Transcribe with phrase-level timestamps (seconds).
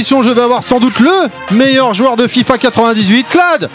[0.00, 1.10] émission, je vais avoir sans doute le
[1.54, 3.68] meilleur joueur de FIFA 98, Clad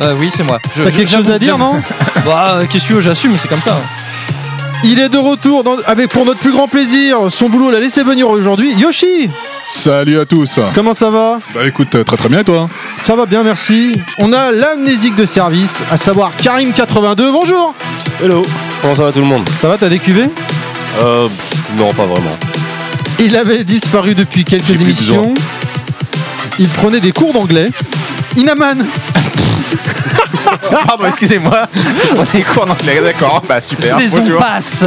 [0.00, 0.60] Euh, oui, c'est moi.
[0.76, 1.74] T'as quelque chose à dire, non
[2.24, 3.76] Bah, euh, qu'est-ce que j'assume, c'est comme ça.
[4.84, 7.18] Il est de retour dans- avec pour notre plus grand plaisir.
[7.30, 8.72] Son boulot l'a laissé venir aujourd'hui.
[8.78, 9.28] Yoshi
[9.64, 11.40] Salut à tous Comment ça va?
[11.52, 12.68] Bah écoute, euh, très très bien et toi
[13.00, 14.00] Ça va bien, merci.
[14.18, 17.32] On a l'amnésique de service, à savoir Karim82.
[17.32, 17.74] Bonjour
[18.22, 18.44] Hello,
[18.82, 19.48] comment ça va tout le monde?
[19.60, 20.30] Ça va, t'as des cuvées?
[21.00, 21.26] Euh,
[21.76, 22.36] non, pas vraiment.
[23.18, 25.34] Il avait disparu depuis quelques émissions.
[26.58, 27.70] Il prenait des cours d'anglais.
[28.36, 28.84] Inaman
[30.86, 31.66] Pardon, excusez-moi.
[32.16, 33.42] On est cours d'anglais, d'accord.
[33.48, 33.96] Bah super.
[33.96, 34.40] Saison bonjour.
[34.40, 34.84] passe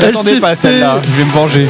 [0.00, 1.00] Elle J'attendais s'est pas fait- celle-là.
[1.04, 1.68] Je vais me venger.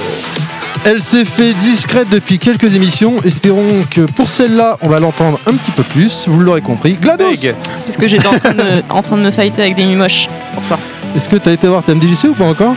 [0.85, 3.17] Elle s'est fait discrète depuis quelques émissions.
[3.25, 6.27] Espérons que pour celle-là, on va l'entendre un petit peu plus.
[6.29, 6.95] Vous l'aurez compris.
[6.95, 7.35] GLaDOS.
[7.37, 9.85] C'est parce que j'étais en, train de me- en train de me fighter avec des
[9.85, 10.29] mimoches.
[10.55, 10.79] Pour ça.
[11.17, 12.75] Est-ce que t'as été voir ta MDJC ou pas encore?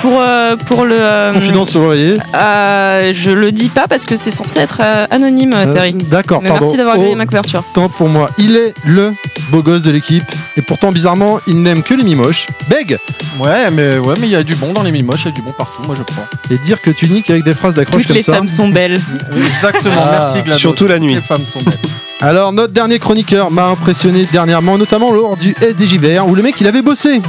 [0.00, 0.96] Pour, euh, pour le.
[0.98, 2.16] euh, Confidence l'oreiller.
[2.34, 5.94] euh, je le dis pas parce que c'est censé être euh, anonyme, Euh, Terry.
[5.94, 6.64] D'accord, Mais pardon.
[6.66, 7.64] merci d'avoir grillé ma couverture.
[7.74, 8.30] Tant pour moi.
[8.38, 9.12] Il est le
[9.50, 10.22] beau gosse de l'équipe.
[10.56, 12.46] Et pourtant, bizarrement, il n'aime que les mimoches.
[12.68, 12.98] Beg
[13.40, 15.34] Ouais, mais ouais, mais il y a du bon dans les mimoches, il y a
[15.34, 15.82] du bon partout.
[15.86, 16.24] Moi, je prends.
[16.50, 18.34] Et dire que tu niques avec des phrases d'accroche Toutes comme les ça.
[18.34, 19.00] femmes sont belles.
[19.46, 19.94] Exactement.
[19.98, 20.58] Ah, merci Glados.
[20.60, 21.14] surtout la nuit.
[21.14, 21.78] Les femmes sont belles.
[22.20, 26.66] Alors, notre dernier chroniqueur m'a impressionné dernièrement, notamment lors du SDJVR, où le mec, il
[26.66, 27.20] avait bossé.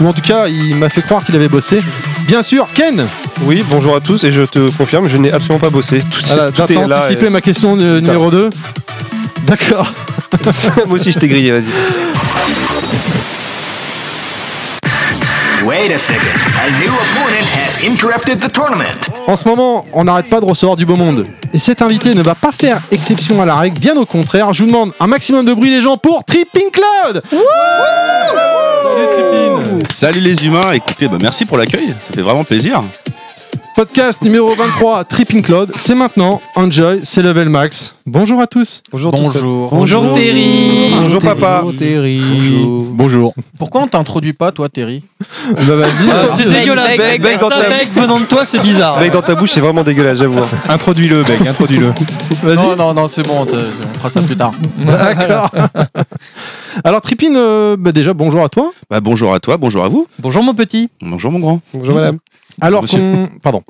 [0.00, 1.80] Ou en tout cas, il m'a fait croire qu'il avait bossé.
[2.26, 3.06] Bien sûr, Ken
[3.42, 5.98] Oui, bonjour à tous et je te confirme, je n'ai absolument pas bossé.
[6.00, 6.98] Tout, Voilà, tout T'as est là.
[6.98, 8.50] anticipé ma question de- numéro 2
[9.46, 9.92] D'accord.
[10.86, 11.64] Moi aussi, je t'ai grillé, vas-y.
[15.66, 16.18] Wait a second.
[16.58, 19.08] A new opponent has interrupted the tournament.
[19.26, 21.26] En ce moment, on n'arrête pas de recevoir du beau monde.
[21.54, 24.52] Et cet invité ne va pas faire exception à la règle, bien au contraire.
[24.52, 27.40] Je vous demande un maximum de bruit, les gens, pour Tripping Cloud Salut
[29.14, 29.33] Tripping
[29.90, 32.82] Salut les humains, écoutez, bah merci pour l'accueil, ça fait vraiment plaisir.
[33.76, 36.40] Podcast numéro 23, Tripping Cloud, c'est maintenant.
[36.54, 37.96] Enjoy, c'est level max.
[38.06, 38.82] Bonjour à tous.
[38.92, 39.10] Bonjour.
[39.10, 39.68] Bonjour.
[39.70, 41.60] Bonjour Terry Bonjour, papa.
[41.64, 42.20] Bonjour Terry.
[42.92, 43.34] Bonjour.
[43.58, 45.02] Pourquoi on t'introduit pas, toi, Terry
[45.66, 47.68] Bah vas-y, Ah, C'est Bec, dégueulasse, bec, Bec, bec, ça, bec.
[47.68, 48.96] Bec, venant de toi, c'est bizarre.
[48.96, 50.40] Avec dans ta bouche, c'est vraiment dégueulasse, j'avoue.
[50.68, 51.92] Introduis-le, Beck, introduis-le.
[52.44, 52.54] vas-y.
[52.56, 53.46] Non, non, non, c'est bon, on
[53.98, 54.52] fera ça plus tard.
[54.78, 55.50] D'accord.
[56.82, 58.72] Alors Tripping, euh, bah déjà bonjour à toi.
[58.90, 60.88] Bah bonjour à toi, bonjour à vous, Bonjour mon petit.
[61.00, 61.60] bonjour mon grand.
[61.72, 62.18] Bonjour madame.
[62.60, 63.28] Alors qu'on...
[63.42, 63.62] Pardon.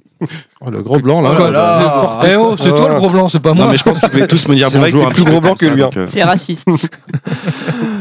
[0.60, 1.30] Oh, le gros blanc là.
[1.36, 2.20] Oh là là.
[2.26, 3.66] Eh oh, c'est toi le gros blanc, c'est pas moi.
[3.66, 5.30] Non mais je pense que vous pouvez tous me dire bonjour un plus petit peu
[5.32, 5.90] gros blanc que lui, hein.
[5.96, 6.66] euh, C'est raciste.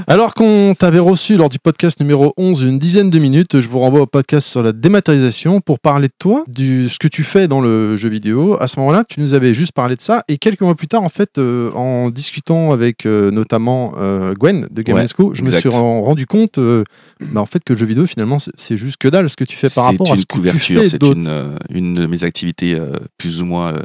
[0.07, 3.79] Alors qu'on t'avait reçu lors du podcast numéro 11 une dizaine de minutes, je vous
[3.79, 7.47] renvoie au podcast sur la dématérialisation pour parler de toi, du ce que tu fais
[7.47, 8.57] dans le jeu vidéo.
[8.61, 11.03] À ce moment-là, tu nous avais juste parlé de ça et quelques mois plus tard,
[11.03, 15.41] en fait, euh, en discutant avec euh, notamment euh, Gwen de Game Ouais, Co, je
[15.41, 16.83] me suis ren- rendu compte euh,
[17.31, 19.43] bah, en fait que le jeu vidéo finalement c'est- c'est juste que dalle ce que
[19.45, 21.55] tu fais par C'est rapport à une ce que tu couverture, fais c'est une, euh,
[21.69, 23.79] une de mes activités euh, plus ou moins euh,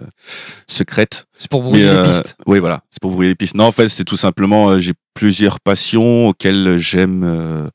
[0.67, 1.27] secrètes.
[1.39, 2.37] C'est pour brouiller euh, les pistes.
[2.47, 3.55] Oui, voilà, c'est pour brouiller les pistes.
[3.55, 7.69] Non, en fait, c'est tout simplement, euh, j'ai plusieurs passions auxquelles j'aime euh,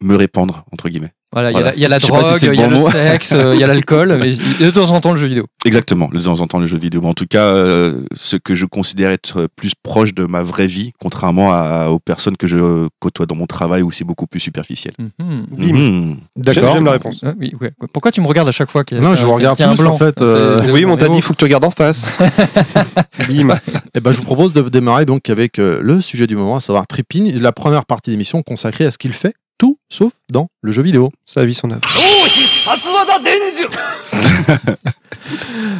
[0.00, 1.12] me répandre, entre guillemets.
[1.32, 1.74] Voilà, il y a voilà.
[1.76, 4.18] la- y, a si drogue, il y a le sexe, euh, il y a l'alcool,
[4.20, 5.46] mais de temps en temps le jeu vidéo.
[5.64, 7.02] Exactement, de temps en temps le jeu vidéo.
[7.04, 10.92] En tout cas, euh, ce que je considère être plus proche de ma vraie vie,
[11.00, 14.92] contrairement à, aux personnes que je côtoie dans mon travail où c'est beaucoup plus superficiel.
[14.98, 15.46] Mhm.
[15.56, 16.16] Mhm.
[16.36, 16.74] D'accord.
[16.74, 17.20] J'aime la réponse.
[17.26, 17.72] Ah, oui, ouais.
[17.92, 19.80] Pourquoi tu me regardes à chaque fois qu'il y a Non, je vous regarde tous,
[19.82, 21.64] blanc en fait, euh, Oui, mais on t'a c'est- dit, il faut que tu regardes
[21.64, 22.12] en face.
[23.28, 23.48] Bim.
[23.94, 26.60] Eh ben, je vous propose de démarrer donc avec euh, le sujet du moment, à
[26.60, 29.34] savoir Tripping, la première partie d'émission consacrée à ce qu'il fait,
[29.92, 31.10] sauf dans le jeu vidéo.
[31.26, 31.80] Sa vie, son œuvre.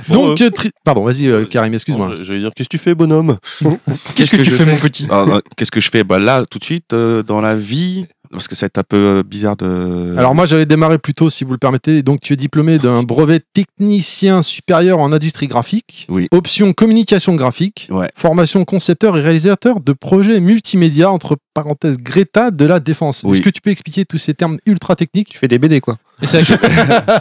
[0.08, 2.18] Donc, euh, tri- pardon, vas-y, euh, Karim, excuse-moi.
[2.22, 3.36] J'allais dire, qu'est-ce que tu fais, bonhomme?
[4.14, 4.70] Qu'est-ce que, que tu je fais, fais?
[4.72, 5.06] mon petit?
[5.10, 6.04] Alors, euh, Qu'est-ce que je fais?
[6.04, 8.82] Bah, Là, tout de suite, euh, dans la vie, parce que ça va être un
[8.82, 10.14] peu euh, bizarre de...
[10.16, 12.02] Alors moi j'allais démarrer plutôt si vous le permettez.
[12.02, 16.06] Donc tu es diplômé d'un brevet technicien supérieur en industrie graphique.
[16.08, 16.28] Oui.
[16.30, 17.88] Option communication graphique.
[17.90, 18.08] Ouais.
[18.16, 23.22] Formation concepteur et réalisateur de projets multimédia entre parenthèses Greta de la défense.
[23.24, 23.36] Oui.
[23.36, 25.96] Est-ce que tu peux expliquer tous ces termes ultra techniques Tu fais des BD, quoi.
[26.20, 26.58] Et c'est à quel-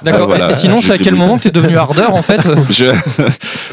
[0.03, 0.27] D'accord.
[0.27, 2.39] voilà, et sinon, c'est à quel moment que tu es devenu ardeur en fait
[2.69, 2.85] Je...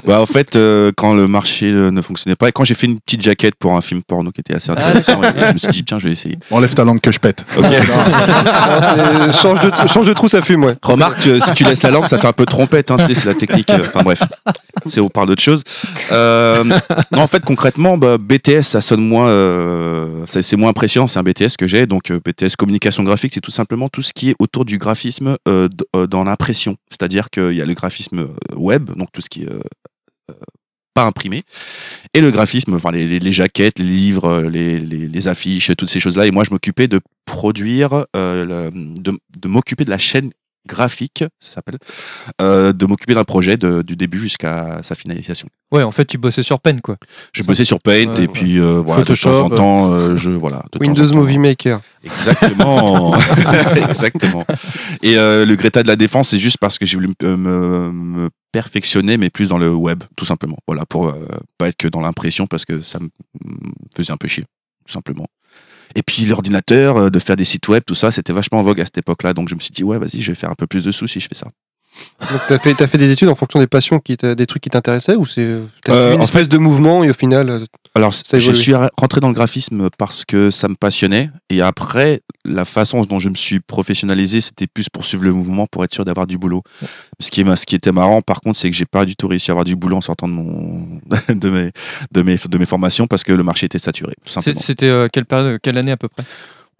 [0.06, 2.86] bah, en fait, euh, quand le marché euh, ne fonctionnait pas, et quand j'ai fait
[2.86, 5.68] une petite jaquette pour un film porno qui était assez intéressant, et je me suis
[5.68, 6.38] dit, tiens, je vais essayer.
[6.50, 7.44] Enlève ta langue que je pète.
[7.62, 10.74] Ah, change, de, change de trou, ça fume, ouais.
[10.82, 13.14] Remarque, euh, si tu laisses la langue, ça fait un peu trompette, hein, tu sais,
[13.14, 13.68] c'est la technique.
[13.70, 14.22] euh, Enfin bref,
[14.86, 15.62] c'est on parle d'autre chose.
[16.12, 16.78] Euh, non,
[17.20, 21.06] en fait, concrètement, bah, BTS, ça sonne moins, euh, ça- c'est moins impressionnant.
[21.06, 24.12] C'est un BTS que j'ai, donc euh, BTS communication graphique, c'est tout simplement tout ce
[24.12, 26.76] qui est autour du graphisme euh, euh, dans l'impression.
[26.90, 29.48] C'est-à-dire qu'il y a le graphisme web, donc tout ce qui est
[30.94, 31.42] pas imprimé,
[32.12, 36.26] et le graphisme, enfin les, jaquettes, les livres, les, affiches, toutes ces choses-là.
[36.26, 40.30] Et moi, je m'occupais de produire, de m'occuper de la chaîne
[40.68, 41.78] graphique, ça s'appelle,
[42.40, 45.48] euh, de m'occuper d'un projet de- du début jusqu'à sa finalisation.
[45.72, 46.96] Ouais, en fait, tu bossais sur peine, quoi.
[47.32, 50.30] Je bossais sur Paint Ouais, et puis euh, voilà, de temps en temps, euh, je
[50.30, 50.64] voilà.
[50.72, 51.16] de Windows temps.
[51.16, 51.80] Movie Maker.
[52.04, 53.14] Exactement,
[53.88, 54.44] exactement.
[55.02, 57.90] Et euh, le Greta de la défense, c'est juste parce que j'ai voulu me, me-
[57.90, 60.56] me perfectionner, mais plus dans le web, tout simplement.
[60.66, 61.26] Voilà, pour euh,
[61.58, 63.08] pas être que dans l'impression, parce que ça me
[63.44, 64.44] me faisait un peu chier,
[64.86, 65.26] tout simplement.
[65.94, 68.80] Et puis l'ordinateur, euh, de faire des sites web, tout ça, c'était vachement en vogue
[68.80, 69.34] à cette époque-là.
[69.34, 71.06] Donc je me suis dit, ouais, vas-y, je vais faire un peu plus de sous
[71.06, 71.48] si je fais ça.
[72.30, 74.70] Donc t'as fait, t'as fait des études en fonction des passions, qui des trucs qui
[74.70, 75.40] t'intéressaient ou c'est
[75.88, 77.64] Euh, une de mouvement et au final euh,
[77.94, 81.30] Alors, je suis rentré dans le graphisme parce que ça me passionnait.
[81.50, 85.66] Et après, la façon dont je me suis professionnalisé, c'était plus pour suivre le mouvement,
[85.66, 86.62] pour être sûr d'avoir du boulot.
[87.20, 89.28] Ce qui, est, ce qui était marrant, par contre, c'est que j'ai pas du tout
[89.28, 91.70] réussi à avoir du boulot en sortant de, mon, de, mes,
[92.12, 94.60] de, mes, de mes formations parce que le marché était saturé, tout C'est- simplement.
[94.60, 96.24] C'était euh, quelle période, quelle année à peu près?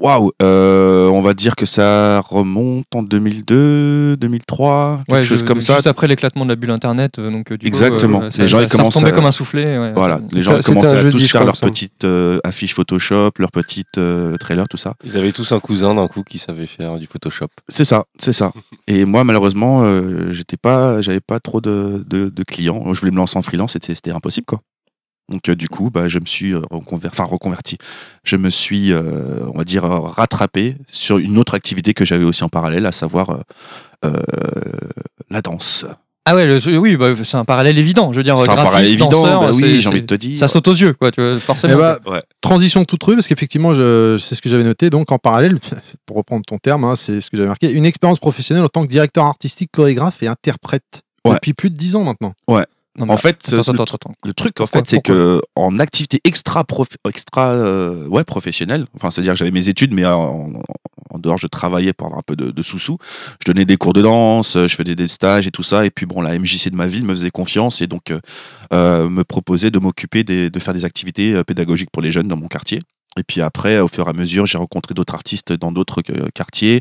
[0.01, 5.45] Waouh euh, On va dire que ça remonte en 2002, 2003, quelque Ouais, chose je-
[5.45, 5.75] comme ça.
[5.75, 8.21] Juste après l'éclatement de la bulle Internet, euh, donc euh, du Exactement.
[8.21, 9.77] coup, euh, ça, Les gens, ils ça commencent à- comme un soufflet.
[9.79, 9.93] ouais.
[9.97, 11.73] Voilà, les gens un à jeudi, tous faire crois, leur il me semble.
[11.73, 14.95] petite euh, affiche Photoshop, leur petite euh, trailer, tout ça.
[15.05, 17.49] Ils avaient tous un cousin d'un coup qui savait faire du Photoshop.
[17.69, 18.53] C'est ça, c'est ça.
[18.87, 22.93] Et moi, malheureusement, euh, j'étais pas, j'avais pas trop de, de, de clients.
[22.95, 24.61] Je voulais me lancer en freelance, c'était, c'était impossible, quoi.
[25.31, 27.77] Donc, euh, du coup, bah, je me suis euh, reconver- enfin, reconverti.
[28.25, 29.01] Je me suis, euh,
[29.53, 33.31] on va dire, rattrapé sur une autre activité que j'avais aussi en parallèle, à savoir
[33.31, 33.39] euh,
[34.07, 34.11] euh,
[35.31, 35.85] la danse.
[36.31, 38.13] Ah ouais, le- oui, bah, c'est un parallèle évident.
[38.13, 40.15] Je veux dire, C'est un parallèle évident, danseur, bah oui, c'est- j'ai envie de te
[40.15, 40.39] dire.
[40.39, 41.73] Ça saute aux yeux, quoi, tu vois, forcément.
[41.75, 42.23] Eh bah, Ouais.
[42.43, 44.91] Transition toute trouée, parce qu'effectivement, je- c'est ce que j'avais noté.
[44.91, 45.59] Donc, en parallèle,
[46.07, 48.83] pour reprendre ton terme, hein, c'est ce que j'avais marqué, une expérience professionnelle en tant
[48.83, 51.03] que directeur artistique, chorégraphe et interprète.
[51.25, 51.35] Ouais.
[51.35, 52.35] Depuis plus de 10 ans maintenant.
[52.99, 54.15] Non, En fait, attends, le, attends, attends.
[54.25, 58.87] le truc, en Pourquoi- fait, c'est que en activité extra, prof- extra euh, ouais, professionnelle,
[58.97, 60.53] enfin, c'est-à-dire que j'avais mes études, mais en,
[61.11, 62.99] en dehors, je travaillais pour avoir un peu de, de sous-sous.
[63.45, 65.87] Je donnais des cours de danse, je faisais des stages et tout ça.
[65.87, 68.21] Et puis, bon, la MJC de ma ville me faisait confiance et donc euh,
[68.73, 72.49] euh, me proposait de m'occuper de faire des activités pédagogiques pour les jeunes dans mon
[72.49, 72.79] quartier.
[73.19, 76.29] Et puis après, au fur et à mesure, j'ai rencontré d'autres artistes dans d'autres euh,
[76.35, 76.81] quartiers,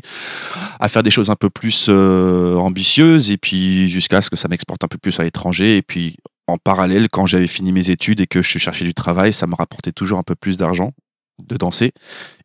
[0.80, 4.48] à faire des choses un peu plus euh, ambitieuses, et puis jusqu'à ce que ça
[4.48, 5.76] m'exporte un peu plus à l'étranger.
[5.76, 9.32] Et puis en parallèle, quand j'avais fini mes études et que je cherchais du travail,
[9.32, 10.92] ça me rapportait toujours un peu plus d'argent
[11.46, 11.92] de danser.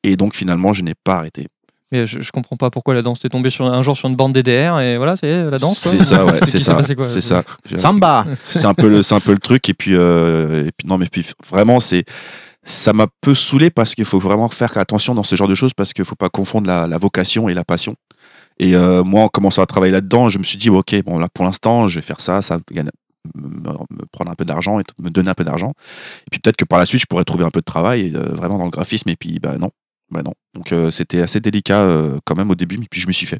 [0.04, 1.48] Et donc finalement, je n'ai pas arrêté.
[1.92, 3.20] Mais je, je comprends pas pourquoi la danse.
[3.20, 5.78] T'es tombé sur, un jour sur une bande DDR et voilà, c'est la danse.
[5.78, 7.44] C'est ça, ouais, c'est ça, c'est ça.
[7.78, 10.88] Samba c'est un peu le c'est un peu le truc et puis euh, et puis
[10.88, 12.04] non mais puis vraiment c'est
[12.64, 15.74] ça m'a peu saoulé parce qu'il faut vraiment faire attention dans ce genre de choses
[15.74, 17.96] parce qu'il faut pas confondre la, vocation et la passion.
[18.60, 21.44] Et euh, moi en commençant à travailler là-dedans je me suis dit ok bon pour
[21.44, 22.84] l'instant je vais faire ça ça me,
[23.36, 25.74] me prendre un peu d'argent et me donner un peu d'argent.
[26.28, 28.30] Et puis peut-être que par la suite je pourrais trouver un peu de travail euh,
[28.34, 29.10] vraiment dans le graphisme.
[29.10, 29.72] Et puis bah non
[30.12, 30.34] bah non.
[30.54, 31.88] Donc euh, c'était assez délicat
[32.26, 33.40] quand même au début mais puis je me suis fait.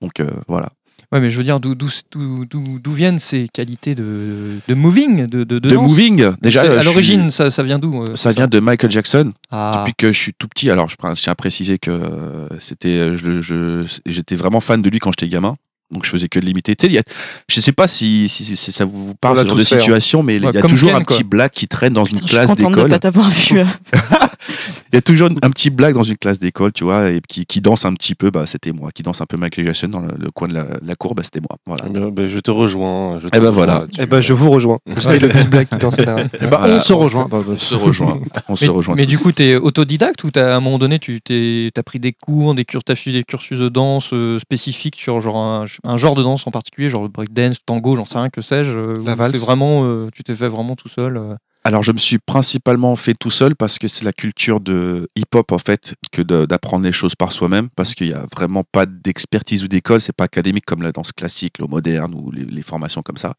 [0.00, 0.68] Donc voilà
[1.12, 4.74] Ouais, mais je veux dire, d'où d'où- d'où- d'où- d'où viennent ces qualités de, de
[4.74, 8.16] moving, de, de, de moving déjà euh, À suis- l'origine, ça, ça vient d'où euh,
[8.16, 10.68] ça vient de Michael Jackson Ah, depuis que je suis tout petit.
[10.70, 14.98] Alors, je, tiens à préciser que euh, c'était, je- je- j'étais vraiment fan de lui
[14.98, 15.54] quand j'étais gamin.
[15.92, 16.74] Donc, je faisais que de l'imiter.
[16.74, 17.02] Tu sais, a-
[17.48, 19.64] je sais pas si, si, si ça vous parle ce genre de hein.
[19.64, 21.14] situation, mais il y a toujours Ken, un quoi.
[21.16, 22.90] petit blague qui traîne dans une Je suis classe contente de d'école.
[22.90, 23.60] pas t'avoir vu.
[24.92, 27.46] Il y a toujours un petit blague dans une classe d'école, tu vois, et qui,
[27.46, 28.30] qui danse un petit peu.
[28.30, 28.90] Bah, c'était moi.
[28.92, 31.14] Qui danse un peu Michael Jackson dans le, le coin de la, la cour.
[31.14, 31.56] Bah, c'était moi.
[31.66, 31.84] Voilà.
[31.88, 33.18] Eh ben, ben, je te rejoins.
[33.20, 33.86] je te Eh ben rejoins voilà.
[33.98, 34.78] Eh ben, je vous rejoins.
[34.98, 36.28] C'était le petit blague qui dansait derrière.
[36.34, 36.76] Eh ben, Voilà.
[36.76, 37.28] On se rejoint.
[37.32, 38.20] On se rejoint.
[38.48, 38.94] On se mais, rejoint.
[38.94, 39.10] mais tous.
[39.10, 42.12] du coup, t'es autodidacte ou t'as- à un moment donné, tu t'es- t'as pris des
[42.12, 45.96] cours, des cours, t'as suivi des cursus de danse euh, spécifiques sur genre un, un
[45.96, 48.76] genre de danse en particulier, genre le breakdance, tango, j'en sais rien, que sais-je.
[48.78, 49.40] euh, La valse.
[49.40, 51.20] vraiment, euh, tu t'es fait vraiment tout seul.
[51.66, 55.50] Alors, je me suis principalement fait tout seul parce que c'est la culture de hip-hop,
[55.50, 59.64] en fait, que d'apprendre les choses par soi-même, parce qu'il n'y a vraiment pas d'expertise
[59.64, 63.16] ou d'école, c'est pas académique comme la danse classique, le moderne ou les, formations comme
[63.16, 63.34] ça.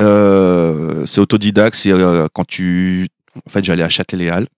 [0.00, 3.06] Euh, c'est autodidacte, c'est euh, quand tu...
[3.46, 4.48] En fait, j'allais à Châtelet-Les-Halles.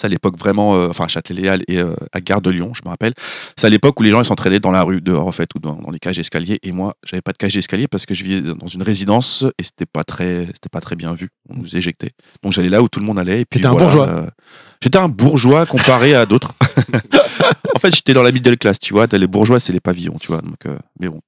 [0.00, 2.80] C'est à l'époque vraiment, euh, enfin à Châtelet-Les-Halles et euh, à Gare de Lyon, je
[2.84, 3.12] me rappelle.
[3.58, 5.58] C'est à l'époque où les gens ils s'entraînaient dans la rue dehors en fait ou
[5.58, 6.58] dans, dans les cages d'escalier.
[6.62, 9.62] Et moi, j'avais pas de cage d'escalier parce que je vivais dans une résidence et
[9.62, 11.28] c'était pas très, c'était pas très bien vu.
[11.50, 12.12] On nous éjectait.
[12.42, 13.42] Donc j'allais là où tout le monde allait.
[13.42, 14.08] Et puis un bourgeois.
[14.08, 14.26] euh,
[14.82, 16.52] J'étais un bourgeois comparé à d'autres.
[17.76, 19.06] en fait, j'étais dans la middle class, tu vois.
[19.12, 20.40] Les bourgeois, c'est les pavillons, tu vois.
[20.40, 21.20] Donc, euh, mais bon,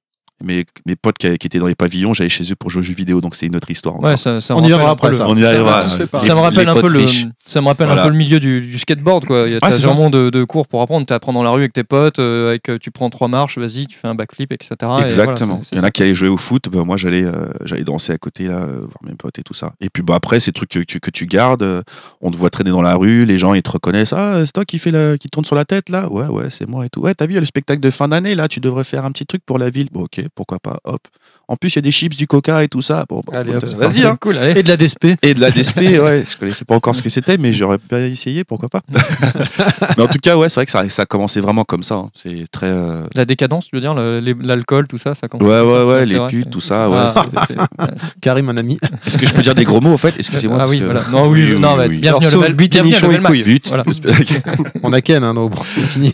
[0.43, 2.83] Mes, mes potes qui, qui étaient dans les pavillons, j'allais chez eux pour jouer aux
[2.83, 3.95] jeux vidéo, donc c'est une autre histoire.
[4.01, 4.19] Ouais, encore.
[4.19, 5.29] ça, ça On y peu après le- ça.
[5.29, 5.87] On y arrivera.
[5.87, 7.05] Ça me rappelle un peu le,
[7.45, 9.45] ça me rappelle un peu le milieu du, du skateboard quoi.
[9.47, 11.05] Il y a Ouais, vraiment de, de cours pour apprendre.
[11.05, 13.57] Tu apprends dans la rue avec tes potes, euh, avec euh, tu prends trois marches,
[13.57, 14.75] vas-y, tu fais un backflip, etc.
[14.81, 15.61] Et voilà, Exactement.
[15.71, 18.11] Il y en a qui allaient jouer au foot, bah, moi j'allais euh, j'allais danser
[18.11, 19.71] à côté là, voir mes potes et tout ça.
[19.79, 21.81] Et puis bah après ces trucs que, tu- que tu gardes, euh,
[22.19, 24.11] on te voit traîner dans la rue, les gens ils te reconnaissent.
[24.11, 26.11] Ah c'est toi qui fait la, qui tourne sur la tête là?
[26.11, 26.99] Ouais ouais c'est moi et tout.
[26.99, 29.05] Ouais t'as vu il y a le spectacle de fin d'année là, tu devrais faire
[29.05, 29.87] un petit truc pour la ville.
[29.93, 30.79] Bon ok pourquoi pas.
[30.85, 31.07] Hop.
[31.47, 33.05] En plus il y a des chips, du coca et tout ça.
[33.07, 34.17] Bon bah, Allez, écoute, hop, c'est vas-y hein.
[34.19, 34.37] cool.
[34.37, 34.59] allez.
[34.59, 35.05] Et de la DSP.
[35.21, 37.99] Et de la DSP, ouais, je connaissais pas encore ce que c'était, mais j'aurais pas
[38.01, 38.81] essayé, pourquoi pas.
[39.97, 41.95] mais en tout cas, ouais, c'est vrai que ça, ça a commencé vraiment comme ça.
[41.95, 42.09] hein.
[42.13, 42.67] C'est très.
[42.67, 45.47] euh, La décadence, tu veux dire, le- les- l'alcool, tout ça, ça commence.
[45.47, 46.97] Ouais, ouais, ouais, les putes, tout ça, ouais.
[46.99, 48.77] Ah, c'est- c'est- c'est- Karim, un ami.
[49.05, 50.15] Est-ce que je peux dire des gros mots, en fait?
[50.17, 50.57] Excusez-moi.
[50.57, 51.03] Ah parce oui, que- voilà.
[51.11, 51.97] Non, oui, Oui, non, oui, mais oui.
[51.99, 53.83] bienvenue Alors, à.
[54.83, 56.13] On a Ken, hein, donc bon, c'est fini.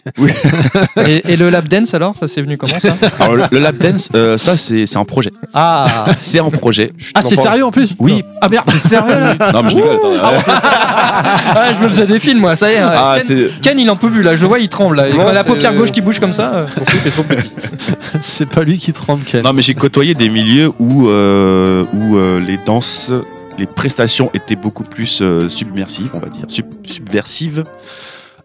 [1.07, 2.95] et, et le lap dance alors, ça c'est venu comment ça?
[3.19, 5.20] Alors, le, lap dance, euh, ça, c'est c'est un projet.
[5.53, 6.91] Ah, C'est un projet.
[7.15, 8.23] Ah, c'est sérieux en plus Oui.
[8.41, 10.13] Ah merde, c'est sérieux là Non, mais je rigole, attends.
[10.25, 12.79] ah, je me faisais des films moi, ça y est.
[12.81, 13.61] Ah, Ken, c'est.
[13.61, 15.09] Ken, il en peut plus là, je le vois, il tremble là.
[15.09, 16.53] Il Non, a la c'est- paupière gauche qui bouge comme ça.
[16.53, 16.67] euh.
[18.21, 19.43] C'est pas lui qui tremble, Ken.
[19.43, 23.11] Non, mais j'ai côtoyé des milieux où, euh, où euh, les danses,
[23.57, 27.63] les prestations étaient beaucoup plus euh, submersives, on va dire, sub- subversives.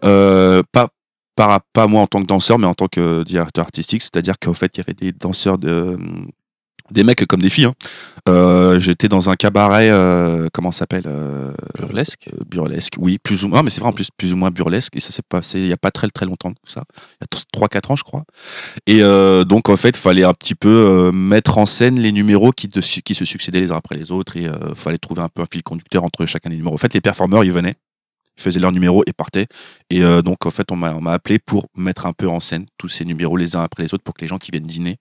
[0.05, 0.87] Euh, pas,
[1.35, 4.01] pas, pas moi en tant que danseur, mais en tant que directeur artistique.
[4.01, 5.97] C'est-à-dire qu'en fait, il y avait des danseurs de.
[6.91, 7.65] Des mecs comme des filles.
[7.65, 7.73] hein.
[8.29, 13.43] Euh, J'étais dans un cabaret, euh, comment ça s'appelle euh, Burlesque euh, burlesque, oui, plus
[13.43, 15.59] ou moins, mais c'est vrai en plus, plus ou moins burlesque, et ça s'est passé
[15.59, 16.83] il n'y a pas très très longtemps, tout ça,
[17.21, 17.25] il
[17.59, 18.23] y a 3-4 ans, je crois.
[18.85, 22.11] Et euh, donc, en fait, il fallait un petit peu euh, mettre en scène les
[22.11, 25.21] numéros qui, de- qui se succédaient les uns après les autres, et il fallait trouver
[25.21, 26.75] un peu un fil conducteur entre chacun des numéros.
[26.75, 27.75] En fait, les performeurs, ils venaient,
[28.37, 29.47] ils faisaient leur numéro et partaient.
[29.89, 32.89] Et euh, donc, en fait, on m'a appelé pour mettre un peu en scène tous
[32.89, 34.97] ces numéros les uns après les autres pour que les gens qui viennent dîner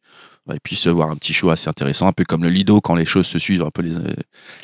[0.47, 2.95] bah, ils puissent voir un petit show assez intéressant, un peu comme le Lido quand
[2.95, 3.93] les choses se suivent un peu les,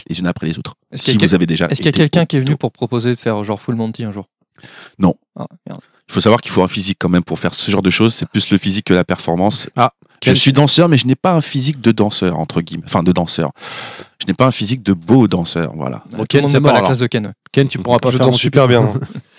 [0.09, 0.75] les unes après les autres.
[0.93, 1.67] Est-ce qu'il Si y a vous avez déjà.
[1.67, 4.05] Est-ce qu'il y a quelqu'un qui est venu pour proposer de faire genre full Monty
[4.05, 4.29] un jour?
[4.99, 5.15] Non.
[5.37, 5.81] Ah, merde.
[6.09, 8.15] Il faut savoir qu'il faut un physique quand même pour faire ce genre de choses.
[8.15, 9.71] C'est plus le physique que la performance.
[9.77, 12.85] Ah, je suis danseur, mais je n'ai pas un physique de danseur, entre guillemets.
[12.87, 13.51] Enfin, de danseur.
[14.21, 16.05] Je n'ai pas un physique de beau danseur, voilà.
[16.11, 17.33] Bon, Tout le Ken, c'est pas mort, la classe de Ken.
[17.51, 18.93] Ken, tu pourras pas Je faire super bien.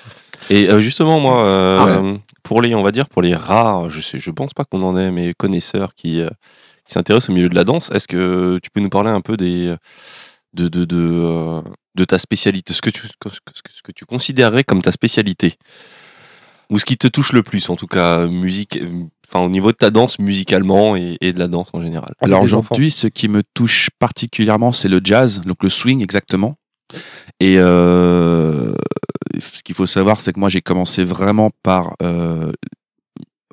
[0.50, 4.02] Et euh, justement, moi, euh, Ah pour les, on va dire, pour les rares, je
[4.02, 6.30] sais, je pense pas qu'on en ait, mais connaisseurs qui, euh,
[6.86, 9.38] qui s'intéressent au milieu de la danse, est-ce que tu peux nous parler un peu
[9.38, 9.76] des,
[10.54, 11.62] de, de, de, euh,
[11.96, 15.56] de ta spécialité, ce que tu, ce que, tu considérerais comme ta spécialité,
[16.70, 19.72] ou ce qui te touche le plus, en tout cas, musique, euh, enfin au niveau
[19.72, 22.14] de ta danse musicalement et, et de la dance en général?
[22.22, 26.56] Alors aujourd'hui, ce qui me touche particulièrement, c'est le jazz, donc le swing exactement.
[27.44, 28.74] Et euh,
[29.38, 32.54] ce qu'il faut savoir, c'est que moi, j'ai commencé vraiment par euh,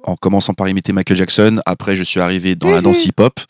[0.04, 1.60] en commençant par imiter Michael Jackson.
[1.66, 3.40] Après, je suis arrivé dans la danse hip-hop.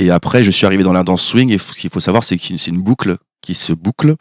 [0.00, 1.52] Et après, je suis arrivé dans la danse swing.
[1.52, 4.16] Et ce qu'il faut savoir, c'est que c'est une boucle qui se boucle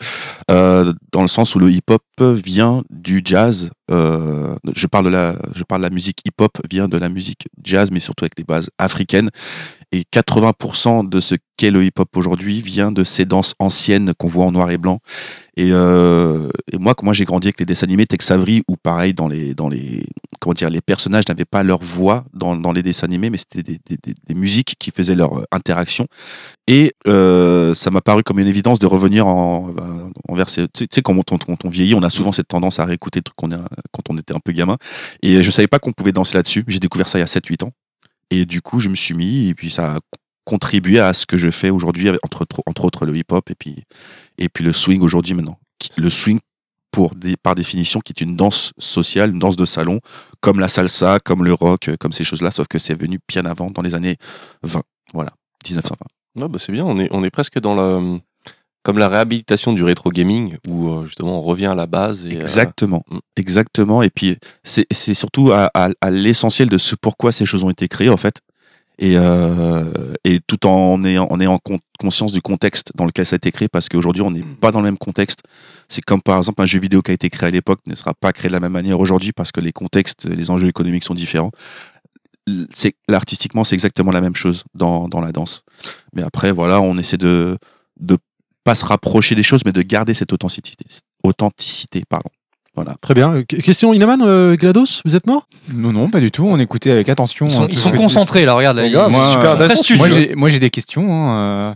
[0.52, 3.72] euh, dans le sens où le hip-hop vient du jazz.
[3.90, 7.48] Euh, je parle de la, je parle de la musique hip-hop vient de la musique
[7.64, 9.32] jazz, mais surtout avec des bases africaines.
[9.94, 14.46] Et 80% de ce qu'est le hip-hop aujourd'hui vient de ces danses anciennes qu'on voit
[14.46, 15.00] en noir et blanc.
[15.56, 19.54] Et, euh, moi, j'ai grandi avec les dessins animés Tex Avery, où pareil, dans les,
[19.56, 20.04] dans les,
[20.42, 23.64] comment dire, les personnages n'avaient pas leur voix dans, dans les dessins animés, mais c'était
[23.64, 26.06] des, des- musiques qui faisaient leur euh, interaction.
[26.68, 29.74] Et euh, ça m'a paru comme une évidence de revenir en,
[30.28, 33.20] envers ces, tu sais- quand on, on- vieillit, on a souvent cette tendance à réécouter
[33.20, 34.76] des trucs quand on était un peu gamin.
[35.24, 36.66] Et je savais pas qu'on pouvait danser là-dessus.
[36.68, 37.72] J'ai découvert ça il y a 7-8 ans.
[38.32, 40.00] Et du coup, je me suis mis, et puis ça a
[40.46, 43.84] contribué à ce que je fais aujourd'hui, entre, entre autres le hip-hop et puis,
[44.38, 45.60] et puis le swing aujourd'hui maintenant.
[45.98, 46.40] Le swing,
[46.92, 50.00] pour par définition, qui est une danse sociale, une danse de salon,
[50.40, 53.46] comme la salsa, comme le rock, euh, comme ces choses-là, sauf que c'est venu bien
[53.46, 54.16] avant, dans les années
[54.64, 54.82] 20.
[55.14, 55.32] Voilà,
[55.66, 56.42] 1920.
[56.42, 58.00] Ouais, bah, c'est bien, on est, on est presque dans la,
[58.88, 62.26] comme la réhabilitation du rétro gaming, où euh, justement on revient à la base.
[62.26, 63.18] Et, euh, Exactement, mm.
[63.36, 64.02] exactement.
[64.02, 67.70] Et puis c'est c'est surtout à, à- à l'essentiel de ce pourquoi ces choses ont
[67.70, 68.36] été créées en fait.
[68.98, 69.84] Et, euh,
[70.24, 73.52] et tout en ayant, en ayant con- conscience du contexte dans lequel ça a été
[73.52, 75.40] créé, parce qu'aujourd'hui on n'est pas dans le même contexte.
[75.90, 78.14] C'est comme par exemple un jeu vidéo qui a été créé à l'époque ne sera
[78.14, 81.14] pas créé de la même manière aujourd'hui parce que les contextes, les enjeux économiques sont
[81.14, 81.52] différents.
[82.74, 85.64] C'est l'artistiquement c'est exactement la même chose dans, dans la danse.
[86.16, 87.58] Mais après voilà, on essaie de
[88.68, 90.84] pas se rapprocher des choses, mais de garder cette authenticité,
[91.24, 92.30] authenticité pardon.
[92.76, 92.96] Voilà.
[93.02, 93.34] Très bien.
[93.34, 95.48] Euh, Question Inaman, euh, GLaDOS, vous êtes mort?
[95.74, 96.46] Non, non, pas du tout.
[96.46, 97.48] On écoutait avec attention.
[97.48, 98.76] Ils sont, hein, ils sont concentrés là, regarde.
[98.78, 101.08] Là, Mais ils- Moi, super euh, moi, j'ai des questions.
[101.12, 101.74] hein, euh,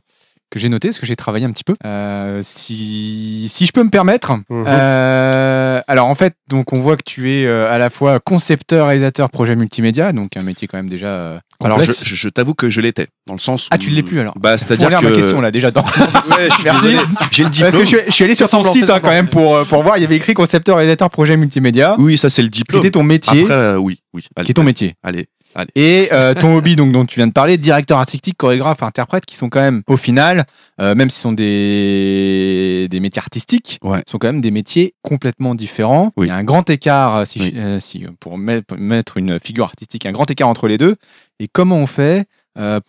[0.51, 1.73] que j'ai noté, parce que j'ai travaillé un petit peu.
[1.85, 4.33] Euh, si, si je peux me permettre.
[4.49, 4.65] Mhm.
[4.67, 8.87] Euh, alors en fait, donc on voit que tu es euh, à la fois concepteur,
[8.87, 12.53] réalisateur, projet multimédia, donc un métier quand même déjà euh, Alors, je, je- je t'avoue
[12.53, 13.67] que je l'étais, dans le sens.
[13.71, 15.05] Ah, où- tu l'es plus alors Bah, c'est-à-dire que.
[15.05, 15.71] ma question là déjà.
[15.71, 15.81] Dans...
[15.83, 16.87] Ouais, je suis Merci.
[17.31, 17.71] J'ai le Parce diplôme.
[17.71, 19.63] que je suis, je suis allé sur ton semblant, site hein, quand même pour, euh,
[19.65, 22.59] pour voir, il y avait écrit concepteur, réalisateur, projet multimédia, Oui, ça, c'est le qui
[22.59, 22.81] diplôme.
[22.81, 24.23] était ton métier, Après, euh, oui, oui.
[24.35, 24.95] Allez, qui est ton métier.
[25.03, 25.27] Allez.
[25.75, 29.35] Et euh, ton hobby, donc dont tu viens de parler, directeur artistique, chorégraphe, interprète, qui
[29.35, 30.45] sont quand même, au final,
[30.79, 34.01] euh, même si ce sont des, des métiers artistiques, Ouais.
[34.07, 36.11] sont quand même des métiers complètement différents.
[36.17, 36.27] Oui.
[36.27, 37.53] Il y a un grand écart, euh, si, Oui.
[37.55, 40.95] euh, si, pour mettre, une figure artistique, un grand écart entre les deux.
[41.39, 42.25] Et comment on fait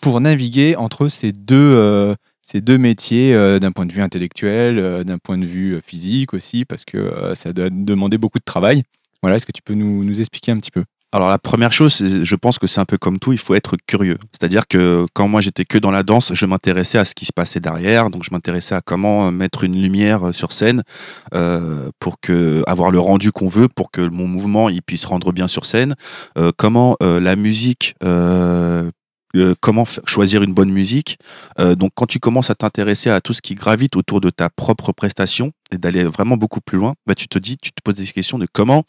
[0.01, 5.05] pour naviguer entre ces deux, ces deux métiers euh, d'un point de vue intellectuel, euh,
[5.05, 8.83] d'un point de vue euh, physique aussi, parce que ça doit demander beaucoup de travail.
[9.23, 10.85] Voilà, est-ce que tu peux nous, nous expliquer un petit peu?
[11.15, 13.77] Alors la première chose, je pense que c'est un peu comme tout, il faut être
[13.87, 14.17] curieux.
[14.33, 17.33] C'est-à-dire que quand moi j'étais que dans la danse, je m'intéressais à ce qui se
[17.35, 20.83] passait derrière, donc je m'intéressais à comment euh, mettre une lumière euh, sur scène
[21.35, 25.33] euh, pour que avoir le rendu qu'on veut, pour que mon mouvement il puisse rendre
[25.33, 25.95] bien sur scène.
[26.57, 27.95] Comment la musique
[29.61, 31.19] comment choisir une bonne musique.
[31.59, 34.93] Donc quand tu commences à t'intéresser à tout ce qui gravite autour de ta propre
[34.93, 38.07] prestation et d'aller vraiment beaucoup plus loin, bah, tu te dis, tu te poses des
[38.07, 38.85] questions de comment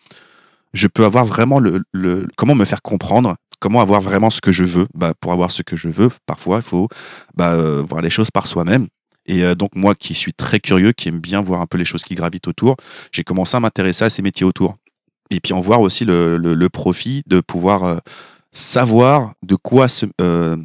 [0.73, 4.51] je peux avoir vraiment le, le- comment me faire comprendre, comment avoir vraiment ce que
[4.51, 4.87] je veux.
[4.93, 6.87] Bah, pour avoir ce que je veux, parfois il faut
[7.35, 8.87] bah, euh, voir les choses par soi-même.
[9.25, 11.85] Et euh, donc moi qui suis très curieux, qui aime bien voir un peu les
[11.85, 12.75] choses qui gravitent autour,
[13.11, 14.75] j'ai commencé à m'intéresser à ces métiers autour.
[15.29, 17.97] Et puis en voir aussi le, le- profit de pouvoir euh,
[18.51, 19.87] savoir de quoi
[20.21, 20.57] euh,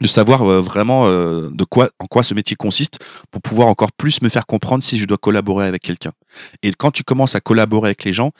[0.00, 2.98] de savoir euh, vraiment euh, de quoi, en quoi ce métier consiste
[3.30, 6.12] pour pouvoir encore plus me faire comprendre si je dois collaborer avec quelqu'un.
[6.62, 8.32] Et quand tu commences à collaborer avec les gens,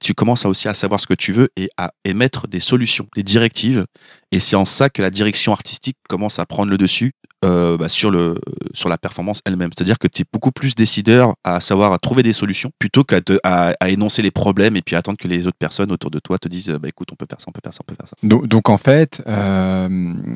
[0.00, 3.22] tu commences aussi à savoir ce que tu veux et à émettre des solutions, des
[3.22, 3.84] directives.
[4.32, 7.12] Et c'est en ça que la direction artistique commence à prendre le dessus
[7.44, 8.34] euh, bah, sur, le,
[8.72, 9.70] sur la performance elle-même.
[9.76, 13.20] C'est-à-dire que tu es beaucoup plus décideur à savoir à trouver des solutions plutôt qu'à
[13.44, 16.38] à, à énoncer les problèmes et puis attendre que les autres personnes autour de toi
[16.38, 18.08] te disent bah, écoute, on peut faire ça, on peut faire ça, on peut faire
[18.08, 18.16] ça.
[18.22, 19.88] Donc, donc, en fait, euh,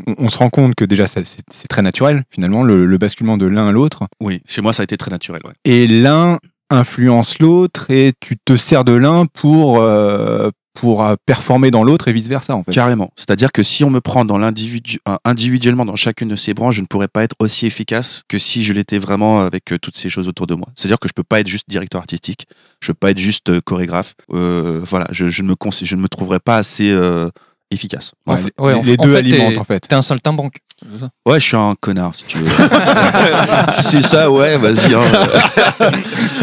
[0.07, 3.37] on, on se rend compte que déjà c'est c'est très naturel finalement le, le basculement
[3.37, 5.40] de l'un à l'autre Oui, chez moi, ça a été très naturel.
[5.44, 5.53] Ouais.
[5.64, 6.38] et l'un
[6.71, 12.08] influence l'autre et tu te sers de l'un pour euh, pour euh, performer dans l'autre
[12.08, 12.72] et vice versa en fait.
[12.72, 13.10] Carrément.
[13.16, 16.80] C'est-à-dire que si on me prend dans l'individu, individuellement dans chacune de ces branches, je
[16.80, 20.08] ne pourrais pas être aussi efficace que si je l'étais vraiment avec euh, toutes ces
[20.10, 20.68] choses autour de moi.
[20.76, 22.46] C'est-à-dire que je peux pas être juste directeur artistique,
[22.80, 24.14] je peux pas être juste euh, chorégraphe.
[24.32, 27.28] Euh, voilà, je, je ne me je ne me trouverais pas assez euh,
[27.70, 28.12] efficace.
[28.26, 29.80] Ouais, En fait- les- ouais, en- les en deux fait, alimentent t'es- en fait.
[29.80, 30.58] T'es un saltimbanque.
[31.00, 32.46] Ça Ouais, je suis un connard si tu veux.
[33.70, 34.94] si c'est ça, ouais, vas-y.
[34.94, 35.00] hein.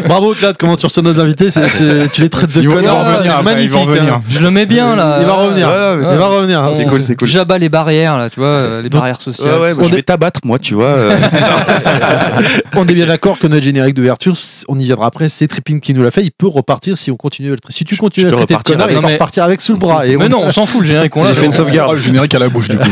[0.08, 3.30] Bravo Claude, comment tu reçois nos invités c'est- c'est- Tu les traites de connards, c'est
[3.44, 3.66] magnifique.
[3.66, 4.14] ils vont revenir.
[4.16, 4.24] hein.
[4.30, 5.18] Je le mets bien là.
[5.22, 5.68] Il va revenir.
[5.68, 6.64] Ouais, Il va revenir.
[6.64, 6.72] hein.
[6.74, 7.28] C'est cool, c'est cool.
[7.28, 9.48] J'abats les barrières là, tu vois, euh, les Donc- barrières sociales.
[9.48, 10.86] Ouais, ouais, bah, On je est- vais t'abattre, moi, tu vois.
[10.88, 11.18] euh.
[12.76, 14.34] On est bien d'accord que notre générique d'ouverture,
[14.68, 16.22] on y viendra après, c'est Tripping qui nous l'a fait.
[16.24, 17.78] Il peut repartir si on continue à le traiter.
[17.78, 19.80] Si tu continues je à le traiter de connard, il va repartir avec sous le
[19.80, 20.04] bras.
[20.06, 21.34] Mais on- non, on s'en fout, le générique, on l'a.
[21.34, 21.90] Fait une sauvegarde.
[21.92, 22.90] Oh, le générique à la bouche du coup.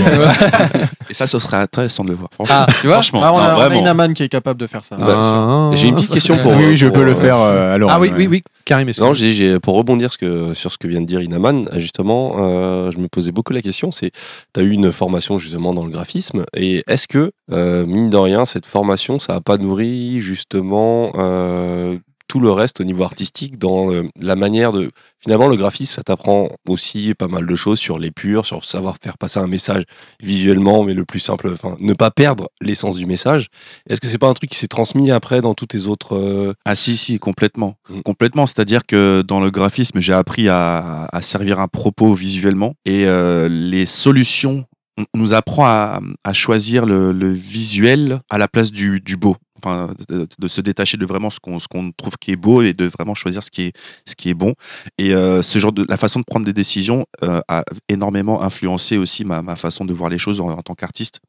[1.10, 2.30] Et ça, ce serait intéressant de le voir.
[2.34, 2.56] Franchement.
[2.60, 3.80] Ah, tu vois Franchement, Ah, on non, a, on a vraiment.
[3.82, 4.98] Inaman qui est capable de faire ça.
[5.02, 5.72] Ah.
[5.74, 6.52] J'ai une petite question pour.
[6.54, 8.44] oui, oui, je pour, peux le euh, faire euh, à l'oral, Ah oui, oui, oui.
[8.66, 11.06] Karim, est-ce que- Non, j'ai, j'ai- pour rebondir ce que, sur ce que vient de
[11.06, 14.12] dire Inaman, justement, euh, je me posais beaucoup la question, c'est,
[14.54, 18.18] tu as eu une formation justement dans le graphisme, et est-ce que, euh, mine de
[18.18, 23.58] rien, cette formation, ça n'a pas nourri justement euh, tout le reste au niveau artistique
[23.58, 24.92] dans le- la manière de...
[25.20, 29.18] Finalement, le graphisme, ça t'apprend aussi pas mal de choses sur l'épure, sur savoir faire
[29.18, 29.84] passer un message
[30.22, 33.48] visuellement, mais le plus simple, enfin, ne pas perdre l'essence du message.
[33.90, 36.16] Est-ce que c'est pas un truc qui s'est transmis après dans tous tes autres...
[36.16, 37.76] euh, Ah si, si, complètement.
[37.90, 38.02] Mm.
[38.02, 43.06] Complètement, c'est-à-dire que dans le graphisme, j'ai appris à, à servir un propos visuellement et
[43.06, 44.66] euh, les solutions,
[44.98, 49.18] on on nous apprend à, à choisir le, le visuel à la place du, du
[49.18, 49.36] beau.
[49.64, 53.16] De, se détacher de vraiment ce qu'on qu'on trouve qui est beau et de vraiment
[53.16, 53.74] choisir ce qui est
[54.06, 54.54] ce qui est bon.
[54.98, 58.98] Et euh, ce genre de la façon de prendre des décisions euh, a énormément influencé
[58.98, 61.20] aussi ma, ma façon de voir les choses en, en tant qu'artiste.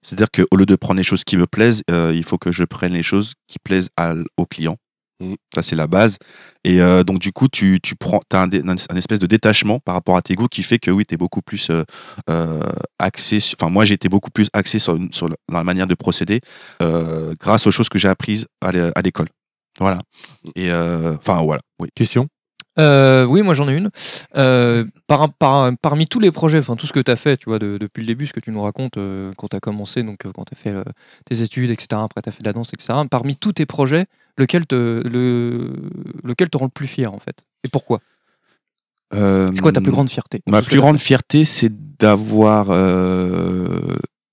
[0.00, 2.64] C'est-à-dire qu'au lieu de prendre les choses qui me plaisent euh, il faut que je
[2.64, 4.76] prenne les choses qui plaisent à au client
[5.22, 5.34] Mm.
[5.54, 6.16] ça, c'est la base.
[6.64, 9.26] Et euh, donc, du coup, tu, tu prends, as un, dé- un, un espèce de
[9.26, 11.82] détachement par rapport à tes goûts qui fait que oui, tu es beaucoup plus euh,
[12.30, 12.60] euh,
[12.98, 13.38] axé.
[13.58, 16.40] Enfin, moi, j'ai été beaucoup plus axé sur, sur la, manière de procéder
[16.82, 19.28] euh, grâce aux choses que j'ai apprises à l'é- à l'école.
[19.80, 20.00] Voilà.
[20.56, 21.62] Et euh, enfin, voilà.
[21.78, 21.88] Oui.
[21.94, 22.26] Question?
[22.78, 23.90] Euh, oui, moi j'en ai une.
[24.36, 27.50] Euh, par, par- parmi tous les projets, enfin tout ce que tu as fait, tu
[27.50, 30.02] vois, de- depuis le début, ce que tu nous racontes euh, quand tu as commencé,
[30.02, 30.82] donc euh, quand tu as fait euh,
[31.26, 34.06] tes études, etc., après tu as fait de la danse, etc., parmi tous tes projets,
[34.36, 35.72] lequel te, le,
[36.24, 37.44] lequel te rend le plus fier en fait?
[37.64, 38.00] Et pourquoi?
[39.12, 40.40] C'est quoi ta plus grande fierté?
[40.48, 43.68] Ma plus grande fierté, c'est d'avoir, euh,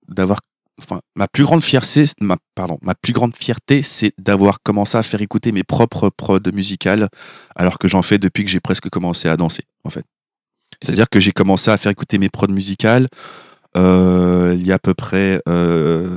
[0.07, 0.39] d'avoir
[0.81, 5.03] enfin, ma plus grande fierté, ma, pardon, ma plus grande fierté, c'est d'avoir commencé à
[5.03, 7.09] faire écouter mes propres prods musicales,
[7.57, 10.05] alors que j'en fais depuis que j'ai presque commencé à danser, en fait.
[10.81, 13.07] C'est-à-dire que j'ai commencé à faire écouter mes prods musicales
[13.77, 16.07] euh, il y a à peu près euh,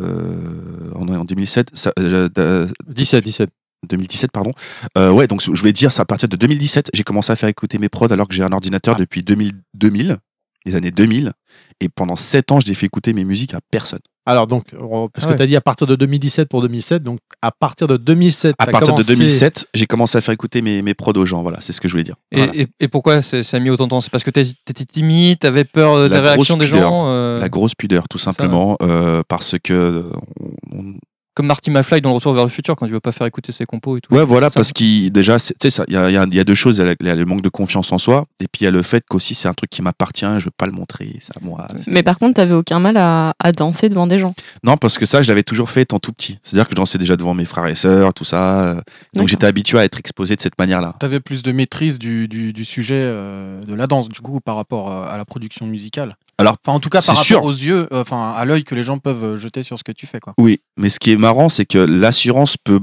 [0.95, 3.51] en, en 2007, ça, euh, euh, 17, 17.
[3.89, 4.53] 2017 pardon.
[4.99, 7.49] Euh, ouais, donc je voulais dire, c'est à partir de 2017, j'ai commencé à faire
[7.49, 10.19] écouter mes prods alors que j'ai un ordinateur depuis 2000, 2000,
[10.65, 11.33] les années 2000,
[11.81, 13.99] et pendant 7 ans, je n'ai fait écouter mes musiques à personne.
[14.25, 15.37] Alors donc, on- parce Ah que ouais.
[15.37, 18.67] tu as dit à partir de 2017 pour 2007, donc à partir de 2007, À
[18.67, 21.61] partir de commencé- 2007, j'ai commencé à faire écouter mes, mes prods aux gens, voilà,
[21.61, 22.15] c'est ce que je voulais dire.
[22.31, 22.53] Et, Voilà.
[22.55, 24.01] et- et pourquoi c'est- ça a mis autant de temps?
[24.01, 26.73] C'est parce que t'as- t'étais timide, t'avais peur euh, de La la réaction grosse des
[26.73, 26.89] pudeur.
[26.89, 30.05] gens euh, La grosse pudeur, tout simplement, euh, parce que
[30.41, 30.95] on- on-
[31.35, 33.53] Comme Marty McFly dans le Retour vers le futur, quand il veut pas faire écouter
[33.53, 34.13] ses compos et tout.
[34.15, 34.55] Ouais, voilà, Ça.
[34.55, 36.41] parce qu'il déjà, c'est- tu sais, ça, il y a, il y a- il y
[36.41, 36.77] a deux choses.
[36.79, 38.65] Il y a, il y a le manque de confiance en soi, et puis il
[38.65, 40.27] y a le fait qu'aussi c'est un truc qui m'appartient.
[40.39, 41.67] Je veux pas le montrer, c'est à moi.
[41.89, 44.35] Mais par contre, t'avais aucun mal à, à danser devant des gens.
[44.63, 46.39] Non, parce que ça, je l'avais toujours fait étant tout petit.
[46.43, 48.65] C'est-à-dire que je dansais déjà devant mes frères et sœurs, tout ça.
[48.65, 48.81] euh,
[49.15, 50.97] Donc j'étais habitué à être exposé de cette manière-là.
[51.01, 54.41] Tu avais plus de maîtrise du, du, du sujet euh, de la danse, du coup,
[54.41, 56.17] par rapport euh, à la production musicale.
[56.43, 57.43] Alors, Enfin, en tout cas, par c'est rapport sûr.
[57.45, 59.93] aux yeux, euh, enfin, à l'œil que les gens peuvent euh, jeter sur ce que
[59.93, 60.35] tu fais, quoi.
[60.39, 62.81] Oui, mais ce qui est marrant, c'est que l'assurance peut,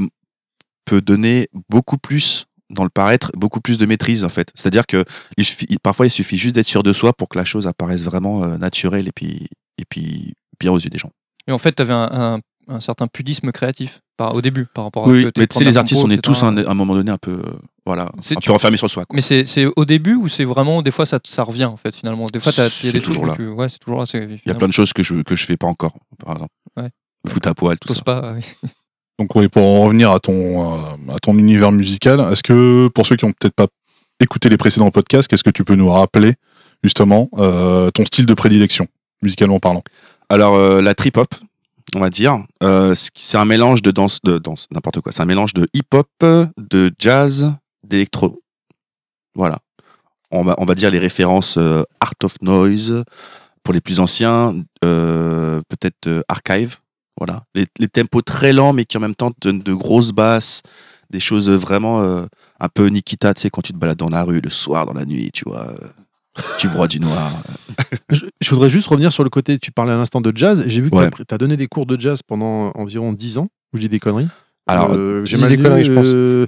[0.86, 4.52] peut donner beaucoup plus dans le paraître, beaucoup plus de maîtrise en fait.
[4.54, 5.04] C'est-à-dire que
[5.38, 7.66] il suffit- il- parfois il suffit juste d'être sûr de soi pour que la chose
[7.66, 9.48] apparaisse vraiment euh, naturelle et puis,
[9.80, 11.10] et puis bien aux yeux des gens.
[11.48, 12.40] Et en fait, t'avais un, un,
[12.70, 15.48] un certain pudisme créatif par, au début par rapport à Oui, ce que tes mais
[15.48, 17.18] tu sais, les artistes, compos, on est tous à un, à un moment donné un
[17.18, 17.42] peu, euh,
[17.86, 19.06] voilà, un tu- peu enfermés sur soi.
[19.06, 19.16] quoi.
[19.16, 21.96] Mais c'est c'est au début ou c'est vraiment des fois ça, ça revient en fait
[21.96, 22.26] finalement.
[22.32, 23.34] Des fois il y a C'est des toujours là.
[23.36, 24.06] tu ouais c'est toujours là.
[24.14, 26.54] Il y a plein de choses que je que je fais pas encore, par exemple.
[26.78, 26.90] Ouais.
[27.46, 28.02] À poil, tout ça.
[28.04, 28.34] pas.
[28.36, 28.42] oui.
[29.20, 33.06] Donc oui, pour en revenir à ton, euh, à ton univers musical, est-ce que pour
[33.06, 33.68] ceux qui ont peut-être pas
[34.22, 36.36] écouté les précédents podcasts, qu'est-ce que tu peux nous rappeler
[36.84, 38.88] justement euh, ton style de prédilection,
[39.22, 39.84] musicalement parlant?
[40.30, 41.28] Alors euh, la trip hop,
[41.96, 45.12] on va dire, euh, c'est un mélange de danse, de danse, n'importe quoi.
[45.12, 48.42] C'est un mélange de hip hop, de jazz, d'électro.
[49.36, 49.60] Voilà.
[50.32, 53.04] On va, on va dire les références euh, Art of Noise
[53.64, 56.78] pour les plus anciens, euh, peut-être euh, Archive.
[57.18, 57.44] Voilà.
[57.56, 60.62] Les, les tempos très lents, mais qui en même temps donnent de grosses basses,
[61.10, 62.26] des choses vraiment euh,
[62.60, 64.94] un peu Nikita, tu sais, quand tu te balades dans la rue le soir, dans
[64.94, 65.74] la nuit, tu vois.
[66.58, 67.32] Tu broies du noir.
[68.12, 70.82] Je, je voudrais juste revenir sur le côté, tu parlais à l'instant de jazz, j'ai
[70.82, 71.10] vu que Ouais.
[71.12, 74.00] tu as donné des cours de jazz pendant environ 10 ans, ou je dis des
[74.00, 74.28] conneries
[74.68, 76.08] Alors, Euh, tu dis des conneries, je pense.
[76.14, 76.46] euh,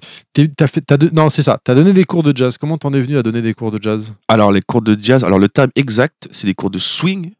[0.67, 2.58] fait, de- non, c'est ça, tu as donné des cours de jazz.
[2.58, 4.12] Comment t'en es venu à donner des cours de jazz?
[4.27, 7.32] Alors, les cours de jazz, alors le terme exact, c'est des cours de swing,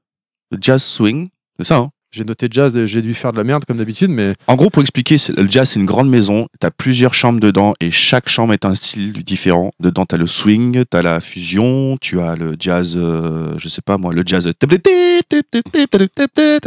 [0.52, 1.90] de jazz swing, c'est ça, hein?
[2.14, 4.82] J'ai noté jazz, j'ai dû faire de la merde comme d'habitude, mais En gros, pour
[4.82, 8.52] expliquer, le jazz, c'est une grande maison, tu as plusieurs chambres dedans, et chaque chambre
[8.52, 9.72] est un style différent.
[9.80, 13.70] Dedans, tu as le swing, tu as la fusion, tu as le jazz, euh, je
[13.70, 14.46] sais pas moi, le jazz...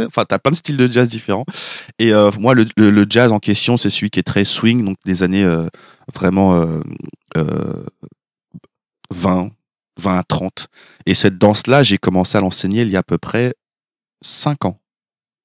[0.07, 1.45] Enfin, tu as plein de styles de jazz différents.
[1.99, 4.97] Et euh, moi, le, le- jazz en question, c'est celui qui est très swing, donc
[5.05, 5.67] des années euh,
[6.15, 6.79] vraiment euh,
[7.37, 7.85] euh,
[9.13, 9.49] 20,
[10.01, 10.67] 20 à 30.
[11.05, 13.53] Et cette danse-là, j'ai commencé à l'enseigner il y a à peu près
[14.23, 14.79] 5 ans,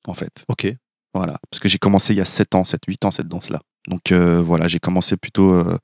[0.07, 0.45] en fait.
[0.49, 0.73] ok.
[1.13, 3.59] Voilà, parce que j'ai commencé il y a 7 ans, 7, 8 ans cette danse-là.
[3.89, 5.77] Donc euh, voilà, j'ai commencé plutôt, euh,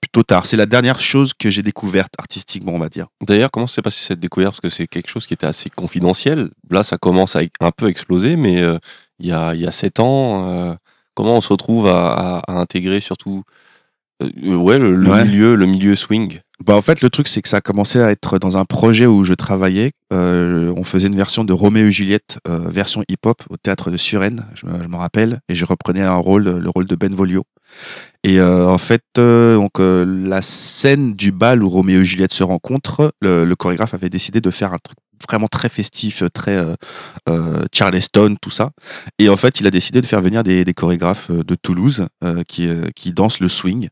[0.00, 0.46] plutôt tard.
[0.46, 3.08] C'est la dernière chose que j'ai découverte artistiquement, on va dire.
[3.26, 4.52] D'ailleurs, comment s'est passée cette découverte?
[4.52, 6.50] Parce que c'est quelque chose qui était assez confidentiel.
[6.70, 8.78] Là, ça commence à un peu exploser, mais euh,
[9.18, 10.76] il y, a, y a 7 ans,
[11.16, 13.42] comment on se retrouve à, à- à intégrer surtout
[14.22, 15.24] euh, ouais, le, le Ouais.
[15.24, 18.10] milieu, le milieu swing Bah, en fait, le truc, c'est que ça a commencé à
[18.10, 19.92] être dans un projet où je travaillais.
[20.12, 23.96] Euh, on faisait une version de Roméo et Juliette, euh, version hip-hop, au théâtre de
[23.96, 27.44] Suresnes, je me, je me rappelle, et je reprenais un rôle, le rôle de Benvolio.
[28.24, 32.32] Et euh, en fait, euh, donc, euh, la scène du bal où Roméo et Juliette
[32.34, 36.56] se rencontrent, le, le chorégraphe avait décidé de faire un truc vraiment très festif, très
[36.56, 36.74] euh,
[37.28, 38.70] euh, Charleston, tout ça.
[39.18, 42.42] Et en fait, il a décidé de faire venir des, chorégraphes euh, de Toulouse euh,
[42.46, 43.88] qui, euh, qui dansent le swing.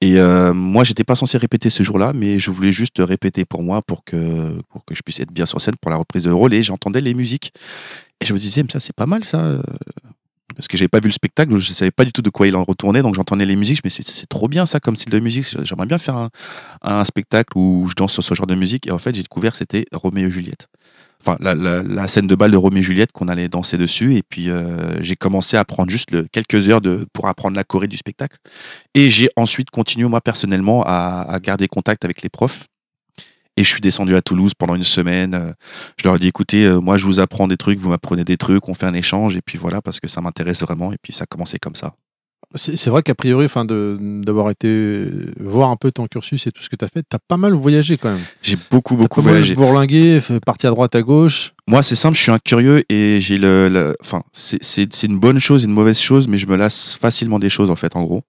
[0.00, 3.62] Et euh, moi, j'étais pas censé répéter ce jour-là, mais je voulais juste répéter pour
[3.62, 6.30] moi pour que, pour que je puisse être bien sur scène pour la reprise de
[6.30, 6.54] rôle.
[6.54, 7.52] Et j'entendais les musiques.
[8.20, 9.58] Et je me disais, mais ça, c'est pas mal, ça.
[10.54, 12.56] Parce que j'avais pas vu le spectacle, je savais pas du tout de quoi il
[12.56, 13.82] en retournait, donc j'entendais les musiques.
[13.82, 15.46] Disais, c'est trop bien, ça, comme style de musique.
[15.64, 16.28] J'aimerais bien faire
[16.82, 18.86] un, spectacle où je danse sur ce genre de musique.
[18.86, 20.68] Et en fait, j'ai découvert que c'était Roméo et Juliette.
[21.24, 24.14] Enfin, la, scène de bal de Roméo et Juliette qu'on allait danser dessus.
[24.16, 27.86] Et puis, euh, j'ai commencé à prendre juste quelques heures de, pour apprendre la choré
[27.86, 28.38] du spectacle.
[28.94, 32.66] Et j'ai ensuite continué, moi, personnellement, à garder contact avec les profs.
[33.56, 35.34] Et je suis descendu à Toulouse pendant une semaine.
[35.34, 35.52] Euh,
[36.00, 38.36] Je leur ai dit, écoutez, euh, moi, je vous apprends des trucs, vous m'apprenez des
[38.38, 39.36] trucs, on fait un échange.
[39.36, 40.92] Et puis voilà, parce que ça m'intéresse vraiment.
[40.92, 41.92] Et puis ça a commencé comme ça.
[42.54, 45.06] C'est vrai qu'a priori, enfin, d'avoir été
[45.40, 47.38] voir un peu ton cursus et tout ce que tu as fait, tu as pas
[47.38, 48.20] mal voyagé quand même.
[48.42, 49.54] J'ai beaucoup, beaucoup Pas mal voyagé.
[49.54, 51.54] bourlingué, parti à droite, à gauche.
[51.66, 55.64] Moi, c'est simple, je suis un curieux et j'ai le, enfin, c'est une bonne chose,
[55.64, 58.20] une mauvaise chose, mais je me lasse facilement des choses en fait, en gros.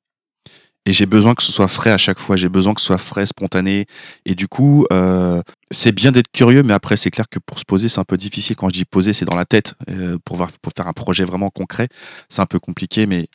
[0.85, 2.35] Et j'ai besoin que ce soit frais à chaque fois.
[2.35, 3.85] J'ai besoin que ce soit frais, spontané.
[4.25, 5.41] Et du coup, euh,
[5.71, 8.17] c'est bien d'être curieux, mais après, c'est clair que pour se poser, c'est un peu
[8.17, 8.55] difficile.
[8.55, 9.75] Quand je dis poser, c'est dans la tête.
[9.89, 11.87] Euh, pour, voir, pour faire un projet vraiment concret,
[12.27, 13.27] c'est un peu compliqué, mais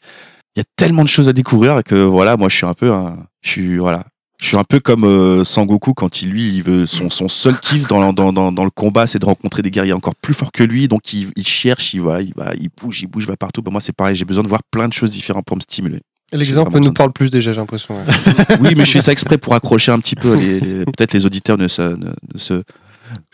[0.56, 2.92] il y a tellement de choses à découvrir que voilà, moi, je suis un peu,
[2.92, 4.04] un, je suis voilà.
[4.40, 7.58] Je suis un peu comme euh, Sangoku quand il lui, il veut son, son seul
[7.58, 10.52] kiff dans, dans, dans, dans le combat, c'est de rencontrer des guerriers encore plus forts
[10.52, 10.86] que lui.
[10.86, 13.62] Donc il, il cherche, il va, il va, il bouge, il bouge, il va partout.
[13.62, 15.98] Ben, moi c'est pareil, j'ai besoin de voir plein de choses différentes pour me stimuler.
[16.32, 17.96] L'exemple nous parle plus déjà, j'ai l'impression.
[17.96, 18.56] ouais.
[18.60, 20.34] Oui, mais je fais ça exprès pour accrocher un petit peu.
[20.34, 22.62] Les, les- Peut-être les auditeurs ne se, ne, ne se,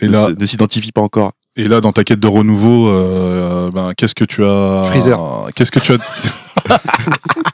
[0.01, 1.33] Et ne là, se- ne s'identifient pas encore.
[1.57, 5.19] et là, dans ta quête de renouveau, euh, ben, qu'est-ce que tu as Freezer.
[5.55, 5.99] Qu'est-ce que tu as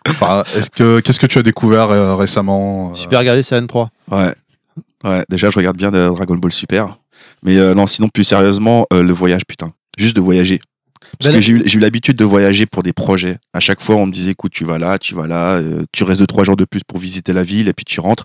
[0.08, 3.88] Enfin, Est-ce que qu'est-ce que tu as découvert euh, récemment euh, Super regardé, c'est N3.
[4.10, 4.34] Ouais.
[5.04, 6.98] Ouais, déjà, je regarde bien Dragon Ball Super.
[7.42, 9.72] Mais euh, non, sinon, plus sérieusement, euh, le voyage, putain.
[9.98, 10.60] Juste de voyager.
[11.18, 13.38] Parce Ben, que j'ai eu, j'ai eu l'habitude de voyager pour des projets.
[13.52, 16.04] À chaque fois, on me disait, écoute, tu vas là, tu vas là, euh, tu
[16.04, 18.24] restes deux, trois jours de plus pour visiter la ville et puis tu rentres.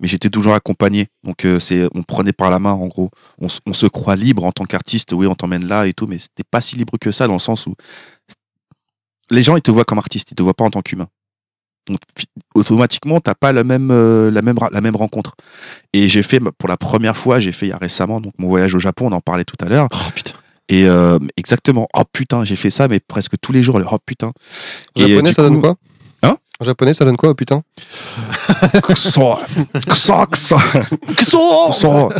[0.00, 1.08] Mais j'étais toujours accompagné.
[1.24, 3.10] Donc, euh, c'est, on prenait par la main, en gros.
[3.38, 5.12] On, on se croit libre en tant qu'artiste.
[5.12, 7.38] Oui, on t'emmène là et tout, mais c'était pas si libre que ça dans le
[7.38, 7.74] sens où
[9.30, 11.08] les gens, ils te voient comme artiste, ils te voient pas en tant qu'humain.
[11.88, 11.98] Donc,
[12.54, 15.34] automatiquement, t'as pas la même, euh, la même, la même rencontre.
[15.92, 18.48] Et j'ai fait, pour la première fois, j'ai fait il y a récemment, donc mon
[18.48, 19.88] voyage au Japon, on en parlait tout à l'heure.
[19.92, 20.34] Oh putain.
[20.70, 23.98] Et euh, exactement, oh putain, j'ai fait ça, mais presque tous les jours, le oh
[24.06, 24.28] putain.
[24.28, 25.74] En Et, japonais, du ça donne quoi?
[26.22, 26.36] Hein?
[26.60, 27.62] En japonais, ça donne quoi, oh putain?
[28.88, 29.36] Kso,
[29.88, 30.56] kso,
[31.16, 32.12] kso.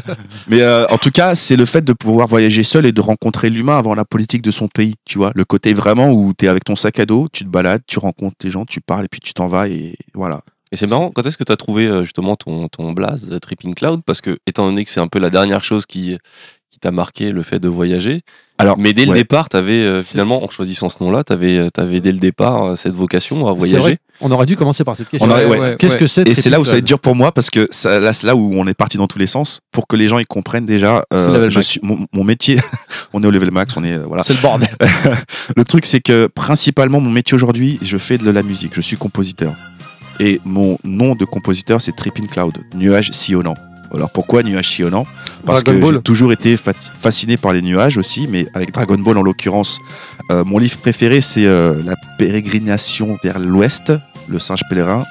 [0.48, 3.50] Mais euh, en tout cas, c'est le fait de pouvoir voyager seul et de rencontrer
[3.50, 5.30] l'humain avant la politique de son pays, tu vois.
[5.36, 8.00] Le côté vraiment où tu es avec ton sac à dos, tu te balades, tu
[8.00, 10.40] rencontres des gens, tu parles et puis tu t'en vas et voilà.
[10.72, 13.38] Et c'est marrant, quand est-ce que tu as trouvé euh, justement ton, ton blaze, euh,
[13.40, 14.02] Tripping Cloud?
[14.06, 16.16] Parce que, étant donné que c'est un peu la dernière chose qui,
[16.70, 18.22] qui t'a marqué le fait de voyager,
[18.56, 19.16] Alors, mais dès le ouais.
[19.18, 22.94] départ, tu avais finalement, en choisissant ce nom-là, tu avais, dès le départ euh, cette
[22.94, 23.80] vocation à voyager.
[23.80, 25.28] vrai, On aurait dû commencer par cette question.
[25.28, 25.44] Ouais.
[25.44, 25.98] ouais, Qu'est-ce ouais.
[25.98, 27.98] que c'est Et c'est là où ça va être dur pour moi parce que ça,
[27.98, 30.18] là, c'est là où on est parti dans tous les sens pour que les gens
[30.20, 31.04] ils comprennent déjà.
[31.12, 31.66] euh, je max.
[31.66, 32.60] suis, mon, mon métier,
[33.12, 34.22] on est au level max, on est euh, voilà.
[34.22, 34.68] C'est le bordel.
[35.56, 38.96] Le truc c'est que principalement mon métier aujourd'hui, je fais de la musique, je suis
[38.96, 39.52] compositeur.
[40.20, 43.56] Et mon nom de compositeur c'est Tripping Cloud, nuage sillonnant.
[43.92, 45.04] Alors pourquoi nuage sillonnant?
[45.44, 48.98] Parce Dragon que j'ai toujours été fa- fasciné par les nuages aussi, mais avec Dragon
[48.98, 49.78] Ball en l'occurrence.
[50.30, 53.92] Euh, mon livre préféré c'est euh, La pérégrination vers l'ouest,
[54.28, 55.04] le singe pèlerin,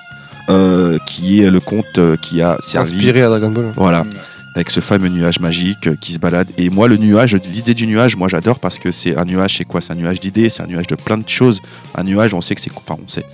[0.50, 3.74] euh, qui est le conte qui a servi Inspiré à Dragon Ball.
[3.76, 4.06] voilà.
[4.56, 6.50] Avec ce fameux nuage magique qui se balade.
[6.58, 9.64] Et moi, le nuage, l'idée du nuage, moi j'adore parce que c'est un nuage, c'est
[9.66, 9.80] quoi?
[9.80, 11.60] C'est un nuage d'idées, c'est un nuage de plein de choses.
[11.96, 13.26] Un nuage, on sait que c'est, enfin, on sait,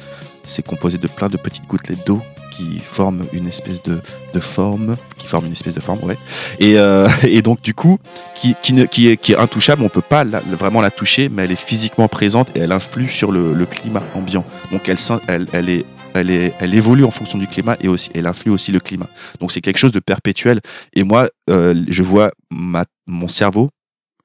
[0.46, 2.22] c'est composé de plein de petites gouttelettes d'eau
[2.56, 4.00] qui forment une espèce de,
[4.40, 6.18] forme, qui forment une espèce de forme, ouais.
[6.60, 7.08] Et, euh,
[7.44, 7.98] donc du coup,
[8.36, 12.56] qui, ne- est, intouchable, on peut pas vraiment la toucher, mais elle est physiquement présente
[12.56, 14.46] et elle influe sur le, climat ambiant.
[14.72, 18.80] Donc elle, est elle, évolue en fonction du climat et aussi, elle influe aussi le
[18.80, 19.10] climat.
[19.40, 20.62] Donc c'est quelque chose de perpétuel.
[20.94, 23.70] Et moi, euh, je vois mon cerveau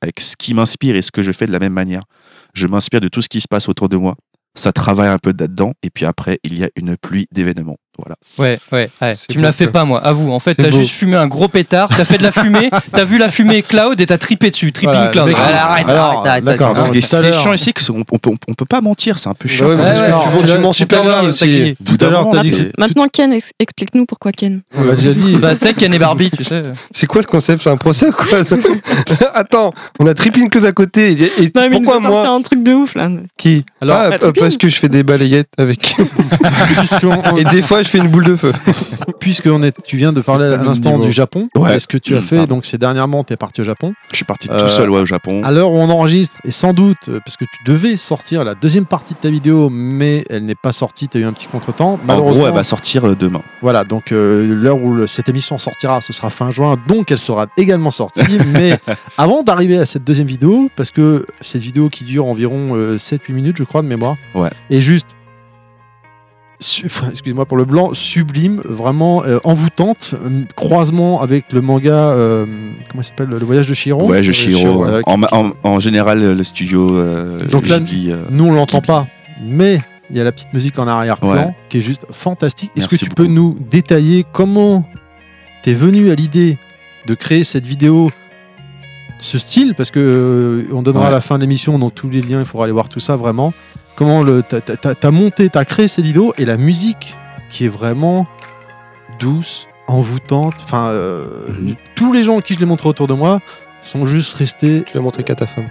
[0.01, 2.03] avec ce qui m'inspire et ce que je fais de la même manière.
[2.55, 4.15] Je m'inspire de tout ce qui se passe autour de moi.
[4.55, 5.73] Ça travaille un peu là-dedans.
[5.83, 7.77] Et puis après, il y a une pluie d'événements.
[8.05, 8.17] Voilà.
[8.39, 9.15] Ouais, ouais, ouais.
[9.15, 10.33] C'est Tu me la fais pas, moi, avoue.
[10.33, 13.05] En fait, C'est t'as juste fumé un gros pétard, t'as fait de la fumée, t'as
[13.05, 14.73] vu la fumée cloud et t'as tripé dessus.
[14.73, 15.29] Tripping Voilà, cloud.
[15.37, 16.67] arrête, Alors, arrête, arrête, d'accord.
[16.69, 16.77] arrête.
[16.79, 18.19] Ce Alors, qui est, tout ce à qui est l'heure- chiant ici, c'est qu'on on
[18.19, 19.19] peut, on peut pas mentir.
[19.19, 19.67] C'est un peu chiant.
[19.69, 21.77] ouais, mais Ouais, c'est ouais, sûr, ouais, tu tu mens super bien aussi.
[21.85, 24.61] Tout à l'heure, t'as dit c'est- Maintenant, Ken, ex- explique-nous pourquoi Ken.
[24.79, 25.37] On l'a déjà dit.
[25.37, 26.63] Bah, c'est Ken et Barbie, tu sais.
[26.91, 27.63] C'est quoi le concept?
[27.63, 28.39] C'est un procès ou quoi?
[29.35, 31.13] Attends, on a Tripping Cloud à côté.
[31.39, 33.09] Et, pourquoi moi un truc de ouf là.
[33.37, 33.65] Qui?
[33.81, 34.31] Alors, Ah.
[34.39, 35.95] Parce que je fais des balayettes avec.
[37.39, 38.53] et des fois, je fais une boule de feu.
[39.21, 41.49] puisqu'on est, tu viens de parler à l'instant du Japon.
[41.57, 41.77] Ouais.
[41.77, 42.55] Est-ce que tu as Mmh, fait pardon.
[42.57, 45.01] donc c'est dernièrement tu es parti au Japon Je suis parti Euh, tout seul ouais,
[45.01, 45.43] au Japon.
[45.45, 48.55] À l'heure où on enregistre et sans doute euh, parce que tu devais sortir la
[48.55, 51.47] deuxième partie de ta vidéo mais elle n'est pas sortie, tu as eu un petit
[51.47, 51.95] contretemps.
[51.95, 53.43] En Malheureusement, gros, elle va sortir euh, demain.
[53.63, 57.19] voilà, donc euh, l'heure où le- cette émission sortira, ce sera fin juin, donc elle
[57.19, 58.21] sera également sortie.
[58.53, 58.79] mais
[59.19, 63.57] avant d'arriver à cette deuxième vidéo, parce que cette vidéo qui dure environ 7-8 minutes,
[63.59, 64.51] je crois, de mémoire, Ouais.
[64.71, 65.07] est juste,
[67.11, 72.45] excusez-moi pour le blanc, sublime, vraiment euh, envoûtante, un croisement avec le manga, euh,
[72.91, 74.07] comment s'appelle, le voyage de Shiro.
[74.07, 74.85] Ouais, je Euh, Shiro.
[74.85, 76.87] euh, En, en, en général, le studio
[77.51, 79.07] Donc là, Ghibli, Nous, on l'entend pas,
[79.43, 79.79] mais
[80.11, 81.55] il y a la petite musique en arrière-plan Ouais.
[81.69, 82.71] qui est juste fantastique.
[82.77, 84.85] Est-ce que tu peux nous détailler comment
[85.63, 86.59] t'es venu à l'idée
[87.07, 88.11] de créer cette vidéo,
[89.21, 89.75] ce style?
[89.77, 91.15] Parce que euh, on donnera à Ouais.
[91.15, 93.53] la fin de l'émission donc tous les liens, il faudra aller voir tout ça vraiment.
[93.97, 97.17] Comment le t'as- t'as t'as- monté, t'as créé ces vidéos et la musique
[97.51, 98.27] qui est vraiment
[99.19, 100.55] douce, envoûtante.
[100.63, 101.75] Enfin, euh, Mhm.
[101.97, 103.41] tous les gens à qui je l'ai montré autour de moi
[103.83, 105.69] sont juste restés Tu l'as montré qu'à ta femme.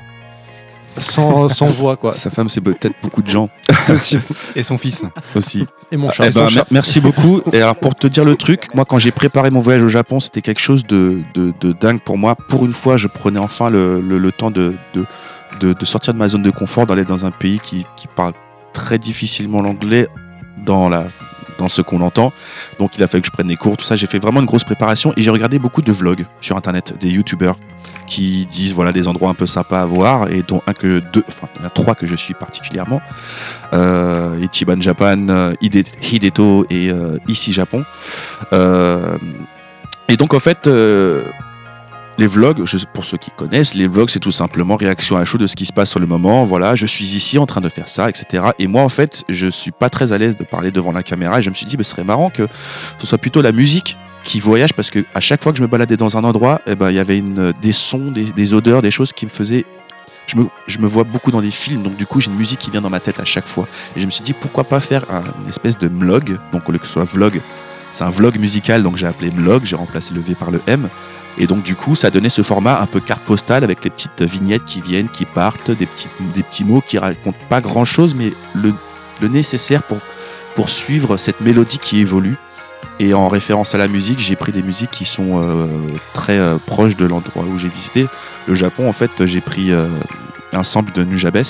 [0.99, 2.11] sans, sans voix quoi.
[2.13, 3.49] Sa femme, c'est peut-être beaucoup de gens
[4.55, 5.03] Et son fils.
[5.35, 5.65] aussi.
[5.91, 6.29] Et mon Eh chat.
[6.31, 7.41] ben, mer- merci beaucoup.
[7.53, 10.19] Et alors, pour te dire le truc, moi, quand j'ai préparé mon voyage au Japon,
[10.19, 12.35] c'était quelque chose de, de, de dingue pour moi.
[12.35, 15.05] Pour une fois, je prenais enfin le, le, le temps de, de,
[15.59, 18.33] de, sortir de ma zone de confort, d'aller dans un pays qui, parle
[18.73, 20.07] très difficilement l'anglais
[20.65, 21.03] dans la
[21.57, 22.31] dans ce qu'on entend.
[22.79, 23.97] Donc il a fallu que je prenne des cours, tout ça.
[23.97, 27.09] J'ai fait vraiment une grosse préparation et j'ai regardé beaucoup de vlogs sur internet, des
[27.09, 27.57] youtubeurs
[28.07, 31.23] qui disent voilà des endroits un peu sympas à voir et dont un que deux,
[31.27, 33.01] enfin il y en a trois que je suis particulièrement.
[33.73, 37.83] Euh, Ichiban Japan, euh, Hide- Hideto et euh, Ici Japon.
[40.07, 40.67] Et donc en fait,
[42.19, 45.47] les vlogs, pour ceux qui connaissent, les vlogs c'est tout simplement réaction à chaud de
[45.47, 46.43] ce qui se passe sur le moment.
[46.43, 48.43] Voilà, je suis ici en train de faire ça, etc.
[48.59, 51.39] Et moi en fait, je suis pas très à l'aise de parler devant la caméra
[51.39, 52.47] et je me suis dit, bah, ce serait marrant que
[52.97, 55.67] ce soit plutôt la musique qui voyage parce que à chaque fois que je me
[55.67, 57.23] baladais dans un endroit, eh ben, il y avait
[57.61, 59.65] des sons, des, odeurs, des choses qui me faisaient.
[60.27, 62.81] Je me, vois beaucoup dans des films, donc du coup j'ai une musique qui vient
[62.81, 63.67] dans ma tête à chaque fois.
[63.95, 66.71] Et je me suis dit pourquoi pas faire un, une espèce de mlog, donc au
[66.73, 67.41] lieu que ce soit vlog,
[67.91, 70.87] c'est un vlog musical, donc j'ai appelé mlog, j'ai remplacé le V par le M.
[71.37, 74.21] Et donc du coup ça donnait ce format un peu carte postale avec les petites
[74.21, 78.13] vignettes qui viennent, qui partent, des petits, des petits mots qui racontent pas grand chose,
[78.15, 78.73] mais le,
[79.21, 79.99] le nécessaire pour,
[80.55, 82.35] pour suivre cette mélodie qui évolue.
[83.01, 85.67] Et en référence à la musique, j'ai pris des musiques qui sont euh,
[86.13, 88.07] très euh, proches de l'endroit où j'ai visité.
[88.45, 89.87] Le Japon, en fait, j'ai pris euh,
[90.51, 91.41] un sample de Nujabes,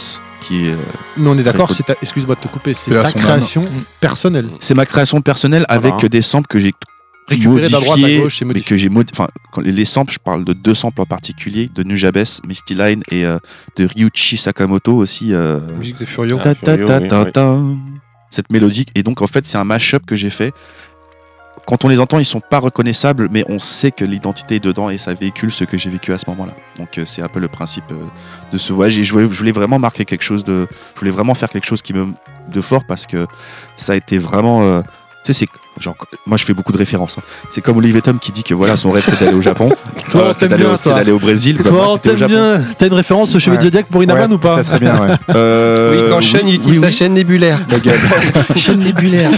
[0.41, 0.71] qui est.
[0.71, 0.75] euh,
[1.17, 3.13] Mais on est d'accord, Très c'est ta- excuse-moi de te couper, c'est ta âme.
[3.13, 3.63] création
[3.99, 4.49] personnelle.
[4.59, 6.09] c'est ma création personnelle avec Voilà.
[6.09, 6.71] des samples que j'ai
[7.29, 8.67] Récupéré de la droite à modifiés, gauche et mais modifié.
[8.69, 11.69] que j'ai modi- enfin quand les, les samples, je parle de deux samples en particulier,
[11.73, 13.37] de Nujabes, Misty Line et euh,
[13.77, 15.33] de Ryuichi Sakamoto aussi.
[15.33, 16.37] euh, Musique de Furio.
[16.39, 17.31] Ah, ta ta Furio, ta oui, ta oui.
[17.31, 17.57] ta.
[18.31, 18.85] Cette mélodie.
[18.95, 20.53] Et donc, en fait, c'est un mash-up que j'ai fait.
[21.67, 24.89] Quand on les entend, ils sont pas reconnaissables, mais on sait que l'identité est dedans
[24.89, 26.53] et ça véhicule ce que j'ai vécu à ce moment-là.
[26.77, 27.95] Donc, euh, c'est un peu le principe euh,
[28.51, 28.97] de ce voyage.
[28.97, 30.67] Et je voulais, je voulais vraiment marquer quelque chose de.
[30.95, 32.07] Je voulais vraiment faire quelque chose qui me
[32.51, 33.27] de fort parce que
[33.75, 34.63] ça a été vraiment.
[34.63, 34.81] euh,
[35.23, 35.47] tu sais, c'est
[35.79, 37.17] genre, moi je fais beaucoup de références.
[37.17, 37.23] hein.
[37.49, 39.69] C'est comme Olivier Tom qui dit que voilà, son rêve c'est d'aller au Japon.
[40.11, 40.97] Toi, Euh, c'est t'aimes d'aller bien, au- c'est toi.
[40.97, 41.57] d'aller au Brésil.
[41.63, 42.33] Bah, moi, Toi, c'était au t'aimes Japon.
[42.33, 42.61] bien.
[42.77, 43.63] T'as une référence au Chevalier Ouais.
[43.65, 45.07] Zodiac pour Inaman Ouais, ou pas Ça serait bien, ouais.
[45.35, 46.93] Euh, Oui, quand Shen oui, utilise oui, sa oui.
[46.93, 47.59] chaîne nébulaire.
[48.55, 49.29] chaîne nébulaire.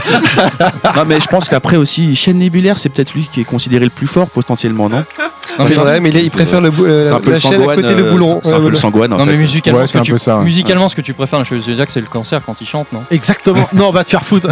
[0.95, 3.91] non, mais je pense qu'après aussi, chaîne nébulaire, c'est peut-être lui qui est considéré le
[3.91, 5.03] plus fort potentiellement, non?
[5.57, 7.41] C'est vrai, mais il, est- il préfère le bou- euh, C'est un peu la le
[7.41, 7.75] chaîne à Sangwan.
[7.75, 8.39] côté le euh, boulon.
[8.41, 8.79] C'est un peu le voilà.
[8.79, 9.37] Sangwan en Non, mais fait.
[9.37, 10.43] musicalement, Ouais, ce c'est que un tu- peu ça, ouais.
[10.45, 13.03] musicalement, ce que tu préfères dans Chevalier Zodiac, c'est le cancer quand il chante, non?
[13.11, 13.67] Exactement.
[13.73, 14.47] Non, on va te faire foutre.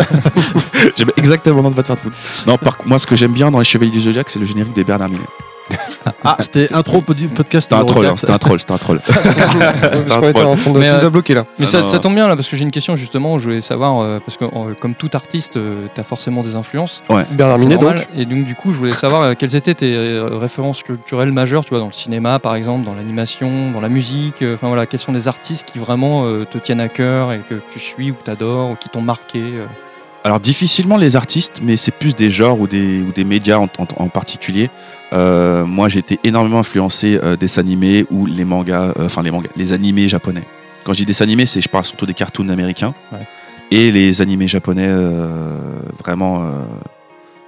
[0.98, 2.14] J'aime exactement de faire de foot.
[2.48, 4.46] Non, par contre, moi, ce que j'aime bien dans les Chevaliers du Zodiac, c'est le
[4.46, 5.24] générique des Bernard Minet.
[6.24, 7.70] Ah, c'était intro du podcast.
[7.70, 9.00] C'était un troll, hein, c'était un troll, c'était un troll.
[9.94, 10.46] C'était un troll.
[10.48, 11.46] en train de Mais, nous euh, a bloqué là.
[11.60, 11.88] Mais Ah ça, non.
[11.88, 14.38] ça tombe bien là, parce que j'ai une question justement, je voulais savoir, euh, parce
[14.38, 17.04] que euh, comme tout artiste, euh, t'as forcément des influences.
[17.32, 17.84] Bernard C'est Minet donc.
[17.84, 18.08] normal.
[18.16, 21.64] Et donc du coup, je voulais savoir euh, quelles étaient tes euh, références culturelles majeures,
[21.64, 24.42] tu vois, dans le cinéma par exemple, dans l'animation, dans la musique.
[24.42, 27.42] euh, Enfin voilà, quels sont des artistes qui vraiment euh, te tiennent à cœur et
[27.48, 29.66] que tu suis ou t'adores ou qui t'ont marqué euh.
[30.24, 33.64] Alors difficilement les artistes, mais c'est plus des genres ou des, ou des médias en,
[33.78, 34.70] en- en particulier.
[35.14, 39.32] Euh, moi j'ai été énormément influencé euh, des animés ou les mangas, euh, enfin les
[39.32, 40.44] mangas, les animés japonais.
[40.84, 43.26] Quand je dis des animés, c'est je parle surtout des cartoons américains Ouais.
[43.72, 44.90] et les animés japonais.
[46.04, 46.44] vraiment,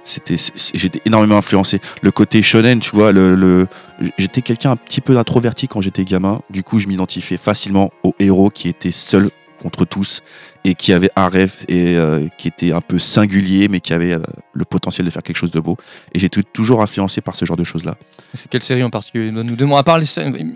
[0.04, 0.36] c'était,
[0.74, 1.80] j'étais énormément influencé.
[2.02, 3.66] Le côté shonen, tu vois, le, le-
[4.18, 6.40] j'étais quelqu'un un petit peu introverti quand j'étais gamin.
[6.50, 9.30] Du coup, je m'identifiais facilement au héros qui était seul
[9.62, 10.20] contre tous
[10.64, 14.12] et qui avait un rêve et euh, qui était un peu singulier mais qui avait
[14.12, 14.18] euh,
[14.52, 15.76] le potentiel de faire quelque chose de beau
[16.14, 17.94] et j'ai été toujours influencé par ce genre de choses là
[18.34, 19.30] C'est quelle série en particulier?
[19.30, 19.76] Mots.
[19.76, 20.06] À part les,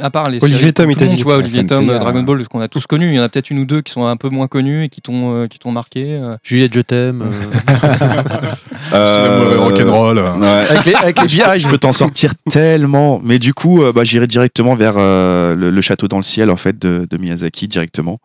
[0.01, 1.16] à part les Olivier séries, Tom, il t'a dit.
[1.16, 3.09] Tu vois, Olivier Sensei, Tom, euh, euh, Dragon Ball, ce qu'on a tous connu.
[3.09, 4.88] Il y en a peut-être une ou deux qui sont un peu moins connus et
[4.88, 6.19] qui t'ont euh, qui t'ont marqué.
[6.21, 6.37] euh.
[6.42, 7.23] Juliette, je t'aime.
[7.23, 8.40] euh.
[8.92, 10.19] Euh, rock'n'roll.
[10.19, 10.46] ouais.
[10.46, 14.27] Avec les, avec les je peux t'en sortir tellement mais du coup euh, bah, j'irai
[14.29, 18.19] directement vers euh, le, le château dans le ciel en fait de, de Miyazaki directement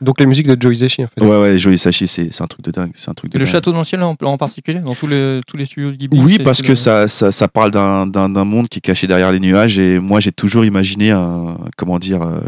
[0.00, 1.24] Donc les musiques de Joe Hisaishi en fait.
[1.24, 3.38] ouais ouais Joey Sachi c'est c'est un truc de dingue c'est un truc de Et
[3.38, 3.52] le dingue.
[3.52, 6.20] château dans le ciel en, en particulier, dans tous les, tous les studios de Ghibli
[6.20, 9.40] Oui, parce que le- ça, ça, ça parle d'un- monde qui est caché derrière les
[9.40, 9.78] nuages.
[9.78, 11.56] Et moi, j'ai toujours imaginé un.
[11.78, 12.40] Comment dire euh,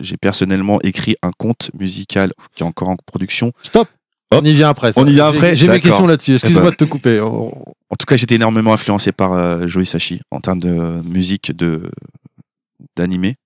[0.00, 3.52] J'ai personnellement écrit un conte musical qui est encore en production.
[3.62, 3.88] Stop.
[4.30, 4.40] Hop.
[4.42, 4.92] On y vient après.
[4.92, 5.00] ça.
[5.00, 6.32] On y vient J'ai- après J'ai mes questions là-dessus.
[6.32, 6.70] Excuse-moi Eh ben.
[6.70, 7.20] de te couper.
[7.20, 7.48] On-
[7.90, 11.82] En tout cas, j'étais énormément influencé par euh, Joe Hisaishi en termes de musique de
[12.96, 13.36] d'animé.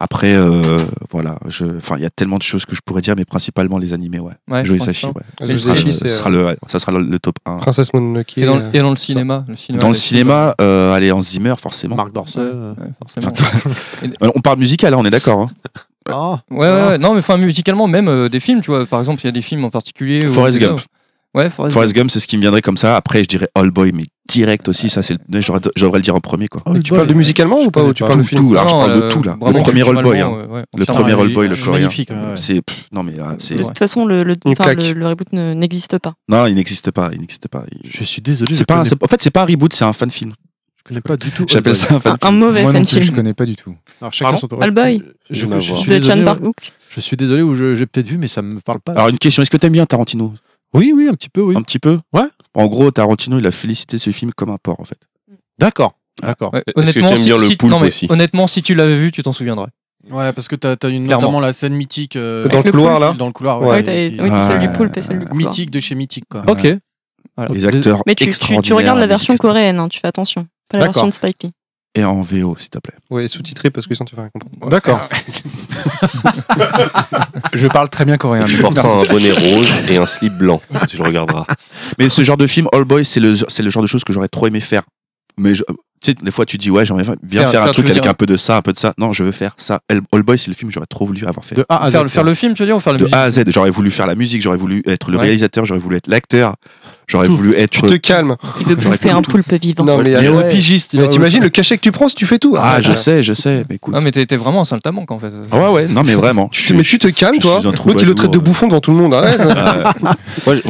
[0.00, 0.78] Après, euh,
[1.10, 3.78] voilà, je, enfin, il y a tellement de choses que je pourrais dire, mais principalement
[3.78, 4.32] les animés, ouais.
[4.48, 4.86] Ouais, Joe ça.
[5.08, 5.12] ouais.
[5.40, 7.56] Joe Ce sera, le, ce sera euh, le- ça sera le, le top 1.
[7.58, 8.38] Princesse Mononoke.
[8.38, 11.20] Et dans, euh, et dans le cinéma, le cinéma Dans le cinéma, euh, allez, en
[11.20, 11.96] Zimmer, forcément.
[11.96, 12.42] Marc Dorcel.
[12.78, 13.32] Ouais, forcément.
[14.22, 15.40] Euh, On parle musical, là, on est d'accord.
[15.40, 15.48] Hein
[16.10, 16.98] Ah, Ouais, ouais, ouais.
[16.98, 18.86] non, mais enfin, musicalement, même euh, des films, tu vois.
[18.86, 20.26] Par exemple, il y a des films en particulier.
[20.28, 20.78] Forrest Gump.
[21.34, 22.96] Ouais, Forrest, Forrest Gump, c'est ce qui me viendrait comme ça.
[22.96, 24.88] Après, je dirais All Boy, mais direct aussi.
[24.88, 25.40] Ça, c'est le-
[25.76, 26.62] j'aurais le dire en premier, quoi.
[26.72, 28.94] Mais tu parles de musicalement ou pas ou tu parles de Tout, film je parle
[28.94, 29.36] de euh, tout là.
[29.40, 30.32] Le premier All Boy, hein.
[30.34, 31.90] euh, ouais, Le premier All Boy, le coréen.
[32.34, 32.60] C'est
[32.92, 34.82] non mais euh, c'est De toute façon, le, le, enfin, claque.
[34.82, 36.14] le, le reboot ne- n'existe pas.
[36.28, 37.64] non, il n'existe pas, il n'existe pas.
[37.72, 38.54] Il- Je suis désolé.
[38.54, 40.32] C'est pas, en fait, c'est pas un reboot, c'est un fan film.
[40.78, 41.44] je connais pas du tout.
[41.46, 42.38] J'appelle ça un fan Un, un film.
[42.40, 43.74] mauvais Moi non fan plus, je film connais pas du tout.
[44.00, 44.62] Alors, chacun Pardon son tour.
[44.62, 46.52] All Boy Je, suis de John désolé,
[46.90, 48.92] je suis désolé je- j'ai peut-être vu, mais ça me parle pas.
[48.92, 50.32] Alors une question, est-ce que t'aimes bien Tarantino?
[50.74, 51.56] Oui, oui, un petit peu, oui.
[51.56, 52.22] Un petit peu Ouais.
[52.54, 54.98] En gros, Tarantino, il a félicité ce film comme un porc en fait.
[55.58, 56.52] D'accord, d'accord.
[56.54, 59.10] Ouais, honnêtement, si- bien le si- poulpe non, mais aussi Honnêtement, si tu l'avais vu,
[59.12, 59.68] tu t'en souviendrais.
[60.10, 61.22] Ouais, parce que t'as as une, Clairement.
[61.22, 62.16] notamment la scène mythique.
[62.16, 63.08] euh, Dans le le couloir poulpe.
[63.10, 63.84] là Dans le couloir, Ouais, ouais.
[63.84, 65.48] Celle du poulpe et celle du couloir.
[65.48, 66.42] mythique de chez mythique, quoi.
[66.48, 66.66] Ok.
[67.36, 67.54] Voilà.
[67.54, 70.46] Les acteurs Mais tu, tu, tu regardes la version coréenne, hein, tu fais attention.
[70.68, 71.50] Pas la version de Spike Lee.
[71.94, 72.94] Et en VO, s'il te plaît.
[73.10, 74.68] Ouais, sous-titré parce que sinon tu vas rien comprendre.
[74.70, 75.08] D'accord.
[77.54, 78.44] Je parle très bien coréen.
[78.44, 80.60] Tu porteras un bonnet rose et un slip blanc.
[80.88, 81.46] Tu le regarderas.
[81.98, 84.12] Mais ce genre de film, All Boy, c'est le, c'est le genre de choses que
[84.12, 84.82] j'aurais trop aimé faire.
[85.38, 85.62] Mais je-
[86.00, 88.02] tu sais, des fois, tu dis, ouais, j'aimerais bien Faire- faire, un faire, truc avec
[88.02, 88.92] dire- un peu de ça, un peu de ça.
[88.98, 89.80] Non, je veux faire ça.
[89.88, 91.54] All All Boy, c'est le film que j'aurais trop voulu avoir fait.
[91.56, 91.92] De A à Z.
[91.92, 93.44] faire, faire le film, tu veux dire, ou faire la De musique A à Z.
[93.48, 95.22] J'aurais voulu faire la musique, j'aurais voulu être le Ouais.
[95.24, 96.54] réalisateur, j'aurais voulu être l'acteur,
[97.08, 97.70] j'aurais voulu être.
[97.70, 98.36] Tu te calmes.
[98.60, 99.84] Il veut bouffer un poulpe vivant.
[99.84, 100.94] Non mais, Il y a le pigiste.
[100.94, 102.54] mais t'imagines le cachet que tu prends si tu fais tout.
[102.56, 103.64] Ah, je sais, je sais.
[103.68, 103.94] Mais écoute.
[103.96, 105.32] Ah, mais t'es t'es vraiment un saltamanque en fait.
[105.52, 106.50] Ouais, ouais, non, mais vraiment.
[106.74, 107.60] Mais tu te calmes toi.
[107.64, 108.40] L'autre il le traite de euh.
[108.40, 109.14] bouffon devant tout le monde.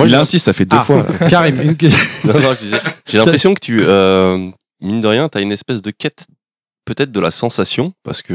[0.04, 0.84] Il insiste, ça fait deux Ah.
[0.84, 1.06] fois.
[1.28, 1.56] Karim.
[2.24, 2.56] Non, non,
[3.06, 4.48] J'ai l'impression que tu, euh,
[4.80, 6.26] mine de rien, tu as une espèce de quête
[6.88, 8.32] peut-être de la sensation, parce que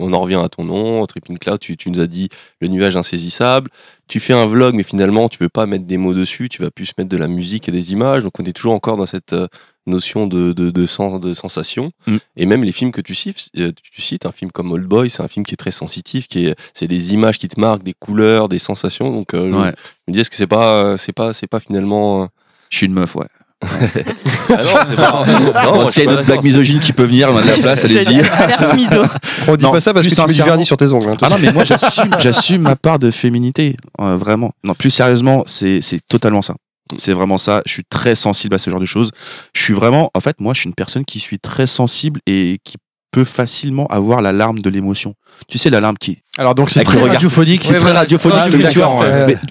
[0.00, 2.28] on en revient à ton nom, Tripping Cloud, tu, tu nous as dit
[2.60, 3.70] le nuage insaisissable,
[4.08, 6.70] tu fais un vlog, mais finalement tu veux pas mettre des mots dessus, tu vas
[6.70, 9.32] plus mettre de la musique et des images, donc on est toujours encore dans cette
[9.34, 9.46] euh,
[9.86, 12.16] notion de, de, de, sens- de sensation, Mm.
[12.36, 15.08] et même les films que tu cites, euh, tu cites, un film comme Old Boy,
[15.08, 17.84] c'est un film qui est très sensitif, qui est, c'est des images qui te marquent,
[17.84, 19.72] des couleurs, des sensations, donc euh, je- Ouais.
[20.06, 22.24] je me dis est-ce que c'est pas, euh, c'est pas, c'est pas finalement...
[22.24, 22.26] euh,
[22.70, 23.26] Je suis une meuf, ouais.
[23.62, 27.42] Ah non, pas- S'il y a une blague d'accord, misogyne qui peut venir, on a
[27.42, 28.22] de la place, allez-y.
[29.48, 31.10] On dit Non, pas ça parce que tu mets du vernis sur tes ongles.
[31.10, 31.64] hein, Ah non, mais moi
[32.18, 34.52] j'assume, ma part de féminité, euh, vraiment.
[34.64, 36.54] Non, plus sérieusement, c'est totalement ça.
[36.98, 37.62] C'est vraiment ça.
[37.64, 39.10] Je suis très sensible à ce genre de choses.
[39.54, 42.58] Je suis vraiment, en fait, moi, je suis une personne qui suis très sensible et
[42.64, 42.76] qui
[43.12, 45.14] peut facilement avoir la larme de l'émotion.
[45.48, 46.18] Tu sais, la larme qui.
[46.38, 47.62] Alors donc c'est très radiophonique.
[47.64, 48.38] C'est très radiophonique,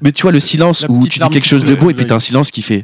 [0.02, 2.16] mais, tu vois, le silence où tu dis quelque chose de beau et puis t'as
[2.16, 2.84] un silence qui fait.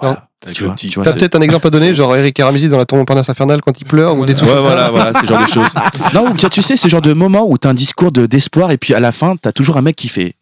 [0.00, 0.28] Voilà.
[0.52, 2.98] Tu vois, vois, c'est- peut-être un exemple à donner, genre Eric Aramis dans la tour
[2.98, 4.68] Montparnasse infernale quand il pleure ou des trucs Ouais, comme ça.
[4.68, 5.68] voilà, voilà, ce genre de choses.
[6.14, 8.70] Non, ou tu tu sais, ce genre de moment où t'as un discours de- d'espoir
[8.70, 10.34] et puis à la fin, t'as toujours un mec qui fait.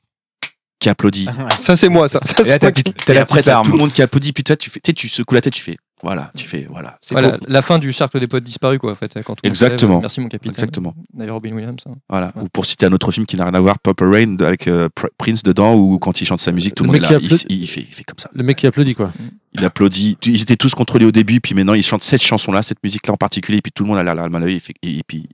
[0.80, 1.28] qui applaudit.
[1.61, 2.18] Ça c'est moi, ça.
[2.24, 4.32] Ça, Et là, c'est t'as t'as Et la après, t'as tout le monde qui applaudit,
[4.32, 6.98] puis toi, tu fais, tu secoues la tête, tu fais, voilà, tu fais, voilà.
[7.00, 9.12] C'est Voilà, la fin du cercle des poètes disparus, quoi, en fait.
[9.22, 9.94] Quand on Exactement.
[9.94, 10.53] lève, Merci, mon capitaine.
[10.53, 10.94] Exactement.
[11.14, 11.80] D'ailleurs, Robin Williams.
[11.88, 11.94] hein.
[12.09, 12.32] Voilà.
[12.40, 14.88] Ou pour citer un autre film qui n'a rien à voir, Purple Rain avec euh,
[14.96, 17.14] Pr- Prince dedans, où quand il chante sa musique, tout le, Le monde mec est
[17.28, 18.30] là, il, fait, il fait comme ça.
[18.34, 19.12] Le mec qui applaudit quoi.
[19.55, 20.18] Il applaudit.
[20.26, 23.16] Ils étaient tous contrôlés au début, puis maintenant ils chantent cette chanson-là, cette musique-là en
[23.16, 25.28] particulier, et puis tout le monde a l'air mal à l'œil, et, fait- et puis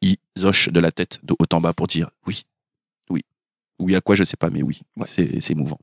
[0.00, 2.44] il zoche de la tête de haut en bas pour dire oui,
[3.10, 3.20] oui,
[3.80, 5.78] oui à quoi je sais pas, mais oui, c'est c'est émouvant.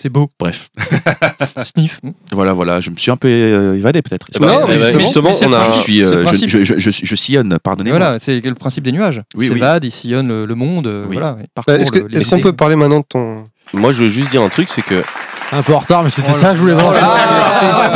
[0.00, 0.28] C'est beau.
[0.38, 0.68] Bref,
[1.64, 2.00] Sniff.
[2.32, 4.26] voilà, voilà, je me suis un peu euh, évadé peut-être.
[4.40, 5.62] Non, mais justement, on a.
[5.62, 6.48] je suis, c'est le euh, je, principe.
[6.50, 7.98] je, je, je- je sillonne, pardonnez-moi.
[7.98, 9.22] voilà, c'est le principe des nuages.
[9.34, 9.60] Oui, Il oui.
[9.82, 10.86] il sillonne le, le monde.
[10.86, 11.16] euh, Oui.
[11.16, 13.44] Voilà, il parcourt Est-ce qu'on peut parler maintenant de ton.
[13.72, 15.02] Moi, je veux juste dire un truc, c'est que
[15.50, 16.92] Un peu en retard, mais c'était Oh ça que je voulais voir.
[16.92, 16.98] t'es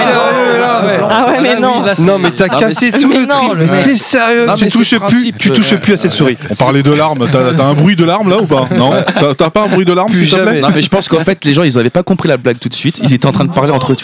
[0.03, 0.99] sérieux, là Ouais.
[1.09, 1.85] Ah ouais, mais non.
[2.01, 3.85] Non mais t'as Non, mais cassé tout le mec.
[3.85, 6.37] t'es sérieux Non, Tu touches plus, tu touches plus à cette souris.
[6.51, 7.29] On parlait de larmes.
[7.31, 8.69] T'as un bruit de larmes là ou pas?
[8.77, 8.91] Non?
[9.37, 10.45] T'as pas un bruit de larmes s'il te plaît?
[10.47, 10.61] jamais.
[10.61, 12.69] Non, mais je pense qu'en fait, les gens, ils avaient pas compris la blague tout
[12.69, 13.01] de suite.
[13.03, 13.97] Ils étaient en train de parler entre eux.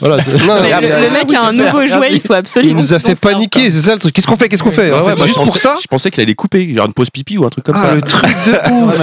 [0.00, 2.74] Voilà, le, mec a un nouveau jouet, il faut absolument.
[2.74, 4.14] Il nous a fait paniquer, c'est ça le truc.
[4.14, 6.22] Qu'est-ce qu'on fait Qu'est-ce qu'on fait bah, Juste je pour pensais- ça Je pensais qu'il
[6.22, 7.94] allait couper, genre une pause pipi ou un truc comme Ah, ça.
[7.94, 9.00] le truc de ouf.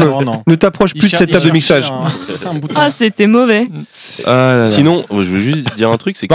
[0.48, 1.92] Ne t'approche plus de cette table de mixage.
[2.76, 3.68] Ah, c'était mauvais.
[4.26, 4.66] Ah là là.
[4.66, 6.28] Sinon, je veux juste dire un truc, c'est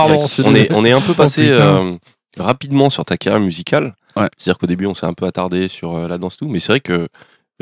[0.44, 1.60] qu'on est, on est un peu passé putain.
[1.86, 1.96] euh,
[2.38, 3.94] rapidement sur ta carrière musicale.
[4.16, 4.28] Ouais.
[4.36, 6.72] C'est-à-dire qu'au début, on s'est un peu attardé sur euh, la danse tout, mais c'est
[6.72, 7.08] vrai que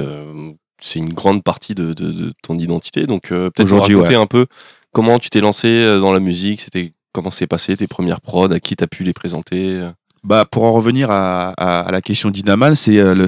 [0.00, 3.06] euh, c'est une grande partie de, de- de ton identité.
[3.06, 3.68] Donc peut-être
[4.00, 4.46] raconter un peu
[4.92, 8.60] comment tu t'es lancé dans la musique, c'était comment c'est passé tes premières prods, à
[8.60, 9.80] qui t'as pu les présenter.
[10.24, 13.26] Bah, pour en revenir à, à- à la question d'Inaman, c'est le.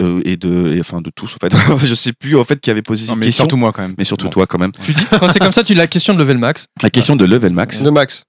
[0.00, 0.74] Euh, et de.
[0.74, 1.54] et, enfin, de tous, en fait.
[1.86, 3.42] je sais plus, en fait, qui avait posé Non, cette mais question.
[3.44, 3.94] surtout moi quand même.
[3.98, 4.30] mais surtout Bon.
[4.30, 4.72] toi, quand même.
[4.84, 6.66] Tu dis, quand c'est comme ça, tu la question de level max.
[6.82, 7.82] La question de Level Max.
[7.82, 8.24] De Max.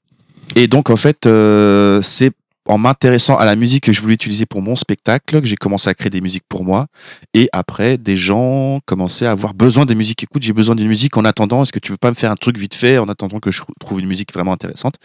[0.56, 2.32] Et donc, en fait, euh, c'est
[2.70, 5.90] en m'intéressant à la musique que je voulais utiliser pour mon spectacle, que j'ai commencé
[5.90, 6.86] à créer des musiques pour moi.
[7.34, 10.22] Et après, des gens commençaient à avoir besoin des musiques.
[10.22, 11.64] Écoute, j'ai besoin d'une musique en attendant.
[11.64, 13.64] Est-ce que tu veux pas me faire un truc vite fait en attendant que je
[13.80, 14.96] trouve une musique vraiment intéressante?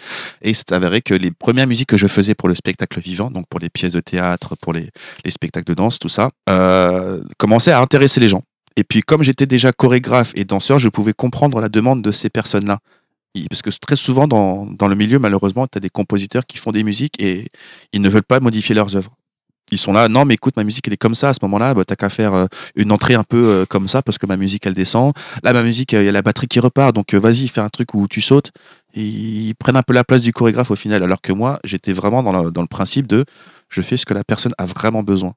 [0.43, 3.47] Et c'est avéré que les premières musiques que je faisais pour le spectacle vivant, donc
[3.49, 4.91] pour les pièces de théâtre, pour les,
[5.25, 8.43] les spectacles de danse, tout ça, euh, commençaient à intéresser les gens.
[8.77, 12.29] Et puis, comme j'étais déjà chorégraphe et danseur, je pouvais comprendre la demande de ces
[12.29, 12.81] personnes-là.
[13.51, 16.71] Parce que très souvent, dans, dans le milieu, malheureusement, tu as des compositeurs qui font
[16.73, 17.49] des musiques et
[17.93, 19.13] ils ne veulent pas modifier leurs œuvres.
[19.73, 21.31] Ils sont là, non, mais écoute, ma musique, elle est comme ça.
[21.31, 24.03] À ce moment-là, bah, t'as qu'à faire euh, une entrée un peu euh, comme ça
[24.03, 25.13] parce que ma musique, elle descend.
[25.43, 26.95] Là, ma musique, il y a la batterie qui repart.
[26.95, 28.53] Donc, euh, vas-y, fais un truc où tu sautes.
[28.95, 31.03] Ils prennent un peu la place du chorégraphe au final.
[31.03, 33.25] Alors que moi, j'étais vraiment dans, la- dans le principe de
[33.69, 35.33] je fais ce que la personne a vraiment besoin.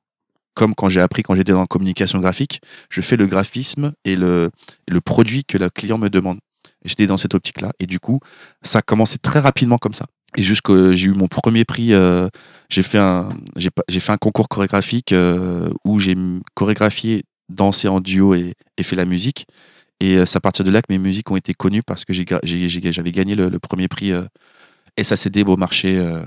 [0.53, 4.15] Comme quand j'ai appris, quand j'étais dans la communication graphique, je fais le graphisme et
[4.15, 4.51] le,
[4.87, 6.39] le produit que le client me demande.
[6.87, 7.71] J'étais dans cette optique-là.
[7.79, 8.19] Et du coup,
[8.63, 10.05] ça a commencé très rapidement comme ça.
[10.35, 12.27] Et jusqu'à j'ai eu mon premier prix, euh,
[12.69, 16.15] j'ai fait un j'ai j'ai fait un concours chorégraphique euh, où j'ai
[16.53, 19.45] chorégraphié, dansé en duo et, et fait la musique.
[19.99, 22.13] Et euh, c'est à partir de là que mes musiques ont été connues parce que
[22.13, 24.23] j'ai j'ai- j'avais gagné le, le premier prix euh,
[25.01, 26.21] SACD Beau Marché, euh,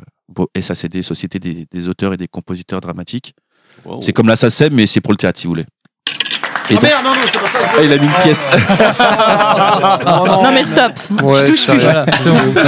[0.60, 3.34] SACD Société des, des auteurs et des compositeurs dramatiques.
[3.84, 4.00] Wow.
[4.02, 5.66] C'est comme la SACEM mais c'est pour le théâtre si vous voulez.
[6.68, 7.58] Et Ah donc- merde, non, non, c'est pas ça.
[7.78, 8.50] Ah, il a mis une pièce.
[10.42, 10.92] Non mais stop.
[11.22, 11.84] Ouais, touches ça plus.
[11.84, 12.04] arrive.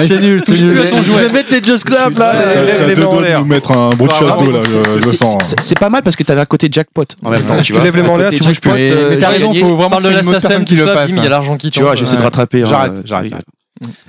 [0.08, 0.72] C'est nul, c'est Touche nul.
[0.74, 2.32] plus à ton Je vais mettre les Just Clap là.
[2.34, 3.40] T'as- les- mains en l'air.
[3.40, 6.40] nous mettre un bruit de chasse d'eau là, C'est- le pas mal parce que t'avais
[6.40, 7.82] un côté jackpot en même temps, tu Tu vois.
[7.82, 8.72] lèves les mains en l'air, tu bouges plus.
[8.72, 11.10] Mais, euh, t'as j'ai raison, faut vraiment que une autre personne qui le fasse.
[11.10, 12.62] il y a l'argent qui Tu vois, j'essaie de rattraper.
[12.62, 13.32] hein, J'arrête, euh, j'arrête.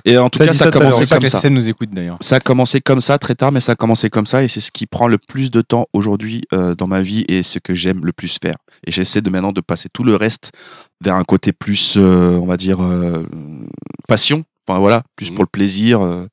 [0.04, 1.50] Et en tout cas, ça a commencé comme ça.
[1.50, 2.18] nous écoute d'ailleurs.
[2.20, 4.60] Ça a commencé comme ça très tard, mais ça a commencé comme ça et c'est
[4.60, 7.74] ce qui prend le plus de temps aujourd'hui euh, dans ma vie et ce que
[7.74, 8.54] j'aime le plus faire.
[8.86, 10.52] Et j'essaie de maintenant de passer tout le reste
[11.02, 13.24] vers un côté plus, euh, on va dire, euh,
[14.08, 14.44] passion.
[14.66, 15.34] Enfin voilà, plus Mhm.
[15.36, 16.26] pour le plaisir euh,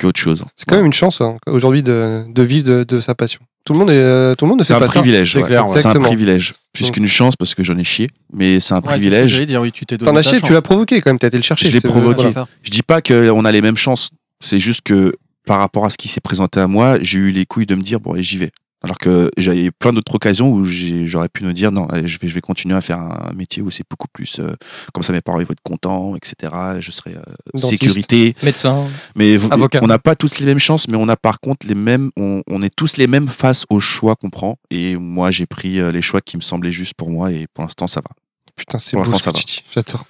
[0.00, 0.44] qu'autre chose.
[0.56, 3.40] C'est quand même une chance hein, aujourd'hui de, de vivre de, de sa passion.
[3.64, 5.00] Tout le monde est, euh, tout le monde ne un pas ça.
[5.00, 5.32] privilège.
[5.32, 5.46] c'est ouais.
[5.46, 5.80] clair, ouais.
[5.80, 6.54] C'est un privilège.
[6.74, 9.30] Plus qu'une chance parce que j'en ai chié, mais c'est un privilège.
[9.30, 11.28] j'allais dire, oui, tu t'es donné T'en as chié, tu l'as provoqué quand même, t'as
[11.28, 11.66] été le chercher.
[11.66, 12.26] Je l'ai provoqué.
[12.62, 14.10] Je dis pas qu'on a les mêmes chances.
[14.44, 15.14] C'est juste que
[15.46, 17.82] par rapport à ce qui s'est présenté à moi, j'ai eu les couilles de me
[17.82, 18.50] dire bon, et j'y vais.
[18.84, 22.18] Alors que j'avais plein d'autres occasions où j'ai- j'aurais pu me dire non, allez, je
[22.18, 24.52] vais, je vais continuer à faire un métier où c'est beaucoup plus euh,
[24.92, 26.52] comme ça, mes parents ils vont être contents, etc.
[26.80, 28.36] Je serai euh, sécurité.
[28.42, 28.86] Médecin.
[29.16, 29.80] Mais Avocat.
[29.82, 32.10] on n'a pas toutes les mêmes chances, mais on a par contre les mêmes.
[32.16, 34.56] On, on est tous les mêmes face aux choix qu'on prend.
[34.70, 37.64] Et moi, j'ai pris euh, les choix qui me semblaient justes pour moi, et pour
[37.64, 38.10] l'instant, ça va.
[38.56, 39.60] Putain, c'est Pour beau l'instant, ce.
[39.74, 40.06] J'adore.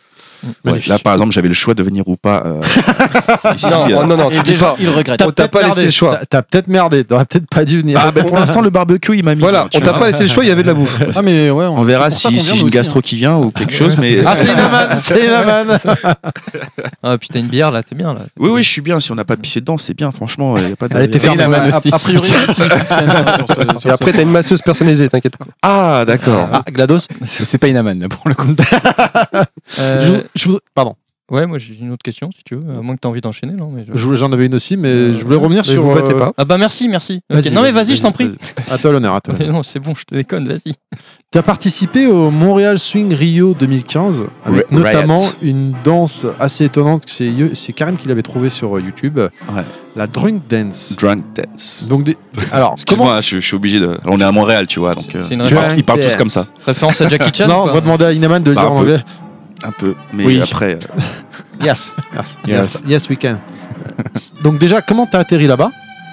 [0.64, 2.42] Ouais, là, par exemple, j'avais le choix de venir ou pas.
[2.44, 2.60] euh,
[3.54, 4.76] ici, Non, euh, non, non, tu dis déjà, pas.
[4.78, 5.22] il regrette.
[5.22, 6.16] On t'a pas laissé le choix.
[6.16, 7.98] T'as- T'as peut-être merdé, t'aurais peut-être pas dû venir.
[8.02, 9.40] Ah, ben, pour l'instant, le barbecue, il m'a mis.
[9.40, 9.98] Voilà, on t'a vois.
[9.98, 10.98] pas laissé le choix, il y avait de la bouffe.
[11.16, 13.72] Ah, mais ouais, On verra si, si j'ai une aussi, gastro qui vient ou quelque
[13.74, 14.18] chose, mais.
[14.26, 15.78] Ah, c'est Inaman, c'est Inaman.
[17.02, 18.20] Ah, puis t'as une bière là, c'est bien là.
[18.38, 19.00] Oui, oui, je suis bien.
[19.00, 20.56] Si on n'a pas pissé dedans, c'est bien, franchement.
[20.58, 20.94] Il y a pas de...
[20.96, 21.80] Hein.
[21.92, 22.54] a, priori, hein,
[23.84, 25.46] Et après, t'as une masseuse personnalisée, t'inquiète pas.
[25.62, 26.48] Ah, d'accord.
[26.52, 27.00] Ah, GLaDOS.
[27.24, 28.54] C'est pas Inaman là, pour le coup.
[30.24, 30.94] Euh, Je- je voudrais- Pardon.
[31.30, 33.54] Ouais, moi j'ai une autre question si tu veux, à moins que t'as envie d'enchaîner.
[33.54, 35.80] Non, mais je- Je voulais- J'en avais une aussi, mais je voulais revenir sur.
[35.82, 36.32] vous euh, pas.
[36.36, 37.22] Ah bah merci, merci.
[37.34, 37.46] Ok.
[37.50, 38.30] Non mais vas-y, je t'en prie.
[38.70, 39.32] À toi l'honneur, à toi.
[39.38, 40.74] Mais non, c'est bon, je te déconne, vas-y.
[41.32, 45.30] Tu as participé au Montréal Swing Rio 2015, avec notamment Riot.
[45.40, 47.06] une danse assez étonnante.
[47.06, 49.18] que C'est c'est Karim qui l'avait trouvé sur euh, YouTube.
[49.18, 49.62] Ouais.
[49.96, 50.94] La Drunk Dance.
[50.98, 51.86] Drunk dance.
[51.88, 52.18] Donc, des-
[52.52, 53.16] alors, comment.
[53.16, 53.96] Excuse-moi, je, je suis obligé de.
[54.04, 55.04] On est à Montréal, tu vois, donc.
[55.08, 55.64] C'est euh, une ils, référence.
[55.68, 56.44] parlent, ils parlent tous comme ça.
[56.66, 58.76] Référence à Jackie Chan Non, on va demander à Inaman de le Bah, dire en
[58.80, 58.98] anglais.
[59.64, 59.94] Un peu.
[60.12, 60.40] Mais Oui.
[60.42, 60.74] après.
[60.74, 61.00] euh,
[61.64, 63.38] Yes, yes, yes, yes, we can.
[64.42, 65.70] Donc déjà, comment t'as atterri là-bas?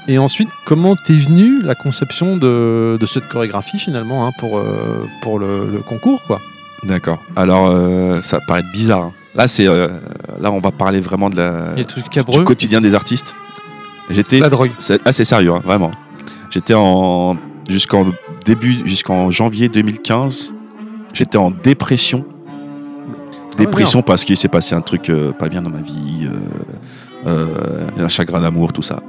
[0.07, 5.05] Et ensuite, comment t'es venu la conception de, de cette chorégraphie finalement hein, pour, euh,
[5.21, 6.39] pour le, le concours quoi?
[6.83, 7.21] D'accord.
[7.35, 9.03] Alors, euh, ça va paraître bizarre.
[9.03, 9.13] hein.
[9.35, 9.67] Là, c'est.
[9.67, 9.87] euh,
[10.39, 13.35] là, on va parler vraiment de la, du quotidien des artistes.
[14.09, 14.39] J'étais.
[14.39, 14.71] La drogue.
[14.79, 15.91] C'est assez sérieux, hein, vraiment.
[16.49, 17.37] J'étais en
[17.69, 18.07] jusqu'en
[18.45, 20.53] début, jusqu'en janvier 2015,
[21.13, 22.25] j'étais en dépression.
[23.65, 27.87] Dépression parce qu'il s'est passé un truc euh, pas bien dans ma vie, euh, euh,
[27.99, 28.99] un chagrin d'amour, tout ça.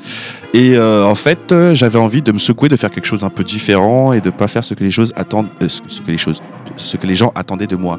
[0.53, 4.13] Et en fait, j'avais envie de me secouer, de faire quelque chose un peu différent
[4.13, 6.41] et de pas faire ce que les choses attendent, ce que les choses,
[6.77, 7.99] ce que les gens attendaient de moi.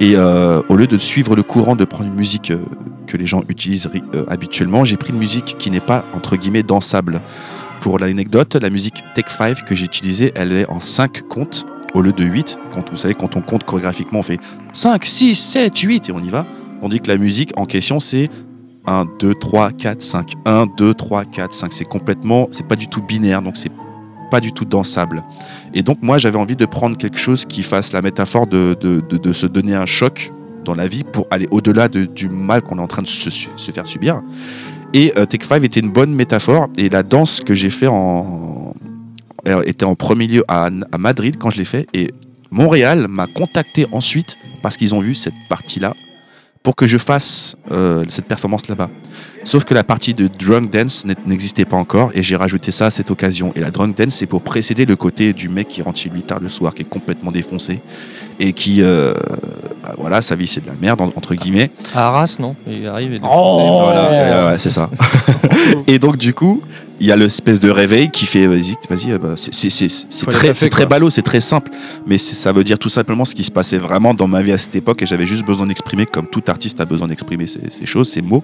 [0.00, 2.52] Et au lieu de suivre le courant, de prendre une musique
[3.06, 3.88] que les gens utilisent
[4.28, 7.22] habituellement, j'ai pris une musique qui n'est pas entre guillemets dansable.
[7.80, 11.66] Pour l'anecdote, la musique Tech 5 que j'ai utilisée, elle est en 5 comptes
[11.96, 12.58] au lieu de 8.
[12.74, 14.38] Quand vous savez, quand on compte chorégraphiquement, on fait
[14.72, 16.46] 5, 6, 7, 8 et on y va.
[16.82, 18.28] On dit que la musique en question, c'est
[18.86, 20.32] 1, 2, 3, 4, 5.
[20.44, 21.72] 1, 2, 3, 4, 5.
[21.72, 23.72] C'est complètement, c'est pas du tout binaire, donc c'est
[24.30, 25.22] pas du tout dansable.
[25.72, 29.00] Et donc, moi, j'avais envie de prendre quelque chose qui fasse la métaphore de, de,
[29.08, 30.32] de, de se donner un choc
[30.64, 33.30] dans la vie pour aller au-delà de- du mal qu'on est en train de se,
[33.30, 34.20] se faire subir.
[34.92, 36.66] Et euh, Take 5 était une bonne métaphore.
[36.76, 38.74] Et la danse que j'ai fait en
[39.64, 41.86] était en premier lieu à, à Madrid quand je l'ai fait.
[41.94, 42.12] Et
[42.50, 45.94] Montréal m'a contacté ensuite parce qu'ils ont vu cette partie-là
[46.62, 48.90] pour que je fasse euh, cette performance là-bas.
[49.44, 52.90] Sauf que la partie de drunk dance n'existait pas encore et j'ai rajouté ça à
[52.90, 53.52] cette occasion.
[53.54, 56.22] Et la drunk dance, c'est pour précéder le côté du mec qui rentre chez lui
[56.22, 57.80] tard le soir, qui est complètement défoncé
[58.40, 59.14] et qui, euh,
[59.84, 61.70] bah, voilà, sa vie c'est de la merde en- entre guillemets.
[61.94, 62.56] À Arras, non?
[62.66, 64.90] Il arrive et Voilà, ouais, ouais, c'est ça.
[65.86, 66.62] et donc du coup,
[67.00, 69.52] il y a l'espèce de réveil qui fait vas-y, vas-y, euh, bah, c'est-
[70.32, 71.70] très, c'est très ballot, c'est très simple,
[72.06, 74.58] mais ça veut dire tout simplement ce qui se passait vraiment dans ma vie à
[74.58, 77.84] cette époque et j'avais juste besoin d'exprimer comme tout artiste a besoin d'exprimer ces, ces
[77.86, 78.42] choses, ces mots.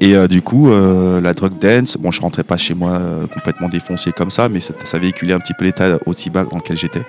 [0.00, 3.26] Et euh, du coup, euh, la drug dance, bon, je rentrais pas chez moi euh,
[3.26, 6.58] complètement défoncé comme ça, mais ça, ça véhiculait un petit peu l'état aussi bas dans
[6.58, 7.02] lequel j'étais.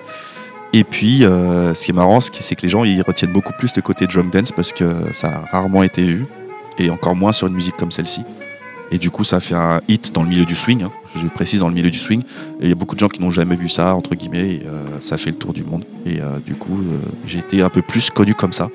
[0.72, 3.82] Et puis, ce qui est marrant, c'est que- les gens ils retiennent beaucoup plus le
[3.82, 6.24] côté drunk dance parce que ça a rarement été vu
[6.78, 8.22] et encore moins sur une musique comme celle-ci.
[8.92, 10.82] Et du coup, ça fait un hit dans le milieu du swing.
[10.82, 10.92] hein.
[11.16, 12.20] Je précise dans le milieu du swing.
[12.60, 14.56] Et il y a beaucoup de gens qui n'ont jamais vu ça, entre guillemets.
[14.56, 15.84] Et euh, ça fait le tour du monde.
[16.04, 18.68] Et euh, du coup, euh, j'ai été un peu plus connu comme ça.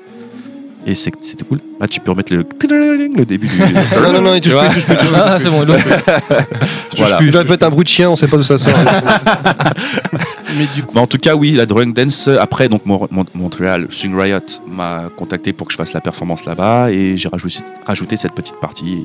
[0.90, 1.58] Et c'était cool.
[1.78, 3.56] Là, tu peux remettre le, le début du.
[4.02, 5.16] Non, non, non, il touche plus, il touche plus, il touche plus.
[5.22, 5.84] Ah, c'est bon, l'autre.
[6.96, 7.18] Voilà.
[7.20, 8.72] Il doit peut-être un bruit de chien, on sait pas d'où ça sort.
[10.58, 12.26] Mais du coup, Mais en tout cas, oui, la drunk dance.
[12.28, 16.44] Après, donc Mon- Mon- Montréal, Swing Riot m'a contacté pour que je fasse la performance
[16.44, 19.04] là-bas et j'ai rajouté, rajouté cette petite partie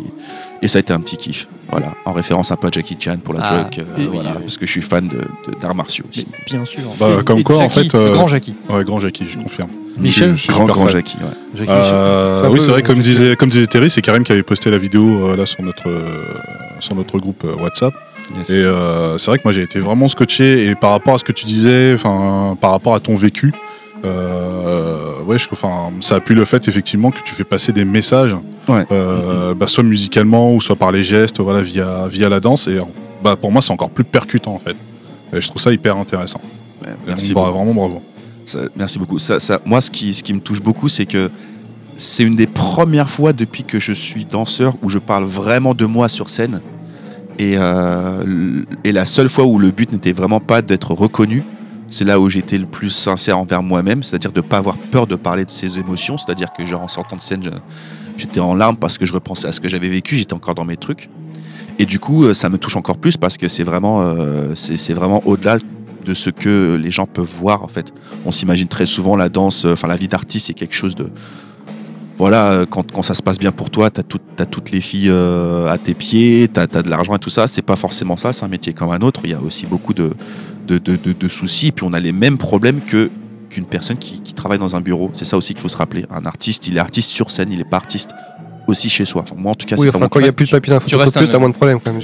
[0.61, 1.47] et, et ça a été un petit kiff.
[1.69, 4.31] Voilà, en référence un peu à Jackie Chan pour la Ah, drunk, euh, oui, voilà,
[4.31, 4.37] oui.
[4.43, 6.25] parce que je suis fan de, de- d'arts martiaux aussi.
[6.31, 6.81] Mais Bien sûr.
[6.99, 8.55] Bah, comme et quoi, en fait, euh, grand Jackie.
[8.69, 9.69] Ouais, grand Jackie, je confirme.
[9.97, 10.87] Michel, Je suis grand grand.
[10.87, 11.17] Jackie.
[11.17, 11.29] ouais.
[11.55, 14.71] Jackie, Euh, oui, c'est vrai, comme disait, comme disait Terry, c'est Karim qui avait posté
[14.71, 16.07] la vidéo euh, là sur notre, euh,
[16.79, 17.93] sur notre groupe euh, WhatsApp.
[18.35, 18.49] Yes.
[18.49, 20.65] Et euh, c'est vrai que moi j'ai été vraiment scotché.
[20.67, 23.53] Et par rapport à ce que tu disais, enfin, par rapport à ton vécu,
[24.05, 28.35] euh, ouais, je, enfin, ça appuie le fait effectivement que tu fais passer des messages,
[28.69, 28.85] Ouais.
[28.91, 32.67] euh, bah, soit musicalement ou soit par les gestes, voilà, via, via la danse.
[32.67, 32.77] Et
[33.23, 34.75] bah, pour moi, c'est encore plus percutant en fait.
[35.35, 36.41] Et je trouve ça hyper intéressant.
[36.85, 38.01] Ouais, merci bah, vraiment bravo.
[38.75, 39.17] Merci beaucoup.
[39.65, 41.29] Moi, ce qui, me touche beaucoup, c'est que
[41.97, 45.85] c'est une des premières fois depuis que je suis danseur où je parle vraiment de
[45.85, 46.61] moi sur scène.
[47.39, 51.43] Et, euh, la seule fois où le but n'était vraiment pas d'être reconnu,
[51.87, 55.07] c'est là où j'étais le plus sincère envers moi-même, c'est-à-dire de ne pas avoir peur
[55.07, 57.49] de parler de ses émotions, c'est-à-dire que genre en sortant de scène,
[58.17, 60.65] j'étais en larmes parce que je repensais à ce que j'avais vécu, j'étais encore dans
[60.65, 61.09] mes trucs.
[61.79, 64.93] Et du coup, euh, ça me touche encore plus parce que c'est vraiment, euh, c'est
[64.93, 65.57] vraiment au-delà
[66.03, 67.93] de ce que les gens peuvent voir en fait.
[68.25, 71.09] On s'imagine très souvent la danse, euh, enfin la vie d'artiste, c'est quelque chose de.
[72.17, 74.03] Voilà, euh, quand, ça se passe bien pour toi, t'as
[74.35, 77.47] t'as toutes les filles euh, à tes pieds, t'as as de l'argent et tout ça.
[77.47, 79.21] C'est pas forcément ça, c'est un métier comme un autre.
[79.23, 80.13] Il y a aussi beaucoup de,
[81.27, 81.71] soucis.
[81.71, 85.09] Puis on a les mêmes problèmes qu'une personne qui, qui travaille dans un bureau.
[85.13, 86.05] C'est ça aussi qu'il faut se rappeler.
[86.11, 88.11] Un artiste, il est artiste sur scène, il est pas artiste
[88.67, 89.21] aussi chez soi.
[89.23, 90.29] Enfin, moi en tout cas, Oui, enfin, quand il y cas.
[90.29, 91.93] a plus de papier dans la Tu restes photocopieuse, un- t'as moins de problèmes quand
[91.93, 92.01] même.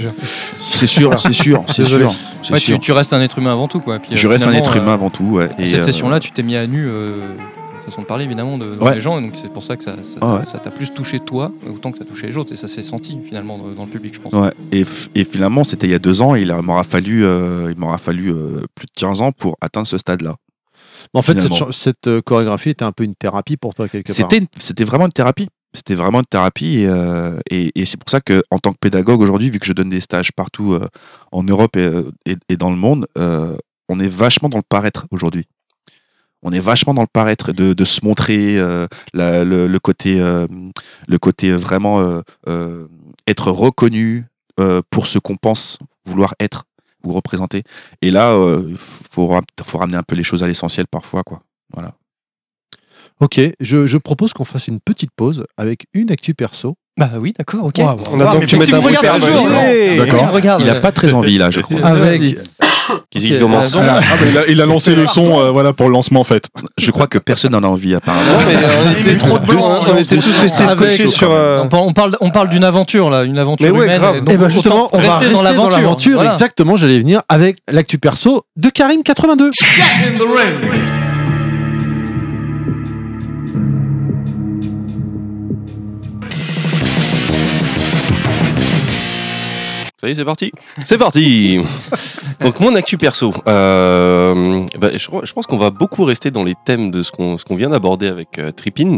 [0.56, 2.14] C'est sûr, c'est sûr, c'est sûr.
[2.52, 2.76] Ouais, sûr.
[2.76, 3.80] tu, tu restes un être humain avant tout.
[3.80, 4.00] Quoi.
[4.00, 5.24] Puis, Je reste un être humain euh, avant tout.
[5.26, 5.50] Ouais.
[5.58, 7.18] Et, cette euh, session-là, tu t'es mis à nu, euh,
[7.86, 8.96] façon de parler évidemment, de, dans Ouais.
[8.96, 10.42] les gens, et donc c'est pour ça que ça ça- Ah ouais.
[10.52, 12.84] ça t'a plus touché toi, autant que ça a touché les autres, et ça s'est
[12.84, 14.32] senti finalement dans, le public, je pense.
[14.34, 14.52] Ouais.
[14.72, 14.84] Et,
[15.16, 17.98] et finalement, c'était il y a deux ans, et il m'aura fallu, euh, il m'aura
[17.98, 20.36] fallu euh, plus de 15 ans pour atteindre ce stade-là.
[21.14, 24.30] En fait, cette, cette, chorégraphie était un peu une thérapie pour toi, quelque part.
[24.60, 25.48] C'était vraiment une thérapie.
[25.74, 26.80] C'était vraiment une thérapie.
[26.80, 29.74] Et, euh, et, c'est pour ça que, en tant que pédagogue aujourd'hui, vu que je
[29.74, 30.88] donne des stages partout euh,
[31.32, 35.46] en Europe et, euh, et- dans le monde, on est vachement dans le paraître aujourd'hui.
[36.42, 38.56] On est vachement dans le paraître de, se montrer
[39.14, 42.22] le, côté, le côté vraiment
[43.28, 44.26] être reconnu
[44.90, 46.66] pour ce qu'on pense vouloir être
[47.04, 47.64] ou représenter.
[48.02, 48.36] Et là,
[48.68, 49.30] il faut,
[49.64, 51.42] faut ramener un peu les choses à l'essentiel parfois, quoi.
[51.74, 51.94] Voilà.
[53.22, 56.76] Ok, je, propose qu'on fasse une petite pause avec une actu perso.
[56.98, 57.80] Bah oui, d'accord, ok.
[58.12, 60.60] On attend que tu mettes un bruit D'accord.
[60.62, 61.86] Il a pas très envie là, je crois.
[61.86, 62.38] Avec.
[63.12, 66.22] Qu'est-ce qu'il commence bah, ah, il, a, lancé le son euh, voilà, pour le lancement
[66.22, 66.48] en fait.
[66.78, 68.32] Je crois que personne n'en a envie apparemment.
[68.32, 69.46] Non, on euh, était trop de
[69.92, 71.32] on était tous restés scotchés sur.
[71.32, 74.00] Euh, on parle, on parle d'une aventure là, une aventure mais ouais, humaine.
[74.00, 74.22] Grave.
[74.30, 76.24] Eh ben, justement, on va rester dans l'aventure.
[76.24, 79.52] Exactement, j'allais venir avec l'actu perso de Karim82.
[90.00, 90.52] Ça y est, c'est parti.
[90.86, 91.60] C'est parti.
[92.42, 93.34] Donc mon actu perso.
[93.48, 97.70] Euh, bah, je, pense qu'on va beaucoup rester dans les thèmes de ce qu'on vient
[97.70, 98.98] d'aborder avec euh, Trippin.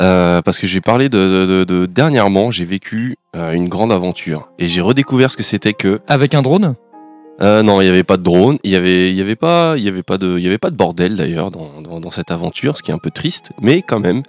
[0.00, 3.92] Euh, parce que j'ai parlé de, de- de- de- dernièrement, j'ai vécu euh, une grande
[3.92, 6.74] aventure et j'ai redécouvert ce que c'était que Avec un drone?
[7.42, 9.74] Euh, non, il n'y avait pas de drone, il y avait, il y avait pas,
[9.76, 12.10] il y avait pas de, il y avait pas de bordel d'ailleurs dans, dans, dans
[12.10, 14.22] cette aventure, ce qui est un peu triste, mais quand même,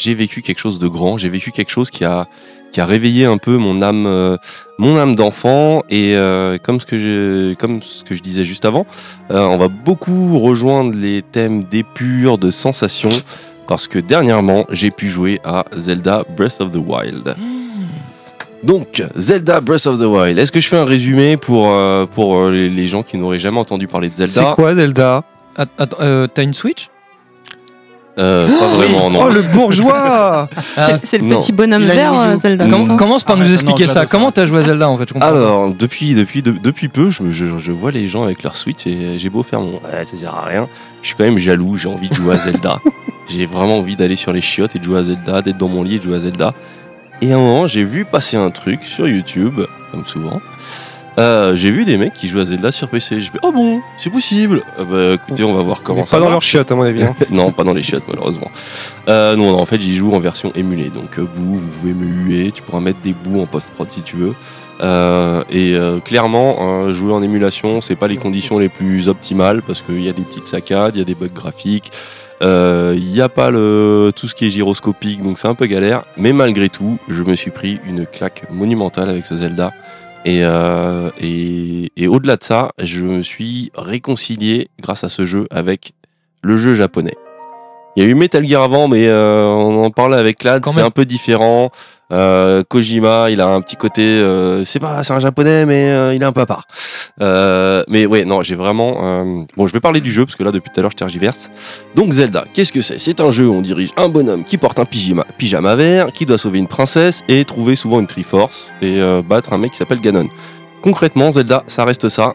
[0.00, 2.26] j'ai vécu quelque chose de grand, j'ai vécu quelque chose qui a,
[2.72, 4.36] qui a réveillé un peu mon âme, euh,
[4.78, 5.82] mon âme d'enfant.
[5.90, 8.86] Et euh, comme, ce que je, comme ce que je disais juste avant,
[9.30, 13.10] euh, on va beaucoup rejoindre les thèmes d'épure, de sensations,
[13.68, 17.36] parce que dernièrement, j'ai pu jouer à Zelda Breath of the Wild.
[18.62, 20.38] Donc, Zelda Breath of the Wild.
[20.38, 23.58] Est-ce que je fais un résumé pour, euh, pour euh, les, gens qui n'auraient jamais
[23.58, 24.50] entendu parler de Zelda?
[24.50, 25.24] C'est quoi Zelda?
[26.00, 26.90] Euh, t'as une Switch?
[28.20, 29.20] Euh, Pas vraiment, non.
[29.24, 32.66] Oh le bourgeois C'est- C'est le petit bonhomme vert, euh, Zelda.
[32.68, 34.04] Com- Commence par Ah, nous expliquer non, ça.
[34.06, 34.32] Comment hein.
[34.34, 35.18] t'as joué à Zelda en fait je.
[35.24, 38.56] Alors, depuis, depuis, de- depuis peu, je, me- je, je vois les gens avec leur
[38.56, 40.68] Switch et j'ai beau faire mon ouais, ça sert à rien.
[41.02, 42.78] Je suis quand même jaloux, j'ai envie de jouer à Zelda.
[43.28, 45.82] j'ai vraiment envie d'aller sur les chiottes et de jouer à Zelda, d'être dans mon
[45.82, 46.50] lit et de jouer à Zelda.
[47.22, 49.60] Et à un moment, j'ai vu passer un truc sur YouTube,
[49.92, 50.40] comme souvent.
[51.18, 53.20] Euh, j'ai vu des mecs qui jouent à Zelda sur PC.
[53.20, 54.62] Je fais, oh bon, c'est possible.
[54.78, 56.32] Euh, bah écoutez, on va voir comment Mais ça Pas dans marche.
[56.34, 57.02] leur chiotte à mon avis.
[57.02, 57.14] hein.
[57.30, 58.50] non, pas dans les chiottes malheureusement.
[59.08, 60.88] Euh, non, non, en fait j'y joue en version émulée.
[60.88, 64.34] Donc vous pouvez me huer, tu pourras mettre des bouts en post-prod si tu veux.
[65.50, 70.02] Et clairement, euh, jouer en émulation, c'est pas les conditions les plus optimales parce qu'il
[70.02, 71.90] y a des petites saccades, il y a des bugs graphiques,
[72.42, 75.66] euh, il n'y a pas le, tout ce qui est gyroscopique, donc c'est un peu
[75.66, 76.04] galère.
[76.16, 79.72] Mais malgré tout, je me suis pris une claque monumentale avec ce Zelda.
[80.24, 85.46] Et, euh, et, et au-delà de ça, je me suis réconcilié grâce à ce jeu
[85.50, 85.92] avec
[86.42, 87.14] le jeu japonais.
[87.96, 90.80] Il y a eu Metal Gear avant, mais euh, on en parlait avec Clad, c'est
[90.80, 91.70] un peu différent.
[92.12, 96.14] Euh, Kojima, il a un petit côté, euh, c'est pas, c'est un japonais, mais euh,
[96.14, 96.64] il est un part.
[97.20, 98.98] Euh, mais ouais, non, j'ai vraiment.
[99.02, 100.96] euh, Bon, je vais parler du jeu parce que là, depuis tout à l'heure, je
[100.96, 101.50] tergiverse.
[101.94, 102.98] Donc Zelda, qu'est-ce que c'est?
[102.98, 106.26] C'est un jeu où on dirige un bonhomme qui porte un pyjama, pyjama vert, qui
[106.26, 109.76] doit sauver une princesse et trouver souvent une Triforce et euh, battre un mec qui
[109.78, 110.28] s'appelle Ganon.
[110.82, 112.34] Concrètement, Zelda, ça reste ça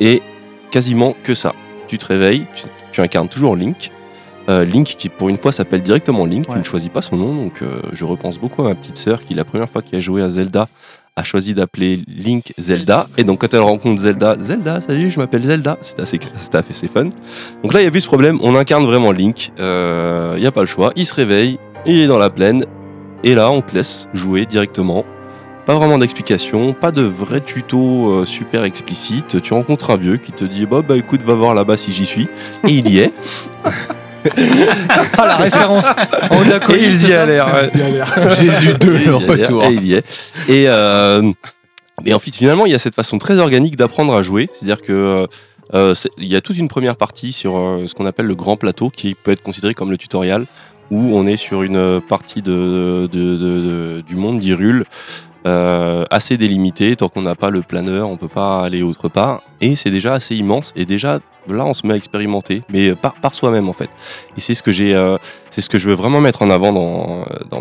[0.00, 0.22] et
[0.70, 1.52] quasiment que ça.
[1.88, 3.90] Tu te réveilles, tu, tu incarnes toujours Link.
[4.48, 6.58] Euh, Link qui pour une fois s'appelle directement Link, Ouais.
[6.58, 9.34] ne choisis pas son nom, donc euh, je repense beaucoup à ma petite sœur qui
[9.34, 10.66] la première fois qu'elle a joué à Zelda
[11.14, 15.42] a choisi d'appeler Link Zelda, et donc quand elle rencontre Zelda, Zelda, salut, je m'appelle
[15.42, 17.10] Zelda, c'est assez, fun.
[17.62, 20.52] Donc là il y a plus ce problème, on incarne vraiment Link, il n'y a
[20.52, 22.64] pas le choix, il se réveille, il est dans la plaine,
[23.24, 25.04] et là on te laisse jouer directement.
[25.66, 29.40] Pas vraiment d'explication, pas de vrai tuto euh, super explicite.
[29.42, 32.04] Tu rencontres un vieux qui te dit bah, bah écoute, va voir là-bas si j'y
[32.04, 32.28] suis.
[32.66, 33.12] Et il y est.
[35.18, 35.86] Ah la référence
[36.30, 36.76] en la.
[36.76, 37.52] Et ils c'est y allèrent.
[37.54, 38.36] ouais.
[38.36, 39.64] Jésus 2, Et il le retour.
[39.64, 40.04] Et il y est.
[40.48, 41.30] Et, euh,
[42.04, 44.48] et en fait, finalement, il y a cette façon très organique d'apprendre à jouer.
[44.52, 45.26] C'est-à-dire que
[45.74, 48.34] euh, c'est- il y a toute une première partie sur euh, ce qu'on appelle le
[48.34, 50.44] grand plateau, qui peut être considéré comme le tutoriel,
[50.90, 54.84] où on est sur une partie de, de- de- de- du monde d'Hyrule.
[55.44, 59.42] euh, assez délimitée, tant qu'on n'a pas le planeur, on peut pas aller autre part,
[59.60, 61.18] et c'est déjà assez immense, et déjà
[61.48, 63.90] là on se met à expérimenter, mais par, par soi-même en fait.
[64.36, 65.18] Et c'est ce que j'ai, euh,
[65.50, 67.60] ce que je veux vraiment mettre en avant dans, dans,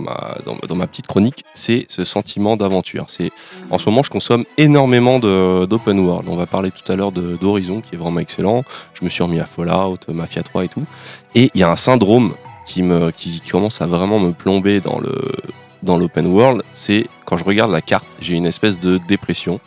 [0.75, 3.05] ma, petite chronique, c'est ce sentiment d'aventure.
[3.07, 3.31] C'est
[3.69, 6.27] en ce moment, je consomme énormément d'open world.
[6.29, 8.63] On va parler tout à l'heure d'Horizon, qui est vraiment excellent.
[8.93, 10.83] Je me suis remis à Fallout, Mafia 3 et tout.
[11.35, 12.33] Et il y a un syndrome
[12.65, 15.19] qui, me, qui commence à vraiment me plomber dans le
[15.83, 19.59] dans l'open world, c'est quand je regarde la carte, j'ai une espèce de dépression.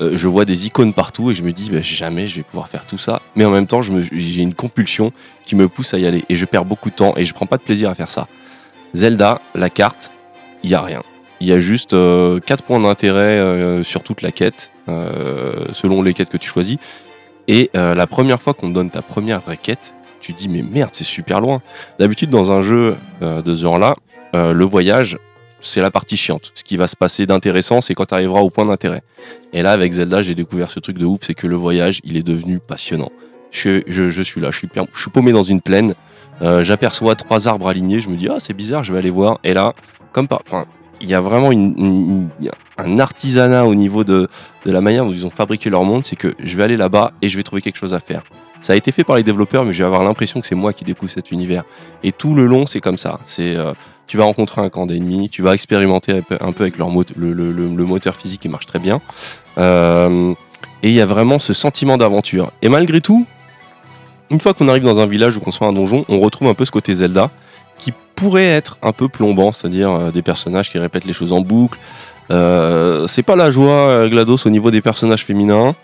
[0.00, 2.68] Euh, je vois des icônes partout et je me dis bah, jamais je vais pouvoir
[2.68, 3.22] faire tout ça.
[3.34, 5.12] Mais en même temps, j'ai une compulsion
[5.44, 7.46] qui me pousse à y aller et je perds beaucoup de temps et je prends
[7.46, 8.26] pas de plaisir à faire ça.
[8.94, 10.10] Zelda, la carte,
[10.62, 11.02] il y a rien.
[11.40, 16.14] Il y a juste 4 points d'intérêt euh, sur toute la quête, euh, selon les
[16.14, 16.78] quêtes que tu choisis.
[17.48, 20.48] Et euh, la première fois qu'on te donne ta première vraie quête, tu te dis
[20.48, 21.60] mais merde, c'est super loin.
[21.98, 23.96] D'habitude, dans un jeu euh, de ce genre-là,
[24.34, 25.18] euh, le voyage,
[25.66, 26.52] c'est la partie chiante.
[26.54, 29.02] Ce qui va se passer d'intéressant, c'est quand tu arriveras au point d'intérêt.
[29.52, 32.16] Et là, avec Zelda, j'ai découvert ce truc de ouf, c'est que le voyage, il
[32.16, 33.10] est devenu passionnant.
[33.50, 33.80] Je,
[34.22, 35.94] suis là, je suis, paumé dans une plaine,
[36.42, 39.38] euh, j'aperçois trois arbres alignés, je me dis, ah, c'est bizarre, je vais aller voir.
[39.44, 39.74] Et là,
[40.12, 40.42] comme par.
[40.46, 40.66] Enfin,
[41.00, 41.50] il y a vraiment
[42.78, 44.28] un artisanat au niveau de,
[44.64, 47.12] de la manière dont ils ont fabriqué leur monde, c'est que je vais aller là-bas
[47.20, 48.22] et je vais trouver quelque chose à faire.
[48.62, 50.72] Ça a été fait par les développeurs, mais je vais avoir l'impression que c'est moi
[50.72, 51.64] qui découvre cet univers.
[52.02, 53.20] Et tout le long, c'est comme ça.
[53.26, 53.74] C'est euh,
[54.06, 58.16] tu vas rencontrer un camp d'ennemis, tu vas expérimenter un peu, avec leur le, moteur
[58.16, 59.00] physique qui marche très bien.
[59.58, 60.32] Euh,
[60.82, 62.52] et il y a vraiment ce sentiment d'aventure.
[62.62, 63.26] Et malgré tout,
[64.30, 66.54] une fois qu'on arrive dans un village ou qu'on soit un donjon, on retrouve un
[66.54, 67.30] peu ce côté Zelda
[67.78, 71.40] qui pourrait être un peu plombant, c'est-à-dire euh, des personnages qui répètent les choses en
[71.40, 71.78] boucle.
[72.30, 75.74] Euh, c'est pas la joie GLaDOS au niveau des personnages féminins.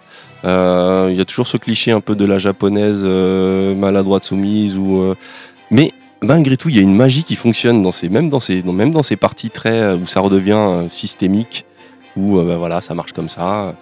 [0.45, 5.14] Il y a toujours ce cliché un peu de la japonaise maladroite soumise ou
[5.70, 5.93] mais
[6.23, 9.51] malgré tout il y a une magie qui fonctionne dans ces même dans ces parties
[9.51, 11.64] très euh, où ça redevient euh, systémique
[12.16, 13.75] où euh, bah, voilà ça marche comme ça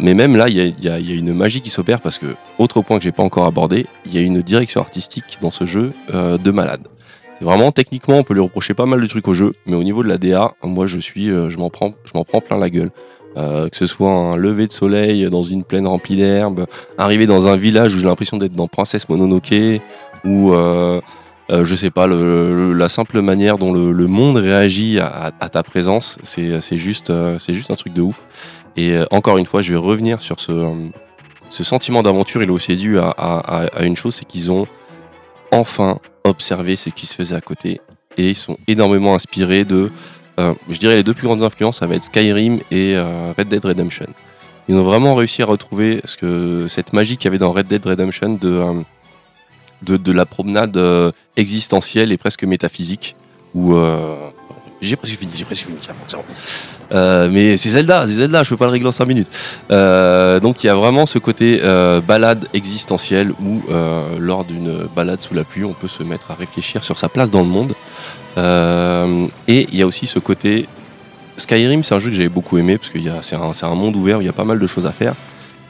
[0.00, 3.02] mais même là il y a, une magie qui s'opère parce que autre point que
[3.02, 6.82] j'ai pas encore abordé il y a une direction artistique dans ce jeu de malade
[7.40, 10.04] Vraiment, techniquement, on peut lui reprocher pas mal de trucs au jeu, mais au niveau
[10.04, 12.92] de la DA, moi, je suis, je m'en prends, je m'en prends plein la gueule.
[13.34, 16.66] Que ce soit un lever de soleil dans une plaine remplie d'herbe,
[16.98, 19.80] arriver dans un village où j'ai l'impression d'être dans Princesse Mononoke,
[20.24, 20.54] ou
[21.50, 26.76] euh, je sais pas, la simple manière dont le, monde réagit à, ta présence, c'est
[26.76, 28.22] juste, euh, juste un truc de ouf.
[28.76, 30.90] Et euh, encore une fois, je vais revenir sur ce,
[31.50, 32.42] ce sentiment d'aventure.
[32.42, 34.66] Il est aussi dû à, à- une chose, c'est qu'ils ont
[35.50, 37.80] enfin observé ce qui se faisait à côté.
[38.16, 39.90] Et ils sont énormément inspirés de,
[40.38, 42.96] je dirais les deux plus grandes influences, ça va être Skyrim et
[43.36, 44.06] Red Dead Redemption.
[44.68, 47.66] Ils ont vraiment réussi à retrouver ce que, cette magie qu'il y avait dans Red
[47.66, 48.84] Dead Redemption de,
[49.82, 53.16] de, de la promenade euh, existentielle et presque métaphysique.
[53.54, 54.30] Où, euh,
[54.80, 55.78] j'ai presque fini, j'ai presque fini.
[56.92, 59.30] Euh, mais c'est Zelda, c'est Zelda, je peux pas le régler en 5 minutes.
[59.70, 61.60] Euh, donc il y a vraiment ce côté
[62.06, 63.62] balade existentielle où
[64.18, 67.30] lors d'une balade sous la pluie, on peut se mettre à réfléchir sur sa place
[67.30, 67.74] dans le monde.
[68.36, 70.66] Et il y a aussi ce côté
[71.36, 74.18] Skyrim, c'est un jeu que j'avais beaucoup aimé parce que c'est un, un monde ouvert
[74.18, 75.14] où il y a pas mal de choses à faire.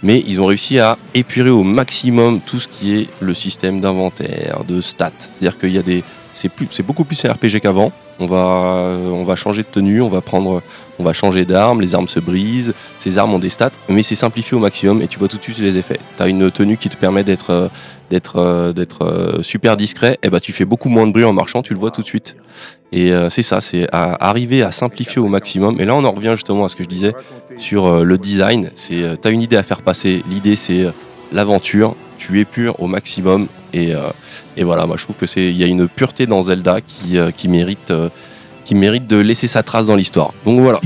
[0.03, 4.65] Mais ils ont réussi à épurer au maximum tout ce qui est le système d'inventaire,
[4.67, 5.13] de stats.
[5.19, 7.93] C'est-à-dire qu'il y a des, c'est beaucoup plus RPG qu'avant.
[8.19, 10.63] On va, on va changer de tenue, on va prendre,
[10.99, 14.15] on va changer d'armes, les armes se brisent, ces armes ont des stats, mais c'est
[14.15, 15.99] simplifié au maximum et tu vois tout de suite les effets.
[16.17, 17.69] Tu as une tenue qui te permet d'être, euh,
[18.13, 21.33] d'être, euh, d'être euh, super discret, et bah tu fais beaucoup moins de bruit en
[21.33, 22.37] marchant, tu le vois tout de suite.
[22.93, 25.81] Et euh, c'est ça, c'est à- arriver à simplifier au maximum.
[25.81, 27.15] Et là, on en revient justement à ce que je disais
[27.57, 28.71] sur euh, le design.
[28.75, 30.23] C'est, euh, t'as une idée à faire passer.
[30.29, 30.91] L'idée, c'est euh,
[31.33, 31.97] l'aventure.
[32.19, 33.49] Tu épures au maximum.
[33.73, 34.11] Et, euh,
[34.59, 37.17] et voilà, moi, je trouve que c'est, il y a une pureté dans Zelda qui,
[37.17, 38.11] euh, qui mérite, euh,
[38.67, 40.35] qui mérite de laisser sa trace dans l'histoire.
[40.45, 40.79] Donc voilà.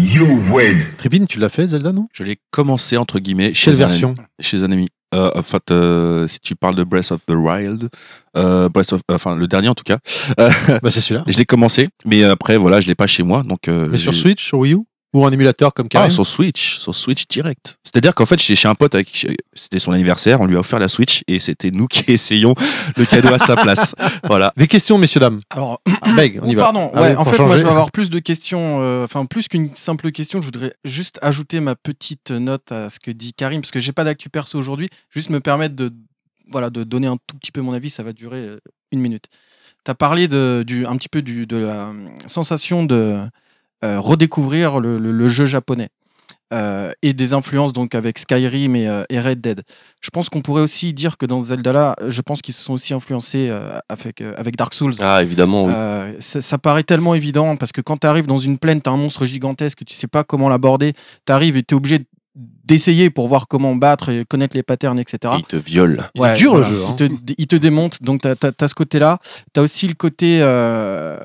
[0.99, 2.07] Tripine, tu l'as fait, Zelda, non?
[2.13, 4.15] Je l'ai commencé entre guillemets chez Quelle version?
[4.39, 4.87] Chez un ami.
[5.15, 7.89] Euh, en fait, euh, si tu parles de Breath of the Wild,
[8.37, 9.99] euh, Breath of, enfin le dernier en tout cas,
[10.41, 10.51] euh,
[10.83, 11.25] Bah, c'est celui-là.
[11.29, 13.69] je l'ai commencé, mais après voilà, je l'ai pas chez moi, donc.
[13.69, 14.79] euh, Mais sur Switch, sur Wii U?
[15.15, 17.79] Ou en émulateur comme Ah, Karim sur Switch, sur Switch direct.
[17.85, 20.79] C'est-à-dire qu'en fait, chez, chez un pote, avec, c'était son anniversaire, on lui a offert
[20.79, 22.55] la Switch et c'était nous qui essayons
[22.97, 23.95] le cadeau à sa place.
[24.25, 24.53] Voilà.
[24.57, 25.41] Des questions, messieurs, dames.
[25.51, 26.63] Alors, Ah, Beg, on y Oh, va.
[26.65, 27.59] Pardon, Ah ouais, oui, en pour fait, moi changer.
[27.61, 31.19] je vais avoir plus de questions, euh, enfin plus qu'une simple question, je voudrais juste
[31.23, 34.59] ajouter ma petite note à ce que dit Karim, parce que j'ai pas d'actu perso
[34.59, 35.93] aujourd'hui, juste me permettre de,
[36.51, 38.59] voilà, de donner un tout petit peu mon avis, ça va durer euh,
[38.93, 39.27] une minute.
[39.85, 41.93] Tu as parlé de, du, un petit peu du, de la euh,
[42.27, 43.25] sensation de euh,
[43.99, 45.89] redécouvrir le, le- le jeu japonais.
[46.55, 49.63] euh, et des influences donc avec Skyrim et, euh, et Red Dead.
[50.01, 52.75] Je pense qu'on pourrait aussi dire que dans ce Zelda-là, je pense qu'ils se sont
[52.75, 54.95] aussi influencés euh, avec, euh, avec Dark Souls.
[55.01, 55.73] Ah, évidemment, oui.
[55.75, 58.89] Euh, ça, ça paraît tellement évident parce que quand tu arrives dans une plaine, tu
[58.89, 60.93] as un monstre gigantesque, tu sais pas comment l'aborder,
[61.27, 62.07] tu arrives et tu es obligé
[62.65, 65.35] d'essayer pour voir comment battre et connaître les patterns, etc.
[65.39, 66.05] Il te viole.
[66.15, 66.95] Il est dur, le jeu, Il, hein.
[66.95, 69.19] te, il te démonte, donc tu as, ce côté-là.
[69.53, 70.39] Tu as aussi le côté.
[70.43, 71.19] euh,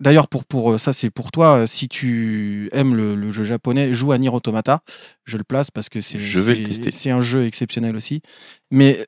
[0.00, 1.58] D'ailleurs, pour, pour ça, c'est pour toi.
[1.58, 4.80] euh, Si tu aimes le, le jeu japonais, joue à Nier Automata.
[5.24, 6.90] Je le place parce que c'est Je vais le c'est- tester.
[6.92, 8.20] c'est un jeu exceptionnel aussi.
[8.70, 9.06] Mais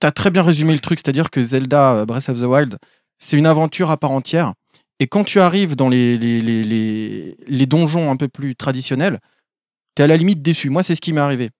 [0.00, 2.78] tu as très bien résumé le truc, c'est-à-dire que Zelda euh, Breath of the Wild,
[3.18, 4.54] c'est une aventure à part entière.
[5.00, 9.20] Et quand tu arrives dans les, les, les, les, les donjons un peu plus traditionnels,
[9.96, 10.68] tu es à la limite déçu.
[10.70, 11.50] Moi, c'est ce qui m'est arrivé.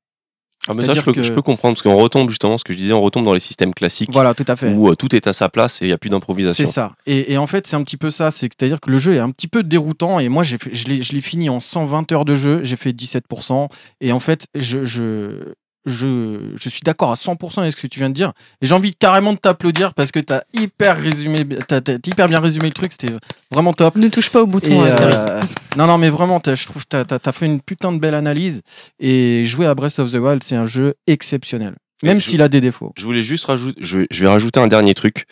[0.69, 2.73] Ah, mais ça, je peux, que- je peux comprendre, parce qu'on retombe justement, ce que
[2.73, 4.73] je disais, on retombe dans les systèmes classiques Voilà, tout à fait.
[4.73, 6.65] où euh, tout est à sa place et il n'y a plus d'improvisation.
[6.65, 6.93] C'est ça.
[7.07, 8.31] Et, et en fait, c'est un petit peu ça.
[8.31, 10.21] C'est-à-dire que le jeu est un petit peu déroutant.
[10.21, 12.61] Et moi, j'ai je l'ai je l'ai fini en 120 heures de jeu.
[12.65, 13.69] J'ai fait 17%.
[14.01, 15.53] Et en fait, je, je,
[15.87, 18.33] je, je suis d'accord à 100% avec ce que tu viens de dire.
[18.61, 22.29] Et j'ai envie carrément de t'applaudir parce que tu as hyper, résumé, t'as- t'as hyper
[22.29, 22.93] bien résumé le truc.
[22.93, 23.13] C'était
[23.53, 23.97] vraiment top.
[23.97, 24.83] Ne touche pas au Et, bouton.
[24.85, 25.43] hein, euh,
[25.77, 28.15] non, non, mais vraiment, t'as- je trouve que tu as, fait une putain de belle
[28.15, 28.63] analyse.
[28.99, 31.75] Et jouer à Breath of the Wild, c'est un jeu exceptionnel.
[32.05, 32.93] Même s'il a des défauts.
[32.97, 35.27] Je voulais juste rajouter, je vais, je vais rajouter un dernier truc.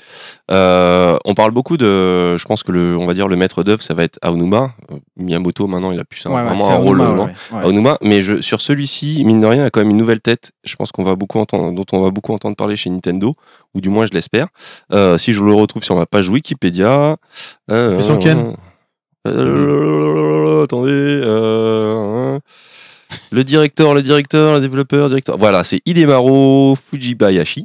[0.50, 3.82] Euh, on parle beaucoup de, je pense que le, on va dire le maître d'œuvre,
[3.82, 4.72] ça va être Aonuma.
[4.90, 7.64] Euh, Miyamoto maintenant, il a plus un- Ouais, vraiment un rôle Aonuma, non ouais, ouais.
[7.64, 10.52] Aonuma, mais je, sur celui-ci, mine de rien, il a quand même une nouvelle tête.
[10.64, 13.34] Je pense qu'on va beaucoup entendre, dont on va beaucoup entendre parler chez Nintendo,
[13.74, 14.46] ou du moins je l'espère.
[14.92, 17.16] Euh, si je le retrouve sur ma page Wikipédia.
[17.70, 18.54] Euh, Fais son Ken.
[19.26, 21.22] euh, attendez.
[23.32, 25.38] Le directeur, le directeur, le développeur, le directeur.
[25.38, 27.64] Voilà, c'est Hidemaru Fujibayashi.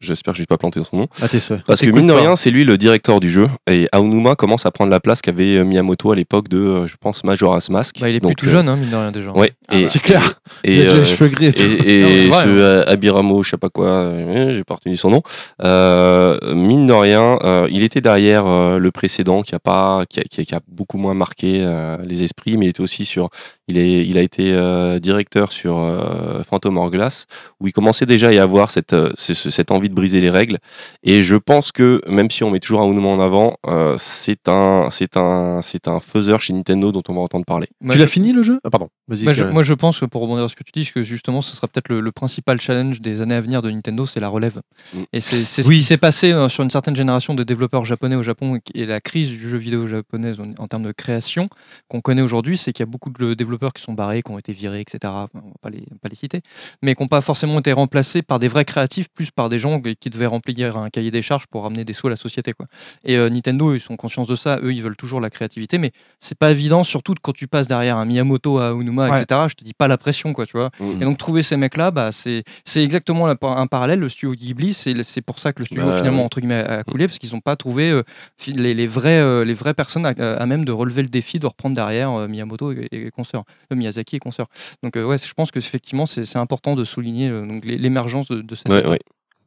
[0.00, 1.06] J'espère que je vais pas planter son nom.
[1.20, 1.38] À tes.
[1.64, 3.46] Parce que mine de rien, c'est lui le directeur du jeu.
[3.70, 6.94] Et Aonuma commence à prendre la place qu'avait euh, Miyamoto à l'époque de, euh, je
[7.00, 8.00] pense, Majora's Mask.
[8.00, 9.30] Bah, il est plus Donc, tout euh, jeune, hein, mine de rien, déjà.
[9.30, 9.52] Ouais.
[9.72, 10.40] et, C'est clair.
[10.64, 11.62] Et, Il a déjà euh, les cheveux gris et tout.
[11.62, 12.50] et, et Non, c'est vrai, ce hein.
[12.58, 14.12] euh, Abiramo, je sais pas quoi,
[14.50, 15.22] j'ai pas retenu son nom.
[15.62, 20.18] Euh, mine de rien, euh, il était derrière euh, le précédent qui a pas, qui
[20.20, 23.04] a, qui a- qui a beaucoup moins marqué euh, les esprits, mais il était aussi
[23.04, 23.30] sur,
[23.72, 27.26] il, est, il a été euh, directeur sur euh, Phantom Hourglass,
[27.60, 30.20] où il commençait déjà à y avoir cette, euh, ce- ce- cette envie de briser
[30.20, 30.58] les règles.
[31.02, 34.48] Et je pense que, même si on met toujours un Unuma en avant, euh, c'est
[34.48, 37.68] un, un, faiseur chez Nintendo dont on va entendre parler.
[37.80, 38.58] Moi, Tu je- l'as fini le jeu?
[38.64, 38.88] Ah pardon.
[39.08, 39.52] Moi je, Karen.
[39.52, 41.68] moi, je pense que pour rebondir sur ce que tu dis, que justement, ce sera
[41.68, 44.60] peut-être le, le principal challenge des années à venir de Nintendo, c'est la relève.
[44.94, 44.98] Mm.
[45.12, 45.78] Et c'est c'est ce Oui.
[45.78, 49.00] qui s'est passé euh, sur une certaine génération de développeurs japonais au Japon et la
[49.00, 51.48] crise du jeu vidéo japonaise en, en termes de création
[51.88, 54.38] qu'on connaît aujourd'hui, c'est qu'il y a beaucoup de développeurs qui sont barrés, qui ont
[54.38, 54.98] été virés, etc.
[55.34, 56.40] On va pas les, pas les citer,
[56.82, 59.80] mais qui n'ont pas forcément été remplacés par des vrais créatifs, plus par des gens
[60.00, 62.52] qui devaient remplir un cahier des charges pour ramener des sous à la société.
[62.52, 62.66] Quoi.
[63.04, 64.58] Et euh, Nintendo, ils sont conscients de ça.
[64.62, 67.96] Eux, ils veulent toujours la créativité, mais c'est pas évident, surtout quand tu passes derrière
[67.98, 69.22] un Miyamoto à Unuma, Ouais.
[69.22, 69.42] etc.
[69.48, 70.70] Je te dis pas la pression, quoi, tu vois.
[70.80, 71.02] Mhm.
[71.02, 72.42] Et donc trouver ces mecs-là, bah, c'est
[72.76, 74.00] exactement la- un parallèle.
[74.00, 77.06] Le studio Ghibli, c'est pour ça que le studio Bah, finalement entre guillemets a coulé
[77.06, 78.02] parce qu'ils n'ont pas trouvé euh,
[78.46, 81.46] les, les vrais euh, les vraies personnes à, à même de relever le défi de
[81.46, 83.10] reprendre derrière euh, Miyamoto et, et
[83.42, 84.48] consorts, euh, Miyazaki et consorts.
[84.82, 88.28] Donc euh, ouais, je pense que effectivement c'est c'est important de souligner euh, donc l'émergence
[88.28, 88.68] de, de cette.
[88.68, 89.00] Ouais, ouais.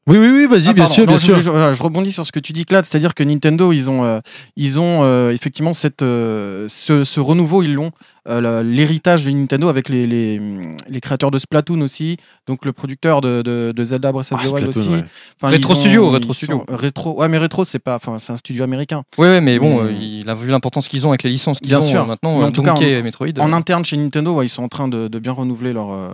[0.07, 0.93] Oui, oui, oui, vas-y, Ah, bien pardon.
[0.93, 1.73] sûr, Non, bien je, sûr.
[1.73, 4.19] je- rebondis sur ce que tu dis, Claude, c'est-à-dire que Nintendo, ils ont, euh,
[4.55, 7.89] ils ont euh, effectivement cette, euh, ce, ce renouveau, ils l'ont,
[8.27, 10.41] l'héritage de Nintendo avec les, les,
[10.89, 12.17] les créateurs de Splatoon aussi,
[12.47, 14.89] donc le producteur de, de, de Zelda Breath of Ah, the Wild aussi.
[14.89, 15.03] ouais.
[15.41, 16.63] Enfin, Retro ont- Studio, Retro Studio.
[16.67, 19.03] Rétro, ouais, mais Retro, c'est pas, enfin, c'est un studio américain.
[19.17, 19.85] Ouais, ouais, mais bon, Mm.
[19.87, 22.01] euh, il a vu l'importance qu'ils ont avec les licences qu'ils Bien ont sûr.
[22.01, 22.37] euh, maintenant.
[22.37, 23.27] Mais en euh, tout cas, et Metroid.
[23.39, 25.91] En euh, interne chez Nintendo, ouais, ils sont en train de, de bien renouveler leur,
[25.91, 26.09] euh,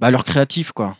[0.00, 0.96] bah, leur créatif, quoi.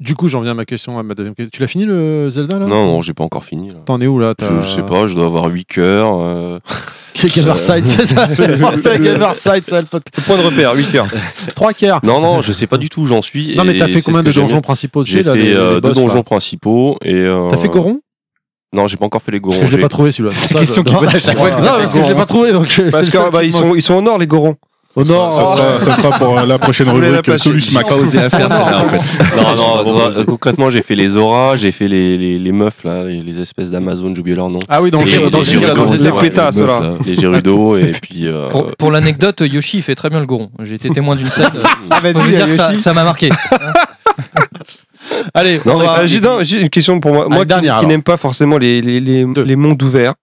[0.00, 1.50] Du coup, j'en viens à ma question, à ma deuxième question.
[1.52, 2.66] Tu l'as fini le Zelda là?
[2.66, 3.70] Non, non, j'ai pas encore fini.
[3.84, 4.34] T'en es où là?
[4.40, 6.08] Je, je sais pas, je dois avoir 8 cœurs.
[6.20, 6.58] euh,
[7.34, 8.26] Gamerside, c'est ça?
[8.98, 10.26] Gamerside, ça le podcast.
[10.26, 11.06] Point de repère, 8 heures.
[11.54, 12.00] Trois quarts.
[12.02, 13.56] Non, non, je sais pas du tout où j'en suis.
[13.56, 17.14] Non, mais t'as fait combien de donjons principaux J'ai fait deux donjons principaux et.
[17.14, 18.00] euh, T'as fait Goron
[18.72, 19.66] Non, j'ai pas encore fait les Parce Gorons.
[19.66, 20.34] que je l'ai pas trouvé celui-là.
[20.34, 21.50] C'est la question qu'il pose à chaque fois.
[21.50, 22.66] Non, parce que je l'ai pas trouvé donc.
[22.90, 24.56] Parce que bah, qui ils, sont, ils sont en or, les gorons.
[24.96, 25.32] Au nord.
[25.32, 27.50] Ça sera, ça sera pour euh, la prochaine la rubrique placer.
[27.50, 27.92] Solus Max.
[27.94, 29.36] Pas osé faire celle-là en fait.
[29.36, 33.04] Non, non, non, concrètement, j'ai fait les auras, j'ai fait les, les, les meufs, là,
[33.04, 34.58] les, les espèces d'Amazon, j'ai oublié leur nom.
[34.68, 35.44] Ah oui, jeu, les- dans le
[35.74, 35.92] dans.
[35.92, 36.80] Les pétasses, meuf, là.
[36.80, 36.94] là.
[37.06, 38.26] Les Gerudo, et puis.
[38.26, 40.50] euh, Pour, pour l'anecdote, Yoshi il fait très bien le goron.
[40.64, 41.50] J'ai été témoin d'une scène.
[41.90, 43.28] Ah, dire ça ça m'a marqué.
[45.34, 47.28] Allez, Non, on va- Euh, j'ai non, une question pour moi.
[47.28, 50.14] Moi qui, n'aime pas forcément les mondes ouverts,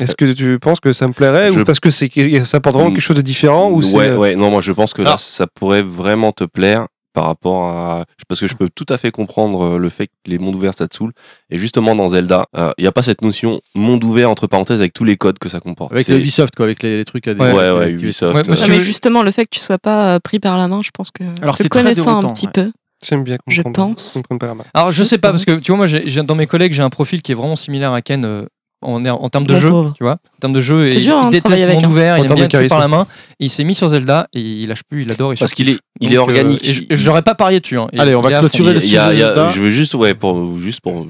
[0.00, 2.10] est-ce que tu penses que ça me plairait Je- ou parce que c'est
[2.44, 4.92] ça apporte vraiment quelque chose de différent ou c'est ouais, ouais, non, moi je pense
[4.92, 8.04] que là, ça pourrait vraiment te plaire par rapport à.
[8.28, 10.74] Parce que je peux tout à fait comprendre euh, le fait que les mondes ouverts
[10.78, 11.10] ça te saoule.
[11.50, 12.46] Et justement, dans Zelda,
[12.78, 15.48] il n'y a pas cette notion monde ouvert, entre parenthèses, avec tous les codes que
[15.48, 15.90] ça comporte.
[15.90, 17.90] Avec Ubisoft, quoi, avec les, les trucs à Ouais, des- ouais.
[17.90, 18.34] Ubisoft.
[18.36, 20.56] Ouais, euh, Non, tu mais justement, le fait que tu sois pas euh, pris par
[20.56, 22.52] la main, je pense que Alors, c'est très connaissant un petit ouais.
[22.52, 22.70] peu.
[23.04, 23.94] J'aime bien Je comprendre.
[23.96, 24.20] pense.
[24.42, 24.64] la main.
[24.74, 26.82] Alors je sais pas parce que tu vois moi j'ai- j'ai- dans mes collègues j'ai
[26.82, 28.44] un profil qui est vraiment similaire à Ken euh,
[28.82, 29.94] en, en termes de jeu, pauvre.
[29.96, 31.84] tu vois, en termes de jeu et dur, hein, il de déteste le monde avec,
[31.84, 31.88] hein.
[31.88, 33.06] ouvert, En il aime bien de tout par la main
[33.38, 35.34] et il s'est mis sur Zelda et il lâche plus, il adore.
[35.34, 36.86] Il Parce qu'il est, il est euh, organique.
[36.90, 37.78] J'aurais pas parié dessus.
[37.78, 37.88] hein.
[37.98, 39.50] Allez, on va clôturer le y y Zelda.
[39.50, 41.06] je veux juste, ouais, pour, juste pour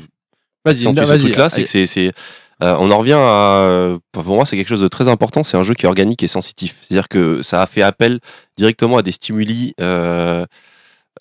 [0.65, 1.19] Vas-y, vas-y.
[1.21, 2.11] truc-là, c'est que c'est, c'est,
[2.63, 5.43] euh, on en revient à, pour moi, c'est quelque chose de très important.
[5.45, 6.77] C'est un jeu qui est organique et sensitif.
[6.83, 8.19] C'est-à-dire que ça a fait appel
[8.59, 10.45] directement à des stimuli euh,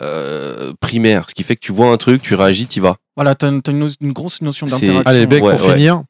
[0.02, 2.96] euh, primaires, ce qui fait que tu vois un truc, tu réagis, tu vas.
[3.16, 3.60] Voilà, t'as une,
[4.00, 5.02] une, grosse notion d'interaction.
[5.06, 5.74] Allez, Beck, Ouais, pour ouais.
[5.74, 6.02] finir.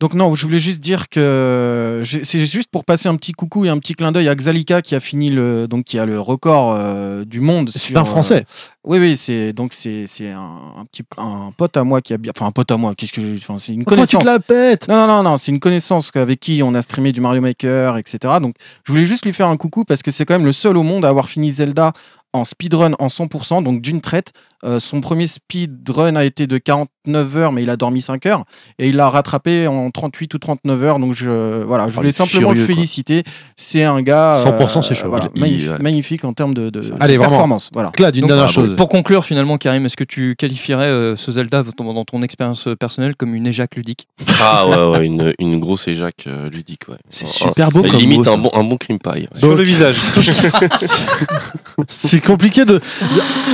[0.00, 3.68] Donc non, je voulais juste dire que c'est juste pour passer un petit coucou et
[3.68, 6.72] un petit clin d'œil à Xalika qui a fini le donc qui a le record
[6.74, 7.70] euh, du monde.
[7.74, 8.44] C'est un euh, français.
[8.84, 12.18] oui oui, c'est donc c'est c'est un, un petit un pote à moi qui a
[12.18, 14.22] bien enfin un pote à moi, qu'est-ce que je enfin c'est une Pourquoi tu connaissance.
[14.22, 14.88] te la pètes?
[14.88, 17.96] Non, non, non, non, c'est une connaissance avec qui on a streamé du Mario Maker,
[17.98, 18.34] etc.
[18.40, 18.54] Donc,
[18.84, 20.82] je voulais juste lui faire un coucou parce que c'est quand même le seul au
[20.82, 21.92] monde à avoir fini Zelda
[22.36, 24.32] en speedrun en 100%, donc d'une traite.
[24.64, 28.44] Euh, son premier speedrun a été de 49 heures, mais il a dormi 5 heures.
[28.78, 30.98] Et il l'a rattrapé en 38 ou 39 heures.
[30.98, 33.22] Donc, je, voilà, je Oh, voulais simplement le furieux, féliciter.
[33.56, 34.42] C'est un gars.
[34.42, 35.08] 100%, c'est chaud.
[35.10, 35.78] voilà, Il- magnifique, ouais.
[35.80, 37.30] magnifique en termes de, de- de Allez, vraiment.
[37.32, 37.70] performance.
[37.74, 37.90] Voilà.
[37.90, 38.74] Claude, une Donc, dernière chose.
[38.76, 42.74] Pour conclure finalement Karim, est-ce que tu qualifierais euh, ce Zelda dans ton expérience euh,
[42.76, 44.08] personnelle comme une éjac ludique?
[44.40, 46.96] Ah ouais, ouais, une, une grosse éjac euh, ludique, ouais.
[47.10, 49.10] C'est super beau comme Limite mot, un bon, un bon cream pie.
[49.10, 49.28] ouais.
[49.34, 49.96] Sur le visage.
[51.88, 52.80] C'est compliqué de.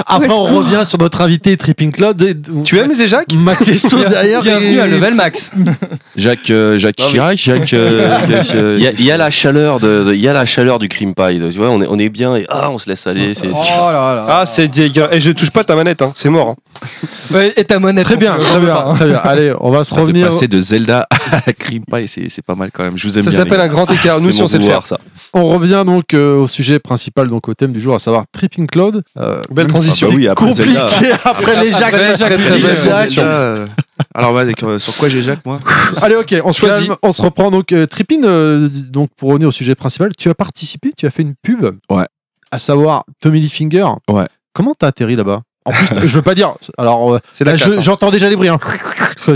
[0.07, 2.21] Après, on revient sur notre invité Tripping Claude.
[2.23, 4.41] et- tu aimes les éjacs Ma question derrière.
[4.43, 5.51] Bienvenue à Level Max.
[6.17, 7.73] Jacques, euh, Jacques Chirac, Jacques.
[7.75, 10.29] euh, Jacques, euh, Il y, a, il y a la chaleur de, de- il y
[10.29, 11.39] a la chaleur du cream pie.
[11.53, 13.35] Tu vois, on est, on est bien et ah, on se laisse aller.
[13.35, 14.27] C'est, Oh là là.
[14.29, 15.07] Ah, c'est dégueu.
[15.13, 16.13] Et je touche pas ta manette, hein.
[16.15, 16.49] c'est mort.
[16.51, 16.57] hein.
[17.31, 18.05] Ouais, et ta monnaie.
[18.05, 19.21] Très bien, très bien, très bien.
[19.23, 20.27] Allez, on va se de revenir.
[20.29, 22.97] passer de Zelda à la Cream Pie, c'est c'est pas mal quand même.
[22.99, 23.39] Je vous aime Ça bien.
[23.39, 23.73] s'appelle les un gars.
[23.73, 24.21] grand écart.
[24.21, 24.99] Nous, c'est si mon on sait le pouvoir, faire.
[24.99, 25.05] ça.
[25.35, 28.62] On revient donc euh, au sujet principal, donc au thème du jour, à savoir Tripping
[28.67, 29.03] Cloud.
[29.19, 30.09] Euh, Belle transition.
[30.11, 30.89] Ah bah oui, après compliqué Zelda.
[31.25, 31.95] après les Jacques.
[31.95, 33.67] Après les Jacques, très, très euh,
[34.15, 35.59] Alors, vas-y, euh, sur quoi j'ai Jacques, moi
[36.03, 37.51] Allez, ok, on se calme, on se reprend.
[37.51, 41.11] Donc, euh, Trippin, euh, donc pour revenir au sujet principal, tu as participé, tu as
[41.11, 41.65] fait une pub.
[42.51, 43.87] à savoir Tommy Lee Finger.
[44.11, 44.27] Ouais.
[44.55, 45.41] Comment t'as atterri là-bas?
[45.65, 46.55] En plus, je veux pas dire.
[46.77, 47.81] Alors, je- hein.
[47.81, 48.49] j'entends déjà les bruits.
[48.49, 48.59] Hein.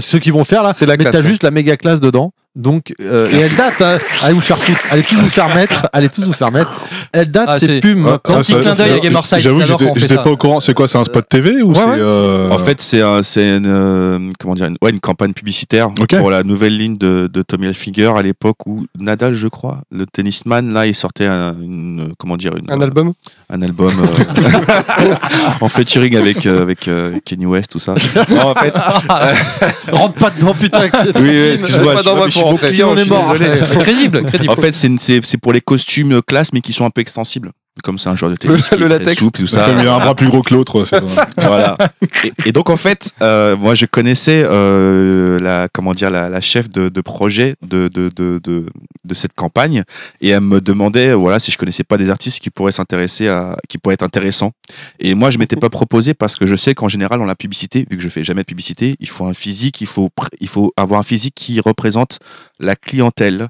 [0.00, 1.22] Ceux qui vont faire là, C'est la mais t'as ouais.
[1.24, 2.32] juste la méga classe dedans.
[2.56, 3.80] Donc, euh, et elle date.
[3.82, 3.98] hein.
[4.22, 4.80] allez vous faire foutre.
[4.90, 5.86] Allez tous vous faire mettre.
[5.92, 6.88] Allez tous vous faire mettre.
[7.12, 8.06] Elle date, Ah, c'est plume.
[8.08, 9.60] Ah, Quand petit clin d'œil à Gamerside, J'avoue,
[9.94, 10.58] j'étais pas au courant.
[10.60, 11.84] C'est quoi C'est un spot TV ou Ouais, c'est.
[11.84, 11.96] ouais.
[11.98, 15.90] euh, En fait, c'est un- c'est une, euh, comment dire, une, ouais, une campagne publicitaire
[16.18, 20.06] pour la nouvelle ligne de, de Tommy Hilfiger à l'époque où Nadal, je crois, le
[20.06, 23.12] tennisman, là, il sortait un, une, comment dire, une, Un album
[23.48, 25.14] un album euh,
[25.60, 27.94] en featuring avec euh, avec euh, Kenny West, tout ça.
[28.28, 28.72] Non, en fait,
[29.92, 30.82] Rentre pas dedans, putain.
[31.20, 33.34] oui, oui, excuse-moi, je, suis- bon client, on est mort.
[33.80, 34.50] crédible, crédible.
[34.52, 37.00] En fait, c'est une- c'est c'est pour les costumes classe, mais qui sont un peu
[37.00, 37.52] extensibles.
[37.84, 39.18] Comme c'est un genre de tennis Le- qui le est très latex.
[39.22, 39.66] souple, tout ça.
[39.66, 40.82] Comme il a un bras plus gros que l'autre.
[41.36, 41.76] voilà.
[42.24, 46.40] Et, et donc en fait, euh, moi je connaissais euh, la comment dire la, la
[46.40, 48.66] chef de, de projet de, de, de, de,
[49.04, 49.82] de cette campagne
[50.20, 53.56] et elle me demandait voilà si je connaissais pas des artistes qui pourraient s'intéresser à
[53.68, 54.52] qui pourraient être intéressants.
[54.98, 57.86] Et moi je m'étais pas proposé parce que je sais qu'en général dans la publicité,
[57.90, 60.08] vu que je fais jamais de publicité, il faut un physique, il faut
[60.40, 62.18] il faut avoir un physique qui représente
[62.58, 63.48] la clientèle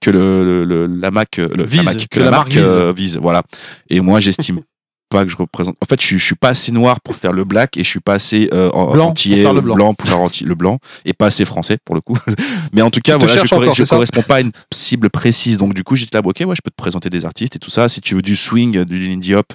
[0.00, 2.54] que le, le- le- la Mac le, la Vise, Mac- que que la la marque
[2.54, 3.42] marque euh, vise voilà.
[3.90, 4.60] Et moi j'estime
[5.08, 5.76] pas que je représente.
[5.82, 7.88] En fait, je suis, je suis pas assez noir pour faire le black et je
[7.88, 9.94] suis pas assez euh, Blanc entier le blanc.
[9.94, 12.16] pour faire anti- le blanc et pas assez français pour le coup.
[12.72, 15.56] Mais en tout cas, voilà, je, encore, je correspond pas à une cible précise.
[15.58, 17.70] Donc du coup, j'étais là, ok, ouais, je peux te présenter des artistes et tout
[17.70, 17.88] ça.
[17.88, 19.46] Si tu veux du swing, du indie hop,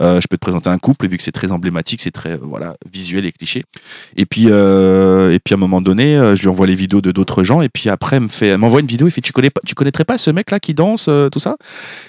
[0.00, 1.06] euh, je peux te présenter un couple.
[1.06, 3.64] Et vu que c'est très emblématique, c'est très euh, voilà visuel et cliché.
[4.16, 7.00] Et puis euh, et puis à un moment donné, euh, je lui envoie les vidéos
[7.00, 9.06] de d'autres gens et puis après elle me fait, m'envoie une vidéo.
[9.06, 11.40] Il fait, tu connais pas, tu connaîtrais pas ce mec là qui danse euh, tout
[11.40, 11.56] ça?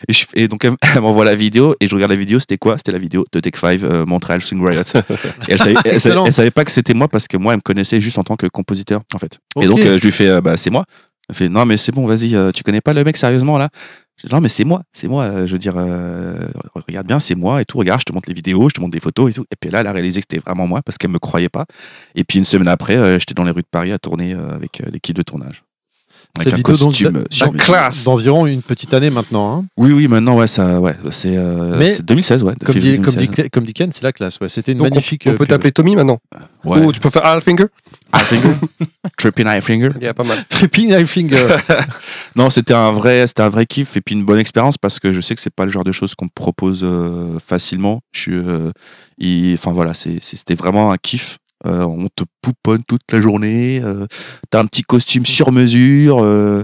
[0.08, 2.40] Et, je- et donc elle m'envoie la vidéo et je regarde la vidéo.
[2.40, 2.78] C'était quoi?
[2.88, 4.82] C'était la vidéo de Tech 5 euh, Montreal Swing Riot.
[5.48, 7.58] et elle savait, elle, savait, elle savait pas que c'était moi parce que moi elle
[7.58, 9.40] me connaissait juste en tant que compositeur en fait.
[9.62, 10.86] Et donc euh, je lui fais, euh, bah c'est moi.
[11.30, 13.68] Elle fait, non mais c'est bon, vas-y, euh, tu connais pas le mec sérieusement là?
[14.32, 15.46] Non mais c'est moi, c'est moi.
[15.46, 16.40] je veux dire, euh,
[16.88, 17.78] regarde bien, c'est moi et tout.
[17.78, 19.46] Regarde, je te montre les vidéos, je te montre des photos et tout.
[19.52, 21.66] Et puis là, elle a réalisé que c'était vraiment moi parce qu'elle me croyait pas.
[22.16, 24.56] Et puis une semaine après, euh, j'étais dans les rues de Paris à tourner euh,
[24.56, 25.64] avec l'équipe de tournage.
[26.40, 26.88] Avec Cette un vidéo donc,
[27.30, 29.58] costume d'environ une petite année maintenant.
[29.60, 29.66] hein.
[29.78, 32.54] Oui, oui, maintenant, ouais, ça, ouais, c'est euh, Mais- c'est 2016, ouais.
[32.66, 33.44] Comme dit, comme, 2016.
[33.46, 34.40] dit, comme dit Ken, c'est la classe.
[34.40, 34.50] Ouais.
[34.50, 35.24] C'était une Donc, magnifique.
[35.26, 36.20] On, euh, peut t'appeler Tommy maintenant
[36.66, 36.80] Ouais.
[36.80, 37.66] Ou tu peux faire Alfinger
[38.14, 38.54] Finger,
[39.18, 39.90] Tripping Eye Finger.
[39.98, 40.44] Il y a pas mal.
[40.50, 41.48] Tripping Eye Finger.
[42.36, 45.12] Non, c'était un vrai, c'était un vrai kiff et puis une bonne expérience parce que
[45.12, 48.02] je sais que c'est pas le genre de choses qu'on propose euh, facilement.
[48.12, 48.72] Je suis, euh,
[49.56, 51.38] enfin voilà, c'est- c'est- c'était vraiment un kiff.
[51.66, 53.82] Euh, on te pouponne toute la journée.
[53.84, 54.06] Euh,
[54.52, 56.20] T'as un petit costume sur mesure.
[56.24, 56.64] Euh,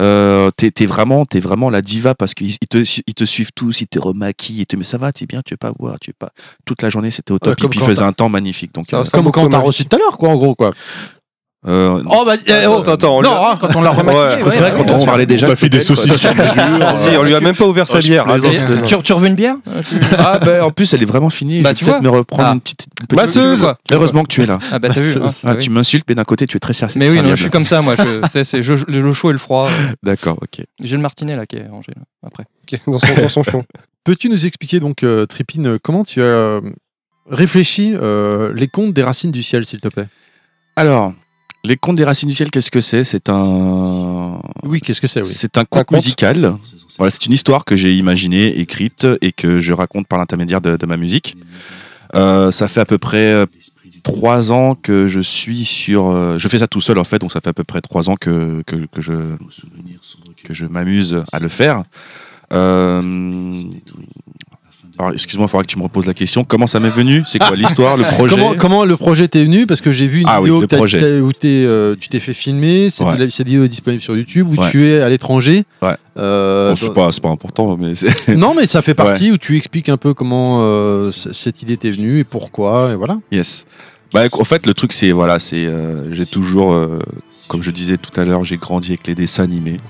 [0.00, 3.52] euh, t'es t'es vraiment, t'es vraiment la diva parce qu'ils ils te, ils te suivent
[3.54, 6.00] tous, ils te remaquillent, ils te mais ça va, t'es bien, tu veux pas voir,
[6.00, 6.30] tu veux pas.
[6.64, 7.56] Toute la journée, c'était au top.
[7.56, 8.74] comme et puis il quand faisait t'as- un temps magnifique.
[8.74, 9.68] Donc, Ça euh, Comme quand à on t'a ma vie.
[9.68, 10.70] reçu tout à l'heure, quoi, en gros, quoi.
[11.66, 12.80] Euh, Oh, bah, eh, oh.
[12.80, 13.56] Attends, attends, on lui non, a- hein.
[13.60, 15.58] Quand on l'a remaquillé, Ouais, ouais, c'est vrai, ouais, quand on parlait déjà T'as de
[15.58, 16.52] fait des saucisses sur mesure.
[16.54, 18.26] Vas-y, on lui a même pas ouvert sa Oh, bière.
[18.86, 19.56] Tu, tu reveux une bière
[20.18, 21.62] Ah ben en plus elle est vraiment finie.
[21.62, 22.10] Bah, je vais tu peut-être vois.
[22.12, 22.52] me reprendre Ah.
[22.54, 23.66] une petite, une petite Masseuse.
[23.90, 24.58] Heureusement que tu es là.
[24.72, 25.14] Ah bah t'as vu.
[25.16, 26.94] hein, Ah, bah tu m'insultes mais d'un côté tu es très sérieux.
[26.96, 27.94] Mais oui, non, je suis comme ça, moi.
[28.44, 29.66] C'est le chaud et le froid.
[29.68, 30.64] euh, D'accord, ok.
[30.82, 32.44] J'ai le martinet là qui est rangé là, après.
[32.86, 33.64] Dans son, dans son fion.
[34.04, 36.60] Peux-tu nous expliquer, donc, euh, Trippin, euh, comment tu as euh,
[37.30, 40.06] réfléchi euh, les contes des racines du ciel, s'il te plaît?
[40.76, 41.12] Alors,
[41.64, 43.04] les contes des racines du ciel, qu'est-ce que c'est?
[43.04, 44.38] C'est un.
[44.62, 45.32] Oui, qu'est-ce que c'est, oui.
[45.34, 46.56] C'est un conte musical.
[46.98, 50.76] Voilà, c'est une histoire que j'ai imaginée, écrite et que je raconte par l'intermédiaire de,
[50.76, 51.36] de ma musique.
[52.14, 53.46] Euh, ça fait à peu près euh,
[54.04, 56.10] trois ans que je suis sur.
[56.10, 58.08] euh, je fais ça tout seul en fait, donc ça fait à peu près trois
[58.10, 59.12] ans que, que, que je
[60.44, 61.82] que je m'amuse à le faire.
[62.52, 63.62] Euh,
[64.98, 66.44] alors, excuse-moi, il faudra que tu me reposes la question.
[66.44, 67.24] Comment ça m'est venu?
[67.26, 68.36] C'est quoi l'histoire, le projet?
[68.36, 69.66] Comment, comment le projet t'est venu?
[69.66, 72.88] Parce que j'ai vu une Ah vidéo que où t'es, euh, tu t'es fait filmer.
[73.00, 73.30] Ouais.
[73.30, 74.70] cette vidéo est disponible sur YouTube où Ouais.
[74.70, 75.64] tu es à l'étranger.
[75.82, 75.96] Ouais.
[76.16, 77.92] Euh, Bon, c'est pas, c'est pas important, mais
[78.36, 81.90] non, mais ça fait partie où tu expliques un peu comment euh, cette idée t'est
[81.90, 82.90] venue et pourquoi.
[82.92, 83.18] Et voilà.
[83.32, 83.66] Yes.
[84.12, 86.72] Bah, en fait, le truc, c'est voilà, c'est euh, j'ai toujours,
[87.48, 89.80] comme je disais tout à l'heure, j'ai grandi avec les dessins animés.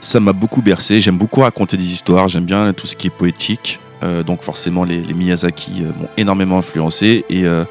[0.00, 1.00] Ça m'a beaucoup bercé.
[1.00, 2.28] J'aime beaucoup raconter des histoires.
[2.28, 3.78] J'aime bien tout ce qui est poétique.
[4.04, 7.64] Euh, donc forcément, les, les Miyazaki euh, m'ont énormément influencé et euh,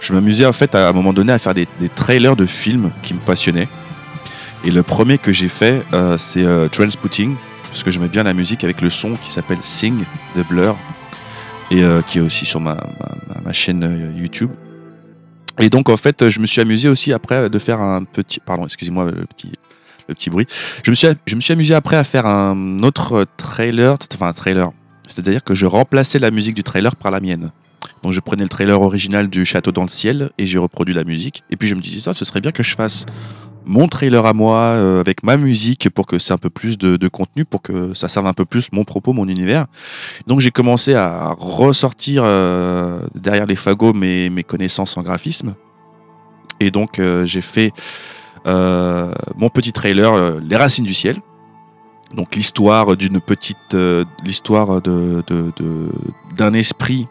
[0.00, 2.92] je m'amusais en fait à, un moment donné à faire des, des trailers de films
[3.02, 3.68] qui me passionnaient.
[4.64, 5.82] Et le premier que j'ai fait,
[6.18, 7.34] c'est euh, Transpotting,
[7.70, 10.04] parce que j'aimais bien la musique avec le son qui s'appelle Sing
[10.36, 10.76] de Blur
[11.70, 14.50] et qui est aussi sur ma, ma- ma- chaîne YouTube.
[15.60, 18.64] Et donc en fait, je me suis amusé aussi après de faire un petit, pardon,
[18.64, 19.52] excusez-moi le petit,
[20.08, 20.46] le petit bruit.
[20.84, 24.32] Je me suis, je me suis amusé après à faire un autre trailer, enfin un
[24.32, 24.72] trailer.
[25.10, 27.50] C'est-à-dire que je remplaçais la musique du trailer par la mienne.
[28.02, 31.04] Donc je prenais le trailer original du Château dans le ciel et j'ai reproduit la
[31.04, 31.44] musique.
[31.50, 33.06] Et puis je me disais ça, ce serait bien que je fasse
[33.66, 37.08] mon trailer à moi euh, avec ma musique pour que c'est un peu plus de,
[37.08, 39.66] contenu, pour que ça serve un peu plus mon propos, mon univers.
[40.26, 45.54] Donc j'ai commencé à ressortir euh, derrière les fagots mes, connaissances en graphisme.
[46.58, 47.72] Et donc euh, j'ai fait
[48.46, 51.16] mon petit trailer, Les Racines du Ciel.
[52.14, 55.52] Donc l'histoire d'une petite, euh, l'histoire de, de-
[56.36, 57.06] d'un esprit,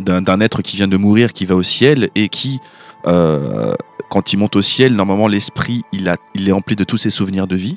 [0.00, 2.60] d'un, être qui vient de mourir, qui va au ciel et qui,
[3.06, 3.72] euh,
[4.10, 7.10] quand il monte au ciel, normalement l'esprit, il, a, il est empli de tous ses
[7.10, 7.76] souvenirs de vie.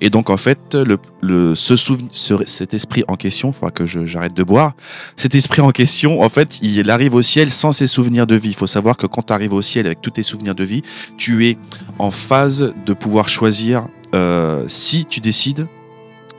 [0.00, 3.70] Et donc en fait, le, le, ce souven- ce- cet esprit en question, il faudra
[3.70, 4.72] que j'arrête de boire,
[5.14, 8.48] cet esprit en question, en fait, il arrive au ciel sans ses souvenirs de vie.
[8.48, 10.82] Il faut savoir que quand tu arrives au ciel avec tous tes souvenirs de vie,
[11.16, 11.56] tu es
[12.00, 15.68] en phase de pouvoir choisir euh, si tu décides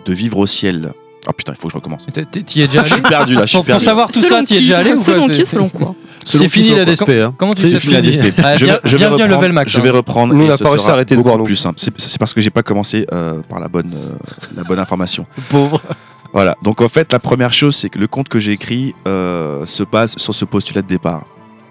[0.06, 0.92] de vivre au ciel.
[1.28, 2.06] Oh putain, il faut que je recommence.
[2.46, 4.44] T'y es déjà allé Je suis perdu là, je suis Pour, savoir tout Selon ça,
[4.44, 7.10] t'y es déjà allé ou quoi Selon C'est- qui, selon quoi C'est fini la DSP.
[7.10, 7.34] Hein.
[7.38, 8.34] Comment tu C'est sais fini la DSP.
[8.44, 10.34] Ah, je, bien- vais- je reprendre, Level Max, je vais reprendre.
[10.34, 11.80] Nous, on n'a pas réussi à arrêter de boire, plus simple.
[11.80, 14.16] C'est c'est parce que j'ai pas commencé euh, par la bonne, euh,
[14.56, 15.26] la bonne information.
[15.50, 15.82] Pauvre.
[16.34, 16.58] Voilà.
[16.64, 19.84] Donc en fait, la première chose, c'est que le conte que j'ai écrit euh, se
[19.84, 21.26] base sur ce postulat de départ.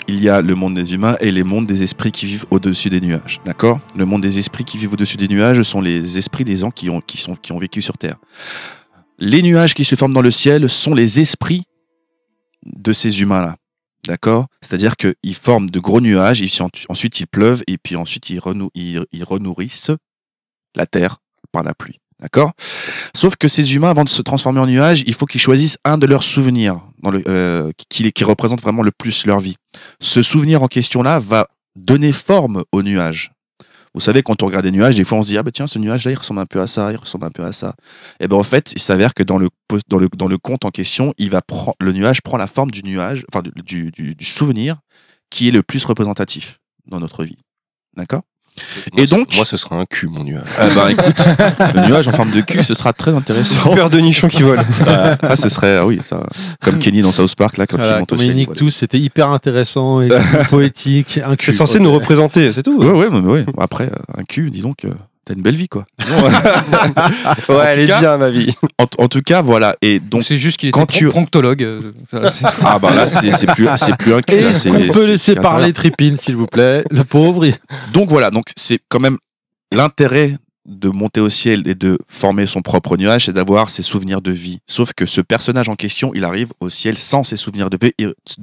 [0.08, 2.90] Il y a le monde des humains et les mondes des esprits qui vivent au-dessus
[2.90, 3.40] des nuages.
[3.44, 3.80] D'accord?
[3.96, 6.90] Le monde des esprits qui vivent au-dessus des nuages sont les esprits des gens qui
[6.90, 8.16] ont, qui, sont, qui ont vécu sur Terre.
[9.18, 11.62] Les nuages qui se forment dans le ciel sont les esprits
[12.66, 13.56] de ces humains-là.
[14.06, 14.46] D'accord?
[14.60, 16.42] C'est-à-dire qu'ils forment de gros nuages,
[16.88, 19.92] ensuite ils pleuvent, et puis ensuite ils, renou- ils renourrissent
[20.74, 21.18] la terre
[21.52, 22.00] par la pluie.
[22.20, 22.52] D'accord?
[23.14, 25.98] Sauf que ces humains, avant de se transformer en nuages, il faut qu'ils choisissent un
[25.98, 29.56] de leurs souvenirs dans le, euh, qui, qui représente vraiment le plus leur vie.
[30.00, 33.32] Ce souvenir en question-là va donner forme au nuage.
[33.94, 35.66] Vous savez, quand on regarde des nuages, des fois on se dit Ah bah tiens,
[35.66, 37.74] ce nuage-là, il ressemble un peu à ça, il ressemble un peu à ça.
[38.20, 39.48] Et ben en fait, il s'avère que dans le,
[39.88, 42.70] dans le, dans le conte en question, il va prendre le nuage prend la forme
[42.70, 44.78] du nuage, enfin du, du- du souvenir
[45.28, 47.36] qui est le plus représentatif dans notre vie.
[47.96, 48.22] D'accord?
[48.92, 50.42] Moi, Et ce- donc- Moi, ce sera un cul, mon nuage.
[50.58, 51.24] Ah bah écoute,
[51.74, 53.74] le nuage en forme de cul, ce sera très intéressant.
[53.74, 54.62] Peur de nichons qui volent.
[54.86, 56.22] Ah, ah, ce serait, ah oui, ça,
[56.62, 58.46] comme Kenny dans South Park, là, quand il monte au comme ciel.
[58.56, 60.08] tous, c'était hyper intéressant et
[60.50, 61.18] poétique.
[61.24, 62.78] Un C'est censé nous représenter, c'est tout.
[62.78, 63.44] Ouais, ouais, mais ouais.
[63.58, 64.90] Après, euh, un cul, dis donc, euh,
[65.24, 65.84] t'as une belle vie, quoi.
[67.48, 68.54] Ouais, elle est cas- bien, ma vie.
[68.78, 69.76] En, en tout cas, voilà.
[69.82, 71.62] Et donc, c'est juste qu'il pro- tu- pronctologue.
[71.62, 72.30] euh, voilà,
[72.64, 74.40] ah bah là, c'est c'est plus, c'est plus un cul.
[74.40, 76.84] là, c'est- peut laisser parler Tripin, s'il vous plaît?
[76.90, 77.46] Le pauvre.
[77.92, 79.18] Donc voilà, donc c'est quand même
[79.72, 80.36] l'intérêt
[80.66, 84.30] de monter au ciel et de former son propre nuage, c'est d'avoir ses souvenirs de
[84.30, 84.60] vie.
[84.66, 87.78] Sauf que ce personnage en question, il arrive au ciel sans ses souvenirs de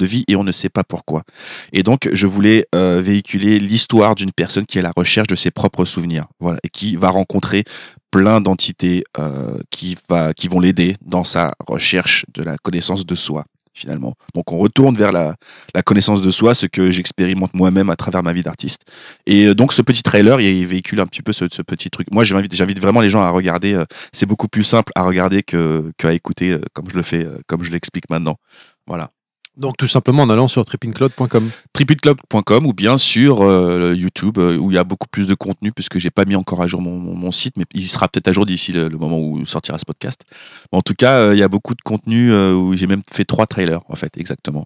[0.05, 1.23] vie et, on ne sait pas pourquoi.
[1.73, 5.35] Et donc, je voulais euh, véhiculer l'histoire d'une personne qui est à la recherche de
[5.35, 7.63] ses propres souvenirs, voilà, et qui va rencontrer
[8.11, 9.97] plein d'entités euh, qui,
[10.35, 13.45] qui vont l'aider dans sa recherche de la connaissance de soi
[13.79, 14.13] finalement.
[14.35, 15.35] Donc on retourne vers la,
[15.83, 18.81] connaissance de soi, ce que j'expérimente moi-même à travers ma vie d'artiste.
[19.25, 22.07] Et euh, donc ce petit trailer, il véhicule un petit peu ce, petit truc.
[22.11, 23.73] Moi, j'invite, vraiment les gens à regarder.
[23.73, 27.25] euh, c'est beaucoup plus simple à regarder que qu'à écouter, euh, comme je le fais,
[27.47, 28.35] comme je l'explique maintenant.
[28.87, 29.11] Voilà.
[29.59, 31.51] Donc tout simplement en allant sur tripincloud.com.
[31.73, 35.73] tripitclub.com ou bien sur euh, YouTube euh, où il y a beaucoup plus de contenu
[35.73, 38.45] puisque j'ai pas mis encore à jour mon, site mais il sera peut-être à jour
[38.45, 40.21] d'ici le, moment où sortira ce podcast.
[40.71, 43.47] En tout cas, euh, il y a beaucoup de contenu où j'ai même fait trois
[43.47, 44.65] trailers en fait exactement.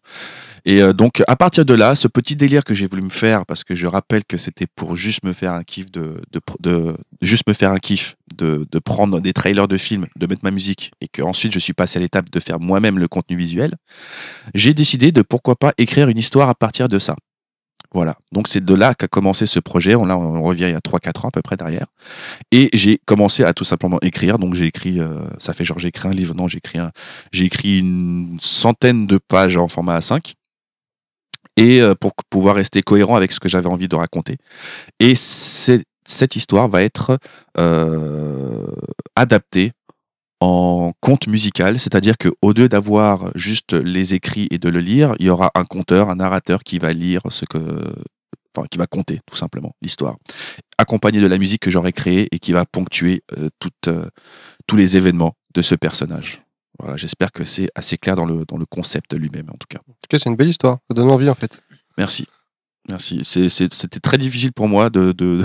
[0.65, 3.64] Et donc à partir de là, ce petit délire que j'ai voulu me faire parce
[3.64, 7.48] que je rappelle que c'était pour juste me faire un kiff de, de, de- juste
[7.48, 11.07] me faire un kiff de, prendre des trailers de films, de mettre ma musique et
[11.07, 13.76] que ensuite je suis passé à l'étape de faire moi-même le contenu visuel
[14.53, 17.15] j'ai décidé de pourquoi pas écrire une histoire à partir de ça.
[17.93, 18.15] Voilà.
[18.31, 19.93] Donc c'est de là qu'a commencé ce projet.
[19.95, 21.85] On, là, on revient il y a 3-4 ans à peu près derrière.
[22.51, 24.39] Et j'ai commencé à tout simplement écrire.
[24.39, 26.34] Donc j'ai écrit, euh, ça fait genre j'ai écrit un livre.
[26.34, 26.91] Non, j'ai écrit un,
[27.31, 30.34] j'ai écrit une centaine de pages en format A5.
[31.55, 34.38] Et euh, pour pouvoir rester cohérent avec ce que j'avais envie de raconter.
[34.99, 37.18] Et c'est- cette histoire va être
[37.58, 38.68] euh,
[39.16, 39.72] adaptée
[40.40, 45.16] en conte musical, c'est-à-dire que au lieu d'avoir juste les écrits et de le lire,
[45.20, 47.60] il y aura un conteur, un narrateur qui va lire ce que,
[48.54, 50.18] enfin, qui va compter tout simplement l'histoire,
[50.78, 53.50] accompagné de la musique que j'aurais créée et qui va ponctuer euh,
[53.88, 54.10] euh,
[54.68, 56.44] tous les événements de ce personnage.
[56.80, 59.80] Voilà, j'espère que c'est assez clair dans le, dans le concept lui-même en tout cas.
[59.88, 60.80] En tout cas, c'est une belle histoire.
[60.90, 61.62] Ça donne envie, en fait.
[61.98, 62.28] Merci.
[62.89, 63.22] Merci.
[63.23, 65.39] C'était très difficile pour moi de, de,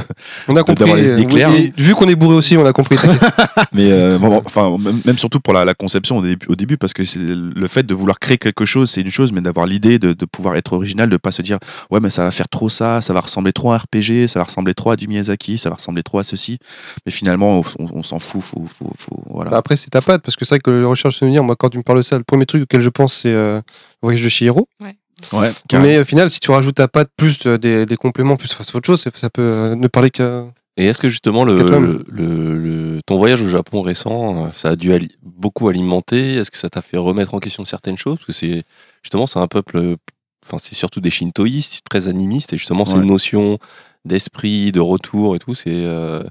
[0.49, 0.75] On a de- compris.
[0.75, 1.51] d'avoir les idées euh, claires.
[1.51, 2.97] oui, vu qu'on est bourré aussi, on a compris.
[3.73, 6.77] Mais euh, bon, enfin, même, même surtout pour la, la conception au début, au début,
[6.77, 9.67] parce que c'est le fait de vouloir créer quelque chose, c'est une chose, mais d'avoir
[9.67, 11.59] l'idée de, de pouvoir être original, de pas se dire
[11.93, 14.41] ouais, mais ça va faire trop ça, ça va ressembler trop à un RPG, ça
[14.41, 16.59] va ressembler trop à du Miyazaki, ça va ressembler trop à ceci.
[17.07, 19.51] Mais finalement, on, on s'en fout, faut, faut, faut- voilà.
[19.53, 21.71] Bah, après, c'est ta patte, parce que c'est vrai que le recherche souvenir, moi, quand
[21.71, 23.61] tu me parles de ça, le premier truc auquel je pense, c'est euh,
[24.03, 24.69] voyage de Chihiro.
[24.81, 24.97] Ouais,
[25.73, 28.75] Mais au final, si tu rajoutes ta patte plus euh, des, des compléments, plus face
[28.75, 30.47] à autre chose, ça peut euh, ne parler qu'à.
[30.77, 35.17] Et est-ce que justement le, ton voyage au Japon récent, euh, ça a dû ali-
[35.23, 36.35] beaucoup alimenter?
[36.37, 38.17] Est-ce que ça t'a fait remettre en question certaines choses?
[38.17, 38.63] Parce que c'est
[39.03, 39.97] justement c'est un peuple,
[40.47, 42.95] enfin c'est surtout des shintoïstes, très animistes, et justement Ouais.
[43.01, 43.59] une notion
[44.05, 45.55] d'esprit, de retour et tout.
[45.55, 46.23] C'est euh,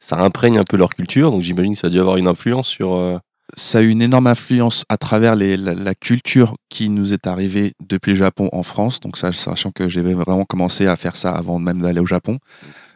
[0.00, 2.68] ça imprègne un peu leur culture, donc j'imagine que ça a dû avoir une influence
[2.68, 2.92] sur.
[2.94, 3.18] euh,
[3.56, 7.72] ça a eu une énorme influence à travers la, la culture qui nous est arrivée
[7.88, 9.00] depuis le Japon en France.
[9.00, 12.38] Donc, ça, sachant que j'avais vraiment commencé à faire ça avant même d'aller au Japon.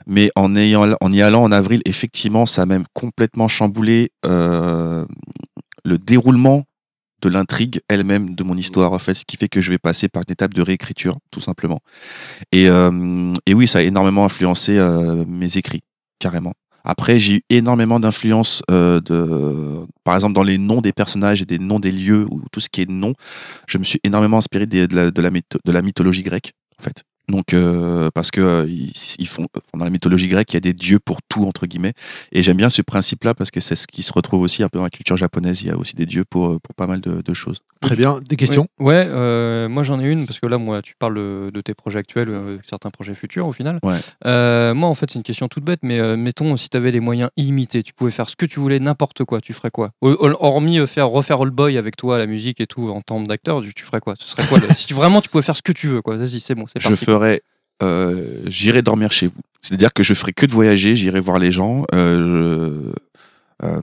[0.06, 5.04] Mais en, ayant, en y allant en avril, effectivement, ça a même complètement chamboulé euh,
[5.84, 6.64] le déroulement
[7.20, 10.08] de l'intrigue elle-même de mon histoire, en fait, ce qui fait que je vais passer
[10.08, 11.80] par une étape de réécriture, tout simplement.
[12.52, 15.82] Et, euh, et oui, ça a énormément influencé euh, mes écrits,
[16.20, 16.54] carrément.
[16.88, 18.98] Après, j'ai eu énormément d'influence euh,
[20.04, 22.68] par exemple, dans les noms des personnages et des noms des lieux ou tout ce
[22.70, 23.12] qui est nom.
[23.66, 27.04] Je me suis énormément inspiré de la mythologie grecque, en fait.
[27.28, 30.60] Donc, euh, parce que euh, ils, ils font dans la mythologie grecque, il y a
[30.60, 31.92] des dieux pour tout entre guillemets.
[32.32, 34.78] Et j'aime bien ce principe-là parce que c'est ce qui se retrouve aussi un peu
[34.78, 35.62] dans la culture japonaise.
[35.62, 37.58] Il y a aussi des dieux pour pour pas mal de, de choses.
[37.80, 38.20] Très bien.
[38.28, 38.66] Des questions?
[38.78, 41.74] Ouais, ouais, euh, moi j'en ai une parce que là, moi, tu parles de, tes
[41.74, 43.78] projets actuels, euh, certains projets futurs au final.
[43.82, 43.96] Ouais.
[44.26, 46.90] Euh, moi, en fait, c'est une question toute bête, mais euh, mettons, si tu avais
[46.90, 49.90] les moyens illimités, tu pouvais faire ce que tu voulais, n'importe quoi, tu ferais quoi?
[50.00, 53.00] Ho- ho- Hormis euh, faire refaire All Boy avec toi, la musique et tout, en
[53.02, 54.14] termes d'acteur, tu, tu ferais quoi?
[54.16, 56.16] Ce serait quoi le- Si tu- vraiment tu pouvais faire ce que tu veux, quoi
[56.16, 56.88] Vas-y, c'est bon, c'est Je
[57.82, 59.40] euh, j'irai dormir chez vous.
[59.60, 61.84] C'est-à-dire que je ferai que de voyager, j'irai voir les gens.
[61.94, 62.92] euh,
[63.62, 63.80] euh,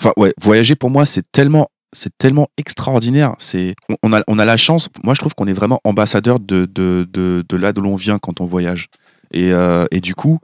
[0.00, 3.34] Enfin ouais, voyager pour moi c'est tellement c'est tellement extraordinaire.
[3.38, 4.88] C'est on- a on a la chance.
[5.04, 8.40] Moi je trouve qu'on est vraiment ambassadeur de de de, là d'où l'on vient quand
[8.40, 8.88] on voyage.
[9.32, 9.50] Et
[9.90, 10.38] et du coup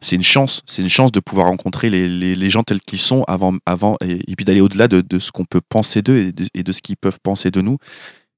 [0.00, 2.98] c'est une chance, c'est une chance de pouvoir rencontrer les, les, les gens tels qu'ils
[2.98, 6.32] sont avant, avant et, puis d'aller au-delà de, de ce qu'on peut penser d'eux et
[6.52, 7.78] et de ce qu'ils peuvent penser de nous.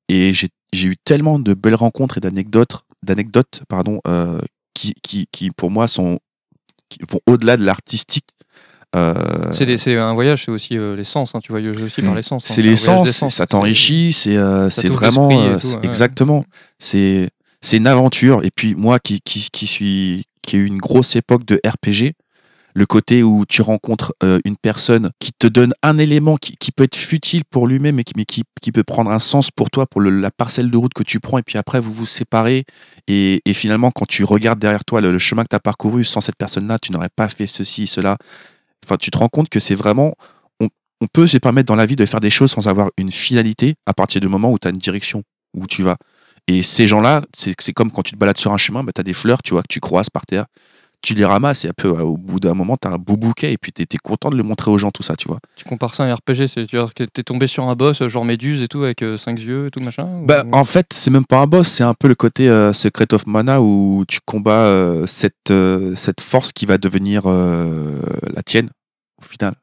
[0.09, 4.41] Et j'ai j'ai eu tellement de belles rencontres et d'anecdotes, d'anecdotes pardon, euh,
[4.75, 6.19] qui, qui, qui pour moi sont
[6.89, 8.27] qui vont au-delà de l'artistique.
[8.95, 9.15] Euh,
[9.53, 12.45] C'est un voyage, c'est aussi euh, les sens, hein, tu voyages aussi par les sens.
[12.45, 14.37] hein, c'est un les voyage des sens, ça t'enrichit, c'est
[14.71, 15.79] c'est vraiment tout, ouais.
[15.83, 16.45] exactement.
[16.79, 17.29] C'est
[17.61, 21.17] c'est une aventure et puis moi qui qui qui suis qui ai eu une grosse
[21.17, 22.13] époque de RPG,
[22.77, 26.73] le côté où tu rencontres euh, une personne qui te donne un élément qui, qui
[26.73, 29.71] peut être futile pour lui-même mais qui mais qui, qui peut prendre un sens pour
[29.71, 32.65] toi pour la parcelle de route que tu prends et puis après vous vous séparez
[33.09, 36.21] et, et finalement quand tu regardes derrière toi le, chemin que tu as parcouru sans
[36.21, 38.19] cette personne-là, tu n'aurais pas fait ceci cela.
[38.85, 40.15] Enfin, tu te rends compte que c'est vraiment
[40.61, 40.69] on,
[41.13, 43.95] peut se permettre dans la vie de faire des choses sans avoir une finalité à
[43.95, 45.23] partir du moment où tu as une direction
[45.55, 45.97] où tu vas.
[46.47, 49.01] Et ces gens-là, c'est c'est comme quand tu te balades sur un chemin, bah, tu
[49.01, 50.45] as des fleurs, tu vois, que tu croises par terre.
[51.07, 53.17] Tu les ramasses et un peu, euh, au bout d'un moment, tu as un beau
[53.17, 55.39] bouquet et puis tu content de le montrer aux gens, tout ça, tu vois.
[55.55, 58.25] Tu compares ça à un RPG, c'est tu es tombé sur un boss, euh, genre
[58.25, 61.25] Méduse et tout, avec 5 yeux et tout machin ou- Bah, en fait, c'est même
[61.25, 64.67] pas un boss, c'est un peu le côté euh, Secret of Mana où tu combats
[64.67, 68.01] euh, cette, euh, cette force qui va devenir euh,
[68.35, 68.71] la tienne,
[69.23, 69.55] au final.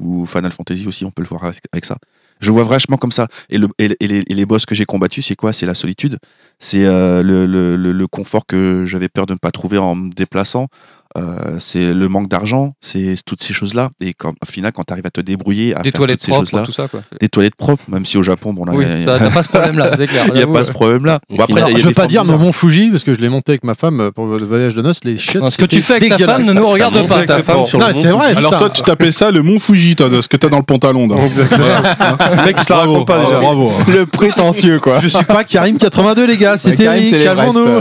[0.00, 1.96] Ou Final Fantasy aussi, on peut le voir avec, avec ça.
[2.40, 3.28] Je vois vachement comme ça.
[3.50, 5.52] Et, le, et, les, et les boss que j'ai combattus, c'est quoi?
[5.52, 6.18] C'est la solitude.
[6.58, 10.10] C'est euh, le, le, le confort que j'avais peur de ne pas trouver en me
[10.10, 10.68] déplaçant.
[11.16, 13.88] Euh, c'est le manque d'argent, c'est toutes ces choses-là.
[14.00, 16.26] Et quand, au final, quand tu arrives à te débrouiller, à Des faire toilettes toutes
[16.26, 17.00] ces propres, choses-là, tout ça, quoi.
[17.18, 19.30] des toilettes propres, même si au Japon, bon, là, Oui, il y a- ça- t'as
[19.34, 21.18] pas ce problème-là, c'est clair, Il n'y a pas ce problème-là.
[21.30, 23.20] Bon, après, Alors, y a je veux pas dire, mais mon Fuji, parce que je
[23.20, 25.48] l'ai monté avec ma femme euh, pour le voyage de noces, les chiottes.
[25.50, 27.24] Ce que tu c'était fais avec ta femme ne nous regarde pas.
[27.24, 28.34] Ta femme sur c'est vrai.
[28.36, 30.62] Alors toi, tu t'appelles ça le Mont Fuji, toi, de ce que t'as dans le
[30.62, 31.08] pantalon.
[31.08, 33.38] Le mec, se la raconte pas déjà.
[33.40, 33.72] Bravo.
[33.88, 35.00] Le prétentieux, quoi.
[35.00, 36.56] Je suis pas Karim 82, les gars.
[36.56, 37.80] C'est Karim, Calmons-nous.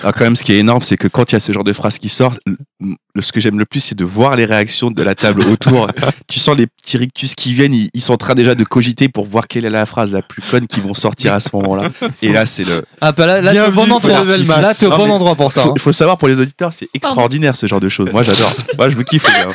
[0.00, 1.64] Alors, quand même, ce qui est énorme, c'est que quand il y a ce genre
[1.64, 2.08] de phrases qui
[2.46, 2.56] le-
[3.14, 5.88] le- ce que j'aime le plus, c'est de voir les réactions de la table autour.
[6.28, 9.08] tu sens les petits rictus qui viennent, ils, ils sont en train déjà de cogiter
[9.08, 11.88] pour voir quelle est la phrase la plus conne qu'ils vont sortir à ce moment-là.
[12.22, 12.82] Et là, c'est le.
[13.00, 14.24] Ah, bah là, là t'es au bon endroit.
[14.24, 15.62] Là, au bon endroit pour ça.
[15.62, 15.74] Faut, hein.
[15.78, 18.10] faut savoir pour les auditeurs, c'est extraordinaire ce genre de choses.
[18.12, 18.52] Moi, j'adore.
[18.78, 19.26] Moi, je vous kiffe.
[19.26, 19.48] les gars.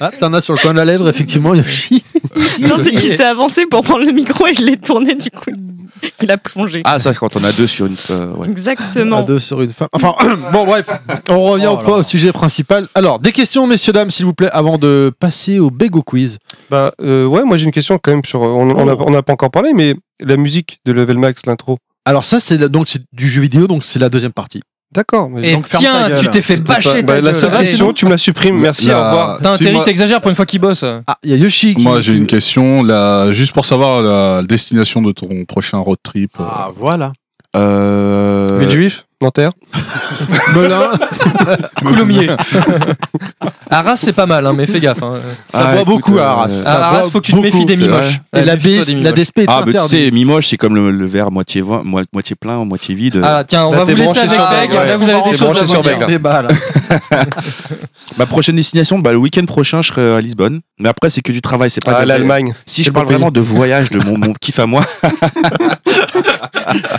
[0.00, 2.02] Ah, t'en as sur le coin de la lèvre, effectivement, Yoshi.
[2.62, 5.50] Non, c'est qu'il s'est avancé pour prendre le micro et je l'ai tourné, du coup,
[6.22, 6.82] il a plongé.
[6.84, 7.94] Ah, ça, c'est quand on a deux sur une.
[8.10, 8.48] euh, ouais.
[8.48, 9.18] Exactement.
[9.18, 9.88] À deux sur une femme.
[9.92, 10.14] Enfin,
[10.52, 10.86] bon, bref,
[11.30, 12.86] on revient au, au sujet principal.
[12.94, 16.38] Alors, des questions, messieurs, dames, s'il vous plaît, avant de passer au Bego Quiz.
[16.70, 18.40] Bah euh, ouais, moi j'ai une question quand même sur.
[18.40, 21.78] On on a- on n'a pas encore parlé, mais la musique de Level Max, l'intro.
[22.04, 24.60] Alors, ça, c'est la- donc c'est du jeu vidéo, donc c'est la deuxième partie.
[24.94, 25.30] D'accord.
[25.30, 28.10] mais- Et Donc, tiens, tu t'es fait bâcher pas- ta bah, La seule tu me
[28.10, 28.58] la supprimes.
[28.60, 29.38] Merci, La- au revoir.
[29.42, 30.84] T'as Terry, moi- t'exagères pour une fois qu'il bosse.
[31.06, 31.74] Ah, il y a Yoshi.
[31.74, 32.82] qui- Moi, j'ai une question.
[32.82, 36.32] Là, juste pour savoir la destination de ton prochain road trip.
[36.38, 37.12] euh, Ah, voilà.
[37.56, 39.50] Euh, Ville juif Nanterre.
[40.54, 40.90] Melun.
[41.84, 42.28] Coulommiers.
[43.70, 45.02] Arras, c'est pas mal, hein, mais fais gaffe.
[45.02, 45.18] hein.
[45.50, 46.48] Ça Ah, boit écoute, beaucoup à euh, Arras.
[46.50, 48.20] euh, Ça À Arras, faut que tu te beaucoup, méfies des mimoches.
[48.36, 49.12] Et la, des la.
[49.12, 51.62] DSP est Ah, bah tu sais, Mimoche, c'est comme le, le verre moitié,
[52.12, 53.20] moitié plein, moitié vide.
[53.24, 54.70] Ah, tiens, on Là, va vous laisser avec sur Beg.
[54.70, 54.84] Ouais.
[54.86, 55.82] Là, vous avez des choses à sur.
[55.82, 56.20] Beg.
[58.18, 60.60] Ma prochaine destination, bah, le week-end prochain, je serai à Lisbonne.
[60.78, 62.52] Mais après, c'est que du travail, c'est pas Ah, de- l'Allemagne.
[62.66, 64.82] Si je parle vraiment de voyage, de mon, kiff à moi,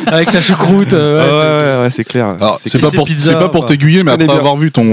[0.07, 0.93] Avec sa choucroute.
[0.93, 2.57] euh, ouais, ouais, ouais, ouais, c'est clair.
[2.59, 4.35] C'est pas, pour- pizza, c'est pas pour t'aiguiller, mais après bien.
[4.35, 4.83] avoir vu ton,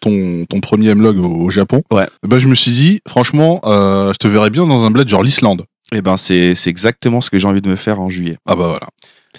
[0.00, 2.06] ton, ton premier vlog au, au Japon, Ouais.
[2.26, 5.22] bah, je me suis dit, franchement, euh, je te verrais bien dans un bled genre
[5.22, 5.64] l'Islande.
[5.92, 8.36] Eh ben, c'est c'est exactement ce que j'ai envie de me faire en juillet.
[8.46, 8.86] Ah bah voilà.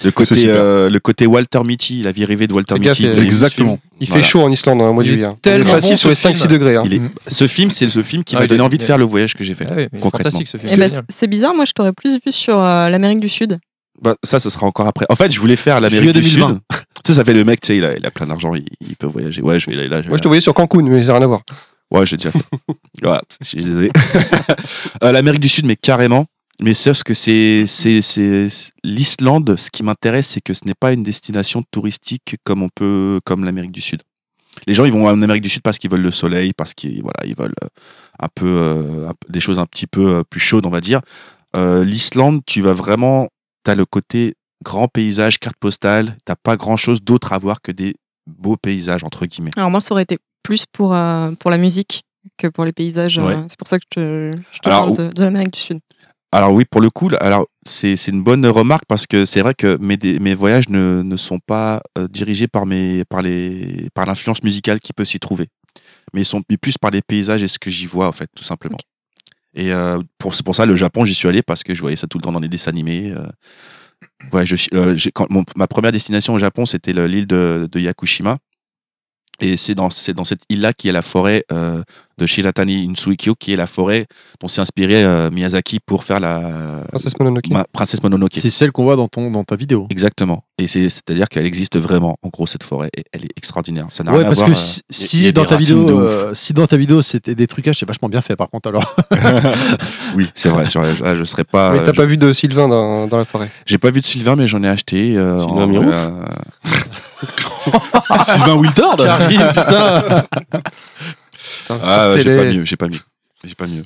[0.05, 3.05] Le côté, euh, le côté Walter Mitty, la vie rêvée de Walter Mitty.
[3.07, 3.77] Exactement.
[3.99, 4.23] Il Voilà.
[4.23, 5.25] fait chaud en Islande en mois juillet.
[5.25, 5.37] hein.
[5.41, 6.35] tellement Il est facile bon, sur les ce film.
[6.35, 6.75] 5-6 degrés.
[6.77, 6.83] hein.
[6.85, 8.97] Il est- Ce film, c'est ce film qui Ah, m'a donné est- envie de faire
[8.97, 9.65] le voyage que j'ai fait.
[9.69, 10.11] Ah oui, concrètement.
[10.31, 10.69] fantastique ce film.
[10.73, 13.59] Eh ben, c'est bizarre, moi je t'aurais plus vu sur euh, l'Amérique du Sud.
[14.01, 15.05] Bah, ça, ce sera encore après.
[15.09, 16.43] En fait, je voulais faire l'Amérique du Sud.
[17.01, 17.03] 2020.
[17.03, 18.65] Tu sais, ça fait le mec, tu sais, il a, il a plein d'argent, il,
[18.81, 19.41] il peut voyager.
[19.41, 19.97] Ouais, je vais aller là.
[19.97, 20.29] je vais Moi, je te là.
[20.29, 21.41] voyais sur Cancun, mais ça n'a rien à voir.
[21.91, 22.43] Ouais, j'ai déjà fait.
[23.03, 23.91] voilà, je suis désolé.
[25.03, 26.25] Euh, L'Amérique du Sud, mais carrément.
[26.61, 27.65] Mais sauf que c'est,
[28.83, 29.55] l'Islande.
[29.57, 33.43] Ce qui m'intéresse, c'est que ce n'est pas une destination touristique comme on peut, comme
[33.45, 34.01] l'Amérique du Sud.
[34.67, 37.01] Les gens, ils vont en Amérique du Sud parce qu'ils veulent le soleil, parce qu'ils,
[37.01, 37.67] voilà, ils veulent euh,
[38.19, 41.01] un peu, euh, des choses un petit peu plus chaudes, on va dire.
[41.55, 43.27] Euh, L'Islande, tu vas vraiment,
[43.63, 46.17] t'as le côté grand paysage, carte postale.
[46.25, 47.95] T'as pas grand chose d'autre à voir que des
[48.27, 49.51] beaux paysages entre guillemets.
[49.57, 52.03] Alors moi ça aurait été plus pour, euh, pour la musique
[52.37, 53.17] que pour les paysages.
[53.17, 53.37] euh, Ouais.
[53.47, 55.79] C'est pour ça que je te, je te Alors, parle de, de l'Amérique du Sud.
[56.33, 59.53] Alors oui, pour le coup, alors c'est c'est une bonne remarque parce que c'est vrai
[59.53, 64.05] que mes, mes voyages ne, ne sont pas euh, dirigés par mes par les par
[64.05, 65.47] l'influence musicale qui peut s'y trouver,
[66.13, 68.45] mais ils sont plus par les paysages et ce que j'y vois en fait, tout
[68.45, 68.77] simplement.
[69.53, 71.97] Et euh, pour c'est pour ça le Japon, j'y suis allé parce que je voyais
[71.97, 73.11] ça tout le temps dans les dessins animés.
[73.11, 73.27] euh.
[74.31, 77.79] Ouais, je, euh, quand, mon- ma première destination au Japon, c'était le- l'île de, de
[77.79, 78.37] Yakushima.
[79.41, 81.81] Et c'est dans, c'est dans cette île-là qu'il y a la forêt euh,
[82.19, 84.05] de Shiratani Insuikyo, qui est la forêt
[84.39, 87.49] dont s'est inspiré euh, Miyazaki pour faire la Princesse Mononoke.
[87.49, 88.33] Ma- Princesse Mononoke.
[88.39, 89.87] C'est celle qu'on voit dans, ton, dans ta vidéo.
[89.89, 90.43] Exactement.
[90.59, 92.89] Et c'est, c'est-à-dire qu'elle existe vraiment, en gros, cette forêt.
[92.95, 93.87] Et elle est extraordinaire.
[93.89, 94.57] Ça n'a Ouais, rien parce à que voir.
[94.61, 97.01] si, euh, si il y a dans ta vidéo, de euh, si dans ta vidéo
[97.01, 98.35] c'était des trucages, c'est vachement bien fait.
[98.35, 98.95] Par contre, alors.
[100.15, 100.65] Oui, c'est vrai.
[100.65, 100.71] Je,
[101.03, 101.71] je, je serais pas.
[101.73, 103.49] Mais t'as je- pas vu de Sylvain dans, dans la forêt?
[103.65, 105.17] J'ai pas vu de Sylvain, mais j'en ai acheté.
[105.17, 105.95] euh, Sylvain en- Mirouf
[108.23, 110.23] Sylvain Wiltord Qui arrive, putain.
[111.61, 112.65] Putain, Ah, ouais, j'ai pas mieux.
[112.65, 112.99] J'ai pas mieux.
[113.43, 113.81] J'ai pas mieux.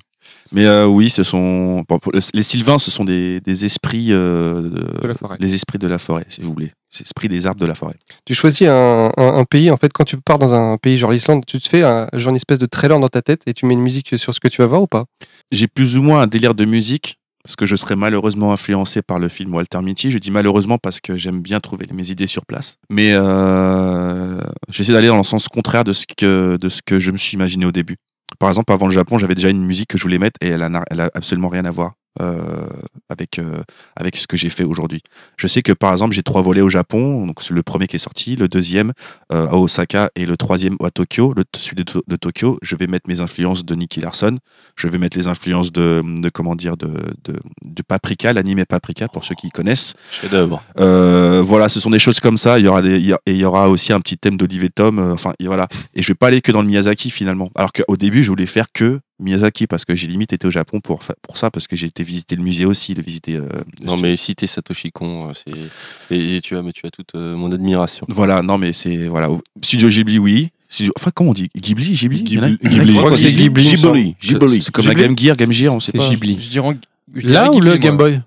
[0.51, 4.61] Mais euh, oui, ce sont bon, pour- les Sylvains, ce sont des, des esprits euh,
[4.61, 5.37] de, De la forêt.
[5.39, 6.71] les esprits de la forêt, si vous voulez.
[6.89, 7.95] C'est l'esprit des arbres de la forêt.
[8.25, 11.11] Tu choisis un, un- un pays, en fait, quand tu pars dans un pays genre
[11.11, 13.65] l'Islande, tu te fais un, genre une espèce de trailer dans ta tête et tu
[13.65, 15.05] mets une musique sur ce que tu vas voir ou pas?
[15.51, 19.19] J'ai plus ou moins un délire de musique parce que je serais malheureusement influencé par
[19.19, 20.09] le film Walter Mitty.
[20.09, 22.77] Je dis malheureusement parce que j'aime bien trouver mes idées sur place.
[22.89, 27.11] Mais euh, j'essaie d'aller dans le sens contraire de ce que de ce que je
[27.11, 27.97] me suis imaginé au début.
[28.39, 30.63] Par exemple, avant le Japon, j'avais déjà une musique que je voulais mettre et elle
[30.63, 32.67] a, elle a absolument rien à voir euh,
[33.09, 33.61] avec euh,
[33.95, 35.01] avec ce que j'ai fait aujourd'hui.
[35.37, 37.25] Je sais que par exemple, j'ai trois volets au Japon.
[37.25, 38.93] Donc c'est le premier qui est sorti, le deuxième
[39.33, 41.33] euh, à Osaka et le troisième à Tokyo.
[41.35, 44.37] Le celui de, To- de Tokyo, je vais mettre mes influences de Nicky Larson.
[44.75, 46.87] Je vais mettre les influences de, de comment dire de,
[47.23, 49.93] de, de Paprika, l'anime Paprika pour ceux qui connaissent.
[50.11, 50.63] Chef-d'œuvre.
[50.79, 52.59] Euh, voilà, ce sont des choses comme ça.
[52.59, 54.37] Il y aura des, il y a- et il y aura aussi un petit thème
[54.37, 54.99] d'Olivier Tom.
[54.99, 55.67] euh, enfin, et voilà.
[55.93, 57.49] Et je vais pas aller que dans le Miyazaki finalement.
[57.55, 60.79] Alors qu'au début, je voulais faire que Miyazaki parce que j'ai limite été au Japon
[60.81, 63.35] pour fa- pour ça parce que j'ai été visiter le musée aussi, de visiter.
[63.37, 63.41] euh,
[63.81, 63.97] Non, studio.
[64.01, 66.13] mais citer Satoshi Kon, euh, c'est.
[66.15, 68.05] Et, et tu as, mais tu as toute euh, mon admiration.
[68.09, 69.29] Voilà, non mais c'est voilà.
[69.63, 70.49] Studio Ghibli, oui.
[70.67, 71.49] Studio, enfin, comment on dit?
[71.55, 72.57] Ghibli, Ghibli, Ghibli.
[72.61, 72.93] Ghibli.
[72.93, 73.17] Ghibli.
[73.17, 74.61] C'est- Ghibli.
[74.61, 75.05] C'est comme la Ghibli.
[75.07, 76.09] Game Gear, Game Gear, on sait C'est pas.
[76.09, 76.37] Ghibli.
[76.41, 76.77] Je dirais,
[77.15, 77.77] Là ou le.
[77.77, 78.21] Game Boy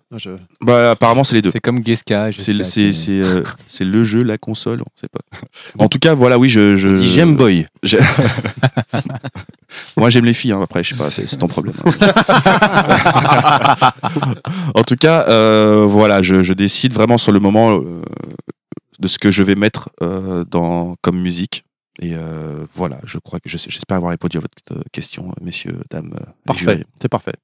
[0.64, 1.50] Bah apparemment c'est les deux.
[1.50, 2.30] C'est comme Geska.
[2.36, 5.20] C'est le, c'est, c'est, euh, c'est le jeu, la console, on sait pas.
[5.78, 6.76] En tout cas, voilà, oui, je.
[6.76, 7.66] je Game Boy.
[9.96, 11.74] Moi, j'aime les filles, hein, après, je sais pas, c'est, ton problème.
[11.84, 11.90] hein.
[14.74, 18.02] en tout cas, euh, voilà, je, je décide vraiment sur le moment euh,
[18.98, 21.64] de ce que je vais mettre euh, dans, comme musique.
[22.00, 26.14] Et euh, voilà, je crois que je j'espère avoir répondu à votre question, messieurs, dames.
[26.46, 27.34] Parfait, c'est parfait.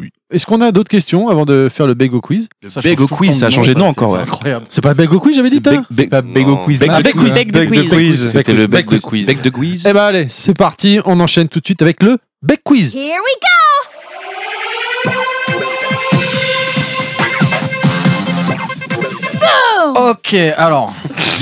[0.00, 0.08] Oui.
[0.32, 3.38] Est-ce qu'on a d'autres questions avant de faire le Bego Quiz Ça Bego le Quiz,
[3.38, 4.64] ça a changé de nom encore, C'est incroyable.
[4.68, 6.56] C'est pas Bego Quiz, j'avais dit Pas Bego.
[6.64, 6.78] Quiz.
[6.78, 8.30] Bec Ah, de quiz.
[8.30, 9.26] C'était le bec de quiz.
[9.26, 9.86] Bec de quiz.
[9.86, 12.94] Eh ben allez, c'est parti, on enchaîne tout de suite avec le Bec Quiz.
[12.94, 13.34] Here we
[19.96, 20.92] Ok, alors.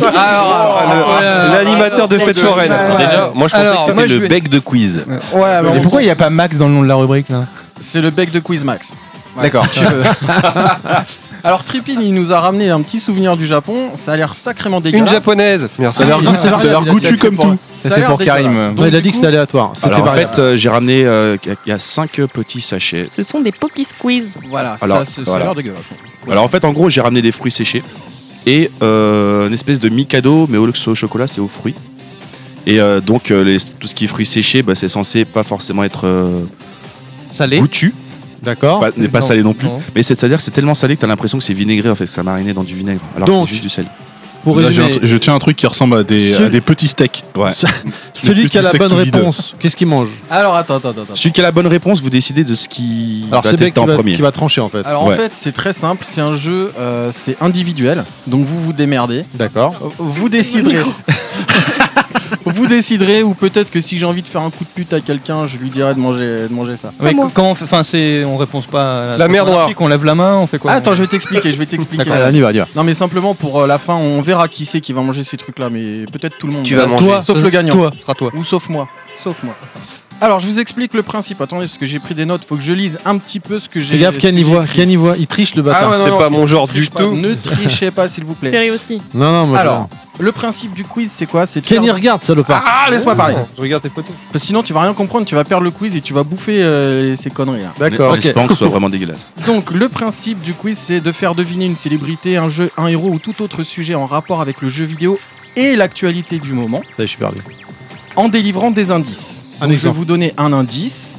[0.03, 2.73] alors, alors, Le- L'animateur de fête foraine.
[2.99, 5.05] Déjà, moi je pensais Alors, que c'était le vais- bec de quiz.
[5.33, 7.47] Ouais, mais pourquoi il n'y a pas Max dans le nom de la rubrique là?
[7.81, 8.93] C'est le bec de Quiz Max.
[9.37, 9.67] Ouais, D'accord.
[9.73, 9.81] si.
[11.45, 13.91] Alors Trippin, il nous a ramené un petit souvenir du Japon.
[13.95, 15.09] Ça a l'air sacrément dégueulasse.
[15.09, 15.69] Une japonaise.
[15.79, 15.99] Merci.
[15.99, 17.59] Ça a l'air goûtu comme pour- tout.
[17.77, 18.75] Ça a c'est l'air pour Karim.
[18.77, 19.71] il a dit que c'était aléatoire.
[19.75, 21.37] C'était Alors en fait, euh, j'ai ramené, euh,
[21.67, 23.07] il y a 5 petits sachets.
[23.07, 24.37] Ce sont des Poki Squeeze.
[24.51, 25.43] Voilà, Alors, ça, ça, ça voilà.
[25.45, 25.85] a l'air dégueulasse.
[26.29, 27.83] Alors en fait, en gros, j'ai ramené des fruits séchés
[28.45, 31.41] et euh, une espèce de Mikado, mais au lieu que ce soit au chocolat, c'est
[31.41, 31.77] aux fruits.
[32.67, 35.45] Et euh, donc, euh, les- tout ce qui est fruits séchés, bah, c'est censé pas
[35.45, 36.43] forcément être euh,
[37.31, 37.59] Salé.
[37.59, 37.95] goûtu,
[38.43, 38.81] D'accord.
[38.81, 39.67] pas- n'est pas salé non plus.
[39.67, 39.81] non.
[39.95, 42.05] Mais c'est- c'est-à-dire que c'est tellement salé que t'as l'impression que c'est vinaigré en fait,
[42.05, 43.01] que ça a mariné dans du vinaigre.
[43.17, 43.87] Alors que Donc, c'est juste du sel.
[44.45, 46.61] Pour Là, j'ai résumer, je tiens un truc qui ressemble à des, Ce- à des
[46.61, 47.25] petits steaks.
[47.37, 47.51] Ouais.
[48.15, 51.03] celui qui a la bonne réponse, qu'est-ce qu'il mange Alors attends, attends, attends.
[51.03, 51.17] attends.
[51.17, 53.67] Celui qui a la bonne réponse, vous décidez de ce qui Alors va c'est bien
[53.67, 54.15] tester qui en va, premier.
[54.15, 54.87] qui va trancher en fait.
[54.87, 55.15] Alors Ouais.
[55.15, 56.05] en fait, c'est très simple.
[56.09, 58.05] C'est un jeu, euh, c'est individuel.
[58.29, 59.25] Donc vous vous démerdez.
[59.35, 59.75] D'accord.
[59.99, 60.79] Vous déciderez.
[62.53, 65.01] vous déciderez, ou peut-être que si j'ai envie de faire un coup de pute à
[65.01, 66.93] quelqu'un, je lui dirai de manger, de manger ça.
[67.01, 69.15] Mais comment on fait Enfin, c'est, on répond pas.
[69.15, 69.71] À La mer noire.
[69.79, 70.73] On lève la main, on fait quoi?
[70.73, 71.53] Ah, attends, je vais t'expliquer.
[71.53, 72.05] Je vais t'expliquer.
[72.05, 72.23] D'accord.
[72.23, 72.69] Allez, on y va, on y va.
[72.75, 75.37] Non, mais simplement pour euh, la fin, on verra qui c'est qui va manger ces
[75.37, 76.65] trucs-là, mais peut-être tout le monde.
[76.65, 77.05] Tu vas manger.
[77.05, 77.75] Toi, sauf le gagnant.
[77.75, 78.31] Toi, ce sera toi.
[78.35, 78.89] Ou sauf moi.
[79.23, 79.55] Sauf moi.
[80.21, 81.41] Alors, je vous explique le principe.
[81.41, 82.45] Attendez, parce que j'ai pris des notes.
[82.45, 83.95] Faut que je lise un petit peu ce que j'ai.
[83.97, 84.65] Fais gaffe, ce Ken y voit.
[84.65, 84.77] écrit.
[84.79, 85.15] Ken y voit.
[85.17, 85.83] Il triche le bâtard.
[85.85, 87.01] Ah ouais, non, C'est non, pas mon genre du pas.
[87.01, 87.13] tout.
[87.15, 88.51] Ne trichez pas, s'il vous plaît.
[88.51, 89.01] Terry aussi.
[89.15, 89.59] Non, non, moi.
[89.61, 89.89] Alors,
[90.19, 91.47] le principe du quiz, c'est quoi?
[91.47, 92.65] C'est de Ken y faire- regarde, salopard.
[92.67, 93.37] Ah, laisse-moi parler.
[93.57, 94.11] Je regarde tes photos.
[94.33, 95.25] Parce que sinon, tu vas rien comprendre.
[95.25, 97.73] Tu vas perdre le quiz et tu vas bouffer euh, ces conneries là.
[97.79, 98.11] D'accord.
[98.11, 98.19] En ok.
[98.25, 99.29] espérant que ce soit vraiment dégueulasse.
[99.47, 103.11] Donc, le principe du quiz, c'est de faire deviner une célébrité, un jeu, un héros
[103.11, 105.21] ou tout autre sujet en rapport avec le jeu vidéo
[105.55, 107.39] et l'actualité du moment, Ça y est, je suis perdu.
[108.17, 109.43] en délivrant des indices.
[109.61, 111.15] Donc, je vais vous donner un indice.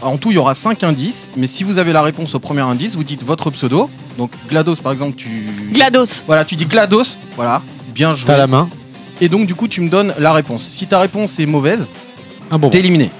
[0.00, 2.62] En tout, il y aura 5 indices, mais si vous avez la réponse au premier
[2.62, 3.88] indice, vous dites votre pseudo.
[4.18, 5.28] Donc, GLaDOS, par exemple, tu.
[5.72, 6.24] GLaDOS.
[6.26, 7.16] Voilà, tu dis GLaDOS.
[7.36, 7.62] Voilà,
[7.94, 8.26] bien joué.
[8.26, 8.68] T'as la main.
[9.20, 10.62] Et donc, du coup, tu me donnes la réponse.
[10.64, 11.86] Si ta réponse est mauvaise,
[12.50, 12.68] bon.
[12.70, 13.10] t'es éliminé.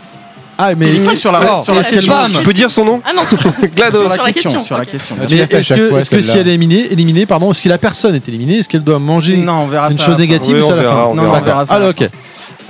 [0.58, 0.86] Ah, T'es mais.
[0.88, 2.12] éliminé sur la, Oh, sur la est-ce question.
[2.12, 3.00] bam Tu peux dire son nom?
[3.04, 4.02] Ah non, Sur GLaDOS.
[4.02, 4.88] la Sur la question, sur la ok.
[4.90, 5.16] question.
[5.20, 6.40] Ah, Mais l'as fait à est-ce chaque que, fois, est-ce que si celle-là.
[6.42, 9.52] elle est éliminée, éliminée, pardon, si la personne est éliminée, est-ce qu'elle doit manger Non,
[9.62, 10.02] on verra une ça.
[10.02, 10.20] à chose la fin.
[10.22, 11.38] négative Oui, ou on ça à la verra, fin on Non, verra.
[11.38, 11.74] on verra ça.
[11.74, 12.08] à Ah, ok.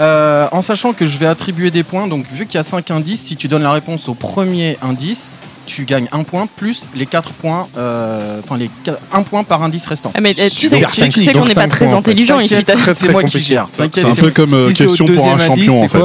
[0.01, 2.91] Euh, en sachant que je vais attribuer des points, donc vu qu'il y a 5
[2.91, 5.31] indices, si tu donnes la réponse au premier indice,
[5.67, 8.71] tu gagnes un point plus les 4 points, euh, enfin les
[9.13, 10.13] 1 point par indice restant.
[10.15, 12.11] Ah, mais eh, tu sais, Super tu sais qu'on n'est pas très points, en fait.
[12.11, 12.55] intelligent ici.
[12.95, 13.41] C'est moi qui compliqué.
[13.41, 13.67] gère.
[13.71, 15.99] C'est un peu comme euh, si question pour un champion en fait.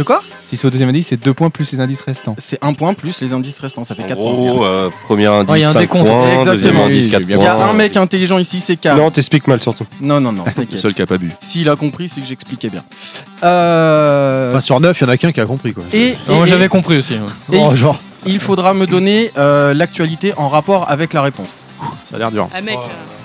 [0.00, 2.34] De quoi Si c'est au deuxième indice, c'est deux points plus les indices restants.
[2.38, 4.66] C'est 1 point plus les indices restants, ça fait En 4 points.
[4.66, 6.06] euh, premier Ouais, il y indice a un 5 décompte.
[6.06, 6.52] points, Exactement.
[6.54, 8.86] deuxième Oui, indice j'ai 4 bien Il y a un mec intelligent ici, c'est K.
[8.96, 9.84] Non, t'expliques mal surtout.
[10.00, 10.78] Non, non, non, Le t'inquiète.
[10.78, 11.30] seul qui a pas bu.
[11.42, 12.82] S'il a compris, c'est que j'expliquais bien.
[13.44, 15.84] Euh, Enfin, sur 9, il y en a qu'un qui a compris quoi.
[15.92, 17.14] et, Moi, et- j'avais compris aussi.
[17.14, 17.58] ouais.
[17.58, 21.64] et Oh, genre, il faudra me donner euh, l'actualité en rapport avec la réponse.
[22.10, 22.48] ça a l'air dur.
[22.54, 22.78] Ah, mec.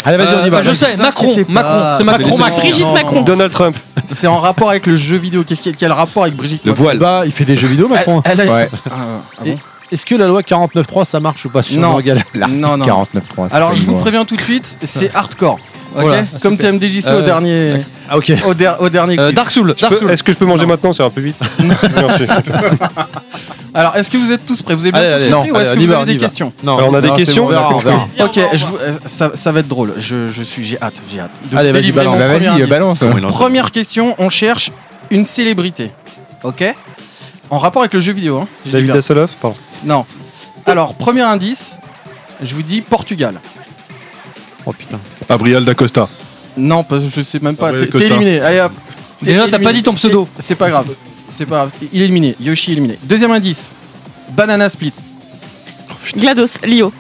[0.06, 0.58] Allez, vas-y, on y va.
[0.58, 1.54] Euh, je sais, Macron, inquiétez pas.
[1.54, 2.58] Macron, c'est Macron, Macron.
[2.60, 3.16] Brigitte non, non, Macron.
[3.16, 3.22] non.
[3.24, 3.76] Donald Trump.
[4.08, 5.44] C'est en rapport avec le jeu vidéo.
[5.44, 6.98] Qu'est-ce qu'il y a- quel rapport avec Brigitte Le Macron voile.
[7.00, 8.22] Bah, il fait des jeux vidéo, Macron.
[8.26, 8.70] Elle- elle a- Ouais.
[8.90, 8.92] Ah,
[9.40, 9.58] ah bon
[9.92, 11.96] Est-ce que la loi 49.3 ça marche ou pas si Non.
[11.96, 12.86] on galère Non, non.
[12.86, 13.50] 49.3.
[13.50, 15.60] c'est Alors je vous préviens tout de suite, c'est hardcore.
[15.96, 16.24] Ok Voilà.
[16.42, 17.74] Comme TMDJC Euh, au dernier,
[18.10, 18.34] Ah, ok.
[18.46, 19.18] au, der- au dernier.
[19.18, 19.32] Euh.
[19.32, 19.74] Dark Soul.
[20.10, 21.38] Est-ce que je peux manger maintenant C'est un peu vite.
[21.60, 22.24] Merci.
[23.74, 24.76] Alors est-ce que vous êtes tous prêts?
[24.76, 26.18] Vous avez bien Allez, tous allez, compris non, ou est-ce que vous va, avez des
[26.18, 26.26] va.
[26.28, 26.54] questions?
[26.64, 28.08] Non, Alors, on a des non, questions, bon, on verra, on verra.
[28.26, 29.94] Ok, je vous- euh, ça, ça va être drôle.
[29.98, 31.32] Je, je suis, j'ai hâte, j'ai hâte.
[31.52, 32.20] de Allez, vas-y, balance.
[32.20, 34.72] Bah, Première question, on cherche
[35.12, 35.92] une célébrité.
[36.44, 36.64] Ok?
[37.50, 38.40] En rapport avec le jeu vidéo.
[38.40, 38.92] Hein, je David.
[38.92, 39.58] Hasselhoff Pardon.
[39.84, 40.06] Non.
[40.66, 41.78] Alors, premier indice,
[42.42, 43.40] je vous dis Portugal.
[44.66, 45.00] Oh putain.
[45.30, 46.10] Abrial d'Acosta.
[46.58, 47.72] Non, parce que je sais même pas.
[47.72, 48.40] T'es éliminé.
[48.42, 48.72] Allez hop.
[49.20, 49.64] T'es Déjà, t'as éliminé.
[49.64, 50.28] pas dit ton pseudo.
[50.40, 50.88] C'est pas grave.
[51.28, 51.72] C'est pas grave.
[51.94, 52.36] Il est éliminé.
[52.40, 52.98] Yoshi est éliminé.
[53.04, 53.74] Deuxième indice.
[54.32, 54.94] Banana Split.
[56.16, 56.94] GLaDOS, Lio.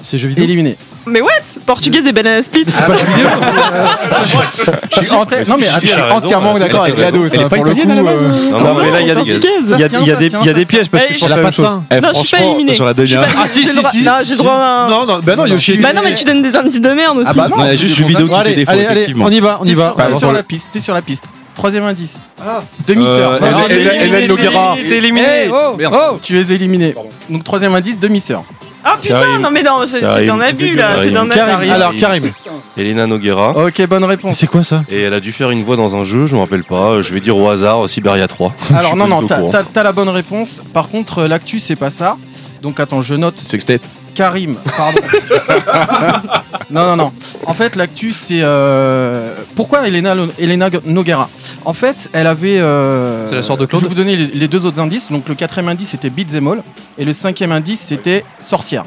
[0.00, 0.76] C'est jeux vidéo Éliminé.
[1.06, 1.30] Mais what
[1.64, 2.66] Portugaise et Banana Split.
[2.78, 2.94] Ah, bah,
[4.92, 6.96] Je suis, Non, mais je suis entièrement d'accord avec.
[6.96, 7.26] GLaDOS.
[7.32, 9.08] Elle est hein, pas italienne, à la coup, base euh, Non, non, mais là, il
[9.08, 11.42] y a des, il y a- des, pièges parce que Eh, je pense la pas
[11.42, 11.80] même chose.
[11.90, 12.74] Eh, Non, je suis pas éliminée.
[12.74, 13.22] j'aurais donné un.
[13.22, 14.02] Ah, si, si.
[14.02, 14.90] Non, j'ai droit à un.
[14.90, 15.78] Non, non, bah non, Yoshi.
[15.78, 17.28] Bah non, mais tu donnes des indices de merde aussi.
[17.30, 17.56] Ah bah non.
[17.56, 19.24] Non, il y a c'est juste une vidéo qui fait défaut, effectivement.
[19.26, 19.94] on y va, on y va.
[19.96, 20.68] T'es sur la piste.
[20.72, 21.24] T'es sur la piste.
[21.54, 22.20] Troisième indice.
[22.86, 23.38] Demi-sœur.
[23.42, 24.76] Euh, Hélène Noguera.
[24.76, 25.46] T'es éliminé.
[25.46, 26.18] Eh, oh, oh.
[26.22, 26.94] Tu es éliminé.
[27.28, 28.44] Donc troisième indice, demi-sœur.
[28.84, 29.42] Ah putain, Karim.
[29.42, 30.26] non mais non, c'est c'est Karim.
[30.28, 31.14] d'un abus là, c'est Karim.
[31.14, 31.34] d'un abus.
[31.34, 32.32] Karim, alors Karim.
[32.76, 33.66] Elena Noguera.
[33.66, 34.38] Ok, bonne réponse.
[34.38, 34.82] C'est quoi ça?
[34.88, 37.02] Et elle a dû faire une voix dans un jeu, je me rappelle pas.
[37.02, 38.54] Je vais dire au hasard Siberia 3.
[38.70, 39.50] Alors Je suis non, pas non, du tout t'as au courant.
[39.52, 40.62] t'as- t'as la bonne réponse.
[40.72, 42.16] Par contre, euh, l'actu, c'est pas ça.
[42.62, 43.82] Donc attends, je note Sextape.
[44.14, 45.00] Karim, pardon.
[46.70, 47.12] non, non, non.
[47.46, 48.40] En fait, l'actu, c'est.
[48.42, 51.28] euh, Pourquoi Elena, Elena Noguera?
[51.64, 52.58] En fait, elle avait.
[52.60, 55.10] euh, C'est la sœur de Claude Je vais vous donner les, deux autres indices.
[55.10, 56.62] Donc, le quatrième indice, c'était Beat Them All.
[56.98, 58.84] Et le cinquième indice, c'était Sorcière.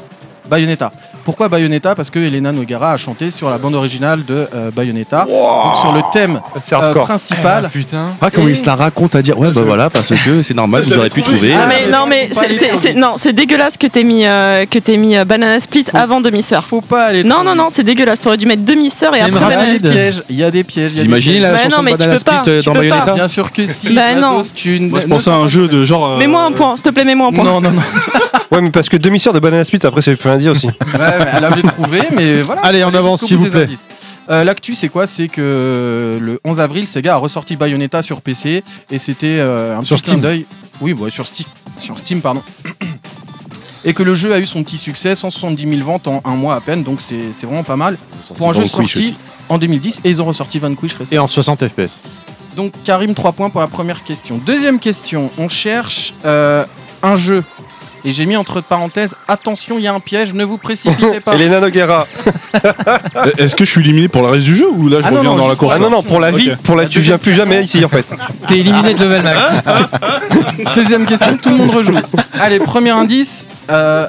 [0.48, 0.90] Bayonetta.
[1.24, 1.94] Pourquoi Bayonetta?
[1.94, 5.24] Parce que Elena Nogara a chanté sur la bande originale de euh, Bayonetta.
[5.24, 7.70] Donc sur le thème C'est euh, principal.
[7.72, 8.08] Putain.
[8.20, 9.38] Ah, comment Et- il se la raconte à dire?
[9.38, 11.54] Ouais, bah voilà, parce que c'est normal, vous aurez pu trouver.
[11.54, 15.16] Ah, mais non, mais c'est- non, c'est dégueulasse que t'aies mis, euh, que t'aies mis
[15.16, 16.62] euh, Banana Split avant demi-sœur.
[16.64, 17.24] Faut pas aller.
[17.24, 18.20] Non, non, non, c'est dégueulasse.
[18.20, 19.90] T'aurais dû mettre demi-sœur et Il y a une après Banana des Split.
[19.90, 20.22] pièges.
[20.28, 20.90] Il y a des pièges.
[20.92, 21.42] il y a Vous des imaginez pièges.
[21.42, 22.72] la Bah chanson non, mais de tu Banana peux pas, Split euh, dans.
[22.74, 23.88] Bayonetta Bien sûr que si.
[23.94, 24.42] Bah non.
[24.54, 26.06] Je ne- pensais à un jeu de genre.
[26.12, 27.44] euh, Mets-moi un point, s'il te plaît, mets-moi un point.
[27.44, 27.82] Non, non, non.
[28.54, 30.66] Ouais, mais parce que demi-sœur de Banana Split, après, ça veut plus rien dire aussi.
[30.94, 32.60] Ouais, mais elle avait trouvé, mais voilà.
[32.62, 33.64] Allez, en Fallait avance, s'il vous plaît.
[33.64, 33.84] indices.
[34.30, 35.06] Euh, L'actu, c'est quoi?
[35.06, 39.82] C'est que le 11 avril, Sega a ressorti Bayonetta sur PC et c'était euh, un
[39.82, 40.46] Sur petit clin d'œil.
[40.80, 41.46] Oui, ouais, sur Steam,
[41.78, 42.42] sur Steam, pardon.
[43.84, 46.54] Et que le jeu a eu son petit succès, 170 000 ventes en un mois
[46.54, 47.98] à peine, donc c'est c'est vraiment pas mal
[48.38, 49.16] pour un jeu sorti aussi.
[49.50, 51.16] en 2010 et ils ont ressorti Vanquish récemment.
[51.16, 52.00] Et en 60 FPS.
[52.56, 54.38] Donc Karim, 3 points pour la première question.
[54.44, 56.64] Deuxième question, on cherche euh,
[57.02, 57.44] un jeu.
[58.06, 61.34] Et j'ai mis entre parenthèses, attention, il y a un piège, ne vous précipitez pas.
[61.34, 62.06] Elena Noguera.
[63.38, 65.22] Est-ce que je suis éliminé pour le reste du jeu ou là je Ah reviens
[65.22, 67.32] non, dans la course Ah non, non, pour la vie, pour la, tu viens plus
[67.32, 68.04] jamais ici en fait.
[68.48, 69.40] T'es éliminé de level max.
[70.74, 71.96] Deuxième question, tout le monde rejoue.
[72.38, 74.06] Allez, premier indice, euh,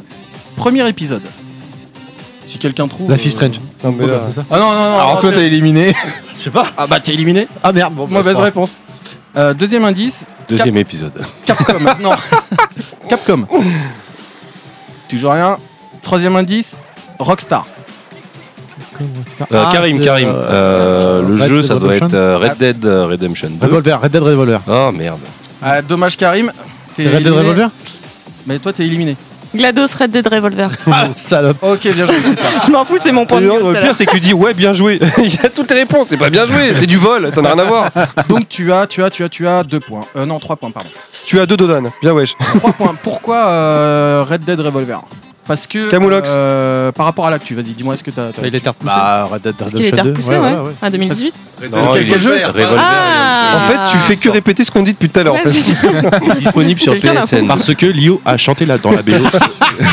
[0.58, 1.22] premier épisode.
[2.48, 3.10] Si quelqu'un trouve.
[3.10, 3.60] La fille euh, Strange.
[3.84, 4.18] Non, mais là-
[4.52, 4.98] Ah non, non, non.
[5.00, 5.94] Alors non, toi, t'es- t'as éliminé.
[6.38, 6.68] Je sais pas.
[6.78, 7.48] Ah bah t'es éliminé.
[7.64, 8.78] Ah merde, bon, bah, Mauvaise réponse.
[9.38, 11.12] Euh, deuxième indice, Deuxième épisode.
[11.46, 11.74] Capcom.
[12.02, 12.12] non.
[13.10, 13.46] Capcom.
[15.10, 15.58] Toujours rien.
[16.02, 16.82] Troisième indice,
[17.20, 17.66] Rockstar.
[19.02, 19.06] Euh,
[19.52, 20.30] Ah, Karim, Karim.
[20.30, 23.66] euh, euh, le Red jeu, Dead ça doit Redemption être euh, Red Dead Redemption 2.
[23.66, 24.60] Revolver, Red Dead Revolver.
[24.68, 25.20] Oh merde.
[25.62, 26.52] Ah, dommage Karim.
[26.96, 27.40] T'es C'est Red Dead éliminé.
[27.42, 27.70] Revolver
[28.48, 29.18] Mais toi t'es éliminé.
[29.56, 30.70] GLaDOS Red Dead Revolver.
[30.92, 31.58] Ah, salope.
[31.62, 32.48] Ok, bien joué, c'est ça.
[32.66, 33.60] Je m'en fous, c'est mon point de Le vue.
[33.60, 33.96] tout à pire, l'heure.
[33.96, 35.00] c'est que tu dis ouais, bien joué.
[35.18, 36.08] Il y a toutes les réponses.
[36.10, 37.30] C'est pas bien joué, c'est du vol.
[37.34, 37.90] Ça n'a rien à voir.
[38.30, 40.06] Donc tu as, tu as, tu as, tu as deux points.
[40.16, 40.90] Euh, non, trois points, pardon.
[41.26, 41.90] Tu as deux Dodan.
[42.02, 42.36] Bien wesh.
[42.60, 42.96] Trois points.
[43.02, 45.00] Pourquoi euh, Red Dead Revolver?
[45.48, 46.30] Parce que Camoulox.
[46.34, 48.32] euh, par rapport à l'actu, vas-y, dis-moi est-ce que t'as.
[48.32, 48.94] t'as- Bah, il était repoussé.
[48.96, 50.10] Bah, Red Dead qu'il Redemption 2.
[50.10, 50.72] repoussé, ouais, voilà, ouais.
[50.82, 51.36] à 2018.
[51.72, 52.78] Non, quel- il quel est- jeu Revolver.
[52.80, 53.58] Ah.
[53.58, 55.36] En fait, tu fais que répéter ce qu'on dit depuis tout à l'heure.
[55.36, 56.36] en Ouais, fait.
[56.40, 57.48] Disponible sur Quelqu'un l'a PSN.
[57.48, 59.14] Parce que Lio a chanté là dans la BO.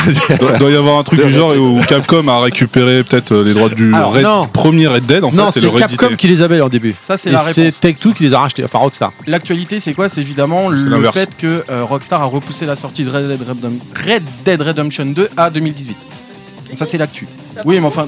[0.07, 3.43] Il doit, doit y avoir un truc du genre où Capcom a récupéré peut-être euh,
[3.43, 4.41] les droits du, Alors, Red- non.
[4.43, 5.97] du premier Red Dead en Non, fait et c'est le réédité.
[5.97, 6.95] Capcom qui les avait en début.
[6.99, 7.79] Ça, c'est Et la c'est réponse.
[7.79, 9.11] Take-Two qui les a rachetés, enfin Rockstar.
[9.27, 10.09] L'actualité, c'est quoi?
[10.09, 11.17] C'est évidemment le l'inverse.
[11.17, 13.79] fait que euh, Rockstar a repoussé la sortie de Red Dead, Redem-
[14.11, 15.95] Red Dead Redemption 2 à 2018.
[16.69, 17.27] Donc ça, c'est l'actu.
[17.65, 18.07] Oui, mais enfin,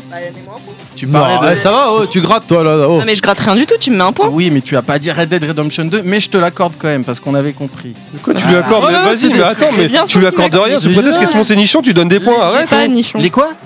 [0.96, 1.46] tu parlais Non, de.
[1.46, 2.88] ouais, ça va, oh, tu grattes toi là.
[2.90, 2.98] Oh.
[2.98, 4.28] Non, mais je gratte rien du tout, tu me mets un point.
[4.28, 6.88] Oui, mais tu as pas dit Red Dead Redemption 2, mais je te l'accorde quand
[6.88, 7.94] même parce qu'on avait compris.
[8.24, 10.44] Quoi, tu lui accordes Ah, mais Vas-y, mais attends, mais Bien tu sûr lui qu'il
[10.44, 10.80] accordes rien.
[10.80, 12.42] Ce prétexte qu'est-ce c'est nichon, tu donnes des points.
[12.42, 12.70] Arrête.
[12.70, 12.88] Pas hein.
[12.88, 13.20] nichon.
[13.20, 13.50] Les quoi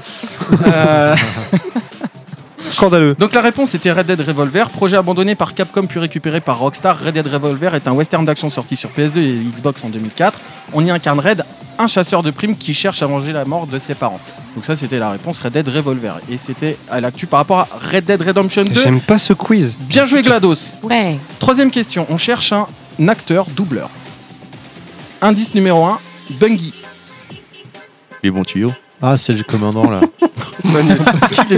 [0.65, 1.15] Euh,
[2.59, 3.15] Scandaleux.
[3.17, 6.99] Donc la réponse était Red Dead Revolver, projet abandonné par Capcom puis récupéré par Rockstar.
[6.99, 10.39] Red Dead Revolver est un western d'action sorti sur PS2 et Xbox en 2004.
[10.73, 11.43] On y incarne Red,
[11.77, 14.19] un chasseur de primes qui cherche à venger la mort de ses parents.
[14.55, 16.19] Donc ça c'était la réponse Red Dead Revolver.
[16.29, 18.73] Et c'était à l'actu par rapport à Red Dead Redemption 2.
[18.73, 19.77] J'aime pas ce quiz.
[19.81, 20.73] Bien joué GLaDOS.
[20.83, 21.17] Ouais.
[21.39, 22.67] Troisième question, on cherche un
[23.07, 23.89] acteur doubleur.
[25.21, 25.99] Indice numéro 1,
[26.31, 26.73] Bungie.
[28.23, 28.73] Les bons tuyaux.
[29.01, 30.01] Ah, c'est le commandant là.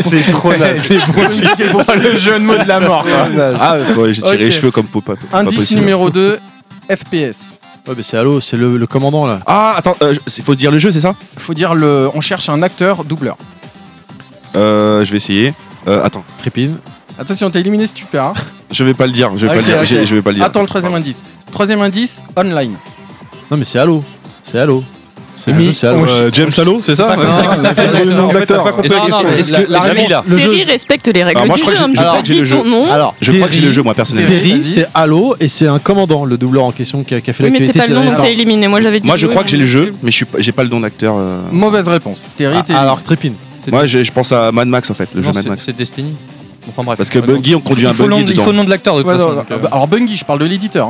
[0.03, 0.88] C'est trop naze.
[0.89, 3.05] le jeu de mots de la mort.
[3.59, 4.39] Ah, ouais, j'ai tiré Ok.
[4.39, 5.13] les cheveux comme Popa.
[5.15, 5.81] pas Indice possible.
[5.81, 6.39] numéro 2,
[6.89, 7.59] FPS.
[7.88, 9.39] Ouais, mais c'est Halo, c'est le, le commandant là.
[9.47, 11.15] Ah, attends, euh, il faut dire le jeu, c'est ça?
[11.38, 13.38] Faut dire le, on cherche un acteur doubleur.
[14.55, 15.53] euh, Je vais essayer.
[15.88, 16.77] Euh, attends, Trépine.
[17.18, 18.26] Attention, t'es éliminé si tu perds.
[18.26, 18.34] hein.
[18.72, 19.31] je vais pas le dire.
[19.35, 19.77] Je vais Ok, pas le dire.
[19.80, 19.85] ok.
[19.85, 20.45] j'ai- Je vais pas le dire.
[20.45, 21.22] Attends le troisième indice.
[21.51, 22.76] Troisième indice, online.
[23.49, 24.03] Non, mais c'est Halo.
[24.43, 24.84] C'est Halo.
[25.35, 26.05] C'est Mais- le jeu, c'est Halo.
[26.07, 27.15] Euh, James Halo, c'est ça
[30.37, 31.79] Terry respecte les règles du je crois jeu.
[31.79, 32.57] que un j'ai- je crois que j'ai le jeu.
[32.91, 34.29] Alors, Je crois que j'ai le jeu, moi, personnellement.
[34.29, 37.49] Terry, c'est Halo et c'est un commandant, le doubleur en question qui a, fait Oui,
[37.51, 37.71] mais l'actualité.
[37.73, 38.67] c'est pas le nom, derniers t'es éliminé.
[38.67, 39.07] Moi j'avais dit.
[39.07, 40.79] Moi, je crois que j'ai le jeu, mais je suis pas- j'ai pas le nom
[40.79, 41.15] d'acteur.
[41.17, 41.39] euh.
[41.51, 42.25] Mauvaise réponse.
[42.37, 43.33] Terry, Ah, t'es alors, Trépine.
[43.71, 45.63] Moi, je pense à Mad Max en fait, le jeu Mad c'est- Max.
[45.65, 46.13] c'est Destiny.
[46.69, 46.97] Enfin bref.
[46.97, 48.63] Parce que Bungie, on conduit un il faut le nom- Bungie Il faut le nom
[48.63, 49.29] de l'acteur de toute Ouais, façon.
[49.29, 50.89] non, donc, non, euh, Alors Bungie, je parle de l'éditeur.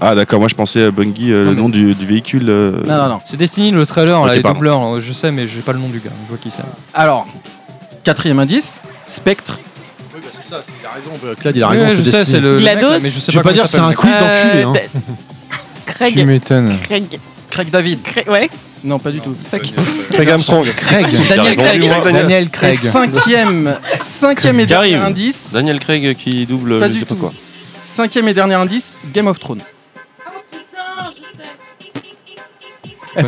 [0.00, 2.46] Ah, d'accord, moi je pensais à Bungie, euh, Non, le mais- nom du, du véhicule.
[2.48, 3.20] euh, Non, non, non.
[3.24, 4.56] C'est Destiny le trailer, Ok, là, les pardon.
[4.58, 6.10] doubleurs, euh, je sais, mais j'ai pas le nom du gars.
[6.24, 6.62] Je vois qui c'est.
[6.94, 7.26] Alors,
[8.02, 9.58] quatrième indice, Spectre.
[10.14, 11.10] Oui, bah c'est ça, il a raison.
[11.38, 12.40] Claude, il a raison, c'est je sais, Destiny.
[12.40, 12.54] le.
[12.54, 12.88] mec, GLaDOS.
[12.88, 14.62] là, mais je sais Je vais pas comment dire c'est un s'appelle, quiz Euh, d'enculé.
[14.62, 14.72] Hein.
[14.72, 15.00] D-
[15.86, 16.26] Tu Craig.
[16.26, 16.78] m'étonnes.
[16.82, 17.20] Craig.
[17.50, 18.02] Craig David.
[18.02, 18.28] Craig.
[18.28, 18.48] Ouais.
[18.82, 19.34] Non, pas du tout.
[20.12, 20.66] Craig Armstrong.
[20.74, 21.06] Craig.
[21.28, 22.12] Daniel Craig.
[22.12, 22.78] Daniel Craig.
[22.78, 25.50] cinquième, cinquième et dernier indice.
[25.52, 27.32] Daniel Craig qui double, je sais pas quoi.
[27.82, 29.60] Cinquième et dernier indice, Game of Thrones.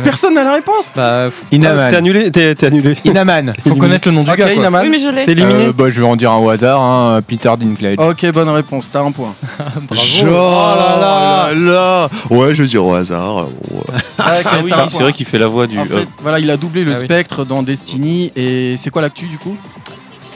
[0.03, 1.93] Personne n'a la réponse Bah, faut, T'es Inaman.
[1.95, 2.95] annulé T'es t'es annulé.
[3.05, 3.53] Inaman.
[3.67, 4.45] faut connaître le nom du Ok, gars.
[4.45, 4.53] quoi.
[4.53, 4.81] Inaman.
[4.83, 5.23] Oui, mais je l'ai.
[5.25, 7.97] T'es éliminé Euh, bah, je vais en dire un au hasard, hein, Peter Dinklage.
[7.99, 9.33] Ok, bonne réponse, t'as un point.
[9.91, 10.29] Genre,
[10.75, 13.39] oh là là là Ouais, je vais dire au hasard.
[13.39, 13.83] euh, ouais.
[14.19, 14.31] Ah
[14.63, 15.03] oui, t'as un c'est point.
[15.03, 15.77] vrai qu'il fait la voix du.
[15.79, 17.05] En fait, euh, voilà, il a doublé le Ah oui.
[17.05, 18.31] spectre dans Destiny.
[18.35, 19.57] Et c'est quoi l'actu du coup?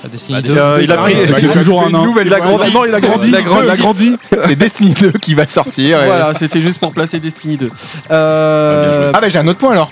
[0.09, 0.57] Destiny 2.
[0.57, 2.03] euh, il a pris- c'est toujours un an.
[2.03, 2.73] nouvelle Il a grandi.
[2.73, 3.27] Non, il a grandi.
[3.29, 3.65] Il a grandi.
[3.65, 4.15] Il a grandi.
[4.45, 6.01] C'est Destiny 2 qui va sortir.
[6.01, 7.69] et- Voilà, c'était juste pour placer Destiny 2.
[8.11, 9.91] Euh, Ah bah j'ai un autre point alors.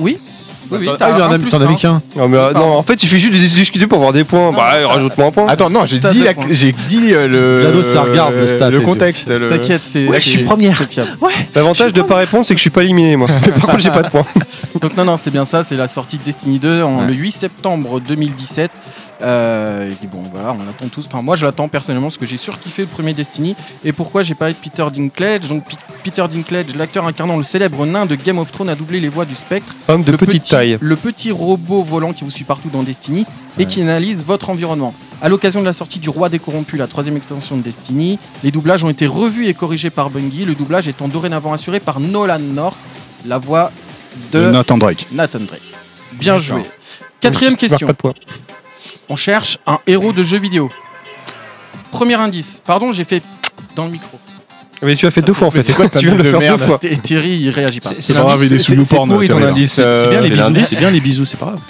[0.00, 0.18] oui.
[0.70, 1.20] Oui, oui, Ah, t'en
[1.60, 1.68] as un.
[1.68, 2.00] mis qu'un.
[2.16, 4.52] Non, mais, euh, non, en fait, il fait juste de discuter pour avoir des points.
[4.52, 5.46] Non, bah, rajoute-moi un point.
[5.46, 6.46] Attends non j'ai dit deux la- points.
[6.50, 7.28] j'ai dit euh,
[7.74, 7.82] le.
[7.82, 8.84] Ça regarde le stat et le tout.
[8.86, 9.28] contexte.
[9.28, 10.06] le- T'inquiète, c'est.
[10.08, 10.80] Ouais, je suis première.
[11.54, 13.28] L'avantage de pas répondre, c'est que je suis pas éliminé, moi.
[13.44, 14.24] Mais par contre, j'ai pas de points.
[14.80, 17.06] Donc non, non, c'est bien ça, c'est la sortie de Destiny 2 en, Ouais.
[17.08, 18.70] le 8 septembre 2017.
[19.22, 21.06] Euh, et bon, voilà, on l'attend tous.
[21.06, 23.54] Enfin, moi, je l'attends personnellement parce que j'ai surkiffé le premier Destiny.
[23.84, 25.48] Et pourquoi j'ai parlé de Peter Dinklage?
[25.48, 28.98] Donc, P- Peter Dinklage, l'acteur incarnant le célèbre nain de Game of Thrones, a doublé
[29.00, 29.72] les voix du spectre.
[29.88, 30.78] Homme de le petite petit- taille.
[30.80, 33.24] Le petit robot volant qui vous suit partout dans Destiny
[33.58, 34.94] et qui analyse votre environnement.
[35.20, 38.50] À l'occasion de la sortie du Roi des Corrompus, la troisième extension de Destiny, les
[38.50, 42.40] doublages ont été revus et corrigés par Bungie, le doublage étant dorénavant assuré par Nolan
[42.40, 42.86] North,
[43.26, 43.70] la voix
[44.32, 45.06] de Nathan Drake.
[45.12, 45.62] Nathan Drake.
[46.14, 46.62] Bien joué.
[47.20, 47.86] Quatrième question.
[49.08, 50.70] On cherche un héros de jeu vidéo.
[51.90, 52.62] Premier indice.
[52.64, 53.22] Pardon, j'ai fait
[53.76, 54.18] dans le micro.
[54.82, 55.62] Mais tu as fait deux fois en fait.
[55.62, 56.78] C'est quoi, Tu viens de le faire deux fois.
[56.82, 57.90] Et Thierry, il réagit pas.
[57.98, 59.30] C'est- pas grave, il est sous Thierry.
[59.44, 59.72] indice.
[59.74, 60.64] C'est c'est bien euh, les bisous.
[60.64, 61.60] C'est bien les bisous, c'est pas grave.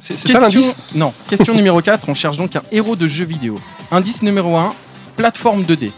[0.00, 1.12] C'est ça Question- l'indice Non.
[1.28, 2.08] Question numéro 4.
[2.08, 3.60] On cherche donc un héros de jeu vidéo.
[3.90, 4.72] Indice numéro 1.
[5.16, 5.90] Plateforme 2D.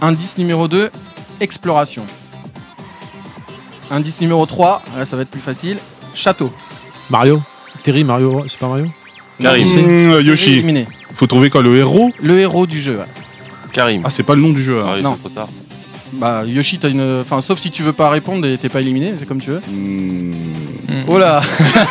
[0.00, 0.90] Indice numéro 2.
[1.40, 2.04] Exploration.
[3.90, 4.82] Indice numéro 3.
[4.96, 5.78] Là, ça va être plus facile.
[6.14, 6.52] Château.
[7.08, 7.40] Mario.
[7.82, 8.86] Terry, Mario, Super Mario.
[9.40, 9.66] Karim.
[9.66, 10.52] Mmh, Yoshi.
[10.52, 10.86] Éliminé.
[11.14, 12.96] Faut trouver quoi le héros Le héros du jeu.
[12.98, 13.04] ouais.
[13.72, 14.02] Karim.
[14.04, 14.80] Ah, c'est pas le nom du jeu.
[14.84, 14.92] Ah hein.
[14.96, 15.14] oui, non.
[15.14, 15.48] c'est trop tard.
[16.12, 17.20] Bah Yoshi, t'as une.
[17.22, 19.60] Enfin, sauf si tu veux pas répondre et t'es pas éliminé, c'est comme tu veux.
[19.68, 20.32] Mmh.
[21.06, 21.40] Oh là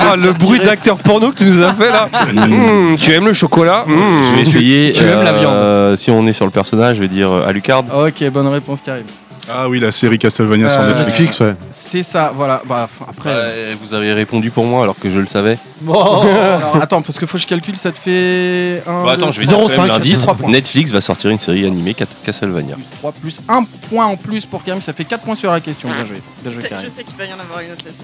[0.00, 2.08] Ah, Le bruit d'acteur porno que tu nous as fait là.
[2.32, 3.92] Mmh, tu aimes le chocolat Mmh.
[4.30, 4.92] Je vais essayer.
[4.92, 7.84] Tu aimes la euh, Si on est sur le personnage, je vais dire euh, Alucard.
[7.96, 9.04] Ok, bonne réponse, Karim.
[9.50, 11.08] Ah oui, la série Castlevania sur Euh, Netflix.
[11.38, 11.54] Netflix, ouais.
[11.76, 12.62] C'est ça, voilà.
[12.66, 13.30] Bah après.
[13.34, 15.58] Ouais, vous avez répondu pour moi alors que je le savais.
[15.86, 18.82] Alors, attends, parce que faut que je calcule, ça te fait.
[18.86, 20.20] Un, Bon, attends, deux, je vais dire quand même 0,5, l'indice.
[20.22, 20.50] trois points.
[20.50, 22.76] Netflix va sortir une série animée Cat- Castlevania.
[23.00, 25.88] 3 plus 1 point en plus pour Karim, ça fait 4 points sur la question.
[25.90, 26.22] Bien joué.
[26.42, 26.86] Bien joué, Je sais- Karim.
[26.86, 28.02] je sais qu'il va y en avoir une autre là-dessus.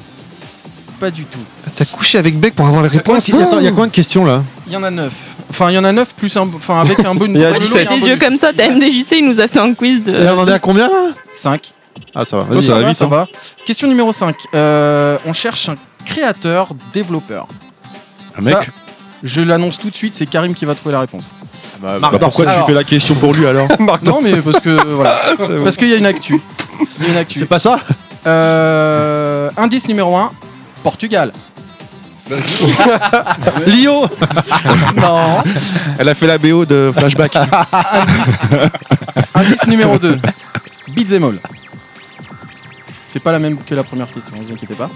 [1.00, 1.38] Pas du tout.
[1.76, 4.42] T'as couché avec Beck pour avoir les réponses Il y a- combien de questions là
[4.66, 5.10] Il y en a 9.
[5.48, 6.48] Enfin, il y en a 9 plus un.
[6.54, 7.36] Enfin, avec un bonus.
[7.38, 7.88] Il y a Bonus, 17.
[7.90, 10.12] un Des yeux comme ça, MDJC, il nous a fait un quiz de.
[10.14, 11.72] Et on en est à combien là 5.
[12.14, 12.44] Ah, ça va.
[12.44, 12.64] Ça, Vas-y.
[12.64, 13.08] ça va va, vite, ça hein.
[13.08, 13.26] va.
[13.64, 14.36] Question numéro 5.
[14.54, 17.46] Euh, on cherche un créateur, développeur.
[18.38, 18.60] Un mec Ça,
[19.22, 21.30] je l'annonce tout de suite, c'est Karim qui va trouver la réponse.
[21.80, 24.36] Bah, Marc Bah, pourquoi Alors- tu fais la question pour lui alors Marc Non, mais
[24.36, 25.20] parce que voilà,
[25.64, 26.40] parce qu'il y a une actu.
[27.00, 27.38] Il y a une actu.
[27.38, 27.80] C'est pas ça
[28.26, 30.30] Euh, indice numéro 1,
[30.82, 31.32] Portugal.
[33.66, 34.06] Lio
[34.96, 35.42] Non.
[35.98, 37.36] Elle a fait la BO de Flashback.
[39.34, 40.18] Indice numéro 2,
[40.94, 41.40] Beat'em All.
[43.08, 44.88] C'est pas la même que la première question, ne vous inquiétez pas.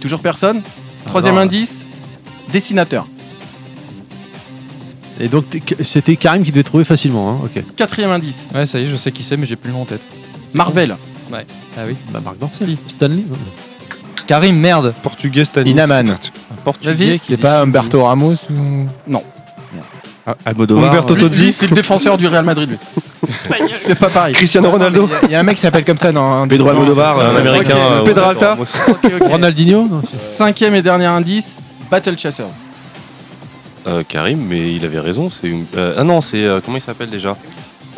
[0.00, 0.62] Toujours personne
[1.06, 1.44] Troisième Alors.
[1.46, 1.86] indice,
[2.52, 3.06] dessinateur.
[5.18, 5.46] Et donc
[5.82, 7.64] c'était Karim qui devait trouver facilement, hein Ok.
[7.74, 9.82] Quatrième indice, Ouais, ça y est, je sais qui c'est, mais j'ai plus le nom
[9.82, 10.02] en tête.
[10.54, 10.96] Marvel.
[11.32, 11.94] Ah oui.
[12.10, 12.76] Bah Marc Dorcel.
[12.86, 13.24] Stanley.
[14.28, 14.94] Karim, merde.
[15.02, 15.70] Portugais, Stanley.
[15.70, 16.14] Inaman.
[16.84, 17.18] Vas-y.
[17.24, 18.86] C'est pas Humberto Ramos ou...
[20.44, 20.90] Almodovar.
[20.90, 22.78] Humberto Lui, lui, c'est le défenseur du Real Madrid, lui.
[23.80, 24.34] C'est pas pareil.
[24.34, 25.08] Cristiano Ronaldo.
[25.24, 26.46] Il y a un mec qui s'appelle comme ça dans...
[26.46, 27.18] Pedro Almodovar.
[27.18, 27.74] Un euh, américain.
[27.74, 27.80] ok.
[27.80, 28.50] euh, Pedralta.
[28.50, 28.64] Ramos.
[28.88, 29.12] Ok, ok.
[29.30, 31.58] Ronaldinho Non, c'est- Cinquième et dernier indice,
[31.90, 32.46] Battle Chasers.
[33.86, 35.30] Euh, Karim, mais il avait raison.
[35.30, 37.34] C'est une- euh, ah non, c'est euh, comment il s'appelle déjà?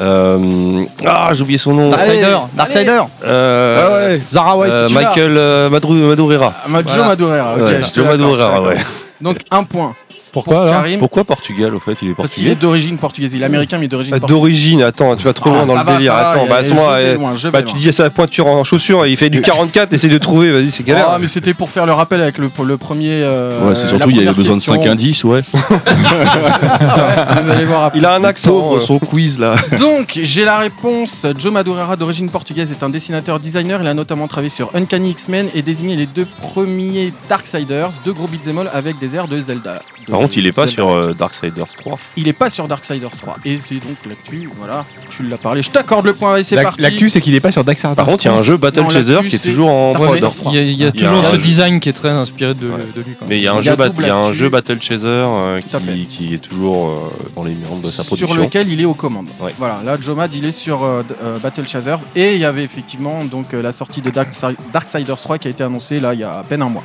[0.01, 1.91] Euh, Ah, j'ai oublié son nom.
[1.91, 2.37] Darksider.
[2.55, 3.01] Darksider.
[3.25, 4.23] Euh, Ah ouais.
[4.31, 4.73] Zara White.
[4.73, 4.89] euh.
[4.91, 6.53] Michael euh, Madru- Madureira.
[6.67, 7.05] Joe Voilà.
[7.05, 7.55] Madureira.
[7.55, 8.77] ok, Ouais, je te Joe l'accorde, Madureira, je te ouais.
[9.21, 9.95] Donc un point.
[10.33, 10.71] Pourquoi pour là?
[10.73, 11.97] Karim, Pourquoi Portugal au fait?
[12.03, 12.55] Il est Parce qu'il est portugais?
[12.61, 13.35] d'origine portugaise.
[13.35, 14.39] Il est américain, mais d'origine Bah, portugaise.
[14.41, 16.15] D'origine, attends, tu vas trop loin Ah, dans ça le va, délire.
[16.15, 17.63] va, Attends, bah à ce je moment, vais euh, loin, bah, loin.
[17.63, 20.85] tu dis sa pointure en chaussure, il fait du 44, essaye de trouver, vas-y, c'est
[20.85, 21.09] galère.
[21.11, 23.23] Ah, mais c'était pour faire le rappel avec le, pour le premier.
[23.25, 24.81] euh, Ouais, c'est surtout, il y avait besoin de question.
[24.81, 25.41] 5 indices, ouais.
[25.53, 27.99] Ouais, vous allez voir après.
[27.99, 28.51] Il a un accent.
[28.51, 29.55] Pauvre euh, son quiz là.
[29.79, 31.27] Donc, j'ai la réponse.
[31.39, 33.81] Joe Madureira, d'origine portugaise, est un dessinateur-designer.
[33.83, 38.27] Il a notamment travaillé sur Uncanny X-Men et désigné les deux premiers Darksiders, deux gros
[38.29, 39.81] beat'em all avec des airs de Zelda.
[40.09, 40.75] De- Par contre, il est pas Zelda.
[40.83, 41.99] sur euh, Darksiders 3.
[42.17, 43.37] Il est pas sur Darksiders 3.
[43.45, 44.85] Et c'est donc l'actu, voilà.
[45.09, 45.63] Tu l'as parlé.
[45.63, 46.81] Je t'accorde le point et c'est parti.
[46.83, 47.95] L'actu, c'est qu'il est pas sur Daxar.
[47.95, 50.31] Par contre, il y a un jeu Battle Non, Chaser qui est toujours en Darksiders
[50.31, 50.37] prod.
[50.37, 50.53] 3.
[50.53, 51.43] Il y a, il y a Il y a toujours ce jeu.
[51.43, 52.77] design qui est très inspiré de, Ouais.
[52.95, 53.15] de lui.
[53.29, 54.27] Mais il y a un Il y a jeu, bat- double il y a un
[54.27, 54.39] actu.
[54.39, 56.97] jeu Battle Chaser euh, qui, qui est toujours euh,
[57.37, 58.33] dans les murs de sa production.
[58.33, 59.29] sur lequel il est aux commandes.
[59.41, 59.55] Ouais.
[59.59, 63.25] Voilà, là Jomad il est sur euh, euh, Battle Chasers et il y avait effectivement
[63.25, 66.25] donc euh, la sortie de Darksi- Darksiders 3 qui a été annoncée là il y
[66.25, 66.85] a à peine un mois.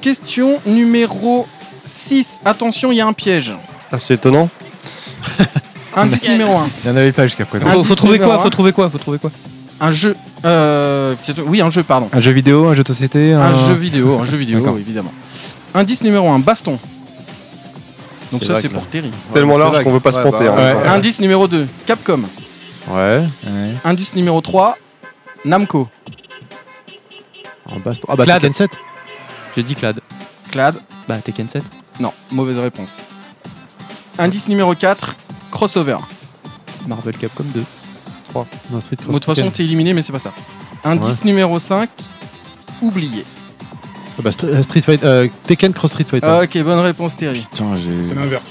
[0.00, 1.46] Question numéro
[1.94, 2.40] 6.
[2.44, 3.52] Attention, il y a un piège.
[3.92, 4.48] ah, c'est étonnant.
[5.96, 6.68] Indice numéro 1.
[6.84, 7.66] Il n'y en avait pas jusqu'à présent.
[7.66, 8.38] Faut, faut trouver quoi un.
[8.40, 9.30] Faut trouver quoi Faut trouver quoi
[9.80, 11.14] Un jeu Euh,
[11.46, 12.08] oui, un jeu, pardon.
[12.12, 15.12] Un jeu vidéo, un jeu de société Un jeu vidéo, un jeu vidéo, évidemment.
[15.74, 16.78] Indice numéro 1, baston.
[18.32, 19.10] Donc ça, c'est pour Terry.
[19.22, 20.46] C'est tellement large qu'on veut pas se bah, ouais.
[20.46, 20.92] temps.
[20.92, 22.22] Indice numéro 2, Capcom.
[22.90, 23.24] Ouais.
[23.84, 24.76] Indice numéro 3,
[25.44, 25.88] Namco.
[27.70, 28.06] En baston.
[28.10, 28.40] Ah bah Clad.
[28.40, 28.70] Tekken 7.
[29.56, 30.00] J'ai dit Clad.
[30.50, 30.76] Clad.
[31.08, 31.62] Bah, Tekken 7.
[32.00, 32.98] Non, mauvaise réponse.
[34.18, 35.16] Indice numéro 4,
[35.50, 35.98] Crossover.
[36.86, 37.62] Marvel Capcom 2.
[38.34, 40.32] Non, Street Cross Bon, de toute façon, t'es éliminé, mais c'est pas ça.
[40.84, 41.88] Indice numéro 5,
[42.82, 43.24] oublié.
[44.18, 45.06] Ah bah, euh, Street Fighter.
[45.06, 46.26] euh, Tekken Cross Street Fighter.
[46.28, 47.40] Ah, ok, bonne réponse, Terry.
[47.50, 48.08] Putain, j'ai.
[48.08, 48.44] C'est l'inverse.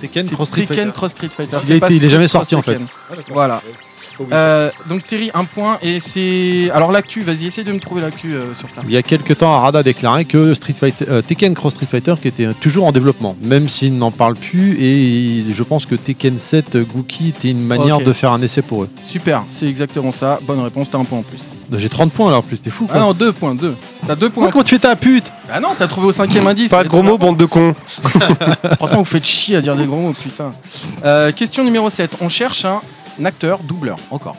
[0.00, 0.92] Tekken C'est Cross Street Tekken Fighter.
[0.92, 1.56] Cross Street Fighter.
[1.62, 2.72] Il c'est a pas été- il est Street jamais Cross sorti, en fait.
[2.72, 2.88] Tekken.
[3.30, 3.62] Voilà.
[4.32, 6.70] Euh, donc Terry, un point et c'est.
[6.72, 8.82] Alors l'actu, vas-y, essaye de me trouver l'actu euh, sur ça.
[8.84, 11.86] Il y a quelques temps, Arada a déclaré que Street Fighter, euh, Tekken Cross Street
[11.90, 14.76] Fighter qui était toujours en développement, même s'il n'en parle plus.
[14.80, 18.62] Et je pense que Tekken 7 euh, Gookie était une manière de faire un essai
[18.62, 18.88] pour eux.
[19.04, 20.38] Super, c'est exactement ça.
[20.42, 21.44] Bonne réponse, t'as un point en plus.
[21.72, 22.86] J'ai 30 points alors, en plus, t'es fou.
[22.88, 23.00] Ah Quoi.
[23.00, 23.74] non, deux points, deux.
[24.06, 24.50] T'as deux points.
[24.50, 25.32] Comment tu fais ta pute?
[25.52, 26.70] Ah non, t'as trouvé au cinquième indice.
[26.70, 27.74] Pas de gros mots, bande de cons.
[28.78, 30.52] Franchement, vous faites chier à dire des gros mots, putain.
[31.04, 32.18] Euh, question numéro 7.
[32.20, 32.80] On cherche un
[33.24, 34.36] acteur doubleur, encore.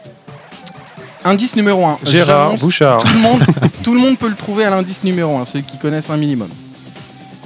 [1.25, 1.99] Indice numéro 1.
[2.03, 3.01] Gérard Bouchard.
[3.01, 3.41] Tout le, monde,
[3.83, 6.49] tout le monde peut le trouver à l'indice numéro 1, ceux qui connaissent un minimum.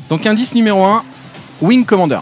[0.10, 1.04] Donc, indice numéro 1,
[1.62, 2.20] Wing Commander.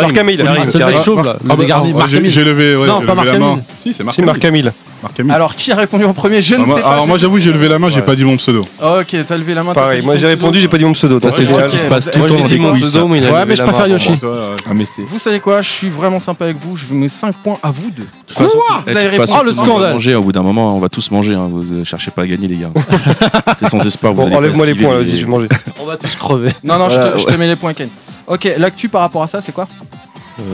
[0.00, 0.36] Marc Hamill.
[0.38, 1.04] Karim, C'est le mec Karim.
[1.04, 2.30] chauve là, le Ah bah, ah, Marc j'ai- Hamill.
[2.30, 3.52] J'ai levé, ouais, Non, j'ai pas levé Marc la main.
[3.52, 3.62] Hamill.
[3.82, 4.72] Si, c'est Marc C'est Marc Hamill.
[5.02, 5.32] Marc Hamill.
[5.32, 6.88] Alors, qui a répondu en premier Je Ah, ne moi, sais pas.
[6.92, 8.60] alors je- moi j'avoue j'ai levé la main, j'ai pas dit mon pseudo.
[8.80, 9.72] Ok, t'as levé la main.
[9.74, 10.60] t'as Pareil, moi j'ai ton répondu, pseudo.
[10.60, 11.18] j'ai pas dit mon pseudo.
[11.20, 12.96] Ça, c'est le truc qui se passe tout le temps dans les
[13.26, 13.86] a Ouais, mais je préfère.
[13.88, 14.12] Yoshi.
[14.22, 15.02] Ah, mais c'est.
[15.02, 16.76] Vous savez quoi Je suis vraiment sympa avec vous.
[16.76, 18.02] Je vous mets 5 points à vous deux.
[18.02, 19.56] De toute façon, Vous eh, de avez toute façon, répondu.
[19.56, 21.34] tout le monde va manger, au bout d'un moment, on va tous manger.
[21.34, 21.48] hein.
[21.50, 22.70] Vous ne cherchez pas à gagner, les gars.
[23.58, 24.14] c'est sans espoir.
[24.14, 25.48] Bon, enlève-moi les points, vas-y, je vais manger.
[25.80, 26.50] On va tous crever.
[26.64, 27.36] Non, non, je, Voilà, te, je te ouais.
[27.38, 27.88] mets les points, Ken.
[28.26, 29.66] Ok, l'actu par rapport à ça, c'est quoi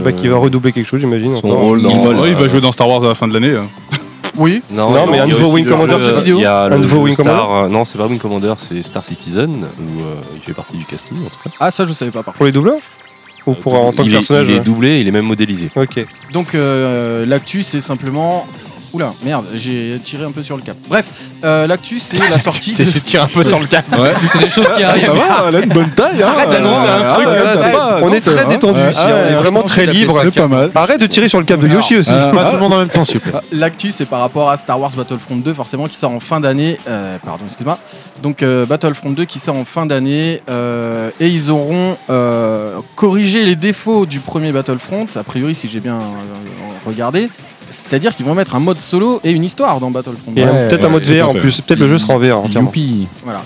[0.05, 1.37] Bah, qui va redoubler quelque chose, j'imagine.
[1.37, 1.59] Son encore.
[1.61, 1.91] rôle dans.
[1.91, 3.55] Il, vole, ouais, il euh, va jouer dans Star Wars à la fin de l'année.
[3.55, 3.67] hein.
[4.37, 4.63] Oui.
[4.71, 6.39] Non, Non, mais un il y a nouveau aussi Wing le- Commander, le- cette vidéo
[6.39, 8.81] Il y a Un le nouveau Wing Star, euh, Non, c'est pas Wing Commander, c'est
[8.83, 9.51] Star Citizen,
[9.81, 11.51] où euh, il fait partie du casting en tout cas.
[11.59, 12.37] Ah, ça, je savais pas par contre.
[12.37, 12.79] Pour les doubleurs
[13.47, 14.65] Ou pour en tant que il est, personnage il est ouais.
[14.65, 15.71] doublé, il est même modélisé.
[15.75, 16.07] Ok.
[16.33, 18.47] Donc, euh, l'actu, c'est simplement.
[18.95, 20.77] Oula, merde, j'ai tiré un peu sur le cap.
[20.89, 21.05] Bref,
[21.45, 22.75] euh, l'actu, c'est la sortie.
[22.85, 23.85] de- tiré un peu sur le cap.
[24.33, 25.05] C'est des choses qui arrivent.
[25.05, 26.23] Ça va, elle a une bonne taille.
[26.23, 28.35] Hein, Arrête d'annoncer un Ah, truc, ouais, là, t'as c'est- pas- On non, est c'est
[28.35, 30.19] très détendu Ouais, ici, ouais, on est ouais, vraiment très libre.
[30.25, 30.71] C'est pas mal.
[30.75, 32.11] Arrête de tirer sur le câble de Yoshi aussi.
[32.13, 33.39] euh, Pas tout le monde en même temps, s'il vous plaît.
[33.53, 36.79] L'actu, c'est par rapport à Star Wars Battlefront 2, forcément, qui sort en fin d'année.
[36.89, 37.79] Euh, pardon, excuse-moi.
[38.23, 40.41] Donc, euh, Battlefront 2 qui sort en fin d'année.
[40.49, 45.81] euh, et ils auront euh, corrigé les défauts du premier Battlefront, a priori, si j'ai
[45.81, 47.29] bien euh, regardé.
[47.71, 50.41] C'est-à-dire qu'ils vont mettre un mode solo et une histoire dans Battlefront 2.
[50.41, 51.61] Et Ouais, peut-être un mode VR en plus.
[51.61, 52.69] Peut-être le jeu sera en VR entièrement.
[52.69, 53.07] Youpi.
[53.25, 53.43] Voilà.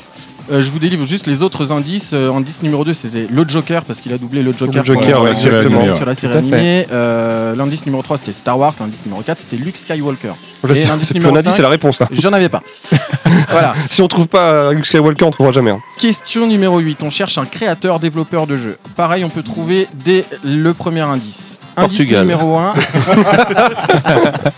[0.50, 2.10] Euh, je vous délivre juste les autres indices.
[2.14, 5.14] Euh, indice numéro 2, c'était le Joker, parce qu'il a doublé le Joker, Le Joker,
[5.18, 6.86] pour- ouais, série exactement, sur la série animée.
[6.92, 8.74] Euh, l'indice numéro 3, c'était Star Wars.
[8.80, 10.28] L'indice numéro 4, c'était Luke Skywalker.
[10.28, 10.34] Là,
[10.72, 12.08] Et c'est l'indice numéro indice, c'est la réponse là.
[12.10, 12.60] J'en avais pas.
[13.50, 13.72] voilà.
[13.88, 15.70] Si on trouve pas Luke Skywalker, on trouvera jamais.
[15.70, 15.80] hein.
[15.96, 17.02] Question numéro 8.
[17.04, 18.78] On cherche un créateur, développeur de jeu.
[18.96, 21.60] Pareil, on peut trouver dès le premier indice.
[21.76, 22.20] Indice Portugal.
[22.22, 22.74] numéro 1.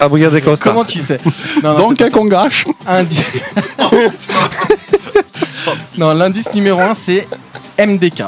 [0.01, 0.70] Ah, regardez Costa.
[0.70, 1.20] Comment tu sais
[1.62, 2.11] Non, non, pas-
[2.86, 3.23] indi-
[5.97, 7.28] Non, l'indice numéro 1, c'est
[7.78, 8.24] MDK.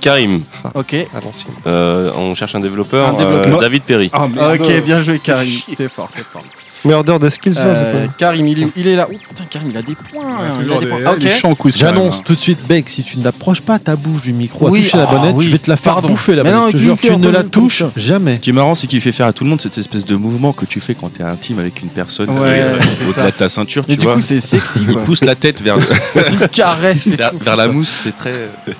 [0.00, 0.42] Karim,
[0.74, 0.94] Ok.
[0.94, 1.54] À l'ancienne.
[1.66, 3.08] euh, on cherche un développeur.
[3.08, 3.58] Un développeur.
[3.58, 4.10] euh, David Perry.
[4.12, 5.60] Ah, Ok, bien joué, Karim.
[5.76, 6.42] T'es fort, t'es fort.
[6.84, 8.12] De skills, ça, c'est Euh, pas.
[8.18, 9.08] Karim, il est, il est là.
[9.10, 10.22] Oh putain, Karim, il a des points.
[10.62, 10.98] il a des points.
[11.12, 11.16] Ok.
[11.20, 14.32] Il est chiant J'annonce tout de suite, Beck, si tu n'approches pas ta bouche du
[14.34, 16.08] micro Oui, à toucher la ah, bonnette, oui, je vais te la faire pardon.
[16.08, 16.72] bouffer la Mais non, bonnette.
[16.72, 18.34] Je te jure, tu ne la touches jamais.
[18.34, 20.14] Ce qui est marrant, c'est qu'il fait faire à tout le monde cette espèce de
[20.16, 23.30] mouvement que tu fais quand tu es intime avec une personne Ouais, euh, c'est au-delà
[23.30, 24.16] de ta ceinture, Mais tu du vois.
[24.16, 24.80] coup, c'est sexy.
[24.86, 25.04] Il Quoi.
[25.04, 25.82] pousse la tête vers, le-
[26.32, 27.38] Il caresse et vers, tout.
[27.42, 28.32] vers la mousse, c'est très,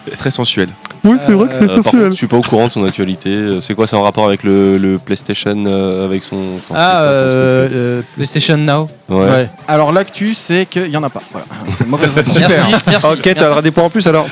[0.08, 0.68] c'est très sensuel.
[1.04, 3.28] Oui, c'est vrai que c'est Euh, contre, je suis pas au courant de son actualité.
[3.28, 6.36] Euh, C'est quoi, c'est en rapport avec le, le PlayStation euh, avec son.
[6.70, 8.88] Ah, son euh, PlayStation Now.
[9.10, 9.16] ouais.
[9.30, 9.50] ouais.
[9.68, 11.20] Alors, l'actu, c'est qu'il y en a pas.
[11.30, 11.46] Voilà.
[12.16, 12.40] Merci.
[12.86, 13.06] Merci.
[13.06, 14.26] Ok, t'auras des points en plus alors.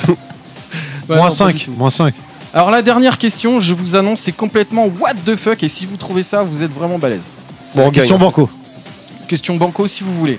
[1.09, 1.73] Ouais, moins non, pas du 5, tout.
[1.77, 2.15] moins 5.
[2.55, 5.63] Alors, la dernière question, je vous annonce, c'est complètement what the fuck.
[5.63, 7.25] Et si vous trouvez ça, vous êtes vraiment balèze.
[7.75, 8.25] Bon, on Question gagne.
[8.27, 8.51] banco.
[9.29, 10.39] Question banco, si vous voulez.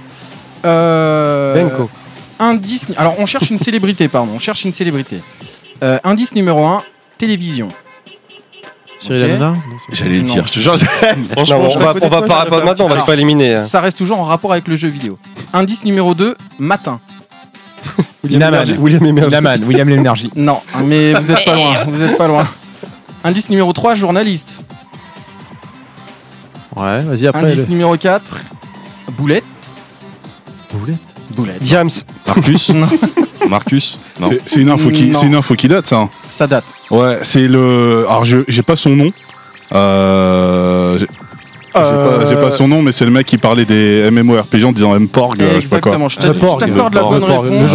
[0.66, 1.90] Euh, Banco.
[2.40, 2.88] Indice.
[2.98, 4.32] Alors, on cherche une célébrité, pardon.
[4.36, 5.18] On cherche une célébrité.
[5.82, 6.84] Euh, indice numéro 1,
[7.18, 7.68] télévision.
[9.00, 9.30] Cyril Ok.
[9.32, 9.54] Hanouna
[9.92, 10.34] J'allais le Non.
[10.34, 10.74] dire, je te jure.
[10.74, 10.78] Non,
[11.36, 13.58] Franchement, on va, on va pas, répondre maintenant, on va se faire éliminer.
[13.60, 15.18] Ça reste toujours en rapport avec le jeu vidéo.
[15.52, 17.00] Indice numéro 2, matin.
[18.26, 19.64] Emergy- William Emergy.
[19.66, 20.30] William l'énergie.
[20.36, 21.84] Non, mais vous êtes pas loin.
[21.88, 22.48] Vous êtes pas loin.
[23.26, 24.64] Indice numéro 3, journaliste.
[26.76, 27.44] Ouais, vas-y après.
[27.44, 28.42] Indice le- numéro 4,
[29.18, 29.44] boulette.
[30.74, 30.98] Boulette.
[31.32, 31.62] Boulette.
[31.62, 31.90] Diams.
[32.26, 32.88] Marcus Non,
[33.50, 34.00] Marcus.
[34.46, 35.20] C'est- une info qui, Non.
[35.20, 35.98] c'est une info qui date, ça.
[35.98, 36.10] hein.
[36.28, 36.66] ça date.
[36.92, 38.06] Ouais, c'est le.
[38.08, 39.12] Alors, je j'ai pas son nom.
[39.74, 41.08] Euh, j'ai-
[42.30, 45.42] J'ai pas, son nom, mais c'est le mec qui parlait des MMORPG en disant M-Porg,
[45.42, 45.92] euh, je sais pas quoi.
[45.94, 47.72] Exactement, je t'accorde la bonne porg, réponse.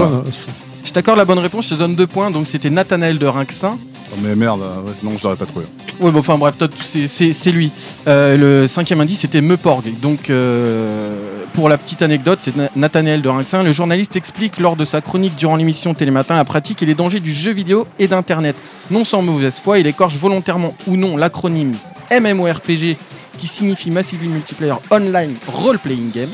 [0.84, 2.30] Je t'accorde la bonne réponse, je te donne deux points.
[2.30, 3.76] Donc c'était Nathanaël de Rinxin.
[4.10, 5.66] Oh, Mais merde, euh, ouais, non, je l'aurais pas trouvé.
[6.00, 7.72] Ouais, bon, enfin bref, toi, c'est- lui.
[8.06, 9.82] Euh, le cinquième indice, c'était Meuporg.
[10.00, 11.10] Donc, euh,
[11.58, 13.64] pour la petite anecdote, c'est Na- Nathanaël de Rinxin.
[13.64, 17.18] Le journaliste explique lors de sa chronique durant l'émission Télématin la pratique et les dangers
[17.18, 18.54] du jeu vidéo et d'Internet.
[18.92, 21.72] Non sans mauvaise foi, il écorche volontairement ou non l'acronyme
[22.12, 22.96] MMORPG
[23.38, 26.30] qui signifie Massively Multiplayer Online Role Playing Game.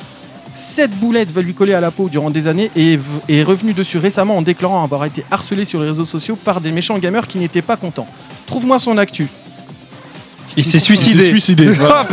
[0.52, 2.98] Cette boulette va lui coller à la peau durant des années et
[3.30, 6.70] est revenu dessus récemment en déclarant avoir été harcelé sur les réseaux sociaux par des
[6.70, 8.06] méchants gamers qui n'étaient pas contents.
[8.46, 9.28] Trouve-moi son actu.
[10.56, 11.26] Il s'est Il s'est suicidé.
[11.28, 11.68] suicidé.
[11.80, 12.06] Ah,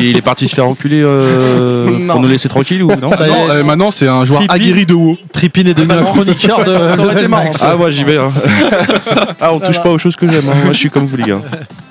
[0.00, 3.26] Et il est parti se faire enculer euh, pour nous laisser tranquilles ou non Ça
[3.26, 3.32] y est.
[3.32, 5.16] Non, euh, maintenant, c'est un joueur aguerri de WoW.
[5.32, 6.72] Trippin est devenu un chroniqueur de.
[6.72, 7.50] Ça aurait été marrant.
[7.60, 8.18] Ah, moi j'y vais.
[8.18, 8.30] hein.
[9.40, 10.48] ah, on touche pas aux choses que j'aime.
[10.48, 10.54] hein.
[10.64, 11.40] Moi je suis comme vous, les gars.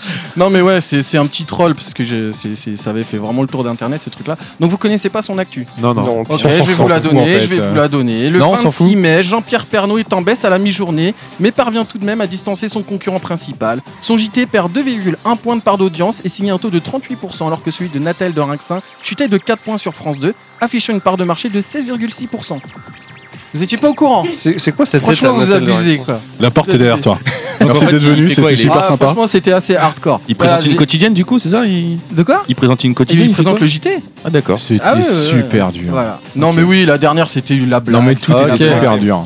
[0.37, 3.03] Non mais ouais, c'est c'est un petit troll parce que je- c'est- c'est- ça avait
[3.03, 4.37] fait vraiment le tour d'internet ce truc-là.
[4.59, 5.65] Donc vous connaissez pas son actu.
[5.79, 6.03] Non, non.
[6.03, 8.29] Non, Ok, je vais vous la en donner, fait, je vais vous la donner.
[8.29, 8.95] Le Non, on s'en 26 fout.
[8.97, 12.27] mai, Jean-Pierre Pernaut est en baisse à la mi-journée, mais parvient tout de même à
[12.27, 13.81] distancer son concurrent principal.
[14.01, 17.63] Son JT perd 2,1 points de part d'audience et signe un taux de 38% alors
[17.63, 21.01] que celui de Nathal de Rinxin chutait de 4 points sur France 2, affichant une
[21.01, 22.59] part de marché de 16,6%.
[23.55, 26.19] Vous étiez pas au courant C'est quoi cette Franchement, tête, vous abusez quoi.
[26.41, 27.17] La porte est derrière toi.
[27.65, 29.05] Merci d'être il venu, c'était il super Ah, sympa.
[29.05, 30.19] Franchement, c'était assez hardcore.
[30.27, 31.97] Il présente une quotidienne du coup, c'est ça il...
[32.11, 34.59] De quoi il présente une Il quotidienne présente c'est le quoi JT Ah, d'accord.
[34.59, 35.39] C'était Ah ouais, ouais, ouais.
[35.39, 35.89] super dur.
[35.89, 36.19] Voilà.
[36.35, 37.95] Non mais oui, la dernière c'était la blague.
[37.95, 39.25] Non mais tout était super dur.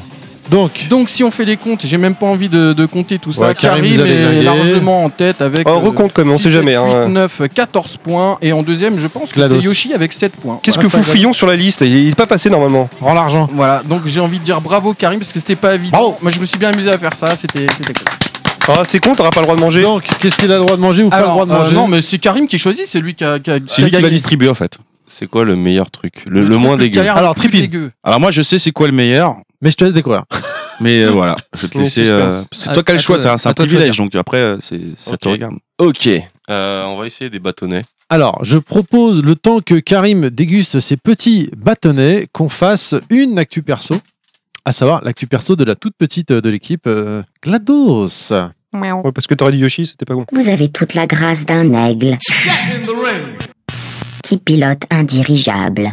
[0.49, 3.31] Donc, Donc si on fait les comptes, j'ai même pas envie de, de compter tout
[3.31, 3.47] ça.
[3.49, 6.73] Ouais, Karim, est largement en tête avec euh, recompte quand même, on sait 6, jamais.
[6.73, 7.05] 7, hein.
[7.07, 8.37] 8, 9, 14 points.
[8.41, 10.59] Et en deuxième, je pense que c'est Yoshi avec 7 points.
[10.63, 10.89] Qu'est-ce Voilà.
[10.89, 12.89] que fout Fillon sur la liste Il il est pas passé normalement.
[13.01, 13.47] rends l'argent.
[13.53, 16.17] Voilà, donc j'ai envie de dire bravo Karim parce que c'était pas évident.
[16.21, 17.93] Moi je me suis bien amusé à faire ça, c'était cool.
[18.71, 19.81] Ah, c'est con, t'auras pas le droit de manger.
[19.81, 21.73] Donc, qu'est-ce qu'il a le droit de manger ou pas le droit de euh, manger
[21.73, 23.95] non mais c'est Karim qui choisit, c'est lui qui a, qui a- C'est lui qui
[23.95, 24.77] a qui va distribuer en fait.
[25.09, 27.01] C'est quoi le meilleur truc Le, le truc moins dégueu.
[27.01, 27.91] Alors, dégueu.
[28.03, 30.23] Alors moi je sais c'est quoi le meilleur, Mais je te laisse découvrir.
[30.79, 32.07] mais euh, voilà, je vais te Le laisser.
[32.07, 35.17] euh, c'est toi qui as le choix, c'est un privilège, donc après euh, c'est ça
[35.17, 35.33] te Ok.
[35.33, 35.55] regarde.
[35.79, 36.07] Ok.
[36.49, 37.83] Euh, on va essayer des bâtonnets.
[38.11, 43.61] Alors, je propose, le temps que Karim déguste ses petits bâtonnets, qu'on fasse une actu
[43.61, 43.95] perso,
[44.65, 48.31] à savoir l'actu perso de la toute petite de l'équipe, euh, GLaDOS.
[48.73, 50.25] Ouais, parce que t'aurais dit Yoshi, c'était pas bon.
[50.31, 52.17] Vous avez toute la grâce d'un aigle
[54.29, 55.91] qui pilote un dirigeable.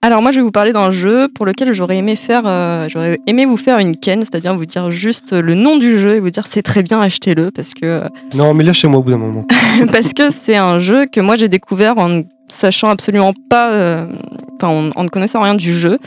[0.00, 3.18] Alors moi je vais vous parler d'un jeu pour lequel j'aurais aimé faire, euh, j'aurais
[3.26, 6.30] aimé vous faire une ken, c'est-à-dire vous dire juste le nom du jeu et vous
[6.30, 8.04] dire c'est très bien achetez-le parce que
[8.34, 9.44] Non, mais lâchez-moi au bout d'un moment.
[9.92, 14.06] parce que c'est un jeu que moi j'ai découvert en ne sachant absolument pas, euh,
[14.54, 15.98] enfin en, en ne connaissant rien du jeu.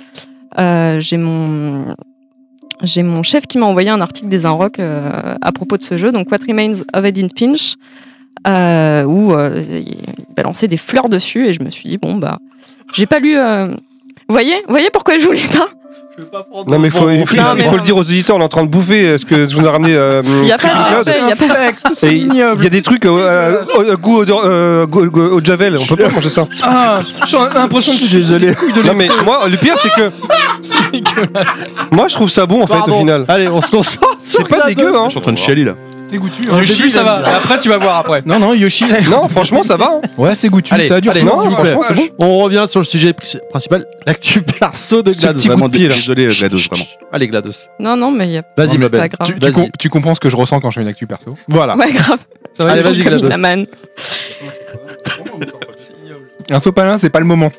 [0.57, 1.93] Euh, j'ai mon
[2.83, 5.97] j'ai mon chef qui m'a envoyé un article des Inrock euh, à propos de ce
[5.97, 7.75] jeu, donc What Remains of Edith Finch,
[8.47, 9.97] euh, où euh, il
[10.35, 12.39] balançait des fleurs dessus et je me suis dit bon bah
[12.93, 13.35] j'ai pas lu.
[13.35, 15.67] Vous voyez, voyez pourquoi je voulais pas
[16.67, 17.77] Non, mais il faut, il faut- Non, il mais faut non.
[17.77, 19.69] le dire aux auditeurs, on est en train de bouffer ce que je vous ai
[19.69, 19.95] ramené.
[19.95, 20.67] euh, Il y a pas
[21.03, 22.07] de il y a pas.
[22.07, 25.43] Et Il y a des trucs euh, euh, au goût au, euh, goût- goût au
[25.43, 26.45] javel, on peut pas manger ça.
[26.61, 28.49] Ah, j'ai l'impression que je suis désolé.
[28.85, 30.11] Non mais moi le pire c'est que
[31.91, 33.25] moi je trouve ça bon en fait au final.
[33.27, 34.07] Allez, on se concentre.
[34.19, 35.03] C'est pas dégueu hein.
[35.05, 35.73] Je suis en train de chialer là.
[36.09, 36.43] C'est goûtu.
[36.45, 37.17] Yoshi, ça va.
[37.17, 38.21] Après, tu vas voir après.
[38.25, 39.91] Non, non, Yoshi, là, Non franchement ça va.
[39.95, 40.01] hein.
[40.17, 41.71] Ouais, c'est goûtu, Allez, ça a du allez, non, s'il vous plaît.
[41.73, 42.25] franchement c'est bon.
[42.25, 45.39] On revient sur le sujet pri- principal, l'actu perso de Ce GLaDOS.
[45.39, 45.93] petit coup de Vraiment pied, là.
[45.93, 46.85] désolé euh, GLaDOS vraiment.
[47.11, 47.49] Allez, GLaDOS.
[47.79, 48.43] Non, non, mais il y a.
[48.57, 49.01] Vas-y, c'est ma belle.
[49.01, 49.27] pas grave.
[49.27, 49.53] Tu, tu, Vas-y.
[49.53, 51.75] com- tu comprends ce que je ressens quand je fais une actu perso Voilà.
[51.77, 52.19] Ouais, grave.
[52.53, 53.27] Ça va Allez, vas-y, Comme GLaDOS.
[53.29, 53.65] la manne.
[56.51, 57.51] Un sopalin, c'est pas le moment.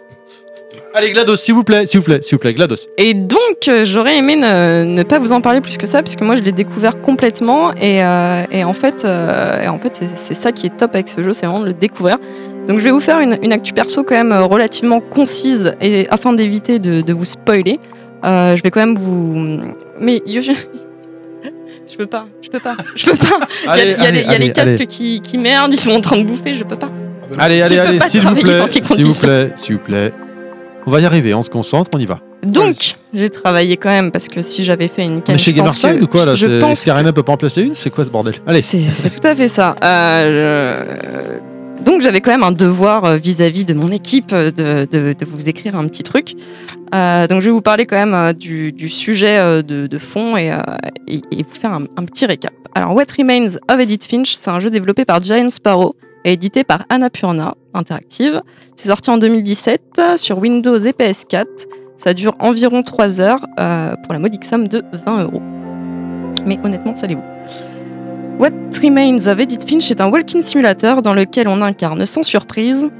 [0.92, 2.88] Allez, GLaDOS, s'il vous plaît, s'il vous plaît, s'il vous plaît, GLaDOS.
[2.98, 6.22] Et donc, euh, j'aurais aimé ne, ne pas vous en parler plus que ça, puisque
[6.22, 7.72] moi, je l'ai découvert complètement.
[7.74, 11.08] Et, euh, et en fait, euh, et en fait c'est ça qui est top avec
[11.08, 12.16] ce jeu, c'est vraiment de le découvrir.
[12.66, 16.32] Donc, je vais vous faire une, une actu perso quand même relativement concise, et afin
[16.32, 17.78] d'éviter de, de vous spoiler.
[18.24, 19.60] je vais quand même vous.
[20.00, 23.40] Mais Je peux pas, je peux pas, je peux pas.
[23.62, 24.86] Il y a, Allez, il y a allez, les, il y a allez, les casques
[24.86, 26.88] qui, qui merdent, ils sont en train de bouffer, je peux pas.
[27.38, 30.12] Allez, allez, allez, s'il vous plaît, s'il vous plaît, s'il vous plaît.
[30.86, 32.20] On va y arriver, on se concentre, on y va.
[32.43, 36.02] Donc, j'ai travaillé quand même, parce que si j'avais fait une canne, est chez Gamerside
[36.02, 38.35] ou quoi là Je pense qu'Arena peut pas en placer une C'est quoi ce bordel?
[38.47, 38.62] Allez.
[38.62, 39.77] C'est tout à fait ça.
[39.85, 40.77] Euh,
[41.78, 45.12] je- Donc j'avais quand même un devoir euh, vis-à-vis de mon équipe euh, de, de-
[45.12, 46.35] de vous écrire un petit truc.
[46.94, 50.51] Euh, donc je vais vous parler quand même du, du sujet de, de fond et,
[51.09, 52.52] et- et vous faire un, un petit récap.
[52.74, 55.94] Alors What Remains of Edith Finch, c'est un jeu développé par Giant Sparrow
[56.24, 58.42] et édité par Annapurna Interactive.
[58.76, 61.44] C'est sorti en 2017 euh, sur Windows et PS4.
[61.97, 65.42] Ça dure environ 3 heures euh, pour la modique somme de 20 euros.
[66.47, 67.22] Mais honnêtement, salez-vous.
[68.38, 68.52] What
[68.82, 72.90] Remains of Edith Finch est un walking simulator dans lequel on incarne sans surprise.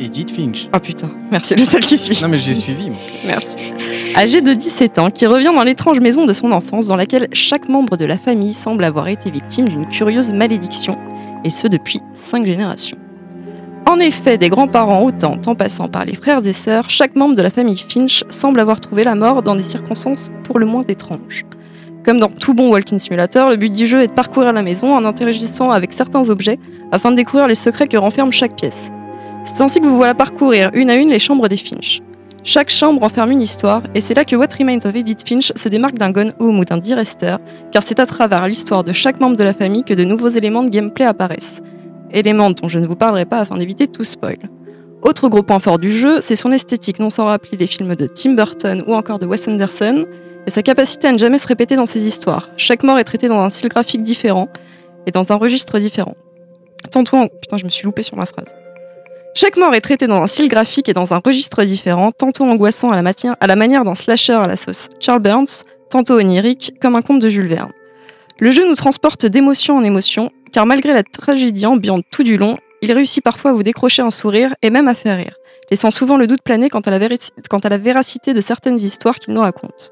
[0.00, 0.68] Edith Finch.
[0.74, 2.18] Oh putain, merci, le seul qui suit.
[2.22, 2.88] Non mais j'ai suivi.
[2.88, 2.98] moi.
[3.26, 3.74] Merci.
[4.16, 7.68] Âgé de 17 ans, qui revient dans l'étrange maison de son enfance dans laquelle chaque
[7.68, 10.96] membre de la famille semble avoir été victime d'une curieuse malédiction,
[11.44, 12.98] et ce depuis 5 générations.
[13.86, 17.36] En effet, des grands-parents aux tantes, en passant par les frères et sœurs, chaque membre
[17.36, 20.84] de la famille Finch semble avoir trouvé la mort dans des circonstances pour le moins
[20.88, 21.44] étranges.
[22.04, 24.94] Comme dans tout bon walking simulator, le but du jeu est de parcourir la maison
[24.94, 26.58] en interagissant avec certains objets
[26.92, 28.90] afin de découvrir les secrets que renferme chaque pièce.
[29.44, 32.00] C'est ainsi que vous voilà parcourir une à une les chambres des Finch.
[32.42, 35.68] Chaque chambre renferme une histoire, et c'est là que What Remains of Edith Finch se
[35.68, 37.36] démarque d'un Gone Home ou d'un D-Rester,
[37.72, 40.62] car c'est à travers l'histoire de chaque membre de la famille que de nouveaux éléments
[40.62, 41.62] de gameplay apparaissent.
[42.14, 44.38] Éléments dont je ne vous parlerai pas afin d'éviter tout spoil.
[45.02, 48.06] Autre gros point fort du jeu, c'est son esthétique non sans rappeler les films de
[48.06, 50.06] Tim Burton ou encore de Wes Anderson,
[50.46, 52.50] et sa capacité à ne jamais se répéter dans ses histoires.
[52.56, 54.48] Chaque mort est traitée dans un style graphique différent
[55.06, 56.14] et dans un registre différent.
[56.90, 57.28] Tantôt.
[57.42, 58.54] Putain, je me suis loupé sur ma phrase.
[59.34, 62.92] Chaque mort est traitée dans un style graphique et dans un registre différent, tantôt angoissant
[62.92, 63.02] à
[63.46, 67.28] la manière d'un slasher à la sauce Charles Burns, tantôt onirique comme un conte de
[67.28, 67.72] Jules Verne.
[68.38, 72.56] Le jeu nous transporte d'émotion en émotion, car malgré la tragédie ambiante tout du long,
[72.80, 75.34] il réussit parfois à vous décrocher un sourire et même à faire rire,
[75.70, 78.78] laissant souvent le doute planer quant à la, véri- quant à la véracité de certaines
[78.80, 79.90] histoires qu'il nous raconte.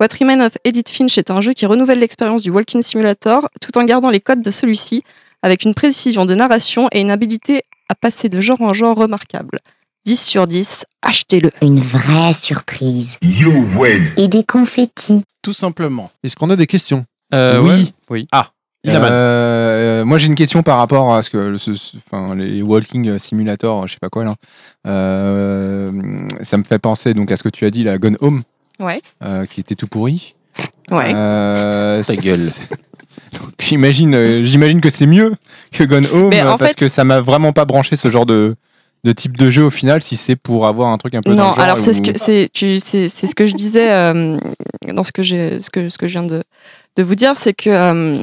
[0.00, 3.78] What Remains of Edith Finch est un jeu qui renouvelle l'expérience du Walking Simulator tout
[3.78, 5.04] en gardant les codes de celui-ci,
[5.42, 9.58] avec une précision de narration et une habilité à passer de genre en genre remarquable.
[10.06, 11.50] 10 sur 10, achetez-le.
[11.62, 13.16] Une vraie surprise.
[13.22, 14.10] You win.
[14.16, 15.22] Et des confettis.
[15.42, 16.10] Tout simplement.
[16.24, 17.04] Est-ce qu'on a des questions?
[17.34, 17.68] Euh, Oui.
[17.68, 17.84] ouais.
[18.10, 18.28] Oui.
[18.32, 18.50] Ah.
[18.86, 23.18] Euh, moi j'ai une question par rapport à ce que ce- ce- enfin, les walking
[23.18, 24.34] simulator, je sais pas quoi là.
[24.86, 25.90] Euh,
[26.42, 28.42] ça me fait penser donc à ce que tu as dit la Gone Home,
[28.80, 29.00] Ouais.
[29.22, 30.34] euh, qui était tout pourri.
[30.90, 31.12] Ouais.
[31.14, 32.40] Euh, Ta gueule.
[33.60, 35.32] J'imagine, j'imagine que c'est mieux
[35.72, 38.56] que Gone Home parce fait- que ça m'a vraiment pas branché ce genre de,
[39.04, 41.52] de type de jeu au final si c'est pour avoir un truc un peu Non,
[41.52, 44.36] alors c'est ce que c'est c'est c'est ce que je disais euh,
[44.92, 46.42] dans ce que j'ai ce que ce que je viens de
[46.96, 48.14] de vous dire, c'est que euh,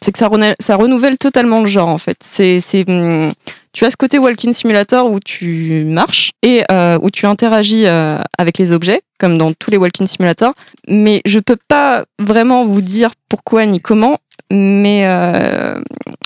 [0.00, 2.16] c'est que ça renouvelle, totalement le genre en fait.
[2.20, 3.32] C'est hum,
[3.72, 8.18] tu as ce côté walking simulator où tu marches et euh, où tu interagis euh,
[8.38, 10.52] avec les objets comme dans tous les walking simulators,
[10.88, 14.18] mais je peux pas vraiment vous dire pourquoi ni comment,
[14.50, 15.06] mais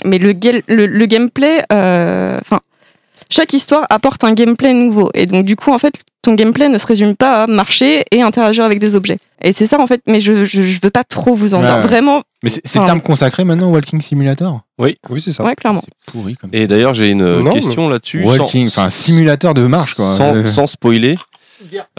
[0.03, 0.33] mais le,
[0.67, 2.59] le, le gameplay enfin
[3.29, 5.09] chaque histoire apporte un gameplay nouveau.
[5.13, 8.21] Et donc, du coup, en fait, ton gameplay ne se résume pas à marcher et
[8.21, 9.17] interagir avec des objets.
[9.41, 11.75] Et c'est ça, en fait, mais je, je, je veux pas trop vous en dire.
[11.77, 11.81] ouais.
[11.81, 14.61] Vraiment, Mais c'est le Enfin, terme consacré maintenant au Walking Simulator?
[14.77, 14.95] Oui.
[15.09, 15.43] Oui, c'est ça.
[15.43, 15.81] ouais, clairement.
[15.83, 18.23] C'est pourri comme Et d'ailleurs, j'ai une euh, Non, question là-dessus.
[18.23, 20.13] Walking, enfin simulateur de marche quoi.
[20.13, 21.17] sans, Euh, sans spoiler,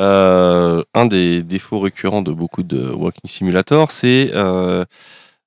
[0.01, 4.85] euh, un des défauts récurrents de beaucoup de walking simulator, c'est euh,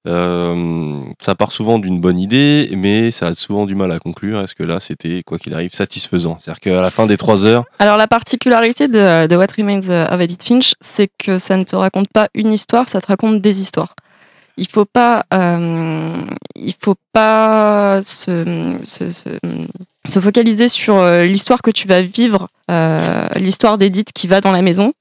[0.07, 4.41] euh, ça part souvent d'une bonne idée, mais ça a souvent du mal à conclure.
[4.41, 6.37] Est-ce que là, c'était quoi qu'il arrive satisfaisant?
[6.39, 10.43] C'est-à-dire qu'à la fin des trois heures, Alors, la particularité de, What Remains of Edith
[10.43, 13.95] Finch, c'est que ça ne te raconte pas une histoire, ça te raconte des histoires.
[14.57, 16.15] Il faut pas, euh,
[16.55, 18.79] il faut pas se
[20.19, 24.61] focaliser sur euh, l'histoire que tu vas vivre, euh, l'histoire d'Edith qui va dans la
[24.61, 24.93] maison.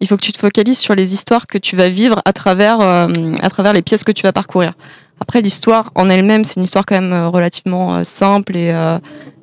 [0.00, 2.80] Il faut que tu te focalises sur les histoires que tu vas vivre à travers,
[2.80, 3.08] euh,
[3.42, 4.72] à travers les pièces que tu vas parcourir.
[5.20, 8.98] Après, l'histoire en elle-même, c'est une histoire quand même euh, relativement euh, simple et euh,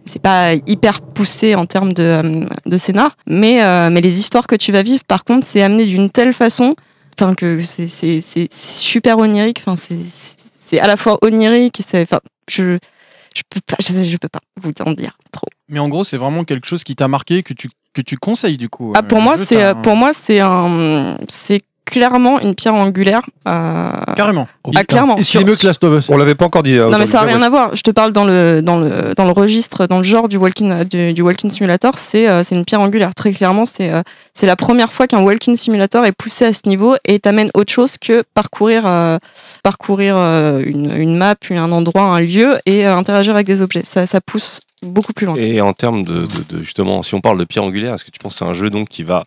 [0.05, 3.59] c'est pas hyper poussé en termes de, de scénar, mais,
[3.89, 6.77] mais les histoires que tu vas vivre, par contre, c'est amené d'une telle façon,
[7.35, 12.05] que c'est super onirique, c'est à la fois onirique, et
[12.49, 12.77] je
[13.35, 15.49] je peux pas je peux pas vous en dire trop.
[15.67, 17.67] Mais en gros, c'est vraiment quelque chose qui t'a marqué que tu
[17.97, 18.93] que tu conseilles du coup.
[18.95, 23.21] Ah Euh, pour moi c'est euh, pour moi c'est un c'est clairement une pierre angulaire.
[23.47, 24.47] euh, carrément.
[24.75, 25.15] ah, clairement.
[25.17, 26.77] Est-ce qu'il est mieux que Last of Us On l'avait pas encore dit.
[26.77, 27.75] euh, Non mais ça n'a rien à voir.
[27.75, 30.83] Je te parle dans le dans le dans le registre, dans le genre du walking
[30.83, 33.15] du, du walking simulator, c'est euh, c'est une pierre angulaire.
[33.15, 34.01] Très clairement, c'est euh,
[34.33, 37.71] c'est la première fois qu'un walking simulator est poussé à ce niveau et t'amène autre
[37.71, 39.17] chose que parcourir euh,
[39.63, 43.83] parcourir euh, une, une map, un endroit, un lieu et euh, interagir avec des objets.
[43.85, 45.35] Ça ça pousse beaucoup plus loin.
[45.37, 48.11] et en termes de, de- de- justement, si on parle de pierre angulaire, est-ce que
[48.11, 49.23] tu penses que c'est un jeu donc qui va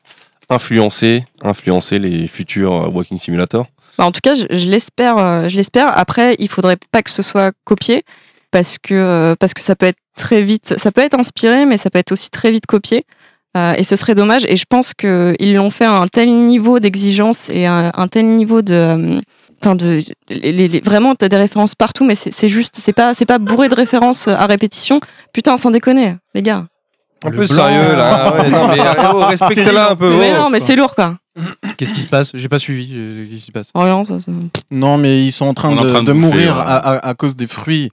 [0.50, 3.66] influencer, influencer les futurs euh, walking simulator
[3.96, 5.98] Bah, en tout cas, je, euh, l'espère.
[5.98, 8.02] Après, il faudrait pas que ce soit copié
[8.50, 11.76] parce que euh, parce que ça peut être très vite, ça peut être inspiré, mais
[11.76, 13.04] ça peut être aussi très vite copié.
[13.76, 14.44] Et ce serait dommage.
[14.46, 18.06] Et je pense que ils l'ont fait à un tel niveau d'exigence et un, un
[18.06, 19.20] tel niveau de
[19.62, 23.38] Enfin de les, vraiment t'as des références partout mais c'est juste c'est pas c'est pas
[23.38, 25.00] bourré de références à répétition
[25.34, 26.64] putain sans déconner les gars
[27.24, 27.54] Un Le peu blanc.
[27.54, 28.32] sérieux là.
[28.34, 28.78] Ouais, non, mais
[29.12, 30.10] oh, respecte-la un peu.
[30.18, 30.42] mais oh.
[30.44, 31.16] non mais c'est lourd quoi
[31.76, 32.32] Qu'est-ce qui se passe?
[32.34, 32.90] J'ai pas suivi.
[32.94, 33.66] euh, Qu'est-ce qui se passe?
[33.74, 34.32] Ça, ça-
[34.70, 36.58] Non, mais ils sont en train On est en de, train de de bouffer, mourir
[36.58, 37.90] à- à cause des fruits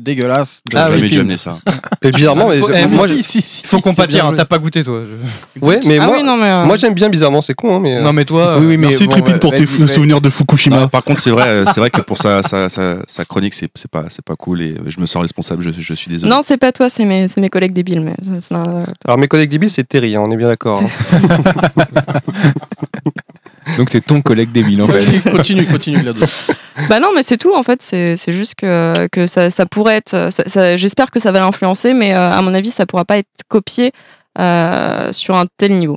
[0.00, 0.62] dégueulasses.
[0.66, 1.14] de J'aurais jamais Philippines.
[1.16, 1.58] dû amener ça.
[2.02, 4.28] Et bizarrement, mais Faut- eh, moi, je- Si, si, si, Faut c'est compatir, bien hein,
[4.28, 4.36] joué.
[4.38, 5.02] t'as pas goûté toi.
[5.04, 6.44] je- ouais, mais Ah moi, oui, non, mais.
[6.50, 7.96] euh, moi j'aime bien bizarrement, c'est con, hein, mais.
[7.96, 8.56] euh, Non mais toi.
[8.58, 9.88] Oui, oui, mais Merci bon, Tripin euh, pour tes vas-y, fous vas-y.
[9.88, 10.80] souvenirs de Fukushima.
[10.80, 13.54] Non, par contre, c'est vrai, euh, c'est vrai que pour sa, sa, sa, sa chronique,
[13.54, 15.62] c'est c'est pas, c'est pas cool et je me sens responsable.
[15.62, 16.30] Je, je suis désolé.
[16.30, 18.00] Non, c'est pas toi, c'est mes, c'est mes collègues débiles.
[18.00, 18.84] Mais ça- ça n'a toi.
[19.04, 20.82] Alors mes collègues débiles, c'est Terry, hein, on est bien d'accord.
[20.82, 20.86] hein.
[23.76, 25.20] Donc c'est ton collègue débile en fait.
[25.30, 26.46] Continue, continue, GLaDOS.
[26.88, 27.82] Bah non, mais c'est tout en fait.
[27.82, 30.30] C'est c'est juste que, que ça, ça pourrait être.
[30.30, 33.18] ça- ça- J'espère que ça va l'influencer, mais euh, à mon avis, ça pourra pas
[33.18, 33.92] être copié
[34.38, 35.96] euh, sur un tel niveau.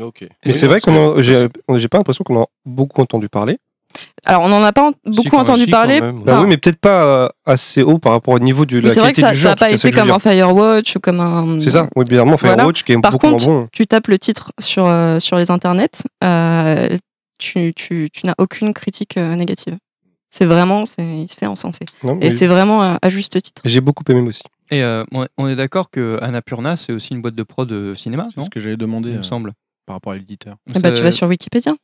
[0.00, 0.24] Ok.
[0.44, 1.46] Mais c'est vrai qu'on a- j'ai
[1.76, 3.58] j'ai pas l'impression qu'on en a beaucoup entendu parler.
[4.26, 6.00] Alors, on en a pas en- beaucoup entendu si, parler.
[6.00, 9.12] Bah oui, mais peut-être pas euh, assez haut par rapport au niveau la c'est vrai
[9.12, 9.48] que ça, du ça jeu.
[9.48, 10.18] a en tout pas été comme un.
[10.18, 11.60] Firewatch ou comme un.
[11.60, 12.56] C'est ça, oui, bizarrement, Voilà.
[12.56, 13.68] Firewatch qui est Par beaucoup contre, moins bon.
[13.72, 16.96] tu tapes le titre sur, euh, sur les internets, euh,
[17.38, 19.76] tu, tu, tu n'as aucune critique euh, négative.
[20.30, 21.84] C'est vraiment, c'est- il se fait encenser.
[22.02, 23.62] Non, Et c'est vraiment euh, à juste titre.
[23.64, 24.42] J'ai beaucoup aimé aussi.
[24.70, 25.04] Et euh,
[25.38, 28.50] on- est d'accord que Annapurna c'est aussi une boîte de prod de cinéma, C'est ce
[28.50, 29.52] que j'avais demandé Il euh, me semble.
[29.86, 30.56] Par rapport à l'éditeur.
[30.74, 31.74] Eh bah, tu vas sur Wikipédia.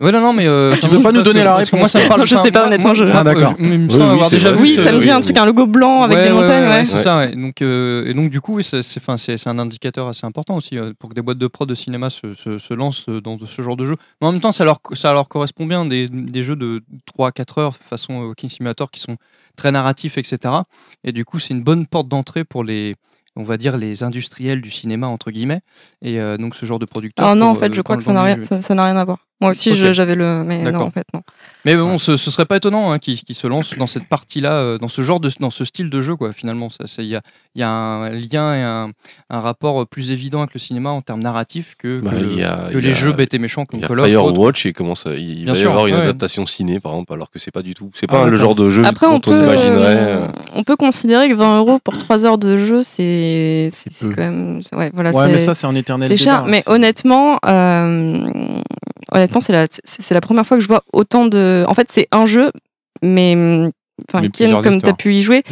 [0.00, 0.46] Ouais, non, non, mais.
[0.46, 2.26] euh, Tu veux pas nous donner la que Moi, réponse ça me parle.
[2.26, 3.52] Je enfin, sais pas, honnêtement, je- moi, Ah, d'accord.
[3.52, 4.62] euh, Oui, oui, déjà vrai.
[4.62, 5.22] Oui, ça me dit oui, un oui.
[5.22, 6.64] truc, un logo blanc avec Ouais, des ouais, montagnes.
[6.64, 6.84] ouais, ouais.
[6.84, 7.02] c'est Ouais.
[7.02, 7.16] ça.
[7.18, 7.34] ouais.
[7.34, 11.08] Donc, euh, et donc, du coup, oui, c'est un indicateur assez important aussi euh, pour
[11.10, 13.76] que des boîtes de prod de cinéma se, se, se lancent euh, dans ce genre
[13.76, 13.94] de jeu.
[14.20, 16.82] Mais en même temps, ça leur, ça leur correspond bien des, des jeux de
[17.18, 19.16] 3-4 heures façon euh, Walking Simulator qui sont
[19.56, 20.54] très narratifs, etc.
[21.02, 22.94] Et du coup, c'est une bonne porte d'entrée pour les
[23.36, 25.60] on va dire les industriels du cinéma entre guillemets
[26.02, 28.02] et euh, donc ce genre de producteur Alors non, en fait, euh, je crois que
[28.02, 29.18] ça n'a rien, ça, rien à voir.
[29.42, 31.20] Moi aussi, j'avais le, mais non, en fait, non.
[31.66, 34.78] Mais bon, ce, ce serait pas étonnant hein, qu'ils se lancent dans cette partie-là, euh,
[34.78, 36.32] dans ce genre de, dans ce style de jeu, quoi.
[36.32, 37.20] Finalement, il y a,
[37.54, 38.88] il y a un lien et un,
[39.28, 42.70] un rapport plus évident avec le cinéma en termes narratifs que, que Bah, le- a-
[42.72, 44.06] que les a- jeux bêtes et méchants comme Call of.
[44.06, 47.30] Firewatch et comment ça, il Bien va y avoir une adaptation ciné par exemple, alors
[47.30, 49.16] que c'est pas du tout, c'est Ah, pas le genre de jeu Après, dont on
[49.16, 49.96] on, peut, imaginerait.
[49.96, 53.70] euh, euh, on peut considérer que 20 euros pour 3 heures de jeu, c'est
[54.00, 54.60] quand même.
[54.74, 56.38] Ouais, voilà, Ouais, c'est- mais ça, c'est un éternel c'est cher.
[56.38, 58.60] débat, Mais c'est- honnêtement, euh,
[59.12, 61.64] honnêtement, c'est la, première fois que je vois autant de.
[61.68, 62.50] En fait, c'est un jeu,
[63.02, 63.34] mais.
[64.12, 64.20] Enfin,
[64.62, 65.42] comme tu as pu y jouer,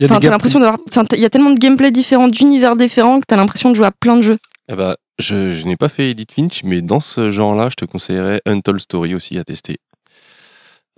[0.00, 0.78] Il y a l'impression d'avoir.
[1.12, 3.86] Il y a tellement de gameplay différents, d'univers différents, que tu as l'impression de jouer
[3.86, 4.38] à plein de jeux.
[4.68, 7.84] eh ben, je, je n'ai pas fait Edith Finch, mais dans ce genre-là, je te
[7.84, 9.76] conseillerais Untold Story aussi à tester.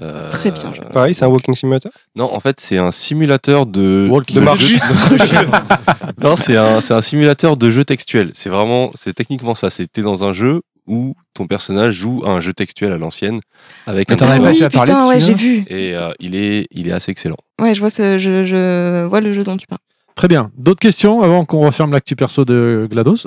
[0.03, 1.93] Euh, Très bien, je- Pareil, c'est un walking simulator.
[2.17, 4.09] Non, en fait, c'est un simulateur de.
[4.11, 4.41] Walking de
[6.23, 8.31] non, c'est un, c'est un simulateur de jeu textuel.
[8.35, 9.71] C'est vraiment, c'est techniquement ça.
[9.71, 13.41] C'était dans un jeu où ton personnage joue à un jeu textuel à l'ancienne
[13.87, 15.65] avec un Mais t'en avais pas déjà parlé putain, de ouais, j'ai celui-là vu.
[15.69, 17.39] et euh, il est, il est assez excellent.
[17.61, 19.79] Ouais, je vois, ce, je, je vois le jeu dont tu parles.
[20.15, 20.51] Très bien.
[20.59, 23.27] D'autres questions avant qu'on referme l'actu perso de GLaDOS?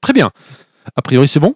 [0.00, 0.30] Très bien.
[0.96, 1.54] A priori, c'est bon?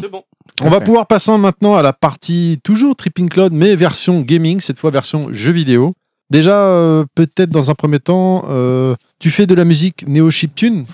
[0.00, 0.22] C'est bon.
[0.64, 4.78] On va pouvoir passer maintenant à la partie toujours Tripping Cloud, mais version gaming, cette
[4.78, 5.92] fois version jeu vidéo.
[6.30, 10.86] Déjà, euh, peut-être dans un premier temps, euh, tu fais de la musique néo chiptune.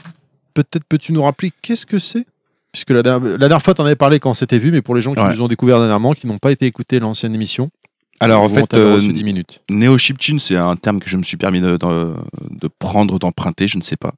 [0.55, 2.27] Peut-être peux-tu nous rappeler qu'est-ce que c'est?
[2.73, 4.83] Puisque la dernière, la dernière fois, tu en avais parlé quand on s'était vu, mais
[4.83, 5.31] pour les gens qui Ouais.
[5.35, 7.71] nous ont découvert dernièrement, qui n'ont pas été écoutés l'ancienne émission.
[8.21, 9.61] Alors en fait, t'avait euh, reçu 10 minutes.
[9.71, 12.15] Néo chiptune, c'est un terme que je me suis permis de, de-
[12.51, 14.13] de prendre, d'emprunter, je ne sais pas.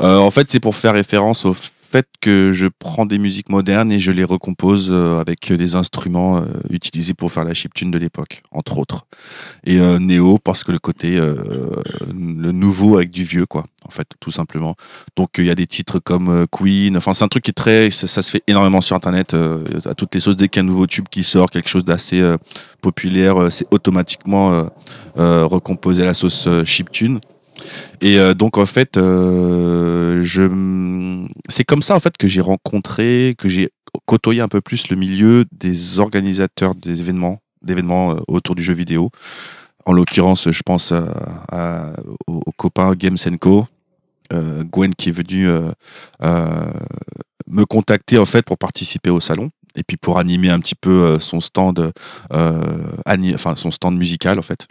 [0.00, 1.54] Euh, en fait, c'est pour faire référence au
[1.92, 6.38] fait que je prends des musiques modernes et je les recompose euh, avec des instruments
[6.38, 9.06] euh, utilisés pour faire la chiptune de l'époque, entre autres.
[9.64, 14.08] Et euh, néo parce que le côté le nouveau avec du vieux, quoi, en fait,
[14.20, 14.74] tout simplement.
[15.16, 16.96] Donc il y a des titres comme Queen.
[16.96, 19.34] Enfin, c'est un truc qui est très, ça, se fait énormément sur Internet
[19.84, 20.36] à toutes les sauces.
[20.36, 22.22] Dès qu'il y a un nouveau tube qui sort, quelque chose d'assez
[22.80, 24.66] populaire, c'est automatiquement
[25.16, 27.20] recomposé à la sauce chiptune.
[28.00, 30.24] Et euh, donc en fait, euh,
[31.48, 33.70] c'est comme ça en fait que j'ai rencontré, que j'ai
[34.06, 38.72] côtoyé un peu plus le milieu des organisateurs des événements, d'événements euh, autour du jeu
[38.74, 39.10] vidéo.
[39.84, 41.04] En l'occurrence, je pense à,
[41.50, 41.92] à-
[42.26, 43.66] au, au copain Games Co,
[44.32, 45.70] Gwen qui est venu euh,
[47.48, 51.18] me contacter en fait pour participer au salon et puis pour animer un petit peu
[51.20, 51.92] son stand,
[52.30, 54.66] enfin son stand musical en fait.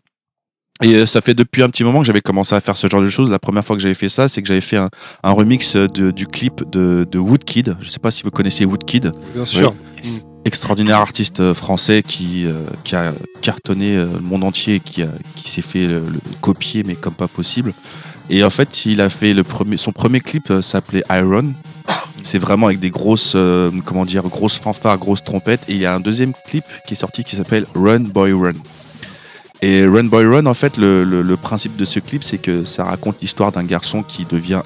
[0.84, 3.02] Et euh, ça fait depuis un petit moment que j'avais commencé à faire ce genre
[3.02, 3.30] de choses.
[3.30, 4.90] La première fois que j'avais fait ça, c'est que j'avais fait un,
[5.24, 7.78] un remix de- du clip de, de Woodkid.
[7.82, 9.12] Je sais pas si vous connaissez Woodkid.
[9.36, 9.74] Bien sûr.
[10.04, 10.10] Oui.
[10.44, 12.54] Extraordinaire artiste euh, français qui, euh,
[12.84, 13.14] qui a
[13.44, 17.28] cartonné le monde entier, qui, a- qui s'est fait le, le copier, mais comme pas
[17.28, 17.74] possible.
[18.32, 21.54] Et en fait, il a fait le premier, son premier clip s'appelait Iron.
[22.24, 25.62] C'est vraiment avec des grosses, euh, comment dire, grosses fanfares, grosses trompettes.
[25.68, 28.54] Et il y a un deuxième clip qui est sorti qui s'appelle Run Boy Run.
[29.62, 32.84] Et Run Boy Run, en fait, le, le- principe de ce clip, c'est que ça
[32.84, 34.62] raconte l'histoire d'un garçon qui devient,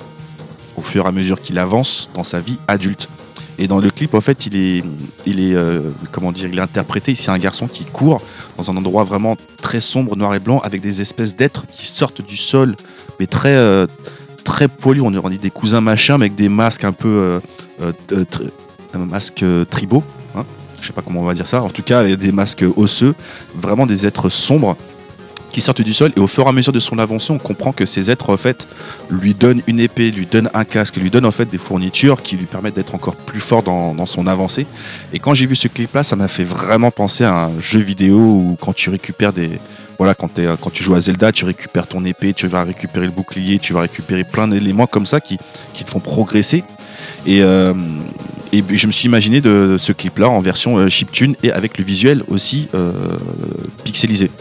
[0.78, 3.10] au fur et à mesure qu'il avance dans sa vie adulte,
[3.58, 4.84] Et dans le clip, en fait, il est,
[5.26, 5.82] il est, euh,
[6.12, 7.16] comment dire, il est interprété.
[7.16, 8.22] C'est un garçon qui court
[8.58, 12.22] dans un endroit vraiment très sombre, noir et blanc, avec des espèces d'êtres qui sortent
[12.26, 12.76] du sol,
[13.20, 13.88] mais très, euh,
[14.44, 15.02] très poilus.
[15.02, 17.40] On dit des cousins machins, mais avec des masques un peu, euh,
[17.82, 18.50] euh, euh, tr-
[18.94, 20.04] un masque euh, tribaux.
[20.86, 21.64] Je sais pas comment on va dire ça.
[21.64, 23.16] En tout cas, des masques osseux,
[23.56, 24.78] vraiment des êtres sombres
[25.52, 26.12] qui sortent du sol.
[26.16, 28.38] Et au fur et à mesure de son avancée on comprend que ces êtres en
[28.38, 28.68] fait
[29.10, 32.36] lui donnent une épée, lui donnent un casque, lui donnent en fait des fournitures qui
[32.36, 34.68] lui permettent d'être encore plus fort dans, son avancée.
[35.12, 37.80] Et quand j'ai vu ce clip là ça m'a fait vraiment penser à un jeu
[37.80, 39.50] vidéo où quand tu récupères des
[39.98, 40.30] voilà quand,
[40.72, 43.82] tu joues à Zelda tu récupères ton épée, tu vas récupérer le bouclier, tu vas
[43.82, 45.40] récupérer plein d'éléments comme ça qui,
[45.74, 46.64] qui te font progresser.
[47.26, 47.74] Et, euh,
[48.56, 51.78] et je me suis imaginé de ce clip là en version euh, chiptune et avec
[51.78, 52.92] le visuel aussi euh,
[53.84, 54.32] pixelisé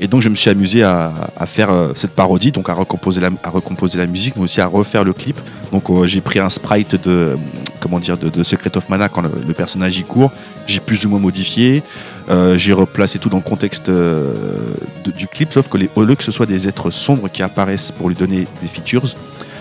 [0.00, 1.12] et donc je me suis amusé à,
[1.46, 4.66] faire euh, cette parodie, donc à recomposer, la, à recomposer la musique, mais aussi à
[4.66, 5.38] refaire le clip.
[5.70, 7.36] Donc j'ai pris un sprite de,
[7.78, 10.32] comment dire, de, Secret of Mana quand le, personnage y court.
[10.66, 11.84] J'ai plus ou moins modifié.
[12.56, 16.32] J'ai replacé tout dans le contexte du clip, sauf que les, au lieu que ce
[16.32, 19.04] soit des êtres sombres qui apparaissent pour lui donner des features,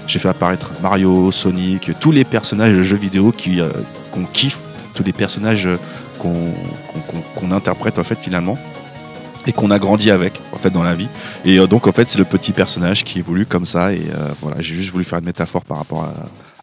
[0.07, 3.61] j'ai fait apparaître Mario, Sonic, tous les personnages de jeux vidéo qui,
[4.11, 4.59] qu'on kiffe,
[4.93, 5.77] tous les personnages euh,
[6.19, 8.57] qu'on, interprète en fait finalement
[9.45, 11.07] et qu'on a grandi avec en fait dans la vie.
[11.43, 14.29] Et euh, donc en fait c'est le petit personnage qui évolue comme ça et euh,
[14.41, 16.07] voilà j'ai juste voulu faire une métaphore par rapport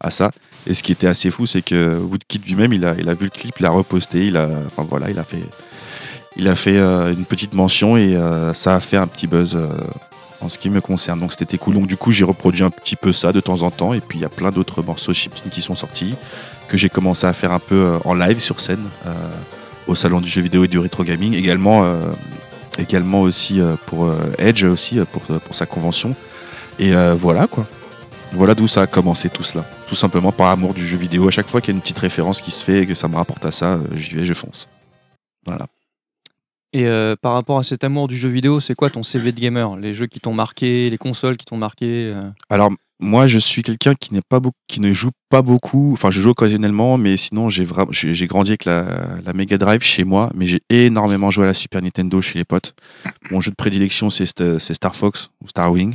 [0.01, 0.31] à, ça.
[0.67, 3.25] Et ce qui était assez fou c'est que Woodkid lui-même il a, il a vu
[3.25, 5.43] le clip il a reposté il a enfin voilà il a fait
[6.37, 8.17] il a fait une petite mention et
[8.55, 9.59] ça a fait un petit buzz
[10.41, 11.19] en ce qui me concerne.
[11.19, 11.75] Donc c'était cool.
[11.75, 14.19] Donc du coup j'ai reproduit un petit peu ça de temps en temps et puis
[14.19, 16.15] il y a plein d'autres morceaux chiptune qui sont sortis
[16.69, 19.13] que j'ai commencé à faire un peu euh, en live sur scène euh,
[19.87, 21.97] au salon du jeu vidéo et du rétro gaming également euh,
[22.79, 24.09] également aussi pour
[24.39, 26.15] Edge aussi pour, pour sa convention.
[26.79, 27.67] Et voilà quoi.
[28.33, 29.65] Voilà d'où ça a commencé tout cela.
[29.89, 31.27] Tout simplement par amour du jeu vidéo.
[31.27, 33.09] À chaque fois qu'il y a une petite référence qui se fait et que ça
[33.09, 34.69] me rapporte à ça j'y vais je fonce.
[35.45, 35.67] Voilà.
[36.73, 39.41] Et euh, par rapport à cet amour du jeu vidéo, c'est quoi ton CV de
[39.41, 39.77] gamer?
[39.77, 42.21] Les jeux qui t'ont marqué, les consoles qui t'ont marqué euh?
[42.51, 42.71] Alors,
[43.01, 45.93] moi, je suis quelqu'un qui n'est pas qui ne joue pas beaucoup.
[45.93, 50.31] Enfin, je joue occasionnellement, mais sinon, j'ai j'ai grandi avec la, Mega Drive chez moi,
[50.35, 52.75] mais j'ai énormément joué à la Super Nintendo chez les potes.
[53.31, 55.95] Mon jeu de prédilection, c'est St- c'est Star Fox ou Star Wing.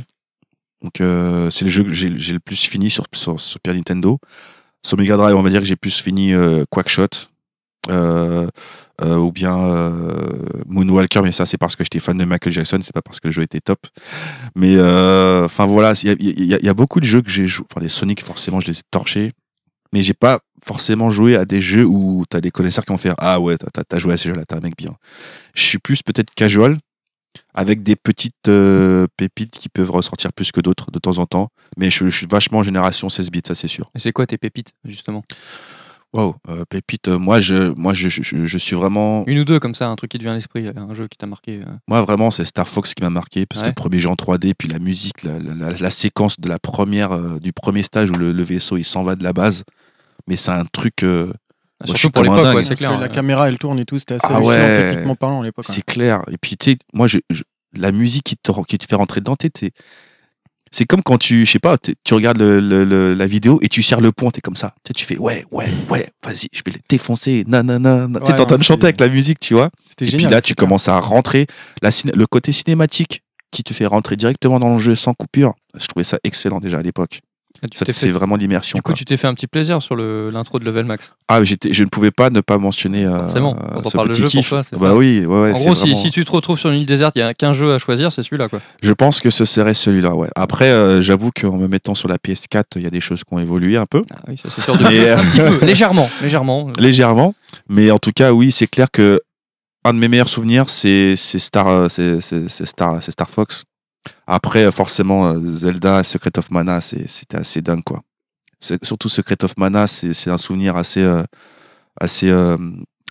[0.82, 4.18] Donc, euh, c'est le jeu que j'ai le plus fini sur, sur Super Nintendo.
[4.82, 7.08] Sur Mega Drive, on va dire que j'ai plus fini euh, Quackshot.
[7.90, 8.46] Euh,
[9.02, 10.28] euh, ou bien euh,
[10.68, 13.26] Moonwalker, mais ça c'est parce que j'étais fan de Michael Jackson, c'est pas parce que
[13.26, 13.80] le jeu était top.
[14.54, 14.78] Mais
[15.44, 17.66] enfin voilà, il y a, beaucoup de jeux que j'ai joué.
[17.70, 19.32] Enfin, les Sonic, forcément, je les ai torchés.
[19.92, 23.14] Mais j'ai pas forcément joué à des jeux où t'as des connaisseurs qui vont faire
[23.18, 24.94] Ah ouais, t'as- joué à ces jeux-là, t'es un mec bien.
[25.54, 26.78] Je suis plus peut-être casual,
[27.52, 28.50] avec des petites
[29.16, 31.48] pépites qui peuvent ressortir plus que d'autres de temps en temps.
[31.76, 33.90] Mais je, je suis vachement génération 16 bits, ça c'est sûr.
[33.94, 35.24] Et c'est quoi tes pépites, justement?
[36.14, 39.24] Wow, euh, pépite, euh, moi je, moi je, je, suis vraiment.
[39.26, 41.18] Une ou deux comme ça, un truc qui te vient à l'esprit, un jeu qui
[41.18, 41.60] t'a marqué.
[41.60, 41.72] euh.
[41.88, 44.52] Moi, vraiment, c'est Star Fox qui m'a marqué parce que le premier jeu en 3D,
[44.56, 48.10] puis la musique, la, la- la- la séquence de la première, euh, du premier stage
[48.10, 49.64] où le, le vaisseau il s'en va de la base.
[50.28, 51.02] Mais c'est un truc.
[51.02, 51.34] euh, Ah, moi,
[51.80, 52.94] je surtout suis pour comme un l'époque, ouais, c'est clair.
[52.94, 54.88] que la caméra elle tourne et tout, c'était assez Ah hallucinant ouais.
[54.90, 55.64] techniquement parlant à l'époque.
[55.68, 55.72] hein.
[55.74, 56.22] C'est clair.
[56.30, 57.42] Et puis, tu sais, moi, je, je-
[57.76, 59.72] la musique qui te, qui te fait rentrer dedans, t'es- t'es-
[60.74, 63.68] c'est comme quand tu, je sais pas, tu regardes le- le- le- la vidéo et
[63.68, 64.74] tu serres le point, t'es comme ça.
[64.82, 67.44] Tu sais, tu fais ouais, ouais, ouais, vas-y, je vais les défoncer.
[67.46, 68.08] Nanana.
[68.08, 69.66] tu Ouais, t'es en train de chanter avec la musique, tu vois.
[69.66, 70.30] Et puis génial.
[70.32, 71.46] là, c'est tu commences à rentrer
[71.80, 73.22] la le côté cinématique
[73.52, 75.54] qui te fait rentrer directement dans le jeu sans coupure.
[75.78, 77.20] Je trouvais ça excellent déjà à l'époque.
[77.80, 78.78] Ah, C'est vraiment l'immersion.
[78.78, 78.96] Du coup, quoi.
[78.96, 81.12] tu t'es fait un petit plaisir sur le- l'intro de Level Max.
[81.28, 84.12] Ah, je ne pouvais pas ne pas mentionner euh, Forcément, quand on ce parle de
[84.12, 84.48] petit jeu, pour kiff.
[84.48, 84.96] toi, c'est bah ça.
[84.96, 86.86] oui, ouais, ouais, en c'est gros, si, vraiment- si tu te retrouves sur une île
[86.86, 88.48] déserte, il y a qu'un jeu à choisir, c'est celui-là.
[88.48, 88.60] quoi.
[88.82, 90.28] Je pense que ce serait celui-là, ouais.
[90.36, 93.32] Après, euh, j'avoue qu'en me mettant sur la PS4, il y a des choses qui
[93.34, 94.76] ont évolué un peu, Ah oui, ça c'est sûr.
[94.76, 94.82] De...
[94.84, 96.08] Mais, euh, Un petit peu, légèrement.
[96.22, 96.70] légèrement.
[96.78, 97.34] légèrement.
[97.68, 99.20] Mais en tout cas, oui, c'est clair que
[99.86, 103.28] un de mes meilleurs souvenirs, c'est c'est Star, euh, c'est c'est- c'est Star, c'est Star
[103.28, 103.64] Fox.
[104.26, 108.00] Après, forcément, euh, Zelda, Secret of Mana, c'était assez dingue, quoi.
[108.82, 111.22] Surtout Secret of Mana, c'est un souvenir assez, euh,
[112.00, 112.56] assez euh,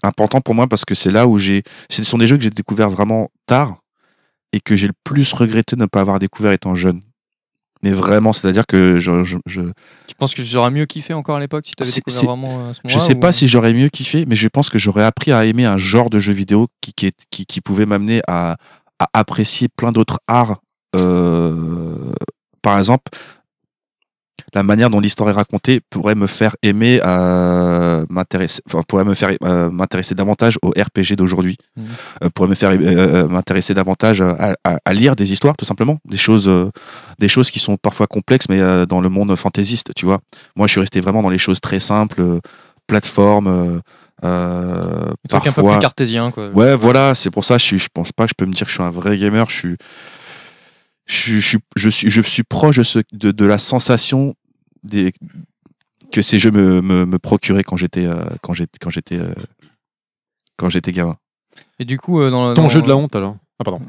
[0.01, 1.61] important pour moi parce que c'est là où j'ai.
[1.91, 3.77] Ce sont des jeux que j'ai découverts vraiment tard
[4.51, 7.01] et que j'ai le plus regretté de ne pas avoir découvert étant jeune.
[7.83, 9.61] Mais vraiment, c'est-à-dire que je, je, je,
[10.07, 12.69] Tu penses que tu aurais mieux kiffé encore à l'époque si tu avais découvert vraiment
[12.69, 15.03] à ce je sais ou- pas si j'aurais mieux kiffé, mais je pense que j'aurais
[15.03, 18.55] appris à aimer un genre de jeu vidéo qui, qui, qui pouvait m'amener à,
[18.99, 20.61] à apprécier plein d'autres arts.
[20.95, 21.53] Euh,
[22.61, 23.11] par exemple,
[24.55, 26.99] la manière dont l'histoire est racontée pourrait me faire aimer
[28.09, 31.85] m'intéresser, enfin, pourrait me faire euh, m'intéresser davantage au RPG d'aujourd'hui, Mhm.
[32.23, 35.97] Euh, pourrait me faire euh, m'intéresser davantage à, à- à lire des histoires tout simplement,
[36.05, 36.49] des choses,
[37.19, 40.19] des choses qui sont parfois complexes, mais dans le monde fantaisiste, tu vois.
[40.55, 42.21] Moi, je suis resté vraiment dans les choses très simples.
[42.85, 43.47] plateforme.
[43.47, 43.79] euh,
[44.23, 46.49] Un truc un peu parfois- plus cartésien, quoi.
[46.49, 47.57] Ouais, voilà, c'est pour ça.
[47.57, 49.17] Je, suis, je pense pas que je peux me dire que je suis un vrai
[49.17, 49.49] gamer.
[49.49, 49.77] Je suis,
[51.05, 54.35] je suis, je suis, je suis, je suis proche de, ce, de, de la sensation
[54.83, 55.11] des,
[56.11, 59.33] que ces jeux me, me, me procuraient quand j'étais, euh, quand j'étais, quand j'étais, euh,
[60.57, 61.17] quand j'étais gamin.
[61.79, 63.37] Et du coup, euh, dans Ton dans- jeu de la honte alors?
[63.59, 63.81] Ah pardon.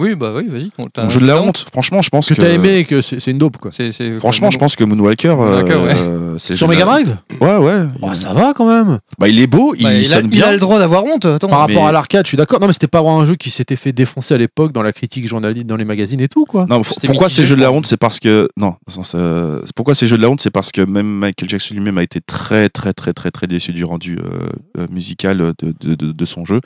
[0.00, 0.70] Oui, bah oui, vas-y.
[0.92, 2.40] t'as un jeu de la honte, franchement, je pense Que que.
[2.42, 3.70] t'as aimé et que c'est c'est une dope quoi.
[3.72, 5.94] C'est- c'est- Franchement, je pense que Moonwalker, euh, Moonwalker, ouais.
[5.96, 7.86] euh, c'est Sur le jeu Mega de la- Drive Ouais, ouais.
[8.00, 8.98] Oh, ça va quand même.
[9.18, 10.46] Bah, il est beau, Bah, il, il, a, sonne il bien.
[10.48, 11.26] a le droit d'avoir honte.
[11.26, 11.48] Attends.
[11.48, 12.60] Par rapport mais- à l'arcade, je suis d'accord.
[12.60, 14.92] Non, mais c'était pas vraiment un jeu qui s'était fait défoncer à l'époque dans la
[14.92, 16.66] critique journaliste, dans les magazines et tout quoi.
[16.68, 18.92] Non, C'était pourquoi mitigé, ces jeux de la honte C'est parce que non, dans le
[18.92, 21.74] sens, euh, c'est pourquoi ces jeux de la honte, c'est parce que même Michael Jackson
[21.74, 24.48] lui-même a été très très très très très déçu du rendu euh,
[24.80, 26.60] euh, musical de, de, de- de son jeu.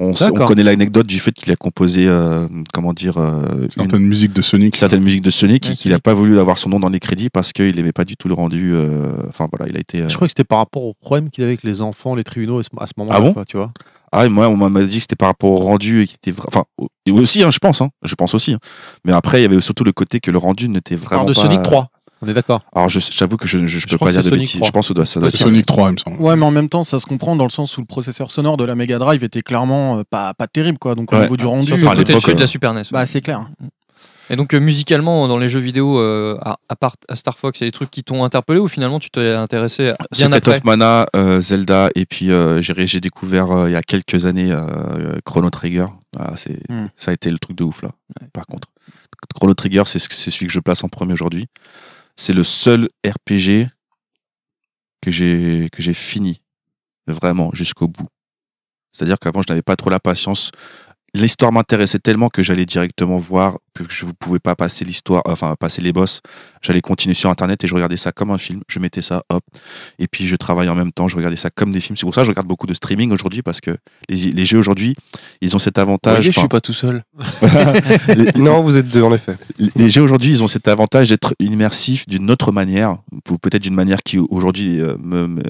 [0.00, 0.12] On,
[0.46, 4.42] connaît l'anecdote du fait qu'il a composé, euh, comment dire, euh, une Certaines musiques de
[4.42, 4.76] Sonic.
[4.76, 7.00] certaine musique de Sonic Ouais, et qu'il n'a pas voulu avoir son nom dans les
[7.00, 8.70] crédits parce qu'il n'aimait pas du tout le rendu.
[8.72, 10.08] euh, Enfin voilà, il a été.
[10.08, 12.60] Je crois que c'était par rapport au problème qu'il avait avec les enfants, les tribunaux
[12.60, 13.18] à ce- moment-là.
[13.18, 13.32] Ah bon?
[13.32, 13.72] quoi, tu vois.
[14.12, 16.32] Ah, et moi, on m'a dit que c'était par rapport au rendu et qui était
[16.46, 16.64] Enfin,
[17.10, 18.54] aussi, hein, je pense, hein, je pense aussi.
[18.54, 18.58] hein.
[19.04, 21.40] Mais après, il y avait surtout le côté que le rendu n'était vraiment de pas.
[21.42, 21.88] Sonic 3.
[22.20, 22.62] On est d'accord.
[22.74, 24.56] Alors, je- j'avoue que je, je, je peux pas dire de Sonic bêtises.
[24.60, 24.66] 3.
[24.66, 26.20] Je pense que ça doit, ça doit C'est être Sonic 3, il me semble.
[26.20, 28.56] Ouais, mais en même temps, ça se comprend dans le sens où le processeur sonore
[28.56, 30.94] de la Mega Drive était clairement euh, pas, pas terrible, quoi.
[30.96, 31.22] Donc au Ouais.
[31.22, 32.82] niveau du rendu, Surtout à le côté l'époque, de euh, la Super NES.
[32.90, 33.46] bah c'est clair.
[34.30, 37.60] Et donc euh, musicalement, dans les jeux vidéo, euh, à, à part à Star Fox,
[37.60, 40.36] il y a des trucs qui t'ont interpellé ou finalement tu t'es intéressé bien Secret
[40.36, 43.80] après of Mana, euh, Zelda, et puis euh, j'ai j'ai découvert euh, il y a
[43.82, 45.86] quelques années euh, Chrono Trigger.
[46.18, 46.88] Ah, c'est, Hmm.
[46.96, 47.88] Ça a été le truc de ouf là.
[48.34, 48.68] Par contre,
[49.34, 51.46] Chrono Trigger, c'est ce- c'est celui que je place en premier aujourd'hui.
[52.20, 53.70] C'est le seul RPG
[55.00, 56.42] que j'ai que j'ai fini
[57.06, 58.08] vraiment jusqu'au bout.
[58.92, 60.50] C'est-à-dire qu'avant, je n'avais pas trop la patience.
[61.14, 65.54] L'histoire m'intéressait tellement que j'allais directement voir, que je ne pouvais pas passer l'histoire, enfin
[65.58, 66.20] passer les boss.
[66.62, 68.62] J'allais continuer sur Internet et je regardais ça comme un film.
[68.68, 69.42] Je mettais ça, hop.
[69.98, 71.96] Et puis je travaillais en même temps, je regardais ça comme des films.
[71.96, 73.70] C'est pour ça que je regarde beaucoup de streaming aujourd'hui parce que
[74.08, 74.94] les, les jeux aujourd'hui,
[75.40, 76.16] ils ont cet avantage.
[76.16, 77.02] Voyez, je suis pas tout seul.
[78.08, 79.36] les- Non, vous êtes deux en effet.
[79.76, 82.98] les jeux aujourd'hui, ils ont cet avantage d'être immersifs d'une autre manière,
[83.30, 85.42] ou peut-être d'une manière qui aujourd'hui euh, me, me-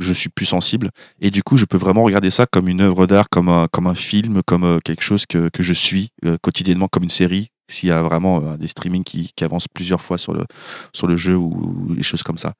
[0.00, 0.90] je suis plus sensible.
[1.20, 3.86] Et du coup, je peux vraiment regarder ça comme une œuvre d'art, comme un, comme
[3.86, 7.48] un film, comme euh, quelque chose que, que je suis euh, quotidiennement, comme une série.
[7.72, 10.44] S'il y a vraiment euh, des streamings qui, qui avancent plusieurs fois sur le,
[10.92, 12.52] sur le jeu ou, ou des choses comme ça.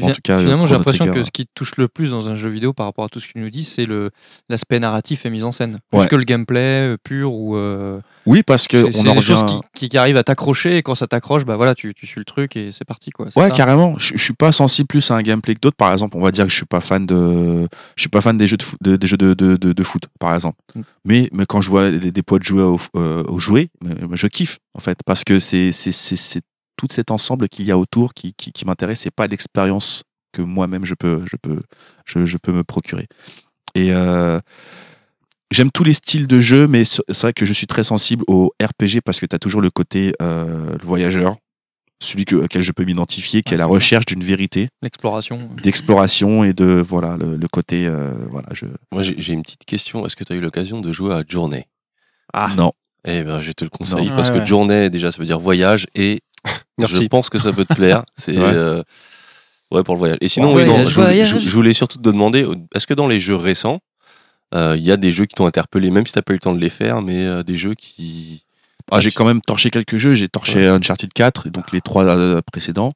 [0.00, 2.34] En tout cas, euh, finalement, j'ai l'impression que ce qui touche le plus dans un
[2.36, 3.86] jeu vidéo par rapport à tout ce que tu nous dis, c'est
[4.48, 6.06] l'aspect narratif et mise en scène, plus Ouais.
[6.08, 7.56] que le gameplay euh, pur ou.
[7.56, 9.60] euh, Oui, parce que c'est des choses revient.
[9.74, 12.20] qui, qui- qui arrivent à t'accrocher et quand ça t'accroche, bah voilà, tu, tu suis
[12.20, 13.26] le truc et c'est parti quoi.
[13.36, 13.96] Ouais, ça carrément.
[13.98, 15.76] Je, je suis pas sensible plus à un gameplay que d'autres.
[15.76, 17.66] Par exemple, on va dire que je suis pas fan de,
[17.96, 20.34] je suis pas fan des jeux de, des jeux de, de, de- de foot, par
[20.34, 20.58] exemple.
[20.74, 20.80] Mm.
[21.04, 23.38] Mais, mais quand je vois des, des potes jouer au, euh, au
[23.82, 26.42] mais je kiffe en fait, parce que c'est c'est c'est c'est
[26.76, 29.00] tout cet ensemble qu'il y a autour qui qui, qui m'intéresse.
[29.00, 31.60] C'est pas l'expérience que moi-même je peux je peux
[32.06, 33.06] je, je peux me procurer.
[33.74, 34.40] Et euh,
[35.52, 38.52] J'aime tous les styles de jeu, mais c'est vrai que je suis très sensible au
[38.62, 41.38] RPG parce que tu as toujours le côté euh, le voyageur,
[42.00, 45.50] celui que, auquel je peux m'identifier, qui est la recherche d'une vérité, L'exploration.
[45.60, 49.64] d'exploration et de voilà le, le côté euh, voilà je Moi, j'ai j'ai une petite
[49.64, 50.06] question.
[50.06, 51.66] Est-ce que tu as eu l'occasion de jouer à Journée
[52.56, 52.70] non
[53.06, 54.16] Eh ben, je te le conseille Non.
[54.16, 54.46] parce Ouais, que ouais.
[54.46, 56.20] Journée, déjà, ça veut dire voyage et
[56.78, 57.02] Merci.
[57.02, 58.04] je pense que ça peut te plaire.
[58.16, 58.44] C'est Ouais.
[58.44, 58.82] euh,
[59.70, 60.18] ouais pour le voyage.
[60.20, 61.28] Et sinon, Ouais, oui, non, voyage, je, voulais, voyage.
[61.34, 63.80] je- je voulais surtout te demander, est-ce que dans les jeux récents,
[64.54, 66.40] euh, il y a des jeux qui t'ont interpellé, même si t'as pas eu le
[66.40, 68.44] temps de les faire, mais euh, des jeux qui
[68.90, 72.04] Ah, j'ai quand même torché quelques jeux j'ai torché Uncharted 4 et donc les trois
[72.06, 72.90] euh, précédents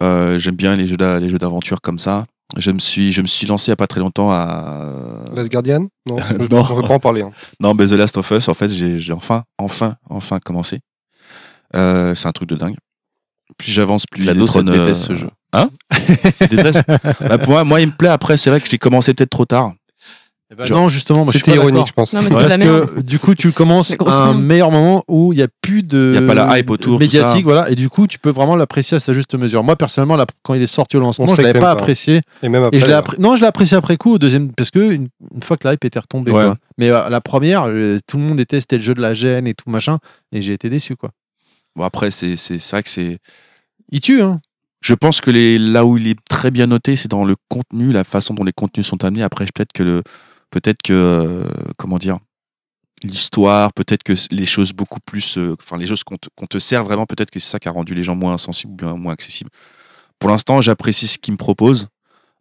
[0.00, 0.96] Euh, j'aime bien les jeux
[1.38, 2.24] d'aventure comme ça
[2.56, 5.50] je me suis je me suis lancé il y a pas très longtemps à Last
[5.50, 5.86] Guardian?
[6.08, 6.64] Non, je- Non.
[6.70, 7.22] on ne veut pas en parler.
[7.22, 7.30] hein.
[7.60, 10.80] Non, mais The Last of Us, en fait, j'ai enfin, enfin, enfin commencé.
[11.76, 12.76] Euh, c'est un truc de dingue.
[13.58, 15.30] Plus j'avance, plus La dose, déteste euh, ce jeu.
[15.52, 15.70] Hein?
[17.20, 18.08] Bah, pour moi, moi, il me plaît.
[18.08, 19.72] Après, c'est vrai que j'ai commencé peut-être trop tard.
[20.64, 22.14] Je- non, justement, moi je suis C'était ironique, je pense.
[22.14, 25.42] Non, mais parce que du coup, tu commences à un meilleur moment où il n'y
[25.42, 26.14] a plus de.
[26.16, 27.52] Il y a pas la hype autour, tout médiatique, ça.
[27.52, 27.70] voilà.
[27.70, 29.62] Et du coup, tu peux vraiment l'apprécier à sa juste mesure.
[29.62, 31.70] Moi, personnellement, quand il est sorti au lancement, On je l'avais pas pas.
[31.72, 32.22] apprécié.
[32.42, 34.78] Et même Et je appré- Non, je l'ai apprécié après coup au deuxième, parce que
[34.90, 36.32] une, une fois que la hype était retombée.
[36.32, 36.44] Ouais.
[36.44, 36.56] quoi.
[36.78, 39.46] Mais euh, la première, euh, tout le monde était, c'était le jeu de la gêne
[39.46, 39.98] et tout machin,
[40.32, 41.10] et j'ai été déçu quoi.
[41.76, 42.36] Bon, après, c'est
[42.70, 43.18] vrai que c'est.
[43.92, 44.38] Il tue, hein.
[44.80, 47.90] Je pense que les, là où il est très bien noté, c'est dans le contenu,
[47.92, 49.24] la façon dont les contenus sont amenés.
[49.24, 50.02] Après, peut-être que le,
[50.50, 51.44] peut-être que, euh,
[51.76, 52.18] comment dire,
[53.04, 57.06] l'histoire, peut-être que les choses beaucoup plus, euh, enfin les choses qu'on te, sert vraiment,
[57.06, 59.50] peut-être que c'est ça qui a rendu les gens moins sensibles ou bien moins accessibles.
[60.18, 61.88] Pour l'instant, j'apprécie ce qu'ils me proposent.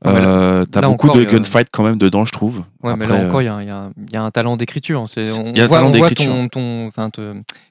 [0.05, 2.63] Ouais, Euh, T'as beaucoup encore, de gunfight quand même dedans, je trouve.
[2.83, 5.05] Ouais, mais là encore, il y, a un- y y a talent d'écriture.
[5.11, 6.91] C'est- On Il y a un voit, talent on voit ton, ton,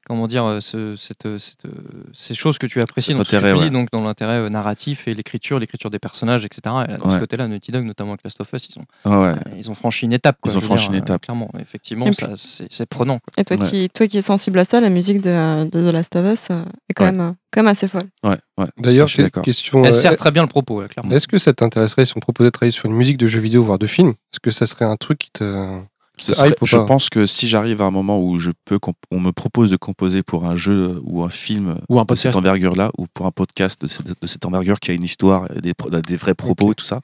[0.07, 1.71] comment dire, euh, ce- cette, euh, cette, euh,
[2.15, 3.71] ces choses que tu apprécies dans ce ouais.
[3.71, 6.75] donc dans l'intérêt narratif et l'écriture, l'écriture des personnages, etc.
[6.89, 9.35] Et ce côté-là, Naughty Dog, notamment avec Last of Us, ils ont, Ah ouais.
[9.59, 10.37] ils ont franchi une étape.
[10.41, 11.23] quoi, Ils ont franchi dire, une étape.
[11.23, 12.07] clairement, effectivement,
[12.37, 13.19] c'est c'est prenant.
[13.19, 13.33] quoi.
[13.37, 13.69] Et toi, Ouais.
[13.69, 16.51] qui, toi qui es sensible à ça, la musique de, de The Last of Us
[16.51, 17.13] est quand, Ouais.
[17.13, 18.03] même, quand même assez folle.
[18.23, 18.67] Ouais, ouais.
[18.79, 19.43] D'ailleurs, Je suis que- d'accord.
[19.43, 19.85] question.
[19.85, 21.11] Elle sert très bien le propos, là, clairement.
[21.13, 23.63] Est-ce que ça t'intéresserait si on proposait de travailler sur une musique de jeux vidéo,
[23.65, 25.81] voire de film Est-ce que ça serait un truc qui te.
[26.17, 28.19] Qui Ce te serait- hype ou je pas pense que si j'arrive à un moment
[28.19, 31.77] où je peux, comp- on me propose de composer pour un jeu ou un film
[31.89, 32.37] Ou un de cette podcast.
[32.37, 35.61] envergure-là, ou pour un podcast de cette, de cette envergure qui a une histoire, et
[35.61, 37.01] des, vrais propos et tout ça,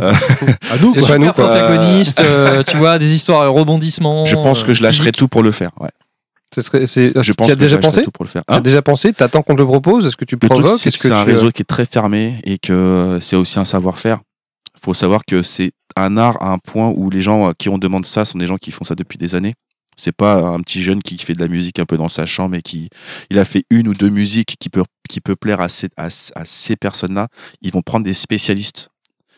[0.00, 0.12] euh,
[0.70, 1.08] À nous, quoi.
[1.08, 4.24] pas nous, protagonistes, euh, tu vois, des histoires, euh, rebondissements.
[4.24, 5.70] je pense que je euh, lâcherai tout pour le faire.
[5.80, 5.88] Ouais.
[6.54, 8.42] Ce serait, c'est, Je tu pense y as déjà je pensé tout pour le faire.
[8.48, 10.50] Tu as Hein déjà pensé T'attends qu'on te le propose Est-ce que tu le truc,
[10.60, 13.18] provoques c'est Est-ce que que c'est un tu- réseau qui est très fermé et que
[13.20, 14.18] c'est aussi un savoir-faire.
[14.80, 17.78] Faut savoir que c'est un art à un point où les gens à qui on
[17.78, 19.54] demande ça sont des gens qui font ça depuis des années.
[19.96, 22.56] C'est pas un petit jeune qui fait de la musique un peu dans sa chambre
[22.56, 22.88] et qui
[23.28, 26.08] il a fait une ou deux musiques qui peut qui peut plaire à ces à,
[26.10, 27.28] ces personnes-là.
[27.60, 28.88] Ils vont prendre des spécialistes.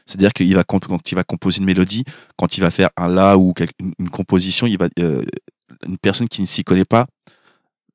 [0.06, 2.05] C'est-à-dire qu'il va quand il va composer une mélodie,
[2.36, 3.52] quand il va faire un la ou
[3.98, 5.24] une composition, il va euh,
[5.86, 7.06] une personne qui ne s'y connaît pas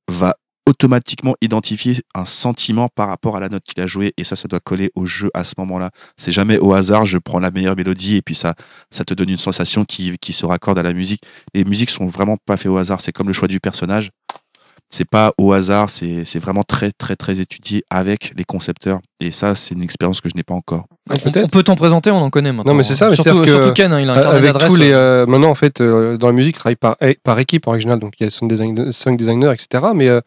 [0.10, 0.36] va
[0.68, 4.50] automatiquement identifier un sentiment par rapport à la note qu'il a jouée et ça ça
[4.50, 5.92] doit coller au jeu à ce moment-là.
[6.18, 8.54] C'est jamais au hasard je prends la meilleure mélodie et puis ça
[8.92, 11.22] ça te donne une sensation qui, qui se raccorde à la musique.
[11.56, 14.12] Les musiques sont vraiment pas faites au hasard c'est comme le choix du personnage.
[14.90, 19.32] C'est pas au hasard c'est c'est vraiment très très très étudié avec les concepteurs et
[19.32, 20.86] ça c'est une expérience que je n'ai pas encore.
[21.10, 22.74] On, on peut t'en présenter, on en connaît maintenant.
[22.74, 24.68] Non, mais c'est ça, mais Surtout, que, surtout Ken, hein, il a un carnet avec
[24.68, 27.68] tous les euh, maintenant en fait euh, dans la musique il travaille par par équipe
[27.68, 30.20] en original donc il y a son design sound designer etc mais euh,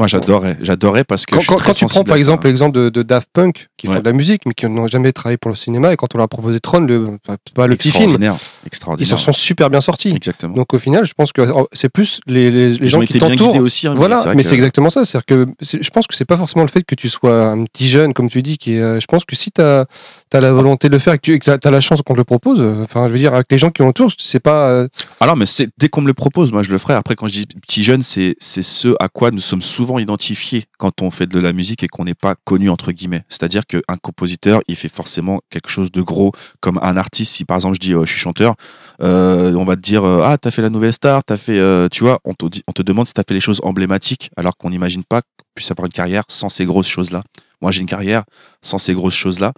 [0.00, 2.46] moi j'adorais j'adorais parce que quand, je suis quand- très quand tu prends par exemple
[2.46, 3.94] l'exemple de, de Daft Punk qui Ouais.
[3.94, 6.18] font de la musique mais qui n'ont jamais travaillé pour le cinéma et quand on
[6.18, 8.04] leur a proposé Tron le pas- pas le petit film.
[8.04, 10.08] Extraordinaire ils extraordinaire se sont super bien sortis.
[10.08, 10.54] Exactement.
[10.54, 13.56] Donc au final je pense que oh, c'est plus les, les, gens qui t'entourent.
[13.56, 15.04] aussi hein, mais voilà c'est mais que- c'est exactement ça.
[15.04, 17.86] C'est que je pense que c'est pas forcément le fait que tu sois un petit
[17.88, 19.86] jeune comme tu dis qui est, euh, je pense que si tu as,
[20.32, 22.60] la volonté de le faire et que tu as, la chance qu'on te le propose
[22.60, 24.88] euh, enfin je veux dire avec les gens qui autour c'est pas euh,
[25.20, 26.94] Alors, mais c'est dès qu'on me le propose, moi je le ferai.
[26.94, 31.02] Après, quand je dis petit jeune, c'est ce à quoi nous sommes souvent identifiés quand
[31.02, 33.22] on fait de la musique et qu'on n'est pas connu entre guillemets.
[33.28, 37.32] C'est-à-dire qu'un compositeur, il fait forcément quelque chose de gros, comme un artiste.
[37.34, 38.54] Si par exemple je dis euh, je suis chanteur,
[39.02, 42.04] euh, on va te dire euh, ah t'as fait la nouvelle star, t'as fait, tu
[42.04, 45.44] vois, on te demande si t'as fait les choses emblématiques, alors qu'on n'imagine pas qu'on
[45.54, 47.22] puisse avoir une carrière sans ces grosses choses là.
[47.62, 48.24] Moi, j'ai une carrière
[48.62, 49.52] sans ces grosses choses-là.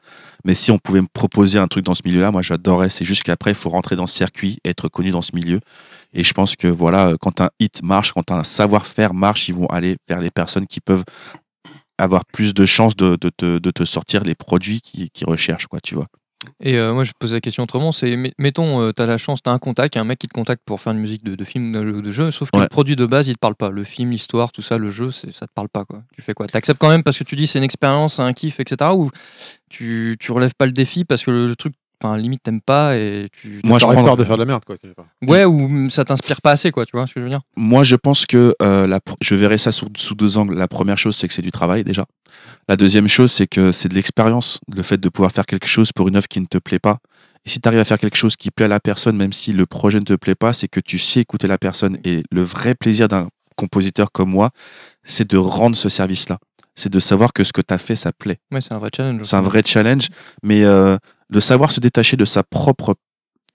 [0.45, 2.91] Mais si on pouvait me proposer un truc dans ce milieu-là, moi, j'adorerais.
[2.91, 5.61] C'est juste qu'après, il faut rentrer dans ce circuit, être connu dans ce milieu.
[6.15, 9.67] Et je pense que voilà, quand un hit marche, quand un savoir-faire marche, ils vont
[9.67, 11.05] aller vers les personnes qui peuvent
[11.99, 15.81] avoir plus de chances de, de te, de te sortir les produits qu'ils recherchent, quoi,
[15.81, 16.07] tu vois.
[16.59, 17.93] Et euh, moi, je pose la question autrement.
[17.93, 20.61] C'est, met- mettons, euh, t'as la chance, t'as un contact, un mec qui te contacte
[20.67, 22.65] pour faire une musique de, de film ou de, de jeu, sauf que Ouais.
[22.65, 23.71] le produit de base, il te parle pas.
[23.71, 26.03] Le film, l'histoire, tout ça, le jeu, ça te parle pas, quoi.
[26.17, 26.49] Tu fais quoi?
[26.49, 28.91] T'acceptes quand même parce que tu dis c'est une expérience, un kiff, etc.
[28.97, 29.11] Ou
[29.71, 32.97] tu, tu relèves pas le défi parce que le, le truc, enfin, limite, t'aimes pas
[32.97, 33.61] et tu.
[33.65, 34.77] Moi, je prends- peur de faire de la merde, quoi.
[35.23, 36.85] Ouais, ou ça t'inspire pas assez, quoi.
[36.87, 37.41] Tu vois ce que je veux dire?
[37.57, 40.55] Moi, je pense que euh, la pr- je verrais ça sous, sous deux angles.
[40.57, 42.05] La première chose, c'est que c'est du travail déjà.
[42.69, 45.93] La deuxième chose, c'est que c'est de l'expérience, le fait de pouvoir faire quelque chose
[45.93, 46.99] pour une œuvre qui ne te plaît pas.
[47.45, 49.53] Et si tu arrives à faire quelque chose qui plaît à la personne, même si
[49.53, 51.99] le projet ne te plaît pas, c'est que tu sais écouter la personne.
[52.05, 54.51] Et le vrai plaisir d'un compositeur comme moi,
[55.05, 56.39] c'est de rendre ce service-là.
[56.75, 58.39] C'est de savoir que ce que tu as fait, ça plaît.
[58.51, 59.23] Ouais, c'est un vrai challenge.
[59.25, 60.09] C'est un vrai challenge,
[60.43, 60.97] mais euh,
[61.31, 62.95] de savoir se détacher de sa propre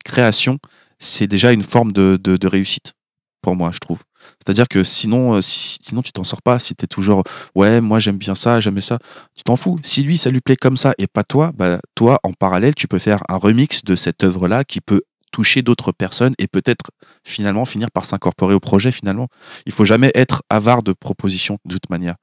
[0.03, 0.57] création,
[0.99, 2.93] c'est déjà une forme de, de, de réussite
[3.41, 3.99] pour moi, je trouve.
[4.43, 6.59] C'est-à-dire que sinon, euh, si- sinon tu t'en sors pas.
[6.59, 7.23] Si tu es toujours,
[7.55, 8.97] ouais, moi j'aime bien ça, j'aime ça,
[9.35, 9.79] tu t'en fous.
[9.83, 12.87] Si lui, ça lui plaît comme ça et pas toi, bah, toi, en parallèle, tu
[12.87, 16.89] peux faire un remix de cette œuvre-là qui peut toucher d'autres personnes et peut-être
[17.23, 19.27] finalement finir par s'incorporer au projet finalement.
[19.65, 22.15] Il faut jamais être avare de propositions de toute manière.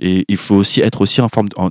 [0.00, 1.70] Et il faut aussi être aussi en forme, de- en,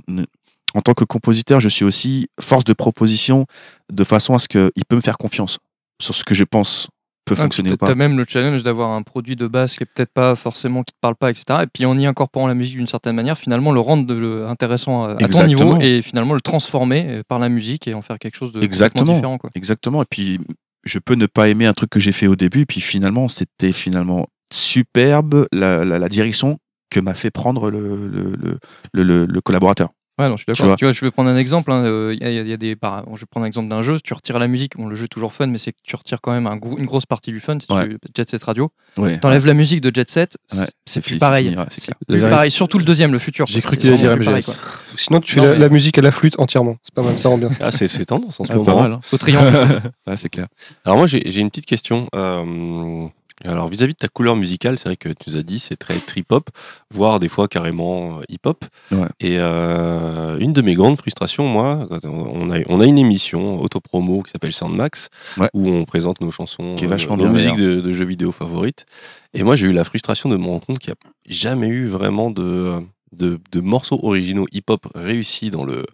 [0.74, 3.46] en tant que compositeur, je suis aussi force de proposition
[3.92, 5.58] de façon à ce qu'il peut me faire confiance
[6.00, 6.88] sur ce que je pense
[7.24, 7.88] peut fonctionner ou pas.
[7.88, 10.92] T'as même le challenge d'avoir un produit de base qui est peut-être pas forcément qui
[10.94, 11.44] te parle pas, etc.
[11.62, 14.46] Et puis en y incorporant la musique d'une certaine manière, finalement le rendre de- le-
[14.46, 18.00] intéressant à, à ton niveau et finalement le transformer euh, par la musique et en
[18.00, 19.14] faire quelque chose de Exactement.
[19.14, 19.36] différent.
[19.36, 19.50] Quoi.
[19.54, 20.02] Exactement.
[20.02, 20.38] Et puis,
[20.84, 23.72] je peux ne pas aimer un truc que j'ai fait au début, puis finalement, c'était
[23.72, 26.58] finalement superbe la, la, la direction
[26.90, 27.78] que m'a fait prendre le,
[28.08, 28.58] le, le,
[28.92, 29.90] le- le- le collaborateur.
[30.20, 30.66] Ouais, non, je suis Tu d'accord.
[30.66, 30.76] vois.
[30.76, 31.70] Tu vois, je vais prendre un exemple.
[31.70, 33.98] hein, euh, Il y a- y des, je vais prendre un exemple d'un jeu.
[33.98, 35.94] Si tu retires la musique, bon, le jeu est toujours fun, mais c'est que tu
[35.94, 37.56] retires quand même un gros- une grosse partie du fun.
[37.60, 37.86] Si Ouais.
[37.88, 39.20] tu, Jet Set Radio, Ouais.
[39.20, 41.54] t'enlèves la musique de Jet Set, Ouais, c'est plus pareil.
[41.70, 42.50] c'est pareil.
[42.50, 43.46] Surtout le deuxième, le futur.
[43.46, 44.56] J'ai cru C'est qu'il allait dire MGS.
[44.96, 47.16] sinon tu fais Non, la, mais- la musique à la flûte entièrement c'est pas mal
[47.16, 48.74] ça rend bien Ah, c'est tendance en ce Ah, moment.
[48.74, 49.00] pas mal, hein.
[49.12, 49.46] Au triangle.
[50.16, 50.48] C'est clair.
[50.84, 52.08] Alors moi j'ai j'ai une petite question.
[52.16, 53.06] Euh,
[53.44, 55.96] Alors vis-à-vis de ta couleur musicale, c'est vrai que tu nous as dit c'est très
[55.98, 56.50] trip-hop,
[56.92, 58.64] voire des fois carrément euh, hip-hop.
[58.90, 59.06] Ouais.
[59.20, 64.22] Et euh, une de mes grandes frustrations, moi, on a, on a une émission autopromo
[64.22, 65.48] qui s'appelle Soundmax, Ouais.
[65.54, 68.04] où on présente nos chansons, Qui est euh, vachement nos bien, musiques de, de jeux
[68.06, 68.86] vidéo favorites.
[69.34, 71.86] Et moi, j'ai eu la frustration de me rendre compte qu'il n'y a jamais eu
[71.86, 72.80] vraiment de,
[73.12, 75.86] de, de morceaux originaux hip-hop réussis dans le,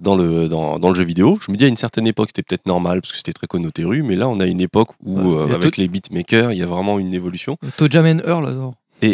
[0.00, 1.38] dans le, dans, dans le jeu vidéo.
[1.46, 3.84] Je me dis à une certaine époque, c'était peut-être normal parce que c'était très connoté
[3.84, 5.36] rue, mais là, on a une époque où, Ouais.
[5.36, 7.56] euh, Et avec les beatmakers, il y a vraiment une évolution.
[7.76, 8.74] Tojamen Earl, alors.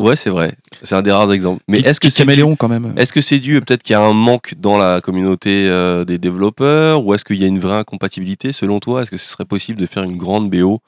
[0.00, 0.52] Ouais, c'est vrai.
[0.84, 1.60] C'est un des rares exemples.
[1.66, 2.94] Mais est-ce que c'est caméléon quand même.
[2.96, 6.18] est-ce que c'est dû peut-être qu'il y a un manque dans la communauté euh, des
[6.18, 9.02] développeurs ou est-ce qu'il y a une vraie incompatibilité selon toi?
[9.02, 10.78] Est-ce que ce serait possible de faire une grande BO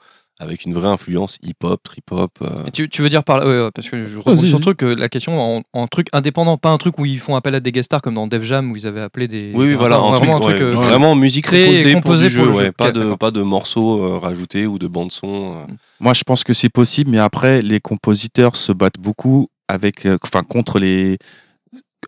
[0.41, 3.69] avec une vraie influence hip-hop, trip-hop euh, Tu, tu veux dire par là, ouais, ouais,
[3.73, 6.69] parce que je rebondis sur le truc, euh, la question en, en truc indépendant, pas
[6.71, 8.75] un truc où ils font appel à des guest stars comme dans Def Jam où
[8.75, 9.51] ils avaient appelé des.
[9.53, 10.57] Oui, voilà, un truc, vraiment un truc.
[10.59, 12.71] ouais, euh, vraiment musique créé et composée pour composé du jeu, pour le ouais, jeu.
[12.71, 15.53] pas de pas de morceaux euh, rajoutés ou de bande son.
[15.69, 15.73] euh.
[15.99, 20.17] Moi, je pense que c'est possible, mais après, les compositeurs se battent beaucoup avec, euh,
[20.23, 21.17] enfin, contre les,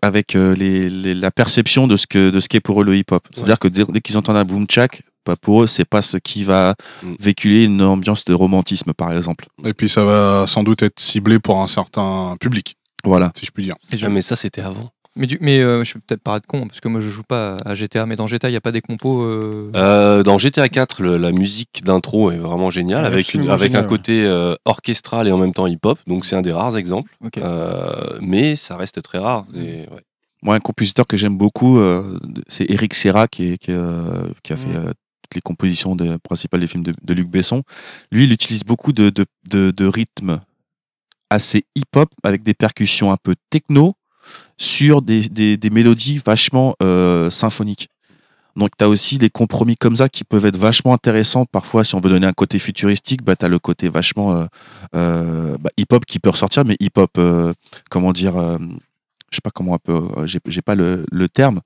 [0.02, 2.96] avec euh, les, les- la perception de ce que de ce qu'est pour eux le
[2.96, 3.22] hip-hop.
[3.32, 5.08] C'est-à-dire que dès, dès qu'ils entendent un boom chak, bah,
[5.42, 7.14] pour eux, c'est pas ce qui va Mm.
[7.20, 9.46] véhiculer une ambiance de romantisme, par exemple.
[9.64, 13.32] Et puis ça va sans doute être ciblé pour un certain public, Voilà.
[13.38, 13.74] si je puis dire.
[14.02, 14.90] Ah, mais ça, c'était avant.
[15.16, 17.56] Mais, du- mais euh, je vais peut-être paraître con parce que moi je joue pas
[17.64, 19.22] à GTA, mais dans GTA il n'y a pas des compos.
[19.22, 23.48] euh, Euh, dans GTA 4, le- la musique d'intro est vraiment géniale, Ouais, avec, une,
[23.48, 26.00] avec un côté euh, orchestral et en même temps hip-hop.
[26.08, 27.12] Donc c'est un des rares exemples.
[27.38, 29.44] Euh, mais ça reste très rare.
[29.52, 29.60] Mm.
[29.62, 30.02] Et, ouais.
[30.42, 32.18] Moi, un compositeur que j'aime beaucoup, euh,
[32.48, 34.86] c'est Eric Serra, qui, est- qui, est, euh, qui a fait Mm.
[34.88, 34.92] euh,
[35.34, 37.62] les compositions principales des films de, Luc Besson.
[38.10, 40.40] Lui, il utilise beaucoup de, de, de, rythmes
[41.30, 43.94] assez hip-hop, avec des percussions un peu techno,
[44.56, 47.88] sur des, des, mélodies vachement euh, symphoniques.
[48.56, 51.44] Donc, tu as aussi des compromis comme ça qui peuvent être vachement intéressants.
[51.44, 54.44] Parfois, si on veut donner un côté futuristique, bah, tu as le côté vachement euh,
[54.94, 57.20] euh, bah, hip-hop qui peut ressortir, mais hip-hop,
[57.90, 58.34] comment dire,
[59.34, 61.60] je sais pas comment peut, euh, j'ai pas le, le terme.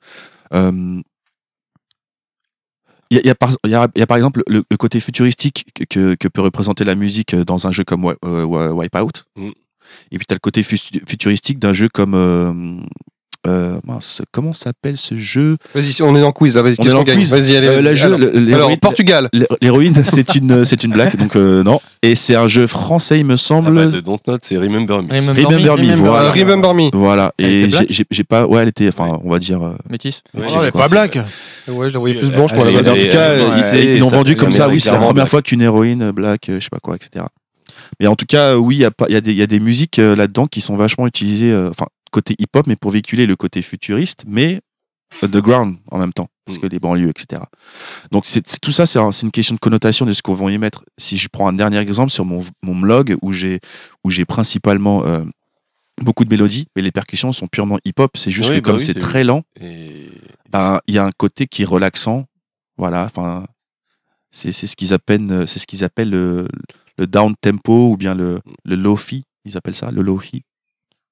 [3.11, 4.77] Il y, a- y par- il y a- il y a par exemple le, le
[4.77, 9.25] côté futuristique que, peut représenter la musique dans un jeu comme euh, Wi- Wipeout.
[9.37, 9.49] Mm.
[10.13, 10.77] Et puis tu as le côté fu-
[11.07, 12.15] futuristique d'un jeu comme.
[13.49, 16.63] Euh, mince, comment s'appelle ce jeu Vas-y, on est dans le quiz là.
[16.63, 17.31] Vas-y, On est gagne quiz.
[17.33, 17.69] Vas-y, allez.
[17.69, 18.15] Euh, la jeu,
[18.55, 19.29] alors, Portugal.
[19.33, 21.81] L'hé- L'héroïne, c'est une, c'est une blague, donc euh, non.
[22.03, 23.75] Et c'est un jeu français, il me Ah semble.
[23.75, 25.09] bah, de Dontnod, c'est Remember Me.
[25.13, 26.31] Remember, Remember Me, Me, voilà.
[26.33, 26.91] Remember Me.
[26.93, 27.33] Voilà.
[27.39, 28.47] Et j'ai- pas.
[28.47, 28.89] Ouais, elle était.
[28.89, 29.63] Enfin, on va dire.
[29.63, 30.23] euh, Métis.
[30.37, 31.17] Ouais, quoi, pas black.
[31.69, 32.63] Ouais, je la voyais plus blanche en tout
[33.11, 33.35] cas,
[33.75, 34.69] ils, l'ont vendu comme ça.
[34.69, 37.25] Oui, c'est la première fois qu'une héroïne black, je sais pas quoi, etc.
[38.01, 39.99] Mais en tout cas, oui, il y, y, a des- il y a des musiques
[39.99, 43.63] euh, là-dedans qui sont vachement utilisées, euh, enfin, côté hip-hop, mais pour véhiculer le côté
[43.63, 44.61] futuriste, mais
[45.23, 46.61] underground en même temps, parce Mm.
[46.61, 47.43] que les banlieues, etc.
[48.11, 50.51] Donc, c'est tout ça, c'est un- c'est une question de connotation de ce qu'on va
[50.53, 50.85] y mettre.
[50.99, 53.61] Si je prends un dernier exemple sur mon, mon blog, où j'ai
[54.05, 55.25] où j'ai principalement euh,
[56.03, 58.17] beaucoup de mélodies, mais les percussions sont purement hip-hop.
[58.17, 60.11] C'est juste Oui, que bah comme oui, c'est très lent, Et...
[60.51, 62.27] ben, il y a un côté qui est relaxant.
[62.77, 63.47] Voilà, enfin,
[64.31, 66.47] c'est c'est ce qu'ils appellent, c'est ce qu'ils appellent le,
[66.99, 69.25] le down tempo ou bien le, le lofi.
[69.47, 70.43] Ils appellent ça le lofi.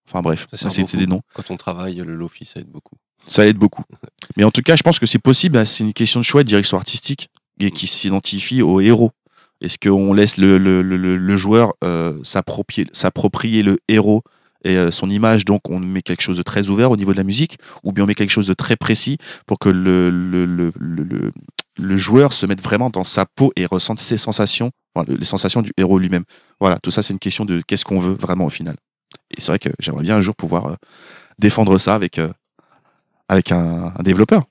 [0.08, 0.96] Enfin bref, Ça beaucoup.
[0.96, 1.20] des noms.
[1.34, 2.94] Quand on travaille, le lofi, ça aide beaucoup.
[3.26, 3.82] Ça aide beaucoup.
[4.36, 5.56] Mais en tout cas, je pense que c'est possible.
[5.58, 7.28] hein, C'est une question de choix de direction artistique
[7.60, 9.10] et qui s'identifie au héros.
[9.60, 14.22] Est-ce qu'on laisse le, le, le, le- joueur euh, s'approprier s'approprier le héros
[14.64, 17.16] et euh, son image, donc on met quelque chose de très ouvert au niveau de
[17.16, 20.44] la musique, ou bien on met quelque chose de très précis pour que le, le,
[20.44, 21.32] le, le, le-
[21.78, 25.60] le joueur se mette vraiment dans sa peau et ressente ses sensations, enfin, les sensations
[25.62, 26.24] du héros lui-même.
[26.60, 28.76] Voilà, tout ça c'est une question de qu'est-ce qu'on veut vraiment au final.
[29.30, 30.74] Et c'est vrai que j'aimerais bien un jour pouvoir euh,
[31.38, 32.32] défendre ça avec, euh,
[33.28, 34.44] un développeur,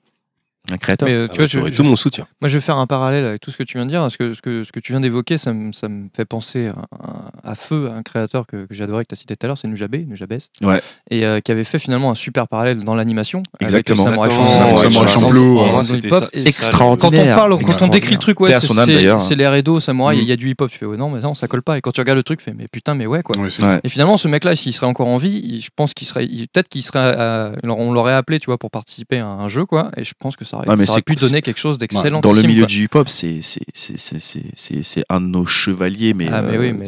[0.70, 1.08] un créateur.
[1.08, 2.26] Mais euh, Ah tu vois, je- aurais je- tout mon soutien.
[2.40, 4.00] Moi, je vais faire un parallèle avec tout ce que tu viens de dire.
[4.00, 6.68] Parce que ce que, ce que tu viens d'évoquer, ça, me- ça me fait penser
[6.68, 9.44] à, à feu à un créateur que, que j'ai adoré, que tu as cité tout
[9.44, 10.38] à l'heure, c'est Nujabé, Nujabes.
[10.62, 10.80] Ouais.
[11.10, 13.42] Et euh, qui avait fait finalement un super parallèle dans l'animation.
[13.60, 14.06] Exactement.
[14.06, 15.08] Avec Samurai.
[15.08, 15.82] Champloo.
[16.08, 17.36] Ça, Extraordinaire.
[17.36, 20.28] Quand on parle, quand on décrit le truc, ouais, c'est les Redo, Samurai, il Mm.
[20.28, 20.70] y a du hip-hop.
[20.70, 21.78] Tu fais, ouais, non, mais non, ça colle pas.
[21.78, 23.34] Et quand tu regardes le truc, tu fais, mais putain, mais ouais, quoi.
[23.84, 26.82] Et finalement, ce mec-là, s'il serait encore en vie, je pense qu'il serait, peut-être qu'il
[26.82, 27.14] serait,
[27.64, 29.90] on l'aurait appelé, tu vois, pour participer à un jeu, quoi.
[29.96, 32.20] Et je pense que ça aurait, mais ça aurait c'est- pu donner quelque chose d'excellent.
[32.20, 35.46] Dans le milieu du hip-hop, c'est c'est- c'est- c'est- c'est- c'est- c'est un de nos
[35.46, 36.86] chevaliers, mais, Ah, mais euh, oui, mais.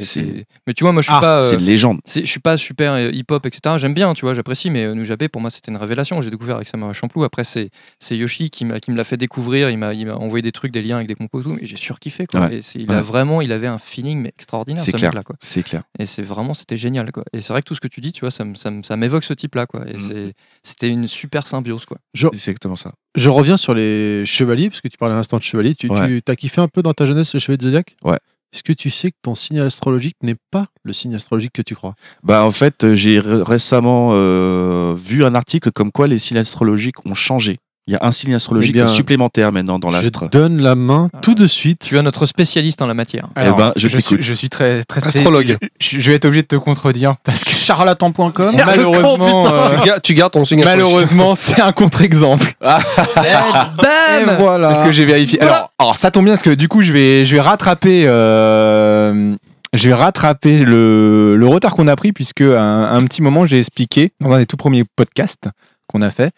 [0.67, 1.41] Mais tu vois, moi, je suis Ah, pas.
[1.43, 2.01] euh, c'est une légende.
[2.07, 3.77] je suis pas super euh, hip-hop, etc.
[3.79, 6.21] J'aime bien, tu vois, j'apprécie, mais euh, Nujabé, pour moi, c'était une révélation.
[6.21, 7.25] J'ai découvert avec Samurai Champloo.
[7.25, 9.71] Après, c'est c'est Yoshi qui me l'a fait découvrir.
[9.71, 11.67] Il m'a il m'a envoyé des trucs, des liens avec des compos, et tout, et
[11.67, 12.27] j'ai surkiffé.
[12.27, 12.41] Quoi.
[12.47, 12.57] Ouais.
[12.57, 15.15] Et c'est- il a vraiment, il avait un feeling mais extraordinaire, C'est ce clair.
[15.15, 15.37] mec-là.
[15.41, 15.83] C'est clair.
[15.99, 17.25] Et c'est vraiment, c'était génial, quoi.
[17.33, 18.83] Et c'est vrai que tout ce que tu dis, tu vois, ça, me- ça, me-
[18.83, 19.85] ça m'évoque ce type-là, quoi.
[19.89, 20.09] Et Mm.
[20.09, 20.33] c'est-
[20.63, 21.99] c'était une super symbiose, quoi.
[22.15, 22.93] C'est exactement ça.
[23.15, 25.75] Je reviens sur les chevaliers, parce que tu parlais à l'instant de chevaliers.
[25.75, 26.21] Tu, Ouais.
[26.25, 27.97] tu as kiffé un peu dans ta jeunesse le chevalier de Zodiac?
[28.05, 28.19] Ouais.
[28.55, 31.75] est-ce que tu sais que ton signe astrologique n'est pas le signe astrologique que tu
[31.75, 31.95] crois?
[32.23, 36.39] Bah en fait, euh, j'ai ré- récemment euh, vu un article comme quoi les signes
[36.39, 37.59] astrologiques ont changé.
[37.89, 40.29] Il y a un signe astrologique Eh bien, supplémentaire maintenant dans Je l'astre.
[40.29, 41.81] donne la main tout de suite.
[41.87, 43.29] Tu es notre spécialiste en la matière.
[43.41, 45.57] Eh ben, je je, suis, je très, très Astrologue.
[45.81, 48.55] Je, je vais être obligé de te contredire parce que Charlatan.com.
[48.67, 50.85] malheureusement, euh, Tu gardes- tu gardes ton signe astrologique.
[50.93, 52.53] malheureusement, c'est un contre-exemple.
[52.63, 54.69] Et voilà.
[54.69, 55.41] Parce que j'ai vérifié.
[55.41, 58.05] Alors, alors, ça tombe bien parce que du coup, je vais, je vais rattraper.
[58.07, 59.35] euh,
[59.75, 63.45] je vais rattraper le, le retard qu'on a pris puisque à un, un petit moment
[63.45, 65.49] j'ai expliqué dans un des tout premiers podcasts
[65.89, 66.33] qu'on a fait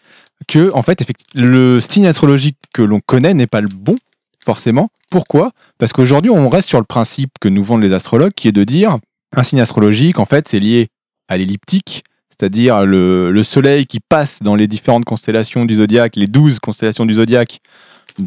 [0.47, 1.05] que en fait
[1.35, 3.97] le signe astrologique que l'on connaît n'est pas le bon
[4.43, 4.89] forcément.
[5.09, 5.51] Pourquoi?
[5.77, 8.63] Parce qu'aujourd'hui on reste sur le principe que nous vendent les astrologues qui est de
[8.63, 8.97] dire
[9.35, 10.89] un signe astrologique en fait c'est lié
[11.27, 16.27] à l'elliptique, c'est-à-dire le, le soleil qui passe dans les différentes constellations du zodiaque, les
[16.27, 17.59] 12 constellations du zodiaque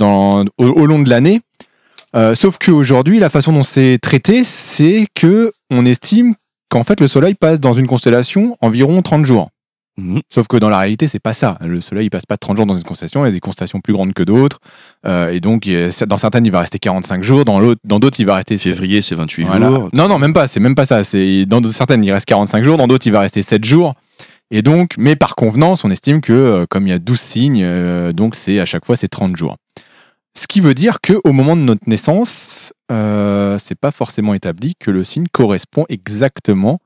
[0.00, 1.40] au long de l'année.
[2.16, 6.34] Euh, sauf qu'aujourd'hui, la façon dont c'est traité, c'est que on estime
[6.68, 9.50] qu'en fait le Soleil passe dans une constellation environ 30 jours.
[9.96, 10.20] Mhm.
[10.28, 11.56] Sauf que dans la réalité, c'est pas ça.
[11.60, 13.24] Le Soleil, il passe pas 30 jours dans une constellation.
[13.24, 14.58] Il y a des constellations plus grandes que d'autres.
[15.06, 15.68] Euh, et donc,
[16.08, 17.44] dans certaines, il va rester 45 jours.
[17.44, 17.60] Dans
[18.00, 18.58] d'autres, il va rester.
[18.58, 19.68] Février, c'est 28 Voilà.
[19.70, 19.90] jours.
[19.92, 20.48] Non, non, même pas.
[20.48, 21.02] C'est même pas ça.
[21.46, 22.76] Dans certaines, il reste 45 jours.
[22.76, 23.94] Dans d'autres, il va rester 7 jours.
[24.50, 27.62] Et donc, mais par convenance, on estime que euh, comme il y a 12 signes,
[27.64, 29.56] euh, donc c'est à chaque fois c'est 30 jours.
[30.38, 34.74] Ce qui veut dire que au moment de notre naissance, euh, c'est pas forcément établi
[34.78, 36.78] que le signe correspond exactement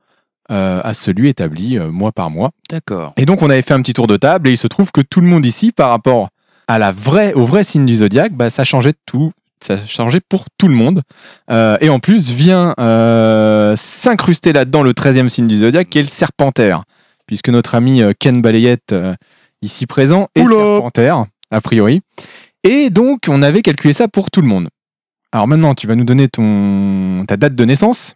[0.51, 2.51] euh, à celui établi euh, mois par mois.
[2.69, 3.13] D'accord.
[3.17, 5.01] Et donc on avait fait un petit tour de table et il se trouve que
[5.01, 6.29] tout le monde ici, par rapport
[6.67, 9.31] à la vraie, au vrai signe du zodiaque, bah, ça changeait tout.
[9.61, 11.01] Ça changeait pour tout le monde.
[11.51, 12.73] Euh, et en plus, vient
[13.75, 16.83] s'incruster là-dedans le 13e signe du zodiaque, qui est le serpentaire.
[17.27, 18.95] Puisque notre ami Ken Balayette,
[19.61, 22.01] ici présent, est serpentaire, a priori.
[22.63, 24.69] Et donc, on avait calculé ça pour tout le monde.
[25.31, 28.15] Alors maintenant, tu vas nous donner ton, ta date de naissance.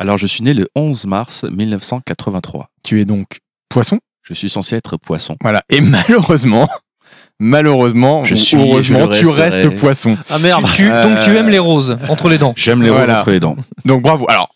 [0.00, 2.68] Alors, je suis né le 11 mars 1983.
[2.82, 3.98] Tu es donc poisson?
[4.22, 5.36] Je suis censé être poisson.
[5.42, 5.62] Voilà.
[5.68, 6.68] Et malheureusement,
[7.38, 9.62] malheureusement, Je suis, heureusement, je tu resterai.
[9.66, 10.16] restes poisson.
[10.30, 12.54] Ah merde Tu- donc tu Euh, aimes les roses entre les dents.
[12.56, 13.56] J'aime les roses entre les dents.
[13.84, 14.24] Donc bravo.
[14.28, 14.54] Alors,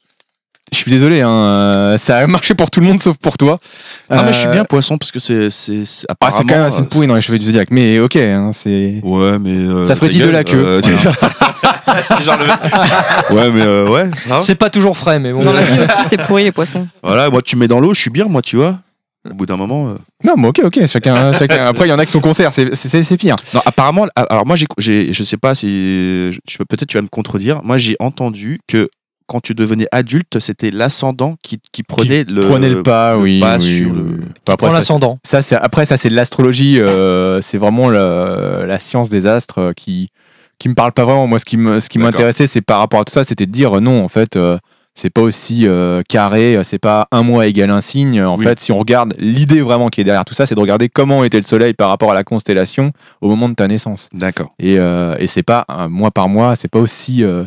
[0.72, 3.58] je suis désolé, hein, euh, ça a marché pour tout le monde sauf pour toi.
[4.10, 5.50] Ah, mais je suis Euh, bien poisson parce que c'est.
[5.50, 8.50] c'est Ah, c'est quand même assez pourri dans les cheveux du zodiaque, mais ok, hein,
[8.52, 9.00] c'est.
[9.02, 9.50] Ouais, mais.
[9.54, 10.62] euh, Ça frétille de la queue.
[10.64, 10.80] euh,
[11.84, 12.20] Voilà.
[12.22, 14.10] genre le- ouais, mais euh, ouais.
[14.30, 14.40] hein.
[14.42, 15.42] C'est pas toujours frais, mais bon.
[15.44, 16.86] Dans la vie aussi, c'est pourri les poissons.
[17.02, 18.78] Voilà, moi, tu me mets dans l'eau, je suis bien, moi, tu vois.
[19.30, 19.88] Au bout d'un moment.
[19.88, 19.94] euh,
[20.24, 21.64] Non, mais ok, ok, chacun, chacun.
[21.66, 23.36] Après, il y en a qui sont concerts, c'est- pire.
[23.54, 26.30] Non, apparemment, alors moi, j'ai, j'ai, je sais pas si,
[26.68, 27.60] peut-être tu vas me contredire.
[27.62, 28.88] Moi, j'ai entendu que
[29.26, 33.40] quand tu devenais adulte, c'était l'ascendant qui, qui prenait le, Prenez le pas, oui.
[33.40, 33.96] pas oui, sur oui.
[33.98, 34.52] le.
[34.52, 35.18] Après, ça, l'ascendant.
[35.24, 36.80] Ça, c'est après ça, c'est de l'astrologie.
[36.80, 40.10] euh, c'est vraiment la, la science des astres euh, qui
[40.58, 41.26] qui me parle pas vraiment.
[41.26, 42.12] Moi, ce qui me ce qui D'accord.
[42.12, 44.56] m'intéressait, c'est par rapport à tout ça, c'était de dire euh, non, en fait, euh,
[44.94, 46.58] c'est pas aussi euh, carré.
[46.62, 48.22] C'est pas un mois égale un signe.
[48.22, 48.44] En Oui.
[48.44, 51.24] fait, si on regarde l'idée vraiment qui est derrière tout ça, c'est de regarder comment
[51.24, 54.08] était le Soleil par rapport à la constellation au moment de ta naissance.
[54.12, 57.44] D'accord, Et euh, et c'est pas un mois par mois, c'est pas aussi euh,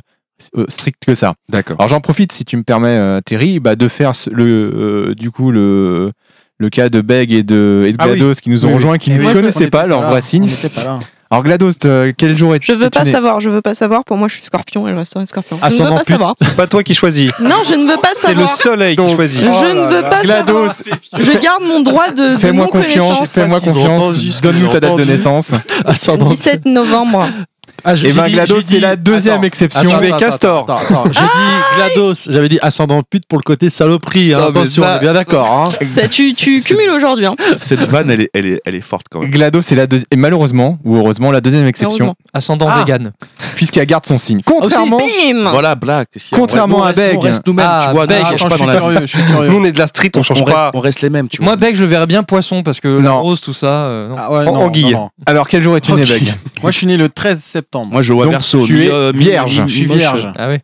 [0.67, 1.33] strict que ça.
[1.49, 1.75] d'accord.
[1.79, 5.31] Alors j'en profite, si tu me permets, euh, Terry, bah, de faire le, euh, du
[5.31, 6.11] coup le,
[6.59, 8.17] le cas de Beg et de, et de Ah oui.
[8.19, 8.77] GLaDOS qui nous ont Oui, oui.
[8.77, 10.47] rejoints, qui Eh ne connaissaient était pas leur vrai signe.
[10.75, 10.99] Pas.
[11.29, 14.05] Alors GLaDOS, euh, quel jour est Je veux es-tu pas savoir, je veux pas savoir.
[14.05, 15.57] Pour moi, je suis scorpion et je resterai scorpion.
[15.61, 16.07] Je ne veux pas pute.
[16.07, 16.35] savoir.
[16.39, 17.29] C'est pas toi qui choisis.
[17.41, 18.55] Non, je ne veux pas C'est le savoir.
[18.55, 19.41] soleil qui choisit.
[19.41, 20.09] Je Oh ne veux là.
[20.09, 20.95] pas GLaDOS, savoir.
[21.19, 25.51] Je garde mon droit de, fais-moi confiance, fais-moi confiance, donne-nous ta date de naissance.
[25.85, 27.27] Ascendant 17 novembre.
[27.83, 29.89] Ah, je- Et j'ai ben GLaDOS, c'est la deuxième Attends, exception.
[29.89, 30.63] attends, Tu es attends, Castor.
[30.63, 34.33] attends, attends, J'ai dit GLaDOS, j'avais dit ascendant pute pour le côté saloperie.
[34.33, 34.37] hein.
[34.39, 35.47] Non, Attention, ça- on est bien d'accord.
[35.79, 35.85] Hein.
[35.87, 37.25] Ça, tu tu cumules aujourd'hui.
[37.25, 37.35] hein.
[37.55, 39.29] Cette vanne, elle est, elle est, elle est forte quand même.
[39.29, 42.15] GLaDOS, c'est la deuxième, et malheureusement, ou heureusement, la deuxième exception.
[42.33, 42.79] Ascendant Ah.
[42.79, 43.11] vegan.
[43.55, 44.39] puisqu'elle garde son signe.
[44.45, 47.17] Ah, aussi, Contrairement, bim Voilà, a Contrairement à Beg.
[47.17, 48.05] On reste nous-mêmes, Ah, tu vois.
[48.05, 48.17] Beg.
[48.19, 49.17] Nous, on change pas je dans la je.
[49.49, 50.71] Nous, on est de la street, on change pas.
[50.73, 51.45] on reste les mêmes, tu vois.
[51.45, 52.87] Moi, Bec, je le verrais bien poisson parce que
[53.17, 53.67] rose, tout ça.
[53.67, 54.15] euh.
[54.17, 54.95] Ah anguille.
[55.25, 56.03] alors quel jour es-tu né.
[56.03, 56.33] Beg?
[56.61, 57.91] Moi, je suis né le 13 septembre.
[57.91, 58.65] Moi, je vois Donc, verso.
[58.65, 59.63] tu es euh, vierge.
[59.67, 60.29] je suis vierge.
[60.37, 60.57] Ah oui.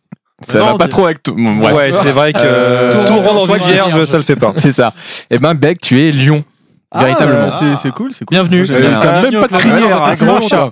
[0.46, 1.34] Ça Non, va pas trop avec tout.
[1.34, 1.58] bon.
[1.60, 4.04] Ouais, c'est vrai que Euh, tout rond suis vierge, vierge.
[4.08, 4.52] ça le fait pas.
[4.56, 4.92] C'est ça.
[5.30, 6.42] Et ben Beg, tu es lion.
[6.96, 7.48] Ah, Véritablement.
[7.62, 8.34] euh, c'est- cool, c'est cool.
[8.36, 8.64] Bienvenue.
[8.68, 10.70] Moi, Euh, t'as même pas de crinière, un grand chat.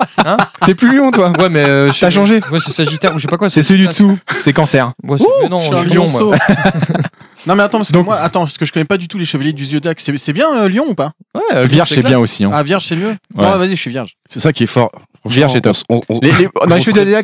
[0.65, 1.33] T'es plus lion, toi.
[1.37, 1.65] Ouais, mais.
[1.67, 3.51] euh, T'as changé Ouais, c'est Sagittaire ou je sais pas quoi.
[3.51, 4.17] C'est celui du dessous.
[4.37, 4.93] C'est cancer.
[5.03, 6.37] Ouais, c'est- mais non, Je suis lion, moi.
[7.47, 9.19] Non mais attends parce que Donc- moi attends parce que je connais pas du tout
[9.19, 11.11] les chevaliers du zodiaque c'est bien euh, Lion ou pas?
[11.35, 12.45] Ouais, euh, Vierge, c'est bien aussi.
[12.45, 12.51] hein.
[12.53, 13.43] Ah vierge c'est mieux Ouais.
[13.45, 14.93] Non vas-y je suis vierge C'est ça qui est fort.
[15.27, 15.77] Vierge est top.
[15.89, 16.49] On- on- Les, les-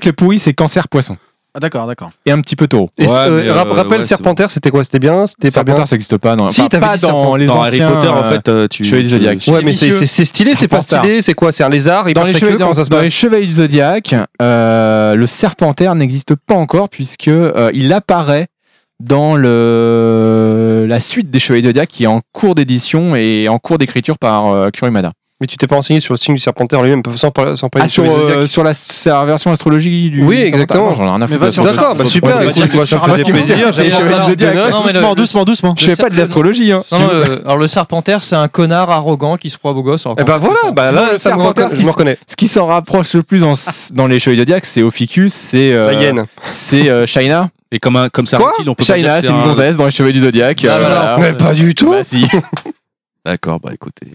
[0.06, 1.16] le pourri, c'est cancer poisson.
[1.54, 2.10] Ah, d'accord, d'accord.
[2.26, 2.88] et un petit peu taureau.
[2.98, 4.84] Et Ouais, euh, ra- euh, rappelle ouais, Serpenter, c'était quoi?
[4.84, 5.26] C'était bien?
[5.26, 5.86] C'était pas bien?
[5.86, 6.36] ça n'existe pas.
[6.36, 6.50] Non.
[6.50, 8.84] Si, Enfin, pas dit dans les Dans Harry anciens, Potter, en fait, euh, tu.
[8.84, 9.38] Chevalier du Zodiac.
[9.48, 11.50] Ouais, mais c'est stylé, c'est pas stylé, c'est quoi?
[11.50, 12.32] C'est un lézard, Dans les,
[13.10, 17.30] chevaliers, du Zodiac, le Serpentaire n'existe pas encore puisque
[17.72, 18.46] il apparaît
[19.00, 23.58] dans le la suite des Chevaliers du Zodiac qui est en cours d'édition et en
[23.58, 25.12] cours d'écriture par euh, Kurimada.
[25.40, 27.84] Mais tu t'es pas renseigné sur le signe du Serpentaire lui-même, sans parler sans parler
[27.84, 30.92] Ah, de sur, du euh, sur la, sur la version astrologie du Oui, exactement.
[30.94, 33.56] J'en ai rien à foutre sur D'accord, bah super, ouais, écoute, ça me faisait plaisir.
[34.82, 35.74] doucement, doucement, doucement.
[35.78, 36.72] Je fais pas de l'astrologie.
[36.72, 36.80] Hein.
[36.92, 40.04] Le- alors le Serpentaire, c'est un connard arrogant qui se croit beau gosse.
[40.04, 41.94] ben fait, voilà, bah là, le ça me Serpentaire, reconna- ce je qui me s-
[41.94, 42.18] reconnais.
[42.26, 43.40] Ce qui s'en rapproche le plus
[43.92, 46.24] dans les Chevaliers du Zodiac, c'est Ophiuchus, c'est euh, La hyène.
[46.50, 47.48] c'est euh, Shaina.
[47.70, 49.90] Et comme, un, comme ça, Quoi on peut que c'est une un- gonzesse dans les
[49.92, 50.64] Chevaliers du Zodiac.
[50.64, 51.16] Euh.
[51.20, 52.26] Mais pas du tout Bah, si.
[53.24, 54.08] D'accord, bah écoutez.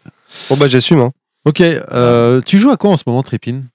[0.49, 0.99] Bon bah j'assume.
[0.99, 1.11] hein.
[1.45, 3.65] Ok, euh, tu joues à quoi en ce moment, Trépine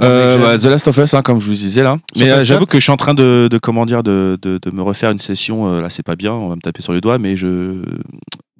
[0.00, 1.98] Euh, Avec bah, The Last of Us, hein, comme je vous disais là.
[2.16, 2.44] Sur Mais euh, PS4?
[2.44, 5.10] j'avoue que je suis en train de, de comment dire, de, de, de me refaire
[5.10, 5.68] une session.
[5.70, 7.82] euh, là, c'est pas bien, on va me taper sur les doigts, mais je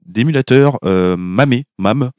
[0.06, 2.10] d'émulateur euh, Mamé, Mam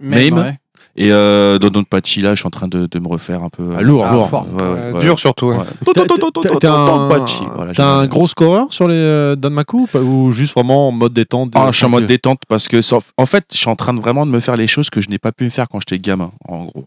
[0.00, 0.58] Name ouais.
[0.96, 3.48] Et euh, Don Don Pachi là, je suis en train de, de me refaire un
[3.48, 3.70] peu.
[3.76, 4.30] Ah, lourd, Ah, lourd.
[4.30, 4.46] fort.
[4.48, 5.00] Ouais, ouais, Euh, ouais.
[5.02, 5.46] Dur surtout.
[5.48, 5.56] ouais.
[5.94, 7.08] T'as- un,
[7.56, 11.12] voilà, un gros scoreur sur les euh, Danmaku ou pas- ou juste vraiment en mode
[11.12, 12.80] détente Ah, je suis en mode détente parce que
[13.16, 15.08] en fait, je suis en train de vraiment de me faire les choses que je
[15.10, 16.84] n'ai pas pu me faire quand j'étais gamin, en gros.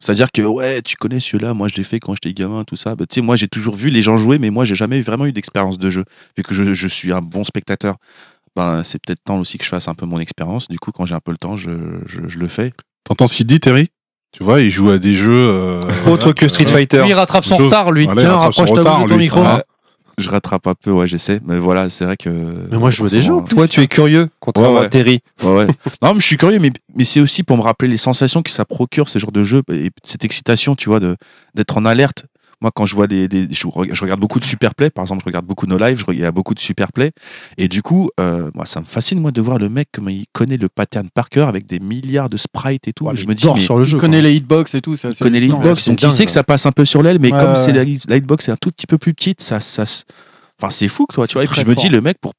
[0.00, 2.94] C'est-à-dire que ouais, tu connais celui-là, moi je l'ai fait quand j'étais gamin, tout ça.
[2.94, 5.26] Bah, tu sais, moi j'ai toujours vu les gens jouer, mais moi j'ai jamais vraiment
[5.26, 6.04] eu d'expérience de jeu,
[6.36, 7.96] vu que je, je suis un bon spectateur.
[8.54, 10.68] Ben, c'est peut-être temps aussi que je fasse un peu mon expérience.
[10.68, 11.70] Du coup, quand j'ai un peu le temps, je,
[12.06, 12.72] je, je le fais.
[13.08, 13.88] T'entends ce qu'il dit, Terry
[14.32, 15.32] Tu vois, il joue à des jeux.
[15.32, 17.02] euh, Autre voilà, que Street euh, Fighter.
[17.02, 18.04] Lui, il rattrape son retard, lui.
[18.04, 19.24] voilà, Tiens, rapproche ta bouche de ton lui.
[19.24, 19.42] micro.
[20.18, 21.40] Je rattrape un peu, ouais, j'essaie.
[21.46, 22.28] Mais voilà, c'est vrai que.
[22.28, 24.86] Mais moi, je vois des jeux, Toi tu es curieux, contrairement Ouais, ouais.
[24.86, 25.20] à Terry.
[25.44, 25.66] Ouais, ouais.
[26.02, 28.50] non, mais je suis curieux, mais, mais c'est aussi pour me rappeler les sensations que
[28.50, 31.16] ça procure, ce genre de jeu, et cette excitation, tu vois, de-
[31.54, 32.24] d'être en alerte.
[32.60, 33.28] Moi, quand je vois des.
[33.28, 35.98] des- je, reg- je regarde beaucoup de Superplay, par exemple, je regarde beaucoup nos lives,
[36.06, 37.12] je, il y a beaucoup de Superplay.
[37.56, 40.24] Et du coup, euh, moi, ça me fascine, moi, de voir le mec, comment il
[40.32, 43.04] connaît le pattern par cœur avec des milliards de sprites et tout.
[43.06, 43.62] Ouais, je il me dis, dort mais.
[43.62, 43.98] sur le Il jeu.
[43.98, 44.96] connaît les hitbox et tout.
[44.96, 46.42] ça, Il connaît les hitbox, donc dingue, il sait que ça.
[46.42, 47.56] passe un peu sur l'aile, mais Ouais, comme ouais.
[47.56, 49.58] c'est la, la hitbox est un tout petit peu plus petite, ça,
[50.60, 51.44] enfin c'est fou, quoi, tu vois.
[51.44, 52.32] Et puis je me dis le mec pour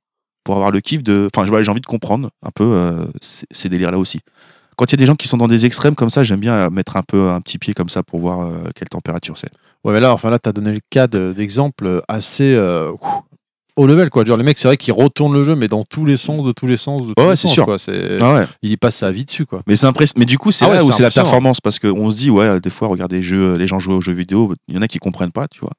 [0.44, 3.06] pour avoir le kiff de, enfin je vois, j'ai envie de comprendre un peu euh,
[3.22, 4.20] ces, ces délires là aussi.
[4.78, 6.54] Quand il y a des gens qui sont dans des extrêmes comme ça, j'aime bien
[6.54, 9.52] euh, mettre un peu un petit pied comme ça pour voir euh, quelle température c'est.
[9.84, 12.92] Ouais, mais là, enfin, là, t'as donné le cas de- d'exemple assez euh,
[13.78, 14.26] haut level, quoi.
[14.26, 16.52] Genre, les mecs, c'est vrai qu'ils retournent le jeu, mais dans tous les sens, de
[16.52, 17.64] tous les sens, de tous Ouais, les c'est sûr.
[17.66, 17.78] quoi.
[18.22, 18.46] Ah ouais.
[18.62, 19.62] Il y passe sa vie dessus, quoi.
[19.68, 20.20] Mais c'est impressionnant.
[20.20, 22.30] Mais du coup, c'est Ah ouais, là où c'est la performance parce qu'on se dit
[22.30, 24.82] ouais, des fois, regarder les jeux, les gens jouer aux jeux vidéo, il y en
[24.82, 25.72] a qui comprennent pas, tu vois.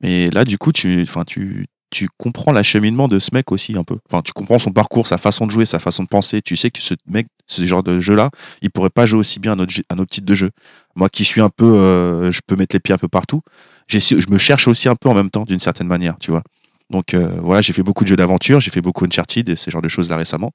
[0.00, 3.84] Mais là, du coup, tu, enfin, tu, tu comprends l'acheminement de ce mec aussi un
[3.84, 3.98] peu.
[4.10, 6.42] Enfin, tu comprends son parcours, sa façon de jouer, sa façon de penser.
[6.42, 8.30] Tu sais que ce mec, ce genre de jeu-là,
[8.62, 10.50] il pourrait pas jouer aussi bien à notre, à type de jeu.
[10.96, 13.40] Moi, qui suis un peu, euh, je peux mettre les pieds un peu partout.
[13.88, 16.42] Je me cherche aussi un peu en même temps, d'une certaine manière, tu vois.
[16.90, 19.70] Donc euh, voilà, j'ai fait beaucoup de jeux d'aventure, j'ai fait beaucoup Uncharted et ces
[19.70, 20.52] genres de choses là récemment.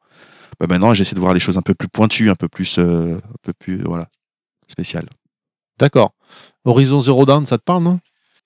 [0.60, 3.16] Bah, maintenant, j'essaie de voir les choses un peu plus pointues, un peu plus, euh,
[3.18, 4.08] un peu plus, voilà,
[4.68, 5.08] spéciales.
[5.80, 6.14] D'accord.
[6.66, 8.00] Horizon Zero Dawn, ça te parle, non?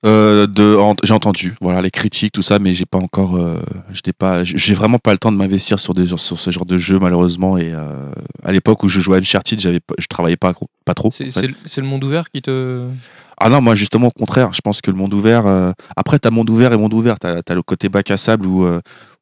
[0.06, 3.58] Euh, de, en- j'ai entendu, voilà, les critiques, tout ça, mais j'ai pas encore, euh,
[3.92, 6.78] j'étais pas, j'ai vraiment pas le temps de m'investir sur des, sur ce genre de
[6.78, 7.58] jeu malheureusement.
[7.58, 8.12] Et euh,
[8.44, 11.10] à l'époque où je jouais à Uncharted, j'avais, je travaillais pas, trop.
[11.12, 11.50] C'est en fait.
[11.66, 12.84] c'est le- monde ouvert qui te.
[13.40, 15.46] Ah non, moi justement au contraire, je pense que le monde ouvert.
[15.96, 17.18] Après, t'as monde ouvert et monde ouvert.
[17.20, 18.66] T'as as le côté bac à sable où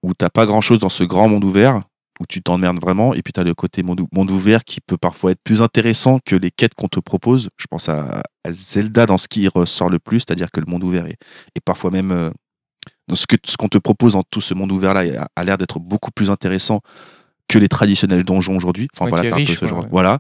[0.04, 1.82] où t'as pas grand chose dans ce grand monde ouvert
[2.20, 3.14] où tu t'emmerdes vraiment.
[3.14, 6.20] Et puis t'as le côté monde, ou- monde ouvert qui peut parfois être plus intéressant
[6.26, 7.50] que les quêtes qu'on te propose.
[7.58, 10.84] Je pense à, à Zelda dans ce qui ressort le plus, c'est-à-dire que le monde
[10.84, 11.18] ouvert est,
[11.56, 12.30] est parfois même euh,
[13.08, 13.26] dans ce
[13.58, 16.30] qu'on te propose dans tout ce monde ouvert là a, a l'air d'être beaucoup plus
[16.30, 16.80] intéressant
[17.48, 18.88] que les traditionnels donjons aujourd'hui.
[18.96, 19.80] Enfin Ouais, voilà, un peu ce genre.
[19.84, 19.90] ouais.
[19.92, 20.20] Voilà.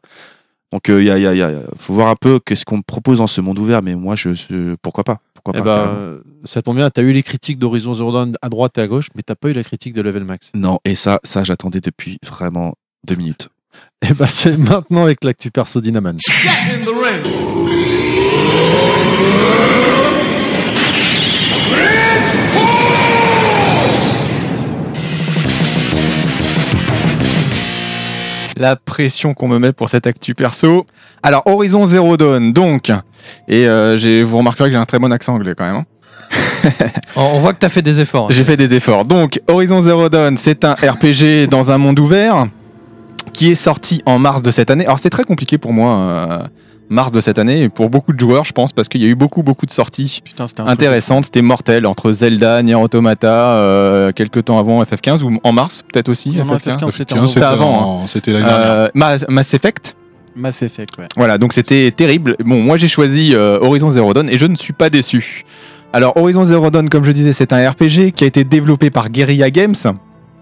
[0.72, 2.83] Donc il y a, y a- y a- faut voir un peu qu'est-ce qu'on me
[2.83, 5.75] propose dans ce monde ouvert, mais moi je, je- pourquoi pas, pourquoi Eh pas.
[5.85, 5.98] carrément.
[5.99, 8.88] euh, ça tombe bien, t'as eu les critiques d'Horizon Zero Dawn à droite et à
[8.88, 10.49] gauche, mais t'as pas eu la critique de Level Max.
[10.56, 12.74] Non, et ça, ça j'attendais depuis vraiment
[13.07, 13.48] deux minutes.
[14.01, 16.17] Et ben, c'est maintenant avec l'actu perso Dynaman.
[28.57, 30.85] La pression qu'on me met pour cette actu perso.
[31.26, 32.92] Alors, Horizon Zero Dawn, donc.
[33.48, 35.78] Et euh, j'ai- vous remarquerez que j'ai un très bon accent anglais quand même.
[35.78, 35.86] hein.
[37.16, 38.26] On, voit que t'as fait des efforts.
[38.26, 38.30] hein.
[38.30, 39.06] J'ai fait des efforts.
[39.06, 42.48] Donc, Horizon Zero Dawn, c'est un RPG dans un monde ouvert
[43.34, 44.86] qui est sorti en mars de cette année.
[44.86, 46.40] Alors, c'était très compliqué pour moi, euh,
[46.90, 49.08] mars de cette année, et pour beaucoup de joueurs, je pense, parce qu'il y a
[49.08, 51.26] eu beaucoup, beaucoup de sorties Putain, intéressantes.
[51.26, 56.10] C'était mortel entre Zelda, Nier Automata, euh, quelques temps avant FF15, ou en mars, peut-être
[56.10, 56.30] aussi.
[56.30, 56.78] Non, non, FF15.
[56.78, 58.90] FF15, c'était avant, C'était l'année dernière.
[58.95, 59.95] Euh, Mass Effect.
[60.35, 61.07] Mass Effect, ouais.
[61.15, 62.35] Voilà, donc c'était terrible.
[62.43, 65.45] Bon, moi j'ai choisi euh, Horizon Zero Dawn et je ne suis pas déçu.
[65.93, 69.09] Alors Horizon Zero Dawn, comme je disais, c'est un RPG qui a été développé par
[69.09, 69.75] Guerrilla Games,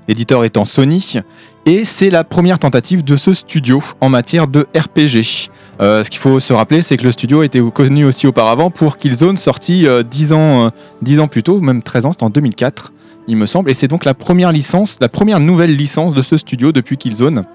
[0.07, 1.19] éditeur étant Sony,
[1.65, 5.49] et c'est la première tentative de ce studio en matière de RPG.
[5.81, 8.97] Euh, ce qu'il faut se rappeler, c'est que le studio était connu aussi auparavant pour
[8.97, 10.69] Killzone, sorti euh, 10, ans, euh,
[11.03, 12.91] 10 ans plus tôt, même 13 ans, c'était en 2004,
[13.27, 16.35] il me semble, et c'est donc la première licence, la première nouvelle licence de ce
[16.35, 17.45] studio depuis Killzone.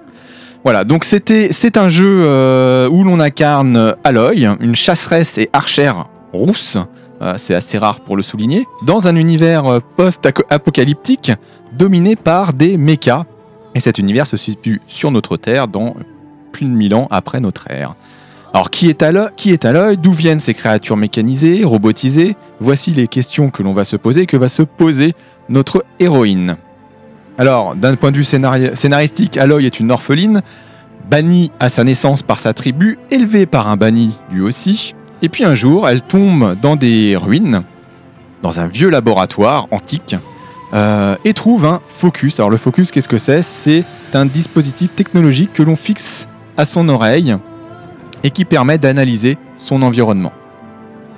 [0.65, 6.07] Voilà, donc c'était, c'est un jeu euh, où l'on incarne Aloy, une chasseresse et archère
[6.33, 6.79] rousse,
[7.23, 11.33] euh, c'est assez rare pour le souligner, dans un univers euh, post-apocalyptique
[11.73, 13.25] dominé par des mechas.
[13.75, 15.95] Et cet univers se situe sur notre Terre dans
[16.53, 17.95] plus de 1000 ans après notre ère.
[18.53, 19.97] Alors qui est Aloy Qui est Aloy?
[19.97, 22.35] D'où viennent ces créatures mécanisées, robotisées?
[22.61, 25.15] Voici les questions que l'on va se poser, que va se poser
[25.49, 26.57] notre héroïne.
[27.39, 30.43] Alors, d'un point de vue scénari- scénaristique, Aloy est une orpheline,
[31.09, 34.95] bannie à sa naissance par sa tribu, élevée par un banni lui aussi.
[35.23, 37.63] Et puis un jour, elle tombe dans des ruines,
[38.43, 40.17] dans un vieux laboratoire antique,
[40.75, 42.39] euh, et trouve un focus.
[42.41, 43.43] Alors le focus, qu'est-ce que c'est?
[43.43, 43.85] C'est
[44.15, 47.37] un dispositif technologique que l'on fixe à son oreille
[48.23, 50.33] et qui permet d'analyser son environnement.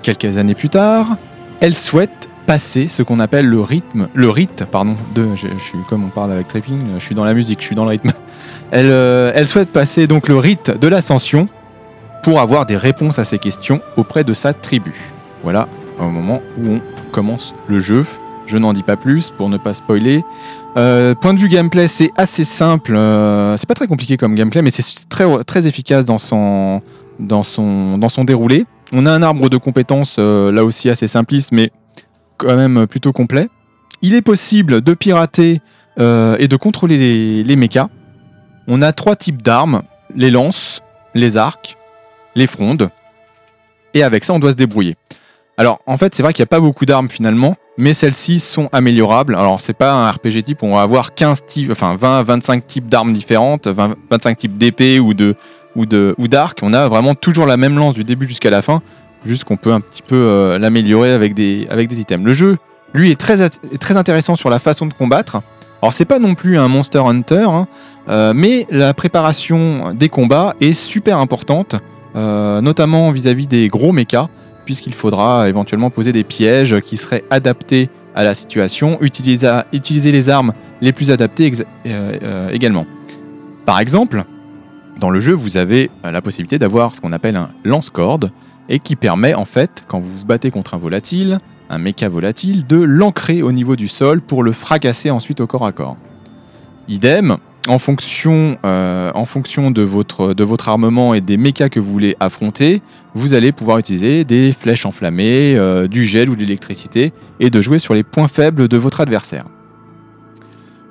[0.02, 1.16] Quelques années plus tard,
[1.60, 6.02] elle souhaite passer ce qu'on appelle le rythme, le rite, pardon, de, je, suis comme
[6.02, 8.10] on parle avec Tripping, je suis dans la musique, je suis dans le rythme.
[8.72, 11.46] Elle, euh, elle souhaite passer donc le rite de l'ascension
[12.24, 14.92] pour avoir des réponses à ses questions auprès de sa tribu.
[15.44, 15.68] Voilà,
[16.00, 16.80] au moment où on
[17.12, 18.04] commence le jeu.
[18.46, 20.24] Je n'en dis pas plus pour ne pas spoiler.
[20.76, 22.96] Euh, point de vue gameplay, c'est assez simple.
[22.96, 26.82] euh, c'est pas très compliqué comme gameplay, mais c'est très, efficace dans son,
[28.24, 28.66] déroulé.
[28.92, 31.70] On a un arbre de compétences, là aussi assez simpliste, mais
[32.44, 33.48] même plutôt complet.
[34.02, 35.60] Il est possible de pirater
[35.98, 37.88] euh, et de contrôler les, mechas.
[38.66, 39.82] On a trois types d'armes
[40.16, 40.82] les lances,
[41.14, 41.76] les arcs,
[42.34, 42.90] les frondes.
[43.94, 44.96] Et avec ça, on doit se débrouiller.
[45.56, 48.70] Alors, en fait, c'est vrai qu'il n'y a pas beaucoup d'armes finalement, mais celles-ci sont
[48.72, 49.34] améliorables.
[49.34, 52.66] Alors, c'est pas un RPG type où on va avoir 15 types, enfin 20, 25
[52.66, 55.34] types d'armes différentes, 20, 25 types d'épées ou de
[55.76, 56.60] ou de ou d'arcs.
[56.62, 58.80] On a vraiment toujours la même lance du début jusqu'à la fin,
[59.24, 61.66] juste qu'on peut un petit peu euh, l'améliorer avec des
[62.00, 62.24] items.
[62.24, 62.56] Le jeu,
[62.94, 65.42] lui, est très intéressant sur la façon de combattre.
[65.82, 67.66] Alors, c'est pas non plus un Monster Hunter, hein,
[68.08, 71.76] euh, mais la préparation des combats est super importante,
[72.16, 74.28] euh, notamment vis-à-vis des gros mechas
[74.66, 80.52] puisqu'il faudra éventuellement poser des pièges qui seraient adaptés à la situation, utiliser, les armes
[80.80, 81.50] les plus adaptées
[82.52, 82.86] également.
[83.66, 84.24] Par exemple,
[85.00, 88.30] dans le jeu, vous avez la possibilité d'avoir ce qu'on appelle un lance-corde,
[88.70, 92.66] et qui permet en fait, quand vous vous battez contre un volatile, un méca volatile,
[92.66, 95.96] de l'ancrer au niveau du sol pour le fracasser ensuite au corps à corps.
[96.88, 97.36] Idem,
[97.68, 102.80] en fonction, euh, de votre armement et des mechas que vous voulez affronter,
[103.14, 107.60] vous allez pouvoir utiliser des flèches enflammées, euh, du gel ou de l'électricité, et de
[107.60, 109.44] jouer sur les points faibles de votre adversaire.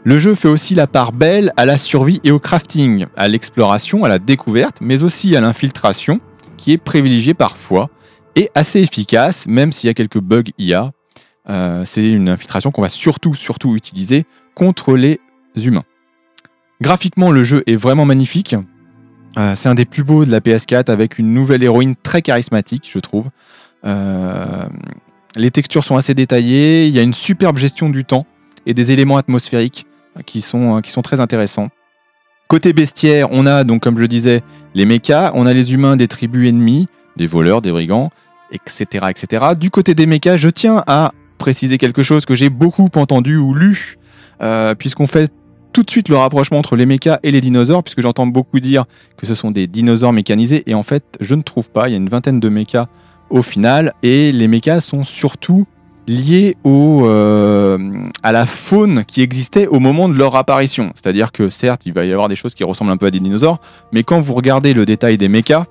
[0.04, 4.06] Le jeu fait aussi la part belle à la survie et au crafting, à l'exploration,
[4.06, 6.22] à la découverte, mais aussi à l'infiltration,
[6.60, 7.90] qui est privilégiée parfois,
[8.36, 10.92] et assez efficace, même s'il y a quelques bugs IA.
[11.50, 15.20] Euh, C'est une infiltration qu'on va surtout, surtout utiliser contre les
[15.56, 15.86] humains.
[16.82, 18.56] Graphiquement, le jeu est vraiment magnifique.
[19.38, 22.90] Euh, c'est un des plus beaux de la PS4 avec une nouvelle héroïne très charismatique,
[22.92, 23.30] je trouve.
[23.86, 24.66] Euh,
[25.36, 28.26] les textures sont assez détaillées, il y a une superbe gestion du temps
[28.66, 29.86] et des éléments atmosphériques
[30.26, 31.70] qui sont très intéressants.
[32.50, 34.42] Côté bestiaire, on a donc, comme je disais,
[34.74, 38.10] les mechas, on a les humains des tribus ennemies, des voleurs, des brigands,
[38.52, 39.06] etc.
[39.12, 39.54] etc.
[39.56, 43.54] Du côté des mechas, je tiens à préciser quelque chose que j'ai beaucoup entendu ou
[43.54, 43.98] lu,
[44.42, 45.32] euh, puisqu'on fait
[45.74, 48.86] tout de suite le rapprochement entre les mechas et les dinosaures, puisque j'entends beaucoup dire
[49.16, 51.88] que ce sont des dinosaures mécanisés, et en fait, je ne trouve pas.
[51.88, 52.88] Il y a une vingtaine de mechas
[53.30, 55.68] au final, et les mechas sont surtout
[56.10, 57.78] liés au, euh,
[58.24, 60.92] à la faune qui existait au moment de leur apparition.
[60.96, 63.20] C'est-à-dire que certes, il va y avoir des choses qui ressemblent un peu à des
[63.20, 63.60] dinosaures,
[63.94, 65.66] mais quand vous regardez le détail des mechas,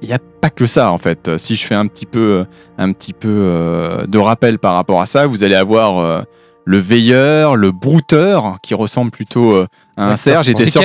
[0.00, 1.36] il n'y a pas que ça en fait.
[1.36, 2.46] Si je fais un petit peu,
[2.78, 6.22] un petit peu euh, de rappel par rapport à ça, vous allez avoir euh,
[6.64, 9.66] le veilleur, le brouteur, qui ressemble plutôt euh,
[9.96, 10.42] à un Ouais, cerf.
[10.42, 10.82] J'étais sûr,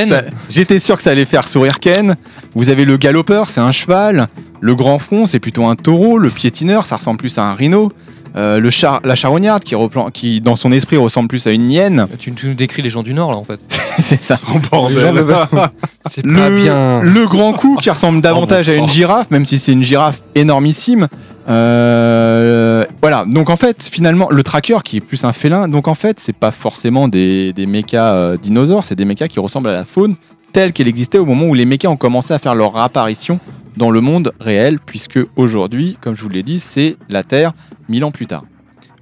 [0.80, 2.16] sûr que ça allait faire sourire Ken.
[2.54, 4.28] Vous avez le galopeur, c'est un cheval.
[4.60, 6.18] Le grand front, c'est plutôt un taureau.
[6.18, 7.92] Le piétineur, ça ressemble plus à un rhino.
[8.38, 11.72] Euh, le char, la charognarde, qui, replan- qui dans son esprit ressemble plus à une
[11.72, 12.06] hyène.
[12.20, 13.60] Tu, tu nous décris les gens du Nord là en fait.
[14.00, 14.40] c'est ça.
[14.54, 15.26] Le veulent.
[16.08, 17.02] C'est pas Le, bien.
[17.02, 20.22] le grand cou qui ressemble davantage Oh, à une girafe, même si c'est une girafe
[20.36, 21.08] énormissime.
[21.50, 25.96] Euh, voilà, donc en fait, finalement, le tracker qui est plus un félin, donc en
[25.96, 29.74] fait, c'est pas forcément des, des mechas euh, dinosaures, c'est des mechas qui ressemblent à
[29.74, 30.16] la faune
[30.54, 33.40] telle qu'elle existait au moment où les mechas ont commencé à faire leur apparition
[33.78, 37.54] dans le monde réel, puisque aujourd'hui, comme je vous l'ai dit, c'est la Terre
[37.88, 38.44] mille ans plus tard.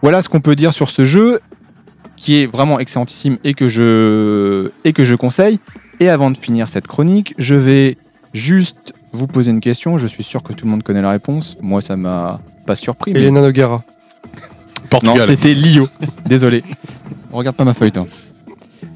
[0.02, 1.40] Voilà ce qu'on peut dire sur ce jeu,
[2.18, 5.60] qui est vraiment excellentissime et que je, et que je conseille.
[6.00, 7.98] Et avant de finir cette chronique, je vais
[8.34, 9.98] juste vous poser une question.
[9.98, 11.58] Je suis sûr que tout le monde connaît la réponse.
[11.62, 13.14] Moi, ça m'a pas surpris.
[13.14, 13.76] mais- Elena Nogara.
[14.82, 15.28] non, Portugal.
[15.28, 15.88] c'était Lio.
[16.26, 16.64] Désolé.
[17.32, 18.06] Regarde pas ma feuille, toi.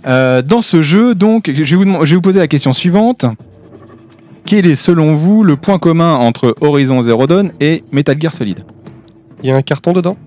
[0.07, 2.71] Euh, dans ce jeu, donc, je vais, vous, dem- je vais vous poser la question
[2.73, 3.25] suivante.
[4.49, 8.65] Quel est, selon vous, le point commun entre Horizon Zero Dawn et Metal Gear Solid?
[9.43, 10.17] Il y a un carton dedans?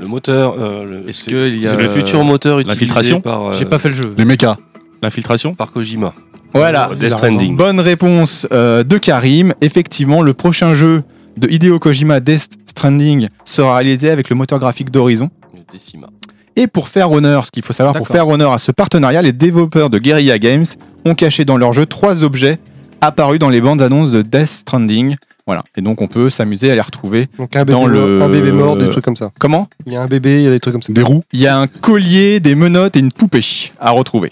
[0.00, 3.20] Le moteur, euh, le- Est-ce c'est qu'il y a c'est le futur moteur utilisé l'infiltration
[3.20, 4.12] par, euh, J'ai pas fait le jeu.
[4.18, 4.56] Les mechas.
[5.04, 6.14] L'infiltration par Kojima.
[6.52, 6.90] Voilà.
[6.98, 7.56] Death Stranding.
[7.56, 9.54] Bonne réponse euh, de Karim.
[9.60, 11.04] Effectivement, le prochain jeu
[11.36, 15.30] de Hideo Kojima, Death Stranding, sera réalisé avec le moteur graphique d'Horizon.
[15.72, 16.08] Decima.
[16.56, 19.32] Et pour faire honneur, ce qu'il faut savoir, pour faire honneur à ce partenariat, les
[19.32, 20.64] développeurs de Guerrilla Games
[21.04, 22.58] ont caché dans leur jeu trois objets
[23.00, 25.16] apparus dans les bandes annonces de Death Stranding.
[25.46, 25.62] Voilà.
[25.76, 27.28] Et donc on peut s'amuser à les retrouver.
[27.38, 29.30] Donc un bébé, Dans mort, le- un bébé mort, des trucs comme ça.
[29.38, 29.68] Comment?
[29.86, 30.92] Il y a un bébé, il y a des trucs comme ça.
[30.92, 31.22] Des roues.
[31.32, 33.44] Il y a un collier, des menottes et une poupée
[33.78, 34.30] à retrouver.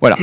[0.00, 0.16] Voilà.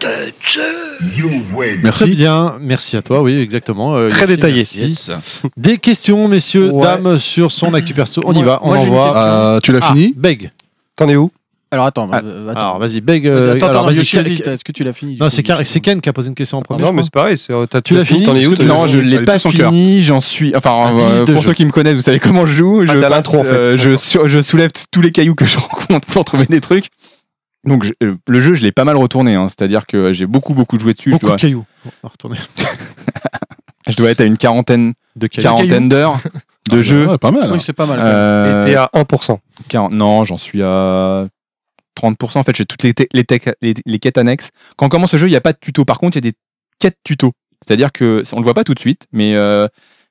[0.00, 2.06] Très Merci.
[2.06, 3.96] bien, merci à toi, oui, exactement.
[3.96, 4.56] Euh, Très Yoshi, détaillé.
[4.80, 5.12] merci.
[5.56, 6.82] Des questions, messieurs, Ouais.
[6.82, 8.22] dames, sur son actu perso.
[8.24, 9.04] On y va, on moi, j'ai une envoie.
[9.06, 9.20] question.
[9.22, 10.14] Euh, tu l'as Ah, fini?
[10.16, 10.50] Beg.
[10.96, 11.30] T'en es où?
[11.72, 12.60] Alors attends, Ah, euh, attends.
[12.60, 13.26] Alors, vas-y, Beg.
[13.26, 16.34] Euh, attends, attends, est-ce que tu l'as fini Non, c'est Ken, qui a posé une
[16.36, 16.80] question en premier.
[16.80, 17.36] Non, je mais c'est pareil.
[17.84, 20.54] Tu l'as fini T'en es où Non, je l'ai pas fini, j'en suis.
[20.56, 21.48] Enfin, euh, pour jeu.
[21.48, 22.84] ceux qui me connaissent, vous savez comment je joue.
[22.88, 26.06] Ah, je, t'as l'intro, en fait, euh, je, soulève tous les cailloux que je rencontre
[26.08, 26.86] pour trouver des trucs.
[27.66, 27.92] Donc je-
[28.28, 29.34] le jeu, je l'ai pas mal retourné.
[29.34, 29.48] hein.
[29.48, 31.10] C'est-à-dire que j'ai beaucoup, beaucoup joué dessus.
[31.10, 31.64] Je Beaucoup dois, de cailloux.
[31.84, 32.36] On va retourner.
[33.88, 35.42] je dois être à une quarantaine, De cailloux.
[35.42, 36.20] quarantaine d'heures
[36.68, 37.06] de jeu.
[37.06, 37.50] Ouais, pas mal.
[37.52, 37.98] Oui, c'est pas mal.
[38.02, 39.38] Euh, Et t'es à 1%.
[39.68, 41.26] 40 non, j'en suis à
[42.00, 42.38] 30%.
[42.38, 44.50] En fait, j'ai toutes les, les, tech- les, les quêtes annexes.
[44.76, 45.84] Quand on commence le jeu, il n'y a pas de tuto.
[45.84, 46.36] Par contre, il y a des
[46.78, 47.32] quêtes tuto.
[47.66, 49.66] C'est-à-dire que, on ne le voit pas tout de suite, mais euh,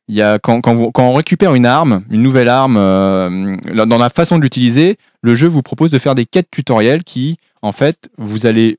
[0.08, 3.56] il y a, quand, quand, vous- quand on récupère une arme, une nouvelle arme, euh,
[3.86, 7.38] dans la façon de l'utiliser, le jeu vous propose de faire des quêtes tutorielles qui,
[7.62, 8.78] en fait, vous allez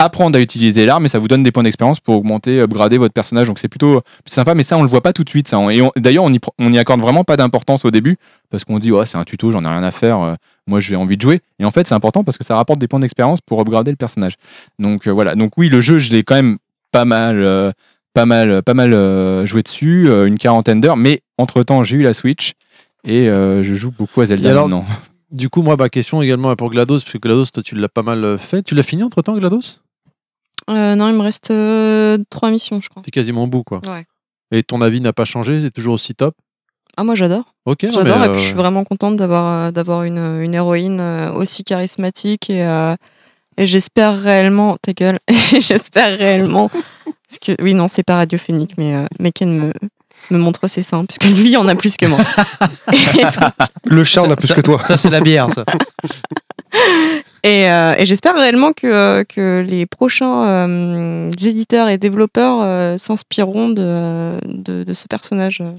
[0.00, 3.12] apprendre à utiliser l'arme et ça vous donne des points d'expérience pour augmenter, upgrader votre
[3.12, 3.48] personnage.
[3.48, 5.48] Donc c'est plutôt plus sympa, mais ça on le voit pas tout de suite.
[5.48, 5.58] Ça.
[5.72, 8.16] Et d'ailleurs on y, pr- on y accorde vraiment pas d'importance au début
[8.48, 10.20] parce qu'on dit ouais c'est un tuto, j'en ai rien à faire.
[10.20, 10.34] euh,
[10.68, 11.40] moi j'ai envie de jouer.
[11.58, 13.96] Et en fait c'est important parce que ça rapporte des points d'expérience pour upgrader le
[13.96, 14.34] personnage.
[14.78, 15.34] Donc euh, voilà.
[15.34, 16.58] Donc oui le jeu je l'ai quand même
[16.92, 17.72] pas mal, euh,
[18.14, 20.96] pas mal, pas mal euh, joué dessus, euh, une quarantaine d'heures.
[20.96, 22.52] Mais entre temps j'ai eu la Switch
[23.04, 24.86] et euh, je joue beaucoup à Zelda alors, maintenant.
[25.30, 27.90] Du coup, moi, ma question également est pour GLaDOS, parce que GLaDOS, toi, tu l'as
[27.90, 28.62] pas mal euh, fait.
[28.62, 29.76] Tu l'as fini entre temps, GLaDOS?
[30.68, 33.02] Euh, non, il me reste euh, trois missions, je crois.
[33.02, 33.80] T'es quasiment au bout, quoi.
[33.86, 34.04] Ouais.
[34.50, 35.62] Et ton avis n'a pas changé?
[35.62, 36.34] C'est toujours aussi top?
[36.96, 37.54] Ah, moi j'adore.
[37.64, 40.18] Ok, non, J'adore mais, et puis je euh, suis vraiment contente d'avoir euh, d'avoir une,
[40.18, 42.96] une héroïne euh, aussi charismatique et, euh,
[43.56, 45.18] et j'espère réellement ta gueule
[45.60, 49.72] j'espère réellement parce que oui non c'est pas radiophonique mais euh, mais Ken me
[50.30, 52.18] me montre ses seins puisque lui en a plus que moi.
[52.92, 53.32] Donc,
[53.84, 54.82] Le chat en a plus Ça- que toi.
[54.82, 55.64] Ça, c'est la bière, ça.
[57.44, 63.68] Et, euh, et j'espère réellement que, que les prochains euh, éditeurs et développeurs euh, s'inspireront
[63.70, 65.60] de, de, de ce personnage.
[65.62, 65.72] euh.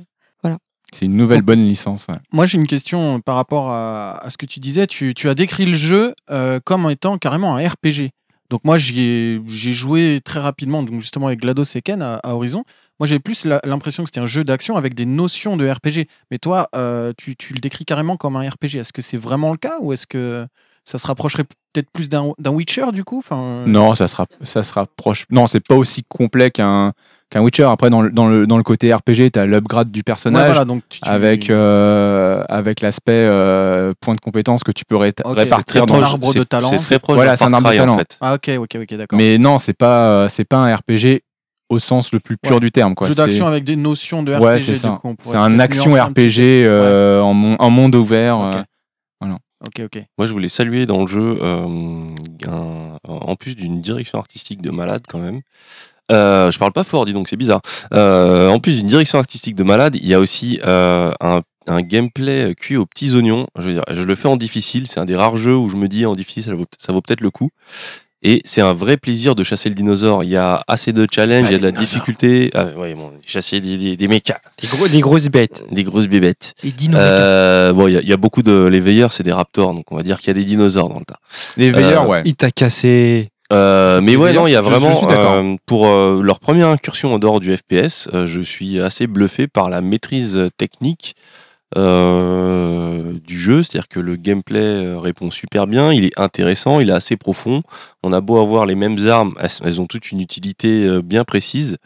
[0.91, 2.07] C'est une nouvelle bonne licence.
[2.09, 2.15] ouais.
[2.31, 4.87] Moi, j'ai une question par rapport à, à ce que tu disais.
[4.87, 8.09] Tu, tu as décrit le jeu euh, comme étant carrément un RPG.
[8.49, 12.63] Donc moi, j'ai joué très rapidement, donc justement avec GLaDOS et Ken à, Horizon.
[12.99, 16.07] Moi, j'ai plus l'impression que c'était un jeu d'action avec des notions de RPG.
[16.31, 18.75] Mais toi, euh, tu, tu le décris carrément comme un RPG.
[18.77, 20.47] Est-ce que c'est vraiment le cas ou est-ce que
[20.89, 21.43] ça se rapprocherait
[21.73, 25.25] peut-être plus d'un d'un Witcher du coup enfin, Non, ça sera, ça se rapproche.
[25.31, 26.93] Non, c'est pas aussi complet qu'un
[27.29, 27.65] qu'un Witcher.
[27.65, 30.45] Après, dans le, dans le, dans le côté RPG, tu as l'upgrade du Ouais, personnage
[30.47, 34.95] voilà, donc tu- tu- avec, euh, avec l'aspect euh, point de compétence que tu peux
[34.97, 36.11] ré- répartir dans très le proche.
[36.13, 36.71] arbre de talent.
[36.71, 37.97] C'est très proche Voilà, c'est un arbre de Cry, en talent.
[37.99, 38.17] fait.
[38.19, 39.17] Ah ok, ok, ok, d'accord.
[39.19, 41.21] Mais non, c'est pas, c'est pas un RPG
[41.69, 42.59] au sens le plus pur Ouais.
[42.59, 42.95] du terme.
[42.95, 43.07] Quoi.
[43.07, 44.43] Jeu d'action C'est- avec des notions de RPG.
[44.43, 48.39] Ouais, c'est un action RPG euh, en, mon- en monde ouvert.
[48.39, 48.55] Ok.
[49.65, 50.03] Ok, ok.
[50.17, 52.15] Moi, je voulais saluer dans le jeu, euh,
[52.47, 55.41] un- en plus d'une direction artistique de malade quand même.
[56.11, 57.61] Euh, je parle pas fort, dis donc, c'est bizarre.
[57.93, 61.81] Euh, en plus d'une direction artistique de malade, il y a aussi euh, un, un
[61.81, 63.47] gameplay cuit aux petits oignons.
[63.57, 64.87] Je veux dire, je le fais en difficile.
[64.87, 67.01] C'est un des rares jeux où je me dis en difficile, ça vaut, ça vaut
[67.01, 67.49] peut-être le coup.
[68.21, 70.25] Et c'est un vrai plaisir de chasser le dinosaure.
[70.25, 72.51] Il y a assez de challenges, il y a de la difficulté.
[72.53, 75.63] Ah, ouais, bon, chasser des, des, des mechas, Des, gros, des grosses bêtes.
[75.71, 76.53] des grosses bébêtes.
[76.61, 76.99] Des dinos.
[77.01, 78.65] Euh, bon, il y, a- il y a beaucoup de.
[78.65, 80.99] Les veilleurs, c'est des raptors, donc on va dire qu'il y a des dinosaures dans
[80.99, 81.19] le tas.
[81.55, 82.21] Les veilleurs, Euh, ouais.
[82.25, 83.29] Il t'a cassé.
[83.53, 85.07] Euh, mais Les ouais, veilleurs, non, il y a je- je vraiment.
[85.09, 89.47] euh, pour euh, leur première incursion en dehors du FPS, euh, je suis assez bluffé
[89.47, 91.15] par la maîtrise technique
[91.77, 93.61] euh, du jeu.
[93.61, 97.61] C'est-à-dire que le gameplay euh, répond super bien, il est intéressant, il est assez profond.
[98.03, 101.77] On a beau avoir les mêmes armes, elles, ont toutes une utilité euh, bien précise.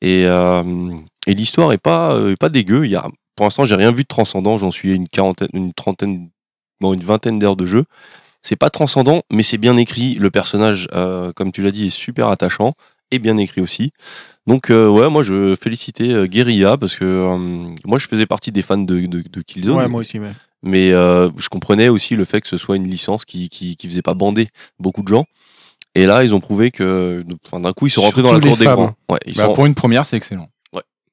[0.00, 0.26] Et,
[1.26, 2.16] l'histoire est pas,
[2.50, 2.88] dégueu.
[3.36, 4.56] Pour l'instant, j'ai rien vu de transcendant.
[4.58, 6.30] J'en suis à une quarantaine, une trentaine,
[6.80, 7.84] bon, une vingtaine d'heures de jeu.
[8.40, 10.14] C'est pas transcendant, mais c'est bien écrit.
[10.14, 10.88] Le personnage,
[11.34, 12.74] comme tu l'as dit, est super attachant
[13.10, 13.90] et bien écrit aussi.
[14.46, 17.36] Donc euh, ouais, moi je félicitais euh, Guerilla parce que euh,
[17.84, 19.76] moi je faisais partie des fans de, de, de Killzone.
[19.76, 20.32] Ouais, moi aussi, ouais.
[20.62, 23.86] Mais euh, je comprenais aussi le fait que ce soit une licence qui, qui, qui
[23.88, 24.48] faisait pas bander
[24.80, 25.24] beaucoup de gens.
[25.94, 28.64] Et là, ils ont prouvé que, d'un coup, ils sont rentrés dans la cour des
[28.64, 28.74] femmes.
[28.74, 28.94] grands.
[29.08, 30.48] Ouais, ils, Bah, sont, pour une première, c'est excellent.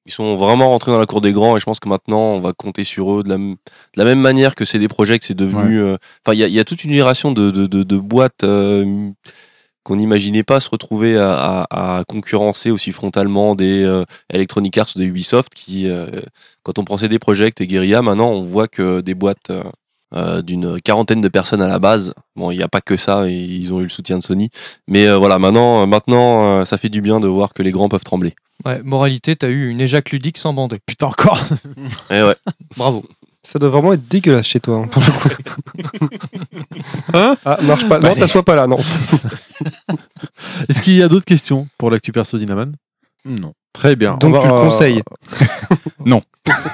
[0.06, 2.40] ils sont vraiment rentrés dans la cour des grands et je pense que maintenant, on
[2.40, 3.56] va compter sur eux de la, de
[3.96, 5.82] la même manière que CD Projekt, c'est devenu.
[6.26, 8.44] Enfin, il y y a toute une génération de, de, boîtes
[9.86, 14.90] qu'on n'imaginait pas se retrouver à, à, à concurrencer aussi frontalement des euh, Electronic Arts
[14.96, 16.08] ou des Ubisoft qui, euh,
[16.64, 19.50] quand on prend CD Projekt et Guerilla, maintenant, on voit que des boîtes.
[20.14, 22.14] euh, d'une quarantaine de personnes à la base.
[22.36, 24.50] Bon, il n'y a pas que ça, et ils ont eu le soutien de Sony.
[24.88, 27.90] Mais euh, voilà, maintenant, maintenant, euh, ça fait du bien de voir que les grands
[27.90, 28.34] peuvent trembler.
[28.66, 30.78] Ouais, moralité, t'as eu une éjac ludique sans bander.
[30.86, 31.40] Putain, encore
[32.12, 32.36] Et ouais.
[32.78, 33.04] Bravo.
[33.46, 35.30] Ça doit vraiment être dégueulasse chez toi, hein, pour le coup.
[37.14, 38.00] Hein Ah, marche pas.
[38.00, 38.78] Non, t'assois pas là, non.
[40.70, 42.74] Est-ce qu'il y a d'autres questions pour l'actu perso d'Inaman?
[43.24, 43.54] Non.
[43.72, 44.18] Très bien.
[44.18, 45.04] Donc On tu le va- conseilles
[46.06, 46.24] Non.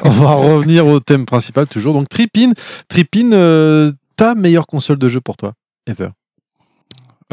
[0.03, 1.93] On va revenir au thème principal toujours.
[1.93, 2.53] Donc Tripin,
[2.87, 5.53] Tripin, euh, ta meilleure console de jeu pour toi
[5.87, 6.09] ever?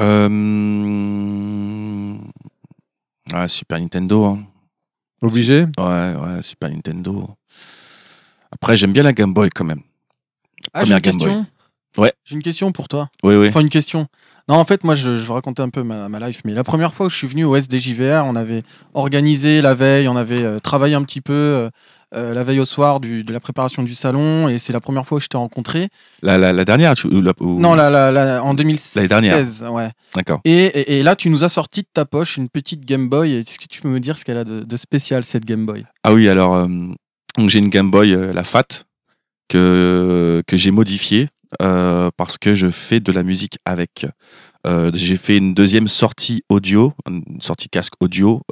[0.01, 0.29] Euh,
[3.33, 4.25] ouais, Super Nintendo.
[4.25, 4.39] hein.
[5.23, 5.63] Obligé?
[5.79, 7.29] Ouais, ouais, Super Nintendo.
[8.53, 9.81] Après, j'aime bien la Game Boy quand même.
[10.73, 11.25] Ah, j'ai Première Game Boy.
[11.29, 11.47] question.
[11.97, 12.13] Ouais.
[12.25, 13.09] J'ai une question pour toi.
[13.23, 13.49] Oui, oui.
[13.49, 14.07] Enfin, une question.
[14.49, 16.41] Non, en fait, moi, je, je vais raconter un peu ma, ma life.
[16.45, 18.61] Mais la première fois où je suis venu au SDJVR, on avait
[18.95, 21.71] organisé la veille, on avait euh, travaillé un petit peu euh,
[22.15, 24.49] euh, la veille au soir du- de la préparation du salon.
[24.49, 25.89] Et c'est la première fois où je t'ai rencontré.
[26.23, 28.95] La, la, la dernière tu- ou la- ou- Non, la, la, la- en 2016.
[28.97, 29.73] L'année dernière.
[29.73, 29.91] Ouais.
[30.15, 30.41] D'accord.
[30.45, 33.35] Et, et, et là, tu nous as sorti de ta poche une petite Game Boy.
[33.35, 35.85] Est-ce que tu peux me dire ce qu'elle a de, de spécial, cette Game Boy?
[36.05, 36.67] Ah oui, alors, euh,
[37.37, 38.85] donc j'ai une Game Boy, euh, la FAT,
[39.49, 41.29] que, que j'ai modifiée
[41.63, 44.07] euh, parce que je fais de la musique avec.
[44.67, 48.43] Euh, j'ai fait une deuxième sortie audio, une sortie casque audio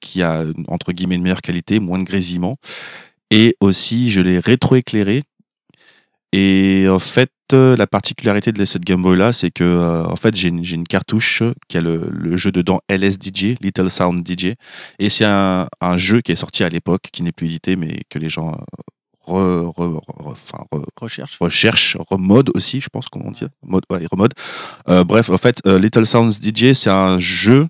[0.00, 2.56] qui a entre guillemets une meilleure qualité, moins de grésillement.
[3.30, 5.22] Et aussi, je l'ai rétroéclairé.
[6.36, 10.16] Et en fait, euh, la particularité de cette Game Boy là, c'est que euh, en
[10.16, 14.54] fait, j'ai une, cartouche qui a le, le jeu dedans LSDJ, Little Sound DJ.
[14.98, 18.00] Et c'est un, un jeu qui est sorti à l'époque, qui n'est plus édité, mais
[18.10, 18.50] que les gens
[19.28, 20.84] euh, re- re- re- enfin, re-
[21.38, 21.96] Recherche.
[22.10, 23.44] remode aussi, je pense qu'on dit.
[23.62, 24.34] Mode, ouais, remode.
[24.88, 27.68] Euh, bref, en fait, euh, Little Sounds DJ, c'est un jeu,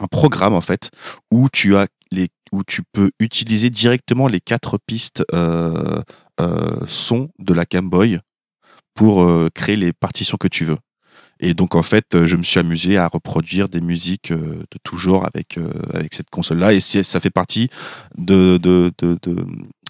[0.00, 0.90] un programme en fait,
[1.30, 5.22] où tu as les, où tu peux utiliser directement les quatre pistes
[6.40, 8.18] euh, son de la Game Boy
[8.94, 10.78] pour euh, créer les partitions que tu veux.
[11.40, 15.26] Et donc en fait, euh, je me suis amusé à reproduire des musiques de genre
[15.26, 15.58] avec
[15.94, 17.68] avec cette console-là, et ça fait partie
[18.16, 18.58] de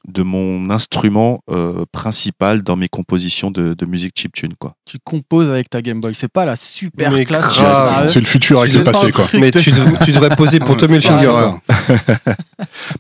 [0.09, 4.75] de mon instrument euh, principal dans mes compositions de, de musique chiptune quoi.
[4.85, 6.15] Tu composes avec ta Game Boy.
[6.15, 7.61] C'est pas la super Mais classe.
[8.09, 9.27] C'est le futur avec le passé, quoi.
[9.35, 11.51] Mais tu, dev- tu devrais poser pour Tommy Hilfiger.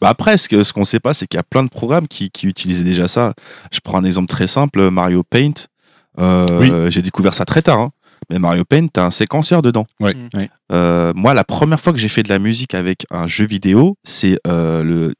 [0.00, 2.30] Bah après ce ce qu'on sait pas c'est qu'il y a plein de programmes qui,
[2.30, 3.34] qui utilisaient déjà ça.
[3.72, 5.52] Je prends un exemple très simple Mario Paint.
[6.20, 7.78] Euh, J'ai découvert ça très tard.
[7.78, 7.90] hein.
[8.30, 9.86] Mais Mario Paint, t'as un séquenceur dedans.
[10.00, 10.14] Ouais.
[10.14, 10.38] Mm.
[10.38, 10.50] Ouais.
[10.72, 13.96] Euh, moi, la première fois que j'ai fait de la musique avec un jeu vidéo,
[14.04, 15.10] c'est euh,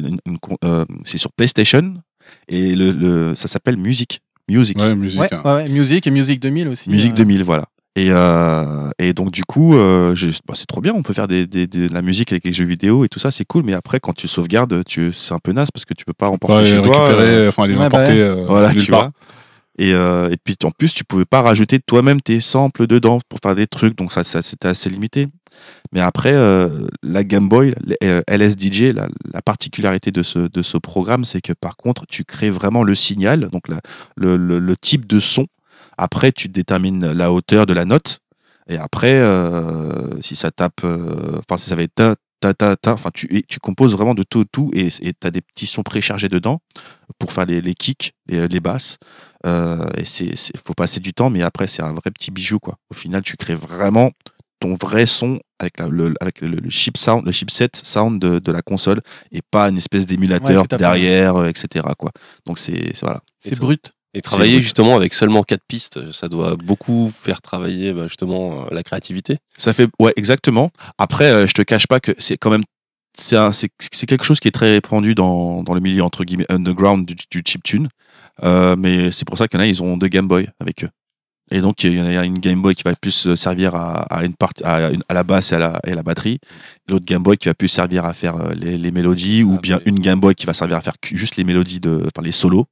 [0.64, 1.94] euh, c'est sur PlayStation
[2.48, 4.20] et le, le- ça s'appelle Music.
[4.48, 4.78] Music.
[4.78, 5.20] Ouais, musique.
[5.20, 5.42] Ouais, hein.
[5.44, 6.90] ouais, ouais, Music et Music 2000 aussi.
[6.90, 7.16] Musique euh.
[7.16, 7.64] 2000, voilà.
[7.94, 10.14] Et, euh, et donc du coup, euh,
[10.47, 12.52] bah, c'est trop bien, on peut faire des, des- des- de la musique avec les
[12.52, 13.64] jeux vidéo et tout ça, c'est cool.
[13.64, 16.28] Mais après, quand tu sauvegardes, tu, c'est un peu naze parce que tu peux pas
[16.28, 17.10] remporter Ouais, chez toi.
[17.10, 19.00] euh, enfin, les Ouais, bah euh, voilà, tu part.
[19.02, 19.10] vois.
[19.78, 23.39] Et, euh, et puis en plus, tu pouvais pas rajouter toi-même tes samples dedans pour
[23.42, 25.28] faire des trucs, donc ça, ça c'était assez limité.
[25.92, 26.68] Mais après, euh,
[27.02, 31.41] la Game Boy, l- euh, LSDJ, la, la particularité de ce, de ce programme, c'est
[31.41, 35.47] que par contre, tu crées vraiment le signal, donc le, le- le type de son.
[35.99, 38.20] Après, tu détermines la hauteur de la note.
[38.68, 42.15] Et après, euh, si ça tape, euh, enfin, si ça va être ta,
[43.15, 45.83] tu, et tu composes vraiment de tout au tout et tu as des petits sons
[45.83, 46.61] préchargés dedans
[47.19, 48.99] pour faire les, les kicks, les, les basses.
[49.47, 52.59] Euh, et c'est, c'est- faut passer du temps, mais après, c'est un vrai petit bijou,
[52.59, 52.77] quoi.
[52.91, 54.12] Au final, tu crées vraiment
[54.61, 58.39] ton vrai son avec, la- le, avec le, le chip sound, le chipset sound de,
[58.39, 59.01] de la console
[59.33, 62.11] et pas une espèce d'émulateur Ouais, derrière, euh, etc., quoi.
[62.47, 63.21] Donc, c'est, c'est- voilà.
[63.41, 63.93] C'est brut.
[64.15, 68.65] Et travailler justement avec seulement quatre pistes, ça doit beaucoup faire travailler bah, justement euh,
[68.70, 69.39] la créativité.
[69.57, 70.70] Ça fait, ouais, exactement.
[70.99, 72.65] Après, euh, je te cache pas que c'est quand même,
[73.16, 77.07] c'est c'est quelque chose qui est très répandu dans, dans le milieu entre guillemets underground
[77.07, 77.89] du, du chiptune.
[78.42, 80.84] Euh, mais c'est pour ça qu'il y en a, ils ont deux Game Boy avec
[80.84, 80.91] eux.
[81.50, 84.24] Et donc, il y en a une Game Boy qui va plus servir à, à
[84.24, 86.39] une partie, à, la basse et à la, et à la batterie.
[86.89, 89.81] L'autre Game Boy qui va plus servir à faire euh, les, les mélodies, ou bien
[89.84, 92.66] une Game Boy qui va servir à faire juste les mélodies de, enfin, les solos.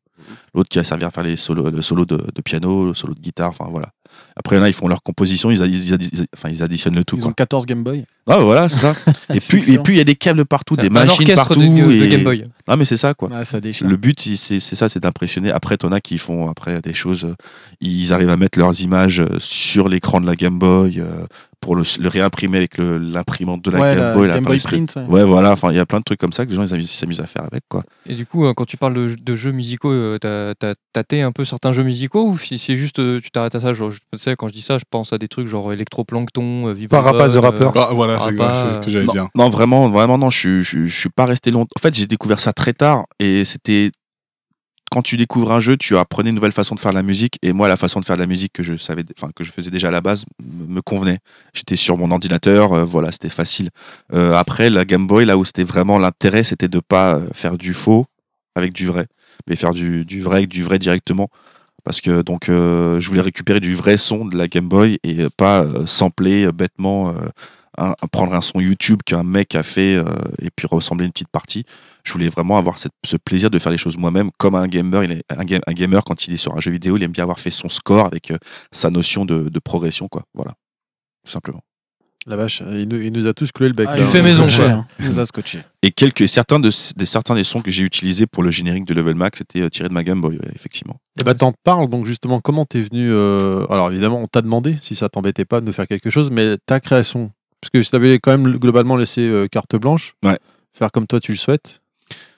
[0.55, 3.15] L'autre qui va servir à faire les solos, le solo de, de piano, le solo
[3.15, 3.91] de guitare, enfin voilà.
[4.37, 7.17] Après, il y en a, ils font leur composition, ils, additionnent le tout.
[7.17, 7.31] Ils quoi.
[7.31, 8.05] ont 14 Game Boy.
[8.27, 8.95] Ah, voilà, c'est ça.
[9.35, 11.61] et puis, et puis, il y a des câbles partout, des machines partout.
[11.61, 12.09] de- de et...
[12.09, 12.45] Game Boy.
[12.67, 13.29] Ah, mais c'est ça, quoi.
[13.29, 13.59] Ouais, ça.
[13.61, 15.51] Le but, c'est ça, c'est d'impressionner.
[15.51, 17.25] Après, t'en as qui font après des choses.
[17.25, 17.35] euh,
[17.81, 21.27] Ils arrivent à mettre leurs images euh, sur l'écran de la Game Boy euh,
[21.61, 24.29] pour le, le réimprimer avec l'imprimante de la Ouais, Game la Boy.
[24.29, 25.05] Game Boy Print, ouais.
[25.05, 25.53] Ouais, voilà.
[25.53, 27.21] Enfin, il y a plein de trucs comme ça que les gens ils amusent- s'amusent
[27.21, 27.83] à faire avec, quoi.
[28.07, 31.23] Et du coup, euh, quand tu parles de, de jeux musicaux, euh, t'as t'as tâté
[31.23, 33.91] un peu certains jeux musicaux ou si c'est juste euh, tu t'arrêtes à ça genre,
[33.91, 36.89] je, tu sais, quand je dis ça, je pense à des trucs genre Electroplankton, Viva
[37.03, 37.71] Parapaz the Bonne, Rapper.
[37.77, 39.29] Ah, voilà, c'est ce que j'allais Non, dire.
[39.37, 40.31] non, vraiment, vraiment, non.
[40.31, 41.71] Je, je, je suis pas resté longtemps.
[41.77, 43.91] En fait, j'ai découvert ça très tard et c'était
[44.91, 47.39] quand tu découvres un jeu, tu apprenais une nouvelle façon de faire la musique.
[47.43, 49.05] Et moi, la façon de faire de la musique que je savais,
[49.37, 51.19] que je faisais déjà à la base, me convenait.
[51.55, 53.71] J'étais sur mon ordinateur, euh, voilà, c'était facile.
[54.13, 57.57] Euh, après, la Game Boy, là où c'était vraiment l'intérêt, c'était de pas euh, faire
[57.57, 58.07] du faux
[58.57, 59.07] avec du vrai,
[59.47, 61.29] mais faire du, vrai avec du vrai directement.
[61.85, 65.65] Parce que donc, je voulais récupérer du vrai son de la Game Boy et pas
[65.87, 67.15] sampler bêtement.
[67.79, 70.05] Un- prendre un son YouTube qu'un mec a fait euh,
[70.41, 71.65] et puis ressembler une petite partie.
[72.05, 75.05] Je voulais vraiment avoir cette- ce plaisir de faire les choses moi-même, comme un gamer.
[75.05, 77.13] Il est, un, ga- un gamer quand il est sur un jeu vidéo, il aime
[77.13, 78.39] bien avoir fait son score avec euh,
[78.73, 80.23] sa notion de, de progression, quoi.
[80.35, 80.53] Voilà,
[81.25, 81.61] tout simplement.
[82.27, 83.89] La vache, il nous, il nous a tous cloué le bec.
[83.91, 84.87] Ah, il nous fait maison, hein.
[84.99, 85.61] Il nous a scotché.
[85.83, 89.15] Et quelques certains de certains des sons que j'ai utilisés pour le générique de Level
[89.15, 90.99] Max étaient euh, tirés de ma Game Boy, ouais, effectivement.
[91.19, 94.77] Et bah t'en parles donc justement comment t'es venu euh, alors évidemment on t'a demandé
[94.83, 98.19] si ça t'embêtait pas de faire quelque chose mais ta création parce que si t'avais
[98.19, 100.39] quand même globalement laissé euh, carte blanche Ouais.
[100.73, 101.81] faire comme toi tu le souhaites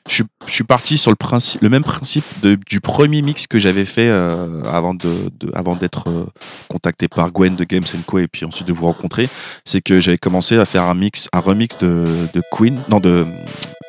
[0.09, 3.47] je suis, je suis parti sur le, principe, le même principe de- du premier mix
[3.47, 6.27] que j'avais fait euh, avant de, de- avant d'être euh,
[6.69, 9.29] contacté par Gwen de Games Co et puis ensuite de vous rencontrer.
[9.65, 13.25] C'est que j'avais commencé à faire un mix, un remix de, de Queen, non de,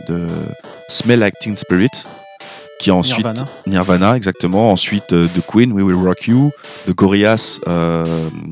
[0.08, 0.28] de
[0.88, 1.90] Smell Like Teen Spirit,
[2.80, 3.48] qui ensuite Nirvana.
[3.66, 4.72] Nirvana, exactement.
[4.72, 6.52] Ensuite euh, de Queen, We Will Rock You,
[6.88, 8.06] de Gorillaz, euh,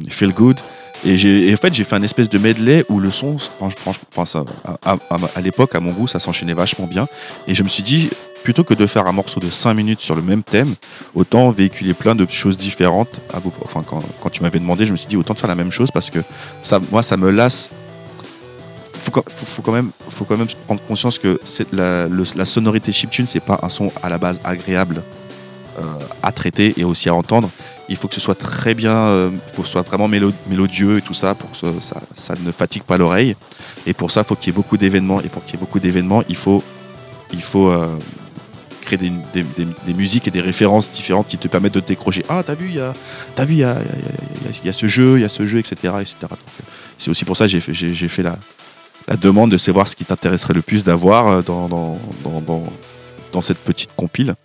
[0.10, 0.60] Feel Good.
[1.05, 3.73] Et, en fait, j'ai fait un espèce de medley où le son, franch-
[4.11, 4.45] franchement,
[4.85, 7.07] à, l'époque, à mon goût, ça s'enchaînait vachement bien.
[7.47, 8.09] Et je me suis dit,
[8.43, 10.75] plutôt que de faire un morceau de 5 minutes sur le même thème,
[11.15, 13.19] autant véhiculer plein de choses différentes.
[13.33, 15.89] À enfin, quand, tu m'avais demandé, je me suis dit, autant faire la même chose
[15.91, 16.19] parce que
[16.61, 17.69] ça, moi, ça me lasse.
[18.93, 19.89] Faut, faut, quand même,
[20.67, 21.39] prendre conscience que
[21.71, 25.01] la, le- la sonorité chiptune, c'est pas un son à la base agréable
[25.80, 25.83] euh,
[26.21, 27.49] à traiter et aussi à entendre.
[27.90, 30.98] Il faut que ce soit très bien, euh, faut que ce soit vraiment mélo- mélodieux
[30.98, 33.35] et tout ça pour que ça, ne fatigue pas l'oreille.
[33.85, 35.22] Et pour ça, il faut qu'il y ait beaucoup d'événements.
[35.22, 36.64] Et pour qu'il y ait beaucoup d'événements, il faut,
[37.34, 37.88] il faut euh,
[38.82, 42.26] créer des, musiques et des références différentes qui te permettent de décrocher.
[42.30, 42.93] Ah, t'as vu, il y a,
[43.45, 43.76] vu, il y a,
[44.64, 45.76] y a- ce jeu, il y a ce jeu, etc.
[45.84, 46.03] euh,
[46.98, 48.38] c'est aussi pour ça que j'ai fait, la,
[49.18, 51.42] demande de savoir ce qui t'intéresserait le plus d'avoir euh,
[53.32, 54.35] dans cette petite compile.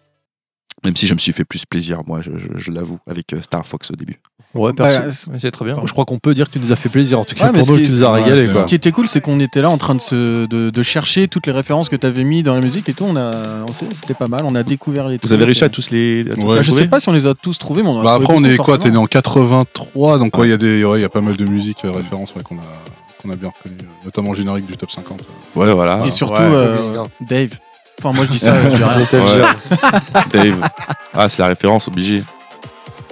[0.84, 3.42] Même si je me suis fait plus plaisir, moi, je, je- je l'avoue, avec euh,
[3.42, 4.20] Star Fox au début.
[4.55, 5.76] ouais Bah, C'est très bien.
[5.84, 7.50] je crois qu'on peut dire que tu nous as fait plaisir en tout cas Ouais,
[7.52, 8.60] mais pour ce nous qui tu nous as régalé quoi.
[8.62, 11.28] Ce qui était cool, c'est qu'on était là en train de, se, de, de chercher
[11.28, 13.05] toutes les références que tu avais mis dans la musique et tout.
[13.05, 14.42] On a, on sait, c'était pas mal.
[14.44, 15.18] On a découvert les.
[15.22, 17.00] Vous avez trucs, réussi à tous les, à tous Ouais, les bah, je sais pas
[17.00, 18.90] si on les a tous trouvés, mais on a Bah après, on est quoi T'es
[18.90, 21.36] né en 83, donc ouais, il y, a des- ouais, il y a pas mal
[21.36, 24.66] de musique euh, références ouais, qu'on a, qu'on a bien reconnu, euh, notamment le générique
[24.66, 25.20] du top 50.
[25.56, 26.05] Ouais, voilà.
[26.06, 27.58] Et surtout, Ouais, euh, Dave.
[27.99, 28.99] Enfin, moi je dis ça, je dis rien.
[29.00, 30.23] Ouais.
[30.33, 30.60] Dave.
[31.15, 32.23] Ah, c'est la référence obligée.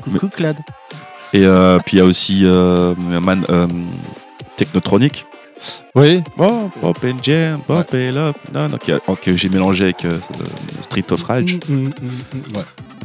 [0.03, 0.57] Coucou Clad.
[1.33, 3.67] Et euh, puis il y a aussi euh, Man, euh,
[4.57, 5.27] Technotronic.
[5.95, 8.35] Oui, Pop, pop and jam, pop and love.
[8.53, 10.19] Non, non, qui a- que j'ai mélangé avec euh,
[10.83, 11.59] Street of Rage.
[11.71, 11.91] Ouais.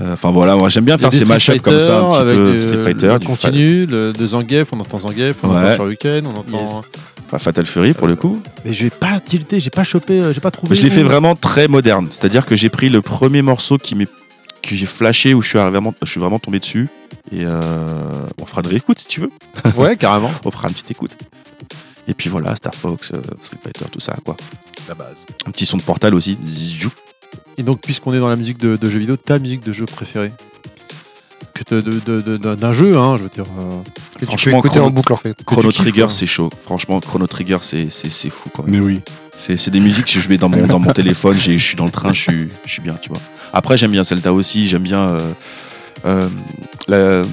[0.01, 2.35] Euh, Enfin voilà, moi j'aime bien faire ces mashups comme ça, un Fighter petit avec
[2.35, 5.57] peu Street Fighter, le du continu, le, de Zangief, on entend Zangief, on Ouais.
[5.57, 6.81] entend Shuriken, on entend.
[7.29, 8.41] Fa- Fatal Fury pour le coup.
[8.65, 10.71] Mais je vais pas tilter, j'ai pas chopé, euh, j'ai pas trouvé.
[10.71, 12.07] Mais je l'ai fait vraiment très moderne.
[12.11, 14.07] C'est-à-dire que j'ai pris le premier morceau qui m'est
[14.61, 16.87] que j'ai flashé où je suis vraiment, je suis vraiment tombé dessus.
[17.31, 17.91] Et euh,
[18.41, 19.29] on fera de réécoute si tu veux.
[19.77, 20.31] Ouais, carrément.
[20.45, 21.11] On fera une petite écoute.
[22.07, 24.35] Et puis voilà, Star Fox, euh, Street Fighter, tout ça quoi.
[24.87, 25.25] La base.
[25.45, 26.37] Un petit son de Portal aussi.
[27.57, 29.85] Et donc, puisqu'on est dans la musique de, de jeux vidéo, ta musique de jeu
[29.85, 30.31] préférée?
[31.59, 33.45] Que te- de- de- de- d'un d'un jeu, hein, je veux dire.
[33.59, 33.81] euh,
[34.13, 35.35] tu peux Franchement, écouter Chrono- en boucle en fait.
[35.45, 36.49] Chrono Trigger, c'est chaud.
[36.63, 38.71] Franchement, Chrono Trigger, c'est c'est- c'est fou quand même.
[38.75, 39.01] Mais oui.
[39.35, 41.75] C'est c'est des musiques que je mets dans mon, dans mon téléphone, j'ai- je suis
[41.75, 43.19] dans le train, je suis, je suis bien, tu vois.
[43.53, 45.31] Après, j'aime bien Zelda aussi, j'aime bien euh,
[46.05, 46.29] euh,
[46.87, 47.23] la,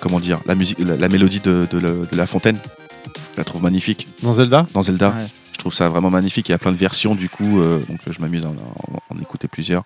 [0.00, 2.58] comment dire, la, musique, la, la mélodie de, de, la- de La Fontaine.
[3.06, 4.66] Je la trouve magnifique Dans Zelda?
[4.74, 5.08] Dans Zelda.
[5.10, 5.24] Ouais.
[5.52, 6.48] Je trouve ça vraiment magnifique.
[6.48, 9.16] Il y a plein de versions du coup, euh, donc je m'amuse à en, en-
[9.16, 9.84] en écouter plusieurs.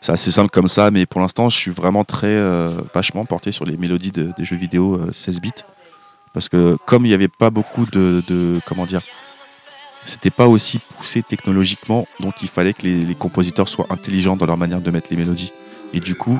[0.00, 3.52] C'est assez simple comme ça, mais pour l'instant, je suis vraiment très euh, vachement porté
[3.52, 5.50] sur les mélodies de- des jeux vidéo euh, 16 bits.
[6.32, 9.00] Parce que comme il n'y avait pas beaucoup de, Comment dire
[10.04, 14.56] C'était pas aussi poussé technologiquement, donc il fallait que les compositeurs soient intelligents dans leur
[14.56, 15.52] manière de mettre les mélodies.
[15.94, 16.38] Et du coup,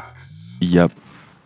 [0.61, 0.89] il y a.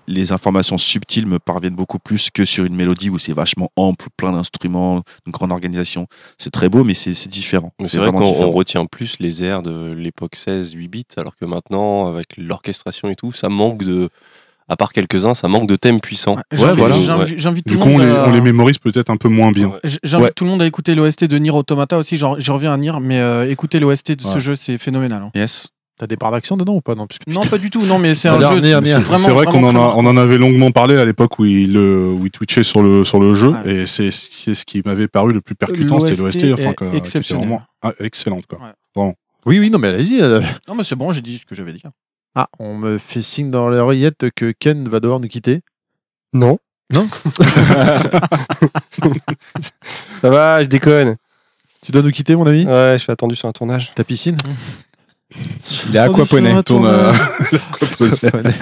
[0.09, 4.07] Les informations subtiles me parviennent beaucoup plus que sur une mélodie où c'est vachement ample,
[4.17, 6.07] plein d'instruments, une grande organisation.
[6.39, 7.73] C'est très beau, mais c'est différent.
[7.85, 12.37] C'est vrai qu'on retient plus les airs de l'époque 16-8 bits, alors que maintenant, avec
[12.37, 14.09] l'orchestration et tout, ça manque de.
[14.69, 16.37] À part quelques-uns, ça manque de thèmes puissants.
[16.53, 16.95] J'invite- voilà.
[16.97, 18.01] tout Du le coup, on monde.
[18.03, 19.73] les, à- on les mémorise peut-être un peu moins bien.
[20.03, 20.33] J'invite Ouais.
[20.35, 22.17] tout le monde à écouter l'OST de Nier Automata aussi.
[22.17, 24.41] J'en- Je reviens à Nier, mais euh, écoutez l'OST de ce Ouais.
[24.41, 25.21] jeu, c'est phénoménal.
[25.23, 25.31] hein.
[25.35, 25.69] Yes.
[25.99, 27.85] T'as des parts d'action dedans ou pas Non, parce que Non, pas du tout.
[27.85, 28.61] Non, mais c'est un jeu.
[28.63, 31.77] C'est vrai qu'on en, a- très on en avait longuement parlé à l'époque où il,
[31.77, 35.33] euh, où il twitchait sur le, sur le jeu, et c'est ce qui m'avait paru
[35.33, 36.45] le plus percutant, c'était L'OST.
[36.55, 37.47] Enfin, exceptionnel.
[37.47, 38.47] vraiment ah, excellente.
[38.47, 38.59] Quoi.
[38.59, 38.73] Ouais.
[38.95, 39.15] Vraiment.
[39.45, 40.21] Oui, oui, non, mais allez-y.
[40.21, 40.41] euh.
[40.69, 41.83] Non, mais c'est bon, j'ai dit ce que j'avais dit.
[42.35, 45.61] Ah, on me fait signe dans l'oreillette que Ken va devoir nous quitter.
[46.33, 46.59] Non.
[46.93, 47.09] Non
[50.21, 51.17] Ça va, je déconne.
[51.85, 52.65] Tu dois nous quitter, mon ami?
[52.65, 53.93] Ouais, je suis attendu sur un tournage.
[53.95, 54.37] Ta piscine?
[55.89, 56.63] Il est aquaponé.
[56.65, 57.13] Tourne, euh,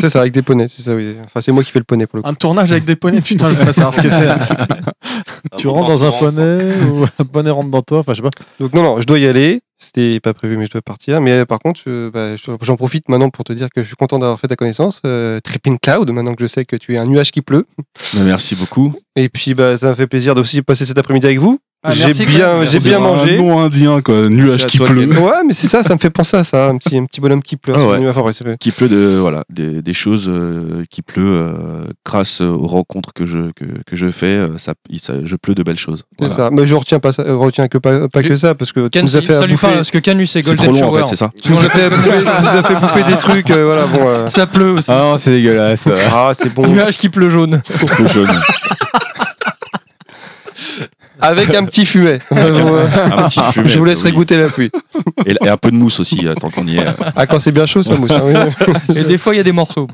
[0.00, 1.16] Ça, c'est avec des poneys, c'est ça, oui.
[1.24, 2.28] Enfin, c'est moi qui fais le poney pour le coup.
[2.28, 4.28] Un tournage avec des poneys, putain, je veux pas savoir ce que c'est.
[5.56, 8.30] Tu rentres dans un poney ou un poney rentre dans toi Enfin, je sais pas.
[8.60, 9.60] Donc, non, non, je dois y aller.
[9.80, 11.20] C'était pas prévu, mais je dois partir.
[11.20, 11.82] Mais euh, par contre,
[12.12, 14.54] bah, je- j'en profite maintenant pour te dire que je suis content d'avoir fait ta
[14.56, 15.00] connaissance.
[15.04, 17.66] Euh, Tripping Cloud, maintenant que je sais que tu es un nuage qui pleut.
[18.14, 18.94] Bah, merci beaucoup.
[19.16, 21.58] Et puis, bah, ça me fait plaisir d'aussi passer cet après-midi avec vous.
[21.84, 23.38] Ah, j'ai bien, j'ai bien un mangé.
[23.38, 24.28] nom indien, quoi.
[24.28, 25.06] Nuage à qui pleut.
[25.06, 25.16] Ken.
[25.18, 27.40] Ouais, mais c'est ça, ça me fait penser à ça, un petit, un petit bonhomme
[27.42, 27.78] qui pleure.
[27.78, 28.08] Ah ouais.
[28.08, 32.66] Enfin, c'est- Qui pleut de voilà des, des choses euh, qui pleut euh, grâce aux
[32.66, 34.26] rencontres que je que, que je fais.
[34.26, 36.02] euh, ça, il- ça- je pleut de belles choses.
[36.18, 36.34] c'est Voilà.
[36.34, 36.50] ça.
[36.52, 38.90] Mais je retiens pas ça, euh, retiens que pas, pas que ça, parce que tu
[38.90, 39.66] Ken, nous as fait ça lui bouffer.
[39.68, 41.00] parle, parce que Ken, lui, c'est C'est Golden trop long en Shower.
[41.02, 41.30] fait, c'est ça.
[41.40, 44.00] Tu nous as fait bouffer, tu nous as fait bouffer des trucs, euh, voilà, bon.
[44.04, 44.90] euh, Ça pleut aussi.
[44.90, 45.88] Ah non, c'est dégueulasse.
[46.12, 46.66] Ah, c'est bon.
[46.66, 47.62] Nuage qui pleut jaune.
[48.00, 48.28] Le jaune.
[51.20, 52.18] Avec un petit fumet.
[52.30, 54.16] Un petit fumet, je vous laisserai oui.
[54.16, 54.70] goûter la pluie.
[55.26, 56.86] Et, et un peu de mousse aussi, euh, tant qu'on y est.
[56.86, 56.92] euh.
[57.16, 58.10] Ah, quand c'est bien chaud, ça mousse.
[58.12, 58.96] hein, oui.
[58.96, 59.86] Et des fois, il y a des morceaux.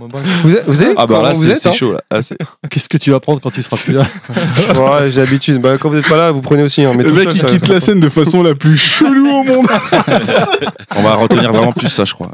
[0.45, 1.95] Vous êtes, vous êtes Ah bah là c'est hein chaud.
[2.11, 2.21] Ah,
[2.71, 4.03] Qu'est-ce que tu vas prendre quand tu seras plus là
[4.75, 5.61] Ouais, j'ai l'habitude.
[5.61, 6.83] Bah, quand vous n'êtes pas là, vous prenez aussi.
[6.85, 8.77] Hein, mais Le mec, seul, il ça- quitte ça- la scène de façon la plus
[8.77, 9.67] chelou au monde.
[10.97, 12.31] On va retenir vraiment plus ça, je crois.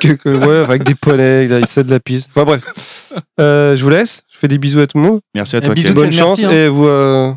[0.00, 2.30] que, que- ouais, avec des poneys, il sait de la piste.
[2.34, 2.62] Enfin bref.
[3.40, 4.22] Euh, je vous laisse.
[4.32, 5.20] Je fais des bisous à tout le monde.
[5.34, 5.74] Merci à toi.
[5.74, 6.50] Bonne Merci, chance hein.
[6.50, 7.32] et vous, euh,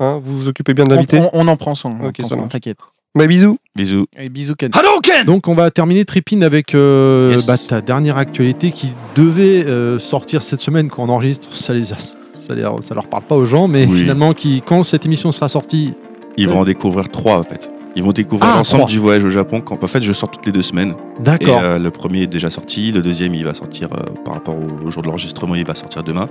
[0.00, 1.18] hein, vous vous occupez bien de l'invité.
[1.18, 1.96] on- on en prend soin.
[2.04, 2.36] Ok, ça.
[2.50, 2.78] T'inquiète.
[3.14, 3.58] Bah, bisous.
[3.74, 4.06] Bisous.
[4.18, 4.70] Et bisous, Ken.
[5.26, 7.46] Donc, on va terminer Tripin avec euh, Yes.
[7.46, 11.52] bah, ta dernière actualité qui devait euh, sortir cette semaine quand on enregistre.
[11.54, 11.96] Ça, les, ça,
[12.54, 14.00] les- ça leur parle pas aux gens, mais Oui.
[14.00, 15.94] finalement, qui, quand cette émission sera sortie,
[16.36, 17.70] Ils vont en découvrir trois en fait.
[17.98, 19.60] Ils vont découvrir Ah, l'ensemble du voyage au Japon.
[19.60, 20.94] Quand, en fait, je sors toutes les deux semaines.
[21.18, 21.60] Et d'accord.
[21.62, 24.86] euh, le premier est déjà sorti, le deuxième il va sortir euh, par rapport au,
[24.86, 26.28] au jour de l'enregistrement, il va sortir demain.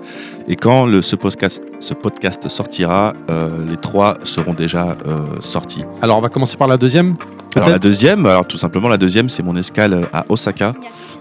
[0.48, 5.84] Et quand le, ce, podcast, ce podcast sortira, euh, les trois seront déjà euh, sortis.
[6.02, 7.18] Alors, on va commencer par la deuxième.
[7.56, 10.74] Alors la deuxième, alors tout simplement la deuxième, c'est mon escale à Osaka.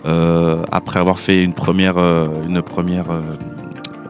[0.06, 3.20] Euh, après avoir fait une première, euh, une première, euh,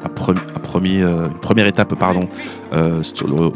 [0.06, 2.28] un pre- un premier, euh, une première étape, pardon,
[2.72, 3.02] euh,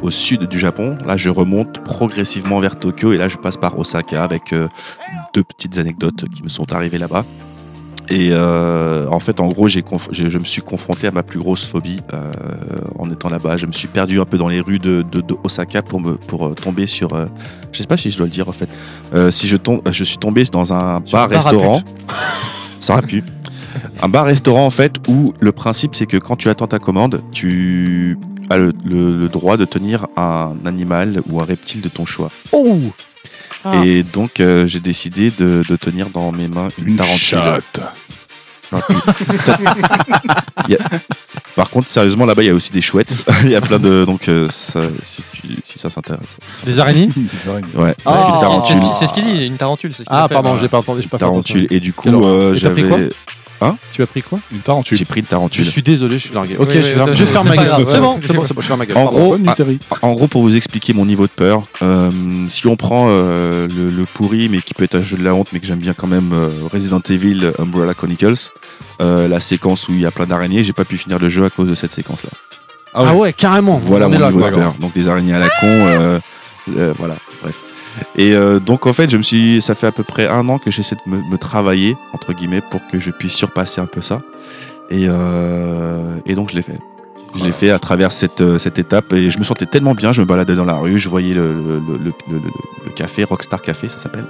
[0.03, 0.99] au sud du Japon.
[1.07, 4.69] Là, je remonte progressivement vers Tokyo et là, je passe par Osaka avec euh,
[5.35, 7.25] deux petites anecdotes qui me sont arrivées là-bas.
[8.12, 11.65] Et euh, en fait, en gros, j'ai je me suis confronté à ma plus grosse
[11.65, 12.33] phobie euh,
[12.99, 13.57] en étant là-bas.
[13.57, 16.17] Je me suis perdu un peu dans les rues de, de- de Osaka pour, me,
[16.17, 17.15] pour tomber sur.
[17.15, 17.27] euh,
[17.70, 18.69] je sais pas si je dois le dire en fait.
[19.31, 21.83] Si je tombe, je suis tombé dans un bar-restaurant.
[22.81, 23.23] Ça aurait pu.
[24.02, 28.18] Un bar-restaurant en fait où le principe c'est que quand tu attends ta commande, tu
[28.50, 32.31] as le, le- le droit de tenir un animal ou un reptile de ton choix.
[32.52, 32.78] Oh
[33.62, 33.84] Ah.
[33.84, 37.18] Et donc euh, j'ai décidé de, de tenir dans mes mains une, Une tarentule.
[37.18, 37.81] chatte.
[41.57, 43.13] Par contre, sérieusement, là-bas, il y a aussi des chouettes.
[43.45, 44.05] il y a plein de.
[44.05, 46.21] Donc, euh, ça- si, tu- si ça s'intéresse.
[46.65, 47.09] Des araignées
[47.75, 48.13] Ouais, Ah.
[48.13, 48.81] avec une C'est ce tarentule.
[48.81, 49.93] qu'il- C'est ce qu'il dit, une tarentule.
[49.93, 51.03] c'est ce qu'il Ah, pardon, j'ai pas entendu.
[51.03, 51.67] j'ai pas fait tarentule.
[51.71, 52.31] Et du coup, Quelle horreur.
[52.31, 53.09] euh, Et t'as pris j'avais.
[53.93, 54.39] Tu as pris quoi?
[54.53, 54.97] Une tarentule.
[54.97, 55.65] J'ai pris une Je tarentule.
[55.67, 56.57] suis désolé, je suis largué.
[56.57, 57.73] Ok, Oui, je, oui, oui, je faire ma gueule.
[57.87, 58.21] C'est bon, ouais.
[58.27, 58.97] c'est bon, c'est bon, je vais faire ma gueule.
[58.97, 59.37] En Pardon.
[59.37, 60.23] gros.
[60.23, 62.11] En pour vous expliquer mon niveau de peur, euh,
[62.49, 65.35] si on prend euh, le, le pourri, mais qui peut être un jeu de la
[65.35, 68.51] honte, mais que j'aime bien quand même, euh, Resident Evil Umbrella Chronicles,
[69.03, 71.45] euh, la séquence où il y a plein d'araignées, j'ai pas pu finir le jeu
[71.45, 72.31] à cause de cette séquence-là.
[72.95, 73.81] Ah ouais, carrément.
[73.85, 74.75] Voilà On mon là, niveau de peur.
[74.81, 76.19] Donc des araignées à la con, euh,
[76.77, 77.55] euh, voilà, bref.
[78.17, 80.59] Et euh, donc en fait, je me suis, ça fait à peu près un an
[80.59, 84.01] que j'essaie de me, me travailler entre guillemets pour que je puisse surpasser un peu
[84.01, 84.20] ça.
[84.91, 86.78] Et, euh, et donc je l'ai fait.
[87.36, 90.12] Je l'ai fait à travers cette, euh, cette étape et je me sentais tellement bien.
[90.12, 93.89] Je me baladais dans la rue, je voyais le, le, le- le- café, Rockstar Café,
[93.89, 94.27] ça s'appelle.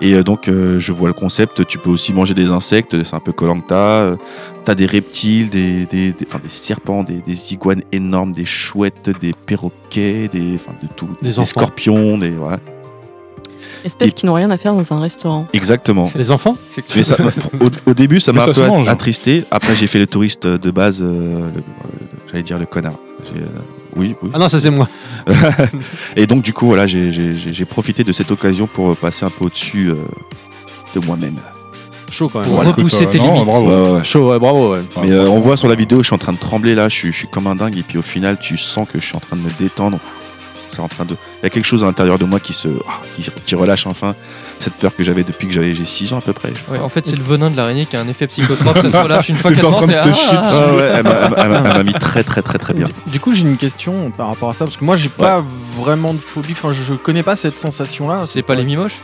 [0.00, 1.64] Et euh, donc, euh, je vois le concept.
[1.68, 3.00] Tu peux aussi manger des insectes.
[3.04, 4.16] C'est un peu Colanta.
[4.64, 8.44] Tu as des reptiles, des, des, des- enfin, des serpents, des, des iguanes énormes, des
[8.44, 11.10] chouettes, des perroquets, des, enfin, de tout.
[11.22, 12.18] Des scorpions.
[12.18, 12.58] Des, voilà.
[13.84, 15.46] Espèces Et- qui n'ont rien à faire dans un restaurant.
[15.52, 16.10] Exactement.
[16.14, 16.56] Les enfants
[16.96, 17.16] Mais ça,
[17.60, 18.88] au, au début, ça m'a un peu mange.
[18.88, 19.44] attristé.
[19.50, 21.02] Après, j'ai fait le touriste de base.
[21.02, 21.50] euh,
[22.30, 22.94] J'allais dire le connard.
[23.36, 23.40] Euh,
[23.96, 24.30] oui, oui.
[24.32, 24.88] Ah non, ça c'est moi.
[26.16, 29.24] Et donc, du coup, voilà, j'ai- j'ai j'ai- j'ai profité de cette occasion pour passer
[29.24, 29.94] un peu au-dessus euh,
[30.98, 31.36] de moi-même.
[32.10, 32.46] Chaud quand même.
[32.48, 33.46] Pour Voilà, repousser tes euh, non, limites.
[33.46, 33.66] bravo.
[33.68, 34.04] Ouais, ouais, ouais.
[34.04, 34.72] Chaud, ouais, bravo.
[34.74, 34.80] Ouais.
[35.02, 36.94] Mais euh, on voit sur la vidéo, je suis en train de trembler là, je
[36.94, 37.76] suis, je suis comme un dingue.
[37.76, 39.98] Et puis au final, tu sens que je suis en train de me détendre.
[40.74, 41.14] C'est en train de.
[41.42, 43.86] Il y a quelque chose à l'intérieur de moi qui se, ah, qui, qui relâche
[43.86, 44.14] enfin
[44.60, 46.52] cette peur que j'avais depuis que j'avais j'ai 6 ans à peu près.
[46.70, 48.76] Ouais, en fait, c'est le venin de l'araignée qui a un effet psychotrope.
[48.82, 49.86] ça te relâche une fois qu'elle en rentre.
[49.86, 50.56] train de et te ah, chier ah, dessus.
[50.58, 52.74] Ah ouais, elle m'a- elle m'a- elle m'a elle m'a mis très très très très
[52.74, 52.86] bien.
[53.06, 55.44] Du coup, j'ai une question par rapport à ça, parce que moi, j'ai pas
[55.78, 56.52] vraiment de phobie.
[56.52, 58.24] Enfin, je, je connais pas cette sensation-là.
[58.28, 58.96] C'est pas les mimoches?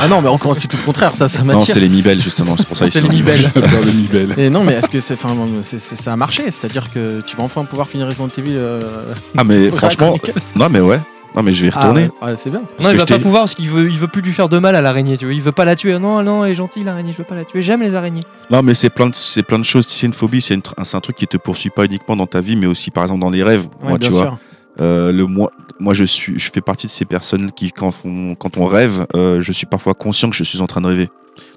[0.00, 1.14] Ah non, mais encore, c'est tout le contraire.
[1.14, 1.74] Ça, ça Non, m'attire.
[1.74, 2.86] c'est les mi-belles justement, c'est pour ça.
[2.86, 4.34] ils C'est les mi-belle.
[4.38, 7.36] Et non, mais est-ce que c'est, enfin, c'est- c'est- ça a marché C'est-à-dire que tu
[7.36, 10.16] vas enfin pouvoir finir Resident Evil euh, Ah mais franchement,
[10.56, 10.98] non mais ouais,
[11.36, 12.08] non mais je vais y Ah, retourner.
[12.22, 12.62] ouais, c'est bien.
[12.76, 14.32] Parce Non, que il je va pas pouvoir parce qu'il veut, il veut plus lui
[14.32, 15.16] faire de mal à l'araignée.
[15.18, 15.98] Tu vois, il veut pas la tuer.
[15.98, 17.12] Non, non, elle est gentille l'araignée.
[17.12, 17.62] Je veux pas la tuer.
[17.62, 18.24] J'aime les araignées.
[18.50, 19.86] Non, mais c'est plein de, c'est plein de choses.
[19.86, 22.16] Si c'est une phobie, c'est une tr- c'est un truc qui te poursuit pas uniquement
[22.16, 23.68] dans ta vie, mais aussi par exemple dans les rêves.
[23.82, 24.38] Ouais, moi, bien tu vois, sûr.
[24.80, 28.34] Euh, le moi, moi, je suis, je fais partie de ces personnes qui, quand on,
[28.34, 31.08] quand on rêve, euh, je suis parfois conscient que je suis en train de rêver.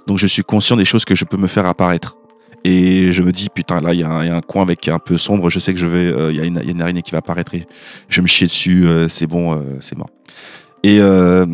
[0.08, 2.18] Donc, je suis conscient des choses que je peux me faire apparaître.
[2.64, 4.64] Et je me dis, putain, là, il y, a un- il y a un coin
[4.64, 5.50] avec un peu sombre.
[5.52, 7.04] Je sais que je vais, euh, il y, a une- il y a une araignée
[7.04, 7.68] qui va apparaître et
[8.10, 8.88] je me chier dessus.
[8.88, 10.10] euh, c'est bon, euh, c'est mort.
[10.84, 11.46] Et, euh,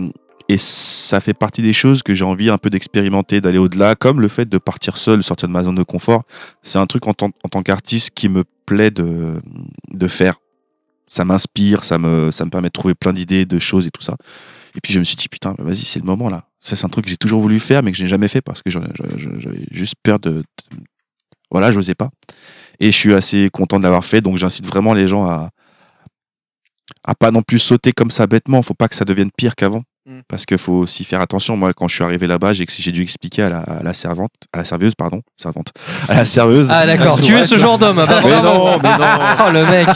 [0.48, 4.22] et ça fait partie des choses que j'ai envie un peu d'expérimenter, d'aller au-delà, comme
[4.22, 6.24] le fait de partir seul, sortir de ma zone de confort.
[6.64, 9.42] C'est un truc en en tant qu'artiste qui me plaît de,
[9.92, 10.36] de faire.
[11.14, 14.02] Ça m'inspire, ça me, ça me permet de trouver plein d'idées, de choses et tout
[14.02, 14.16] ça.
[14.76, 16.46] Et puis je me suis dit, putain, vas-y, c'est le moment là.
[16.62, 18.40] Ça, c'est un truc que j'ai toujours voulu faire, mais que je n'ai jamais fait
[18.42, 20.32] parce que j'avais juste peur de.
[20.32, 20.44] de-
[21.50, 22.10] Voilà, j'osais pas.
[22.80, 25.50] Et je suis assez content de l'avoir fait, donc j'incite vraiment les gens à,
[27.04, 28.62] à pas non plus sauter comme ça bêtement.
[28.62, 29.84] Faut pas que ça devienne pire qu'avant.
[30.08, 30.22] Mm.
[30.28, 31.56] Parce qu'il faut aussi faire attention.
[31.56, 34.32] Moi, quand je suis arrivé là-bas, j'ai j'ai dû expliquer à la, à la servante,
[34.52, 35.72] à la serveuse, pardon, servante,
[36.10, 36.70] à la serveuse.
[36.72, 37.22] Ah, d'accord.
[37.22, 38.00] tu es ce genre d'homme.
[38.00, 39.06] ah, bah, Mais non, mais non.
[39.48, 39.88] Oh, le mec.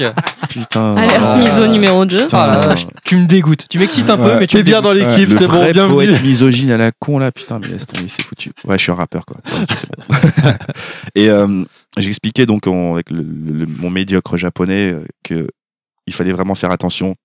[0.50, 0.96] Putain.
[0.96, 1.36] Alerte Ah.
[1.38, 2.24] miso numéro 2.
[2.26, 2.38] Putain.
[2.38, 3.66] Ah, tu me dégoûtes.
[3.68, 4.40] Tu m'excites un peu, Ouais.
[4.42, 5.96] mais tu me bien dans l'équipe, c'est bon, vrai bienvenue.
[5.96, 8.52] poète misogyne à la con là, putain, mais laisse tomber, c'est foutu.
[8.66, 9.38] Ouais, je suis un rappeur quoi.
[9.52, 10.04] Ouais, c'est bon.
[11.16, 11.64] Et euh,
[11.98, 15.48] j'expliquais donc en- avec le- le- mon médiocre japonais euh, que
[16.08, 17.16] il fallait vraiment faire attention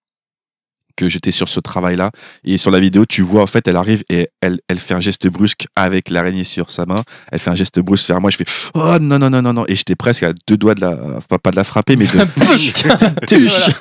[1.00, 2.10] que j'étais sur ce travail-là.
[2.44, 5.00] Et sur la vidéo, tu vois, en fait, elle arrive et elle, elle fait un
[5.00, 7.02] geste brusque avec l'araignée sur sa main.
[7.32, 8.30] Elle fait un geste brusque vers moi.
[8.30, 9.64] Je fais Oh non, non, non, non, non.
[9.68, 10.96] Et j'étais presque à deux doigts de la.
[11.28, 12.12] Pas, pas de la frapper, mais de.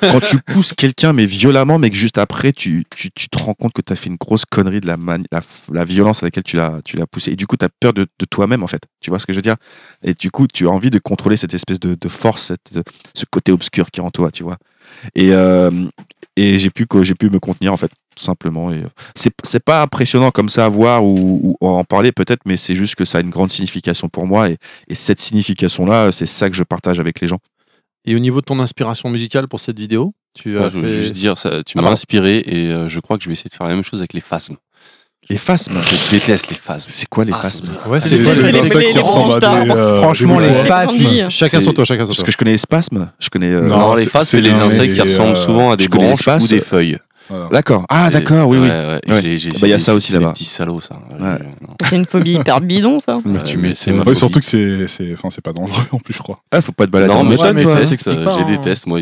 [0.00, 3.54] Quand tu pousses quelqu'un, mais violemment, mais que juste après, tu, tu, tu te rends
[3.54, 5.40] compte que tu as fait une grosse connerie de la, mani- la,
[5.72, 7.32] la violence à laquelle tu l'as tu l'as poussé.
[7.32, 8.82] Et du coup, tu as peur de, de toi-même, en fait.
[9.00, 9.56] Tu vois ce que je veux dire?
[10.02, 12.82] Et du coup, tu as envie de contrôler cette espèce de, de force, cette- de-
[13.14, 14.56] ce côté obscur qui est en toi, tu vois.
[15.14, 15.70] Et, euh,
[16.36, 18.70] et j'ai pu, que- j'ai pu me contenir, en fait, tout simplement.
[18.72, 22.42] Et euh, c'est c'est pas impressionnant comme ça à voir ou, ou en parler, peut-être,
[22.46, 24.48] mais c'est juste que ça a une grande signification pour moi.
[24.50, 24.56] Et,
[24.88, 27.38] et cette signification-là, c'est ça que je partage avec les gens.
[28.06, 31.36] Et au niveau de ton inspiration musicale pour cette vidéo, tu as je juste dire,
[31.36, 33.66] ça, tu Ah, m'as inspiré et euh, je crois que je vais essayer de faire
[33.66, 34.56] la même chose avec les phasmes.
[35.30, 36.88] Les phasmes Je déteste les phasmes.
[36.88, 39.70] C'est quoi les Ah, phasmes Ouais, C'est c'est les- insectes qui ressemblent à des.
[39.70, 41.30] euh, Franchement, des les phasmes.
[41.30, 42.26] Chacun son tour, chacun son Parce tour.
[42.26, 43.50] que je connais les spasmes, je connais.
[43.52, 46.46] euh, Non, les phasmes, c'est les insectes qui ressemblent euh, souvent à des branches ou
[46.48, 46.98] des feuilles.
[47.52, 47.84] D'accord.
[47.88, 48.68] Ah, Et- d'accord, oui, oui.
[48.68, 49.00] ouais, ouais.
[49.08, 49.22] Ouais.
[49.22, 50.32] J'ai- j'ai- Bah, il y a ça aussi c'est des là-bas.
[50.32, 50.96] petits salauds, ça.
[51.88, 53.18] C'est une phobie hyper bidon, ça.
[53.24, 56.12] Mais tu mets- c'est ma surtout que c'est, c'est, enfin, c'est pas dangereux en plus,
[56.14, 56.40] je crois.
[56.50, 57.12] Ah, faut pas te balader.
[57.14, 58.44] Non, mais les hein.
[58.48, 58.98] déteste, moi,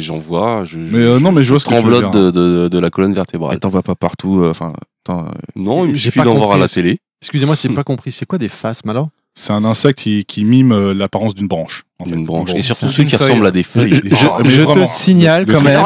[0.00, 2.20] j'en vois, je, Mais euh, non, mais je vois ce que tu veux tremblote dire.
[2.20, 3.60] de, de, de la colonne Et vertébrale.
[3.60, 4.42] t'en vois pas partout.
[4.42, 4.72] euh, Enfin,
[5.08, 6.74] attends, euh, Non, il me J'ai suffit pas d'en voir à la compris.
[6.82, 6.98] télé.
[7.22, 8.12] Excusez-moi, c'est pas compris.
[8.12, 9.08] C'est quoi des phasmes alors?
[9.34, 11.84] C'est un insecte qui, qui mime euh, l'apparence d'une branche.
[12.00, 12.10] en fait.
[12.10, 12.50] Une branche.
[12.56, 13.28] Et surtout c'est ceux qui feuille.
[13.28, 13.94] ressemblent à des feuilles.
[13.94, 14.84] Je, je- Ah, mais je vraiment.
[14.84, 15.80] te signale Le quand même.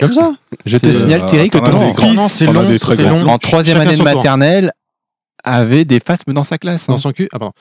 [0.00, 0.32] Comme ça
[0.66, 2.48] Je te C'est, signale, euh, Thierry, que ton fils,
[3.26, 4.72] en troisième année de maternelle,
[5.44, 6.82] avait des phasmes dans sa classe.
[6.88, 6.92] hein.
[6.94, 7.54] Dans son cul Ah, pardon.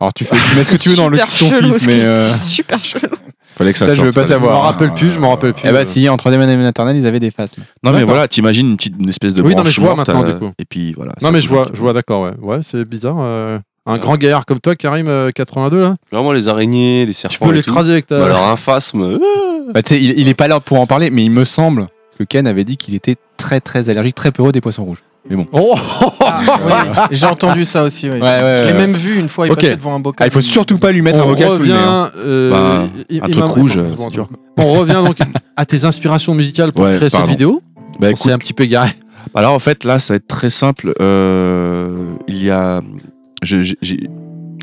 [0.00, 1.86] Alors tu, fais, tu mets ce que tu veux dans le cul de ton fils,
[1.86, 2.02] mais.
[2.02, 3.08] euh, Super chelou.
[3.60, 4.62] Fallait que ça, Ça, je veux pas fallait- Je m'en savoir.
[4.64, 5.62] rappelle plus, je m'en rappelle plus.
[5.68, 7.62] Eh bah si, en troisième année de maternelle, ils avaient des phasmes.
[7.84, 10.08] Non, mais voilà, t'imagines une petite, une espèce de Oui, non, mais je vois morte,
[10.08, 10.50] maintenant, euh, du coup.
[10.58, 11.12] Et puis voilà.
[11.22, 12.32] Non, mais je vois, je vois, d'accord, ouais.
[12.40, 13.16] Ouais, c'est bizarre.
[13.20, 17.18] euh, Un grand gaillard comme toi, Karim, euh, 82, là Vraiment, les araignées, les Tu
[17.20, 17.46] serpents.
[17.46, 17.70] peux et tout.
[17.70, 18.18] l'écraser avec ta.
[18.18, 19.00] Bah alors, un phasme.
[19.02, 19.18] euh,
[19.72, 21.86] Bah, tu sais, il, il est pas là pour en parler, mais il me semble
[22.18, 25.02] que Ken avait dit qu'il était très très allergique, très peureux des poissons rouges.
[25.52, 25.74] Oh
[26.20, 26.40] Ah,
[27.10, 28.06] oui, J'ai entendu ça aussi.
[28.08, 28.14] oui.
[28.16, 28.78] Ouais, ouais, je l'ai ouais.
[28.78, 29.46] même vu une fois.
[29.46, 29.60] Il Ok.
[29.60, 30.24] passait devant un bocal.
[30.24, 31.44] Ah, il faut surtout pas lui mettre un sous le nez.
[31.44, 32.04] hein.
[32.04, 32.10] revient.
[32.26, 34.28] euh, Bah, un truc rouge, bon, bon, dur.
[34.56, 35.18] On revient donc
[35.56, 37.62] à tes inspirations musicales pour Ouais, créer cette vidéo.
[38.00, 38.90] Bah On s'est un petit peu garé.
[39.34, 40.92] Alors en fait là ça va être très simple.
[41.00, 42.80] Euh, il y a,
[43.42, 43.74] je-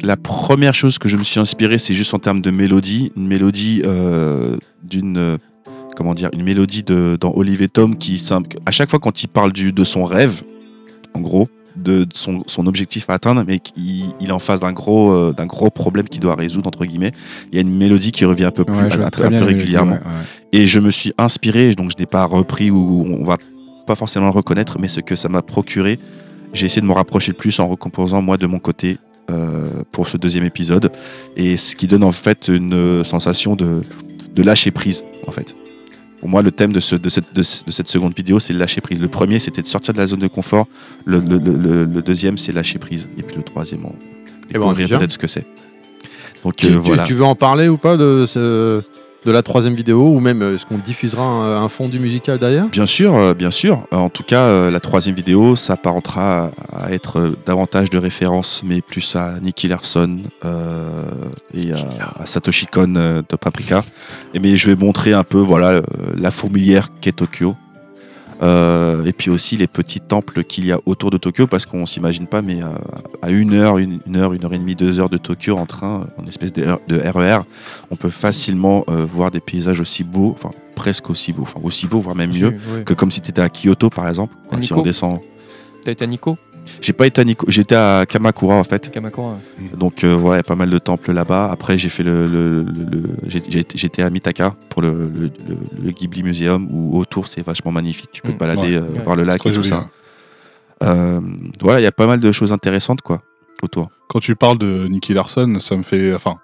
[0.04, 3.28] la première chose que je me suis inspiré, c'est juste en termes de mélodie, une
[3.28, 5.38] mélodie euh, d'une, euh,
[5.98, 8.24] comment dire, une mélodie de dans Olivier Tom qui.
[8.66, 10.44] À chaque fois quand il parle du de son rêve,
[11.16, 14.60] en gros, de de son, son objectif à atteindre, mais qu'il il est en face
[14.60, 17.12] d'un gros euh, d'un gros problème qu'il doit résoudre entre guillemets.
[17.52, 19.94] Il y a une mélodie qui revient un peu plus, Ouais, je un, peu régulièrement.
[19.94, 20.60] ouais, ouais.
[20.62, 23.38] Et je me suis inspiré, donc je n'ai pas repris ou on va
[23.88, 25.98] pas forcément le reconnaître, mais ce que ça m'a procuré,
[26.54, 28.98] j'ai essayé de me rapprocher le plus en recomposant moi de mon côté
[29.32, 30.92] euh, pour ce deuxième épisode.
[31.36, 33.82] Et ce qui donne en fait une sensation de,
[34.36, 35.56] de lâcher prise, en fait.
[36.20, 38.54] Pour moi, le thème de, ce, de, cette, de, ce- de cette seconde vidéo, c'est
[38.54, 39.00] lâcher prise.
[39.00, 40.66] Le premier, c'était de sortir de la zone de confort.
[41.06, 43.08] Le, le- le- le- le deuxième, c'est lâcher prise.
[43.18, 43.96] Et puis le troisième, on ben,
[44.52, 45.46] découvrir peut-être ce que c'est.
[46.44, 47.04] Donc Tu, euh, tu- voilà.
[47.04, 48.82] tu veux en parler ou pas de, ce-
[49.28, 52.68] de la troisième vidéo ou même euh, est-ce qu'on diffusera un, un fondu musical derrière?
[52.70, 53.86] Bien sûr, euh, bien sûr.
[53.94, 57.98] Euh, En tout cas, euh, la troisième vidéo s'apparentera à, à être euh, davantage de
[57.98, 61.12] référence, mais plus à Nicky Larson euh,
[61.54, 63.84] et à, à Satoshi Kon euh, de Paprika.
[64.34, 65.82] Et mais je vais montrer un peu, voilà, euh,
[66.16, 67.56] la fourmilière qu'est Tokyo.
[68.44, 71.86] Euh, et puis aussi les petits temples qu'il y a autour de Tokyo, parce qu'on
[71.86, 72.68] s'imagine pas, mais euh,
[73.22, 75.66] à une heure, une, une heure, une heure et demie, deux heures de Tokyo en
[75.66, 77.40] train, euh, en espèce de, de RER,
[77.90, 81.88] on peut facilement euh, voir des paysages aussi beaux, enfin presque aussi beaux, enfin aussi
[81.88, 82.84] beaux, voire même mieux, Oui.
[82.86, 84.36] que comme si tu étais à Kyoto par exemple.
[84.48, 85.20] quoi, si Nikko on descend.
[85.84, 86.38] T'as été à Nico?
[86.82, 88.92] J'ai pas été à Nikko, j'étais à Kamakura en fait.
[88.92, 89.38] Kamakura.
[89.76, 91.50] Donc euh, voilà, il y a pas mal de temples là-bas.
[91.52, 92.66] Après, j'ai fait le, le-
[93.28, 98.10] j'étais à Mitaka pour le, le- le- le Ghibli Museum où autour c'est vachement magnifique.
[98.12, 98.38] Tu peux te Mm.
[98.38, 98.76] balader, Ouais.
[98.78, 99.04] euh, Ouais.
[99.04, 99.90] voir le lac et tout joli, ça.
[100.84, 101.20] Euh,
[101.62, 103.22] voilà, il y a pas mal de choses intéressantes quoi
[103.64, 103.90] autour.
[104.08, 106.14] Quand tu parles de Nicky Larson, ça me fait.
[106.14, 106.38] Enfin,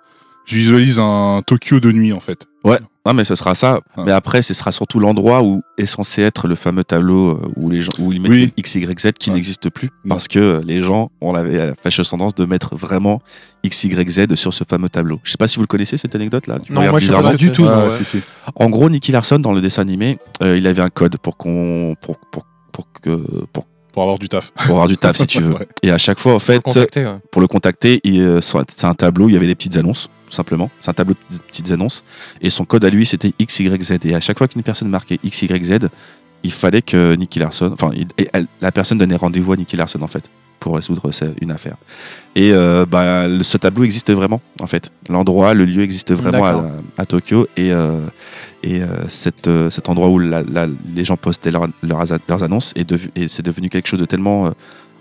[0.46, 2.48] je visualise un Tokyo de nuit en fait.
[2.64, 2.80] Ouais.
[3.06, 3.82] Non mais ce sera ça.
[3.98, 4.04] Ouais.
[4.06, 7.70] Mais après, ce sera surtout l'endroit où est censé être le fameux tableau euh, où
[7.70, 8.54] les gens où ils mettent Oui.
[8.56, 9.36] X Y Z qui Ouais.
[9.36, 10.16] n'existe plus Non.
[10.16, 11.44] parce que euh, les gens ont la
[11.82, 13.22] fâcheuse tendance de mettre vraiment
[13.64, 15.20] X Y Z sur ce fameux tableau.
[15.24, 16.60] Je sais pas si vous le connaissez cette anecdote là.
[16.70, 17.64] Non, moi, je sais pas du tout.
[17.66, 18.22] Ouais, si, si.
[18.56, 21.96] En gros, Nicky Larson dans le dessin animé, euh, il avait un code pour qu'on
[22.02, 23.18] pour pour pour que
[23.52, 24.52] pour, Pour avoir du taf.
[24.52, 25.54] pour avoir du taf si tu veux.
[25.56, 25.68] Ouais.
[25.84, 27.06] Et à chaque fois en fait ouais.
[27.32, 30.38] pour le contacter, euh, c'est un tableau, où il y avait des petites annonces, tout
[30.38, 30.72] simplement.
[30.82, 32.04] C'est un tableau de petites- annonces.
[32.42, 34.00] Et son code à lui, c'était XYZ.
[34.04, 35.90] Et à chaque fois qu'une personne marquait XYZ,
[36.44, 37.92] il fallait que Nicky Larson, enfin,
[38.62, 40.24] la personne donnait rendez-vous à Nicky Larson, en fait,
[40.60, 41.78] pour résoudre ce- une affaire.
[42.36, 44.92] Et euh, bah, ce tableau existe vraiment, en fait.
[45.08, 46.46] L'endroit, le lieu existe vraiment
[46.98, 47.48] à, Tokyo.
[47.56, 48.00] Et, euh,
[48.64, 48.88] et euh,
[49.48, 52.86] euh, cet endroit où la- la- les gens postaient leur- leurs, leurs annonces et
[53.28, 54.52] c'est devenu quelque chose de tellement euh,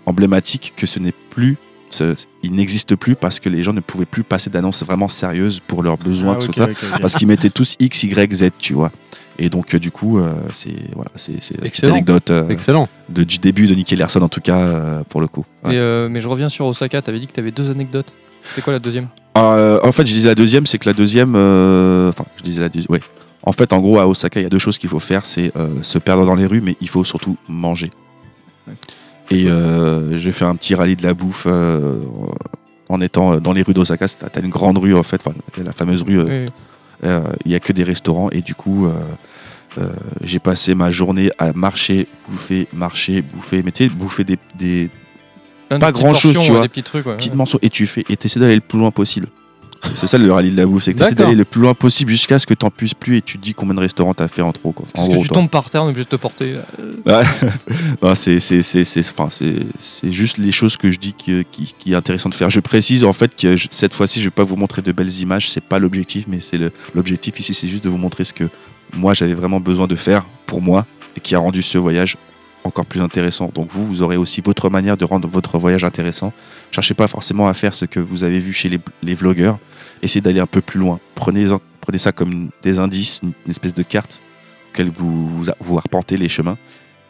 [0.05, 1.57] emblématique que ce n'est plus
[1.93, 5.59] ce- il n'existe plus parce que les gens ne pouvaient plus passer d'annonces vraiment sérieuses
[5.65, 7.01] pour leurs besoins Ah, que ce ok, soit, ok, ok.
[7.01, 8.91] parce qu'ils mettaient tous X, Y, Z, tu vois.
[9.39, 11.93] Et donc, euh, du coup, euh, c'est voilà, c'est Excellent.
[11.93, 12.87] anecdote euh, Excellent.
[13.09, 15.43] de- du début de Nicky Larson, en tout cas, euh, pour le coup.
[15.63, 15.73] Ouais.
[15.73, 18.13] Et, euh, mais je reviens sur Osaka, t'avais dit que t'avais deux anecdotes.
[18.55, 19.07] C'est quoi la deuxième?
[19.37, 22.61] Euh, en fait, je disais la deuxième, c'est que la deuxième, euh, enfin, je disais
[22.61, 22.99] la deuxième, ouais.
[23.41, 25.51] En fait, en gros, à Osaka, il y a deux choses qu'il faut faire, c'est
[25.57, 27.89] euh, se perdre dans les rues, mais il faut surtout manger.
[28.67, 28.73] Ouais.
[29.31, 31.97] Et euh, j'ai fait un petit rallye de la bouffe euh,
[32.89, 34.07] en étant dans les rues d'Osaka.
[34.07, 36.19] C'est- T'as une grande rue, en fait, enfin, la fameuse rue.
[36.19, 36.51] euh, Oui.
[37.05, 38.91] euh, Il y a que des restaurants, et du coup, euh,
[39.79, 39.87] euh,
[40.23, 44.89] j'ai passé ma journée à marcher, bouffer, marcher, bouffer, mais tu sais, bouffer des, des
[45.69, 46.61] Pas grand-chose, portions, tu vois.
[46.63, 47.15] Des petits trucs, ouais.
[47.15, 49.27] petites morceaux, et tu fais, et essaies d'aller le plus loin possible.
[49.95, 52.09] C'est ça le rallye de la bouffe, c'est que tu d'aller le plus loin possible
[52.11, 54.41] jusqu'à ce que t'en puisses plus et tu te dis combien de restaurants t'as fait
[54.41, 54.71] en trop.
[54.71, 54.85] Quoi.
[54.95, 56.55] En que gros, tu tombes par terre, on est obligé de te porter.
[57.05, 57.21] Ouais.
[58.01, 58.39] Non, c'est
[60.11, 62.49] juste les choses que je dis qui, qui, qui est intéressant de faire.
[62.49, 65.13] Je précise en fait que je- cette fois-ci, je vais pas vous montrer de belles
[65.19, 66.59] images, c'est pas l'objectif, mais c'est
[66.95, 68.45] l'objectif ici, c'est juste de vous montrer ce que
[68.93, 72.17] moi j'avais vraiment besoin de faire pour moi et qui a rendu ce voyage
[72.63, 73.49] encore plus intéressant.
[73.53, 76.33] Donc vous, vous aurez aussi votre manière de rendre votre voyage intéressant.
[76.71, 79.59] Cherchez pas forcément à faire ce que vous avez vu chez les, les vlogueurs.
[80.01, 80.99] Essayez d'aller un peu plus loin.
[81.15, 81.45] Prenez,
[81.81, 84.21] prenez ça comme des indices, une espèce de carte
[84.71, 86.57] auquel vous, vous, vous arpentez les chemins.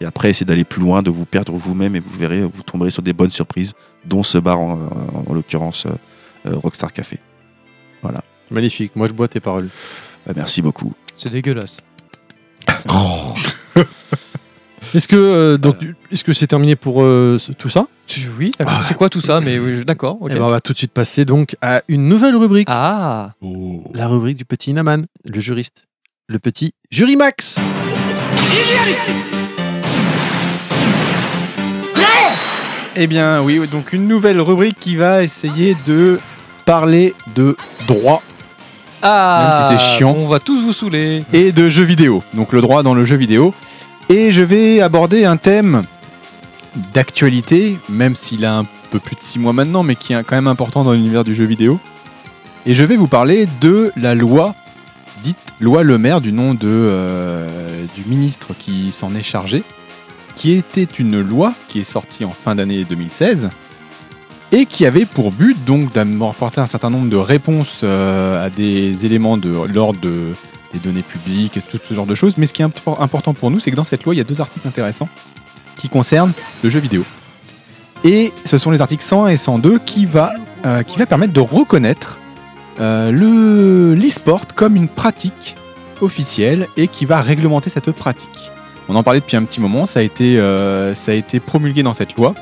[0.02, 2.90] Et après, essayez d'aller plus loin, de vous perdre vous-même et vous verrez, vous tomberez
[2.92, 3.74] sur des bonnes surprises,
[4.06, 7.20] dont ce bar en, en- en l'occurrence euh, euh, Rockstar Café.
[8.02, 8.22] Voilà.
[8.52, 8.96] Magnifique.
[8.96, 9.70] Moi, je bois tes paroles.
[10.26, 10.94] Bah, merci beaucoup.
[11.16, 11.78] C'est dégueulasse.
[14.94, 15.78] Est-ce que euh, donc
[16.12, 17.88] est-ce que c'est terminé pour euh, ce- tout ça
[18.38, 18.84] Oui, d'accord.
[18.88, 20.18] c'est quoi tout ça Mais oui, d'accord.
[20.22, 20.30] ok.
[20.32, 22.68] Eh ben, on va tout de suite passer donc à une nouvelle rubrique.
[22.70, 23.84] Ah Oh.
[23.94, 25.86] La rubrique du petit Inaman, le juriste.
[26.28, 27.58] Le petit Jury Max.
[32.96, 36.20] Eh bien, oui, donc une nouvelle rubrique qui va essayer de
[36.64, 37.58] parler de
[37.88, 38.22] droit
[39.02, 40.16] Ah Même si c'est chiant.
[40.16, 41.24] On va tous vous saouler.
[41.34, 42.24] et de jeux vidéo.
[42.36, 43.54] Donc le droit dans le jeu vidéo.
[44.10, 45.84] Et je vais aborder un thème
[46.94, 50.36] d'actualité, même s'il a un peu plus de 6 mois maintenant, mais qui est quand
[50.36, 51.80] même important dans l'univers du jeu vidéo.
[52.66, 54.56] Et je vais vous parler de la loi,
[55.24, 59.64] dite loi Le Maire, du nom de, euh, du ministre qui s'en est chargé,
[60.36, 63.50] qui était une loi qui est sortie en fin d'année 2016
[64.52, 69.06] et qui avait pour but donc d'apporter un certain nombre de réponses euh, à des
[69.06, 70.34] éléments de l'ordre de-
[70.74, 72.38] des données publiques et tout ce genre de choses.
[72.38, 74.22] Mais ce qui est imp- important pour nous, c'est que dans cette loi, il y
[74.22, 75.10] a deux articles intéressants
[75.78, 77.04] qui concernent le jeu vidéo.
[78.04, 80.34] Et ce sont les articles 101 et 102 qui va,
[80.66, 82.18] euh, qui va permettre de reconnaître
[82.80, 85.56] euh, le l'e-sport comme une pratique
[86.02, 88.52] officielle et qui va réglementer cette pratique.
[88.90, 90.94] On en parlait depuis un petit moment, ça a été, euh,
[91.46, 92.36] promulgué dans cette loi.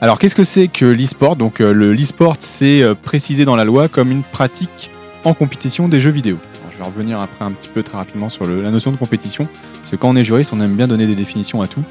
[0.00, 1.36] Alors qu'est-ce que c'est que l'e-sport?
[1.36, 4.90] Donc le l'e-sport c'est précisé dans la loi comme une pratique
[5.24, 6.38] en compétition des jeux vidéo.
[6.80, 9.46] Vais revenir après un petit peu très rapidement sur la notion de compétition,
[9.80, 11.82] parce que quand on est juriste, on aime bien donner des définitions à tout,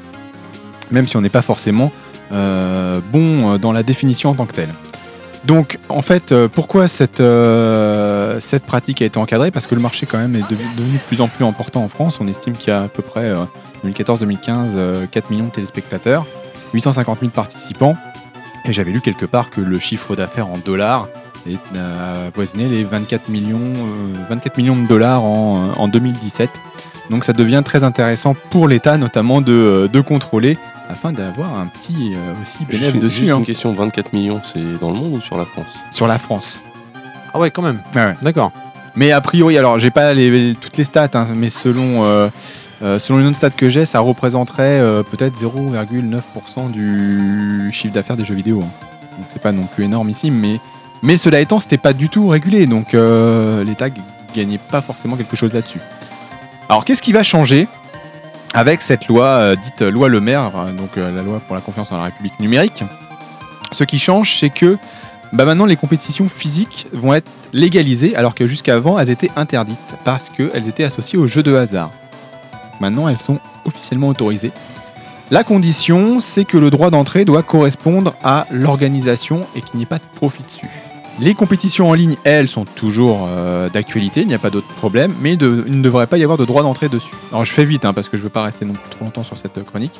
[0.90, 1.92] même si on n'est pas forcément
[2.32, 4.68] euh, bon euh, dans la définition en tant que telle.
[5.44, 7.22] Donc en fait, euh, pourquoi cette,
[8.66, 9.52] pratique a été encadrée?
[9.52, 11.88] Parce que le marché quand même est dev- devenu de plus en plus important en
[11.88, 12.18] France.
[12.20, 13.36] On estime qu'il y a à peu près euh,
[13.86, 16.26] 2014-2015 euh, 4 millions de téléspectateurs,
[16.74, 17.96] 850 000 participants.
[18.64, 21.06] Et j'avais lu quelque part que le chiffre d'affaires en dollars
[21.48, 26.50] est, euh, avoisinait les 24 millions, euh, 24 millions de dollars en, en 2017.
[27.10, 31.66] Donc ça devient très intéressant pour l'État notamment de, euh, de contrôler afin d'avoir un
[31.66, 35.14] petit euh, aussi bénéfice dessus juste hein, une question 24 millions, c'est dans le monde
[35.14, 35.66] ou sur la France?
[35.90, 36.62] Sur la France.
[37.32, 37.80] Ah ouais, quand même.
[37.94, 38.16] Ouais, ouais.
[38.22, 38.50] D'accord.
[38.96, 42.28] Mais a priori, alors j'ai pas les- toutes les stats, hein, mais selon, euh,
[42.82, 48.16] euh, selon une autre stat que j'ai, ça représenterait euh, peut-être 0,9% du chiffre d'affaires
[48.16, 48.60] des jeux vidéo.
[48.62, 48.86] hein.
[49.16, 50.58] Donc c'est pas non plus énorme ici, mais,
[51.02, 53.88] mais cela étant, c'était pas du tout régulé, donc euh, l'État
[54.34, 55.80] gagnait pas forcément quelque chose là-dessus.
[56.68, 57.66] Alors qu'est-ce qui va changer
[58.54, 61.60] avec cette loi euh, dite loi Le Maire, euh, donc euh, la loi pour la
[61.60, 62.84] confiance dans la République numérique?
[63.72, 64.76] Ce qui change, c'est que
[65.32, 70.28] bah maintenant les compétitions physiques vont être légalisées alors que jusqu'avant elles étaient interdites parce
[70.28, 71.90] qu'elles étaient associées aux jeux de hasard.
[72.80, 74.50] Maintenant elles sont officiellement autorisées.
[75.30, 79.86] La condition c'est que le droit d'entrée doit correspondre à l'organisation et qu'il n'y ait
[79.86, 80.89] pas de profit dessus.
[81.18, 85.12] Les compétitions en ligne, elles, sont toujours euh, d'actualité, il n'y a pas d'autre problème,
[85.20, 87.14] mais il ne devrait pas y avoir de droit d'entrée dessus.
[87.30, 89.36] Alors je fais vite hein, parce que je ne veux pas rester trop longtemps sur
[89.36, 89.92] cette euh, chronique.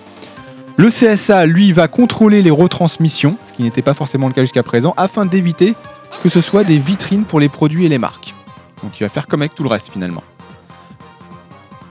[0.77, 4.63] Le CSA, lui, va contrôler les retransmissions, ce qui n'était pas forcément le cas jusqu'à
[4.63, 5.75] présent, afin d'éviter
[6.23, 8.35] que ce soit des vitrines pour les produits et les marques.
[8.83, 10.23] Donc il va faire comme avec tout le reste finalement.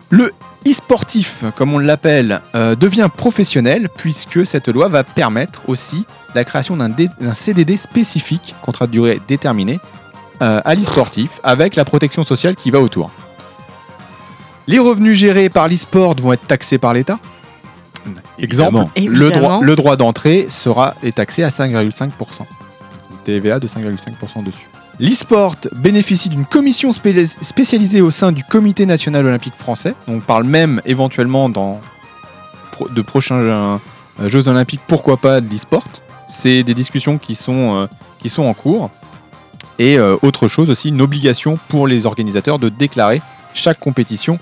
[0.10, 0.34] Le
[0.68, 6.06] e-sportif, comme on l'appelle, euh, devient professionnel puisque cette loi va permettre aussi
[6.36, 9.80] la création d'un CDD spécifique, contrat de durée déterminé,
[10.42, 13.12] euh, à l'e-sportif, avec la protection sociale qui va autour.
[14.68, 17.20] Les revenus gérés par l'e-sport vont être taxés par l'État.
[18.38, 19.26] Exemple, Évidemment.
[19.26, 22.46] le droit, le droit d'entrée sera est taxé à 5,5%.
[23.26, 24.68] TVA de 5,5% dessus.
[25.00, 29.96] L'e-sport bénéficie d'une commission spé- spécialisée au sein du Comité national olympique français.
[30.08, 31.80] On parle même éventuellement dans
[32.92, 33.78] de prochains euh,
[34.28, 35.86] Jeux olympiques, pourquoi pas de l'e-sport.
[36.28, 37.88] C'est des discussions qui sont,
[38.38, 38.90] euh, en cours.
[39.80, 43.22] Et euh, autre chose aussi, une obligation pour les organisateurs de déclarer
[43.54, 44.38] chaque compétition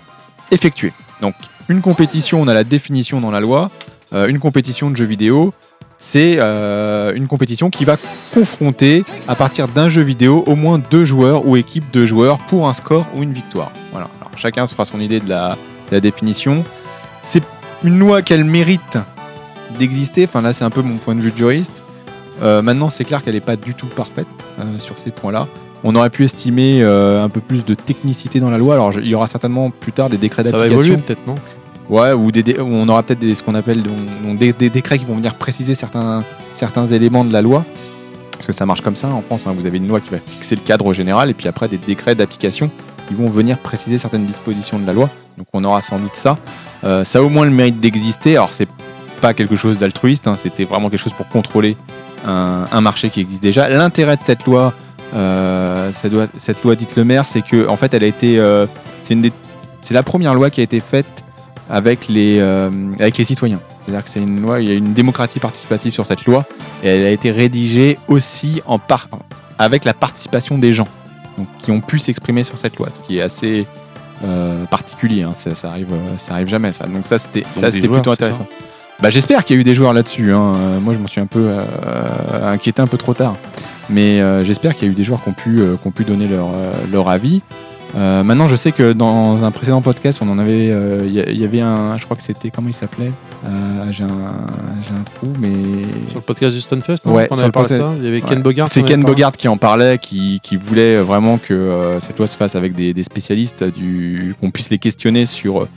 [0.52, 0.94] effectuée.
[1.22, 1.36] Donc
[1.70, 3.70] une compétition, on a la définition dans la loi.
[4.14, 5.54] Une compétition de jeux vidéo,
[6.00, 7.98] c'est euh, une compétition qui va
[8.34, 12.70] confronter à partir d'un jeu vidéo au moins deux joueurs ou équipes de joueurs pour
[12.70, 13.72] un score ou une victoire.
[13.92, 14.10] Voilà.
[14.20, 15.52] Alors, chacun se fera son idée de la,
[15.90, 16.64] de la définition.
[17.24, 17.44] C'est
[17.84, 18.98] une loi qu'elle mérite
[19.80, 20.26] d'exister.
[20.26, 21.82] Enfin là, c'est un peu mon point de vue de juriste.
[22.44, 24.28] Euh, maintenant, c'est clair qu'elle n'est pas du tout parfaite
[24.60, 25.48] euh, sur ces points-là.
[25.84, 28.74] On aurait pu estimer un peu plus de technicité dans la loi.
[28.74, 30.86] Alors, je- il y aura certainement plus tard des décrets Ça va d'application.
[30.94, 31.36] évoluer peut-être, non?
[31.90, 33.84] Ouais, ou, on aura peut-être ce qu'on appelle
[34.38, 36.24] des, décrets qui vont venir préciser certains,
[36.56, 37.64] certains éléments de la loi.
[38.34, 39.46] Parce que ça marche comme ça en France.
[39.48, 39.54] hein.
[39.56, 42.14] Vous avez une loi qui va fixer le cadre général et puis après des décrets
[42.14, 42.70] d'application
[43.08, 45.10] qui vont venir préciser certaines dispositions de la loi.
[45.38, 46.38] Donc on aura sans doute ça.
[46.84, 48.36] Euh, ça a au moins le mérite d'exister.
[48.36, 48.68] Alors c'est
[49.22, 51.76] pas quelque chose d'altruiste, hein, c'était vraiment quelque chose pour contrôler
[52.26, 53.70] un, marché qui existe déjà.
[53.70, 54.74] L'intérêt de cette loi,
[55.16, 58.38] euh, cette loi, cette loi dite le maire, c'est que en fait elle a été,
[58.38, 58.68] euh,
[59.04, 61.24] c'est la première loi qui a été faite
[61.70, 63.60] avec les, euh, avec les citoyens.
[63.86, 66.46] C'est-à-dire que c'est une loi, il y a une démocratie participative sur cette loi,
[66.84, 69.08] et elle a été rédigée aussi en par
[69.60, 70.88] avec la participation des gens,
[71.38, 73.66] donc, qui ont pu s'exprimer sur cette loi, ce qui est assez
[74.24, 75.24] euh, particulier.
[75.24, 75.32] hein.
[75.34, 76.86] Ça, ça arrive, euh, ça arrive jamais ça.
[76.86, 78.46] Donc ça, c'était, plutôt intéressant.
[79.00, 80.34] Bah, j'espère qu'il y a eu des joueurs là-dessus.
[80.34, 80.54] hein.
[80.82, 83.36] Moi, je m'en suis un peu euh, inquiété un peu trop tard.
[83.90, 85.92] Mais euh, j'espère qu'il y a eu des joueurs qui ont pu, euh, qui ont
[85.92, 87.42] pu donner leur, euh, leur avis.
[87.98, 91.44] Euh, maintenant, je sais que dans un précédent podcast, on en avait, euh, il y,
[91.44, 93.12] avait un, je crois que c'était comment il s'appelait?
[93.46, 95.52] Euh, J'ai un, trou, mais
[96.08, 97.14] Sur le podcast du Stunfest, non?
[97.14, 97.94] Ouais, on avait parlé de ça.
[97.98, 98.30] Il y avait Ouais.
[98.30, 98.68] Ken Bogart.
[98.70, 99.04] C'est Ken.
[99.04, 102.94] Bogart qui en parlait, qui, qui voulait vraiment que cette loi se fasse avec des,
[102.94, 105.68] des spécialistes, du, qu'on puisse les questionner sur.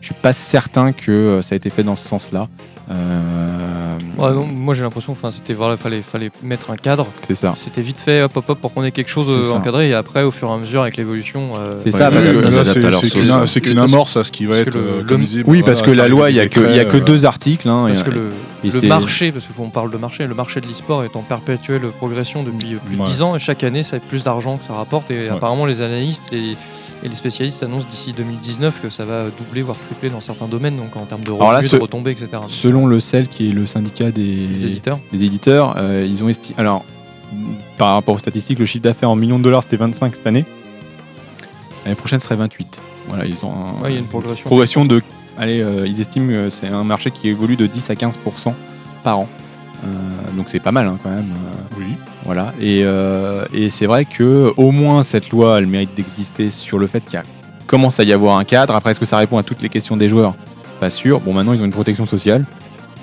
[0.00, 2.48] je suis pas certain que ça a été fait dans ce sens-là.
[2.90, 7.08] Euh, Ouais, non, moi j'ai l'impression, enfin, c'était voilà, fallait, fallait mettre un cadre.
[7.26, 7.54] C'est ça.
[7.56, 9.56] C'était vite fait, hop, hop, hop, pour qu'on ait quelque chose euh, ça.
[9.56, 11.50] encadré, et après, au fur et à mesure, avec l'évolution.
[11.56, 12.10] euh, C'est ça,
[13.46, 16.30] c'est- qu'une amorce à ce qui va être le- Oui, voilà, parce que la loi,
[16.30, 17.68] il y a que, il y a que deux articles.
[17.68, 18.30] hein, Parce et- que le,
[18.62, 21.22] et le c'est- marché, parce qu'on parle de marché, le marché de l'e-sport est en
[21.22, 23.08] perpétuelle progression depuis plus de Ouais.
[23.08, 25.10] 10 ans et chaque année, ça a plus d'argent que ça rapporte.
[25.10, 26.56] Et apparemment, les analystes et,
[27.02, 30.76] et les spécialistes annoncent d'ici 2019 que ça va doubler, voire tripler dans certains domaines,
[30.76, 32.28] donc en termes de là, revenus, ce- de retombées, etc.
[32.48, 34.98] Selon le CEL, qui est le syndicat des, Les éditeurs.
[35.12, 36.58] des éditeurs, euh, ils ont estimé.
[36.58, 36.84] Alors,
[37.78, 40.44] par rapport aux statistiques, le chiffre d'affaires en millions de dollars, c'était 25 cette année.
[41.84, 42.80] L'année prochaine serait 28.
[43.08, 44.44] Voilà, ils ont un- Ouais, y a une progression.
[44.46, 45.02] progression de.
[45.36, 48.54] Allez, euh, ils estiment que c'est un marché qui évolue de 10 à 15%
[49.02, 49.28] par an.
[49.84, 49.86] Euh,
[50.36, 51.30] donc c'est pas mal hein, quand même.
[51.32, 51.84] euh, Oui.
[52.24, 52.54] Voilà.
[52.60, 56.86] Et, euh, et c'est vrai que au moins cette loi, elle mérite d'exister sur le
[56.86, 57.22] fait qu'il y a-
[57.66, 58.74] commence à y avoir un cadre.
[58.74, 60.34] Après, est-ce que ça répond à toutes les questions des joueurs?
[60.80, 61.20] Pas sûr.
[61.20, 62.44] Bon, maintenant ils ont une protection sociale.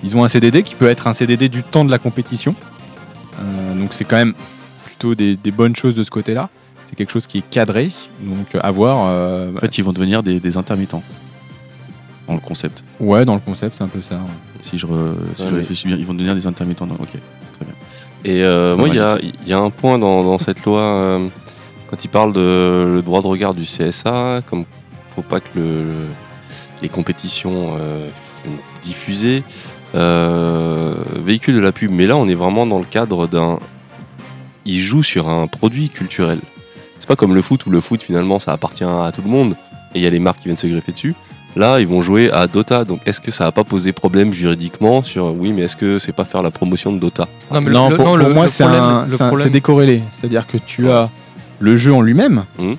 [0.04, 2.56] Ils ont un CDD qui peut être un CDD du temps de la compétition.
[3.40, 4.34] Euh, donc c'est quand même
[4.86, 6.50] plutôt des, des bonnes choses de ce côté-là.
[6.88, 7.92] C'est quelque chose qui est cadré.
[8.22, 9.06] Donc à voir.
[9.08, 11.04] euh, En fait, ils vont devenir des, des intermittents.
[12.28, 12.84] Dans le concept.
[13.00, 14.16] Ouais, dans le concept, c'est un peu ça.
[14.16, 14.22] ouais.
[14.62, 14.90] Si je, re-
[15.36, 16.88] si Ouais, je mais- réfléchis bien, ils vont devenir des intermittents.
[17.00, 17.10] Ok.
[18.24, 20.80] Et euh, moi, il y, a- il y a un point dans, dans cette loi,
[20.82, 21.28] euh,
[21.90, 24.66] quand il parle de le droit de regard du CSA, comme
[25.16, 26.08] faut pas que le, le-
[26.82, 28.08] les compétitions euh,
[28.84, 29.44] diffusées
[31.24, 31.92] véhiculent de la pub.
[31.92, 33.60] Mais là, on est vraiment dans le cadre d'un.
[34.66, 36.40] Il joue sur un produit culturel.
[37.00, 39.56] C'est pas comme le foot où le foot finalement ça appartient à tout le monde
[39.96, 41.16] et il y a les marques qui viennent se greffer dessus.
[41.56, 42.86] Là, ils vont jouer à Dota.
[42.86, 46.14] Donc, est-ce que ça va pas poser problème juridiquement sur oui, mais est-ce que c'est
[46.14, 47.28] pas faire la promotion de Dota?
[47.52, 50.02] Non, mais le- non, le- pour, non, pour le- moi, c'est décorrélé.
[50.12, 51.10] C'est-à-dire que tu as
[51.60, 52.78] le jeu en lui-même, Mhm.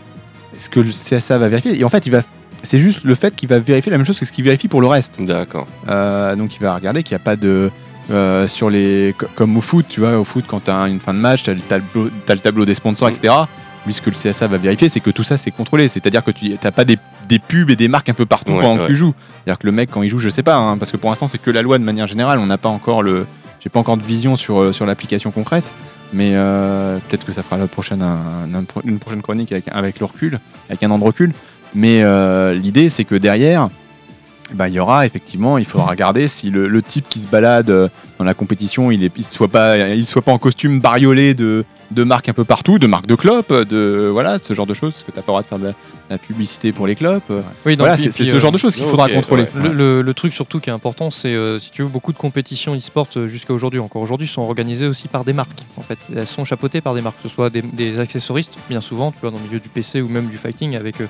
[0.59, 1.78] ce que le CSA va vérifier?
[1.78, 2.23] Et en fait, il va,
[2.62, 4.81] c'est juste le fait qu'il va vérifier la même chose que ce qu'il vérifie pour
[4.81, 5.20] le reste.
[5.23, 5.67] D'accord.
[5.89, 7.70] Euh, donc, il va regarder qu'il n'y a pas de.
[8.10, 10.99] euh, sur les co- comme au foot tu vois au foot quand tu as une
[10.99, 13.15] fin de match tu as, le tableau t'as le tableau des sponsors Mhm.
[13.15, 13.34] etc
[13.86, 16.10] lui ce que le CSA va vérifier c'est que tout ça c'est contrôlé c'est à
[16.10, 16.99] dire que tu n'as pas des,
[17.33, 19.15] des pubs et des marques un peu partout Ouais, pendant que tu joues.
[19.44, 20.97] C'est à dire que le mec quand il joue je sais pas hein, parce que
[20.97, 22.39] pour l'instant c'est que la loi de manière générale.
[22.39, 23.27] On n'a pas encore le
[23.61, 25.65] j'ai pas encore de vision sur, euh, sur l'application concrète.
[26.12, 29.99] Mais euh, peut-être que ça fera la prochaine, un- un- une prochaine chronique avec, avec
[30.01, 31.33] le recul, avec un an de recul.
[31.75, 33.70] Mais euh, l'idée, c'est que derrière,
[34.52, 37.70] bah, il y aura effectivement, il faudra regarder si le, le type qui se balade
[38.19, 42.05] dans la compétition, il ne soit, pas- il soit pas en costume bariolé de, de
[42.05, 45.03] marques un peu partout, de marques de clopes, de voilà, ce genre de choses, parce
[45.05, 45.77] que tu n'as pas le droit de faire de la, de
[46.11, 47.23] la publicité pour les clopes.
[47.67, 49.09] Oui, donc, voilà, puis- c'est c'est puis, ce euh, genre de choses qu'il ok, faudra
[49.09, 49.43] contrôler.
[49.43, 49.62] ouais.
[49.69, 52.19] Le, le- le truc surtout qui est important, c'est euh, si tu veux, beaucoup de
[52.19, 55.61] compétitions e-sport euh, jusqu'à aujourd'hui, encore aujourd'hui, sont organisées aussi par des marques.
[55.77, 58.81] En fait, elles sont chapeautées par des marques, que ce soit des, des accessoristes, bien
[58.81, 61.07] souvent, tu vois, dans le milieu du PC ou même du fighting avec euh,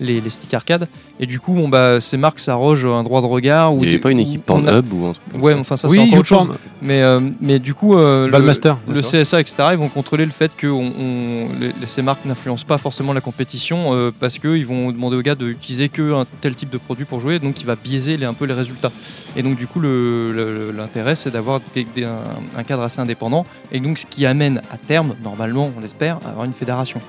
[0.00, 0.88] les, les sticks arcade.
[1.20, 3.70] Et du coup, bon bah, ces marques s'arrogent un droit de regard.
[3.72, 5.52] Il ou n'y avait pas une équipe on a- Pornhub ou un truc comme Ouais,
[5.54, 6.48] ça enfin ça Oui, c'est encore autre chose.
[6.82, 10.66] Mais, euh, mais du coup, euh, le- CSA, etc., ils vont contrôler le fait que
[10.66, 14.90] on- on- les, les- ces marques n'influencent pas forcément la compétition euh, parce qu'ils vont
[14.90, 17.76] demander aux gars d'utiliser que un tel type de produit pour jouer, donc il va
[17.76, 18.90] biaiser les, un peu les résultats.
[19.36, 24.06] Et donc du coup, l'intérêt c'est d'avoir un, un cadre assez indépendant, et donc ce
[24.06, 27.00] qui amène à terme, normalement, on l'espère, à avoir une fédération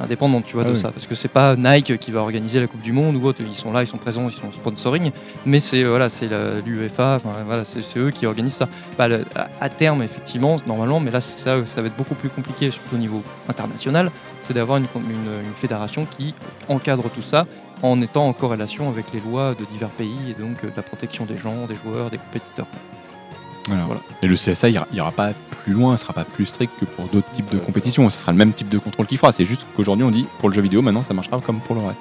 [0.00, 0.80] indépendante tu vois Ah de oui.
[0.80, 0.90] ça.
[0.92, 3.40] Parce que c'est pas Nike qui va organiser la Coupe du Monde ou autre.
[3.46, 5.10] Ils sont là ils sont présents ils sont sponsoring.
[5.46, 6.28] Mais c'est euh, voilà c'est
[6.64, 8.68] l'UEFA voilà c'est eux qui organisent ça.
[8.96, 9.24] Bah, le-
[9.60, 12.94] à, terme effectivement normalement mais là c'est ça ça va être beaucoup plus compliqué surtout
[12.96, 14.10] au niveau international.
[14.42, 16.34] C'est d'avoir une- une fédération qui
[16.68, 17.46] encadre tout ça
[17.82, 20.82] en étant en corrélation avec les lois de divers pays et donc euh, de la
[20.82, 22.66] protection des gens des joueurs des compétiteurs
[23.68, 23.84] Voilà.
[23.84, 24.00] Voilà.
[24.22, 25.30] Et le CSA, il ira, ira pas
[25.64, 28.08] plus loin, ne sera pas plus strict que pour d'autres types de compétitions.
[28.10, 29.30] Ce sera le même type de contrôle qu'il fera.
[29.32, 31.82] C'est juste qu'aujourd'hui, on dit pour le jeu vidéo, maintenant, ça marchera comme pour le
[31.82, 32.00] reste.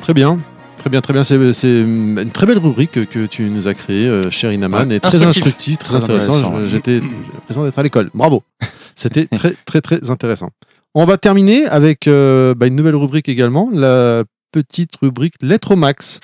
[0.00, 0.38] Très bien.
[0.78, 1.24] Très bien, très bien.
[1.24, 4.96] C'est une très belle rubrique que tu nous as créée, euh, cher Inaman, Ouais.
[4.96, 5.28] et très Instructif.
[5.42, 6.34] instructif, très Très intéressant.
[6.36, 6.66] intéressant.
[6.66, 8.10] J'étais l'impression d'être à l'école.
[8.14, 8.42] Bravo.
[8.94, 10.50] C'était très, très, très intéressant.
[10.94, 15.76] On va terminer avec euh, bah, une nouvelle rubrique également, la petite rubrique Lettre au
[15.76, 16.20] max.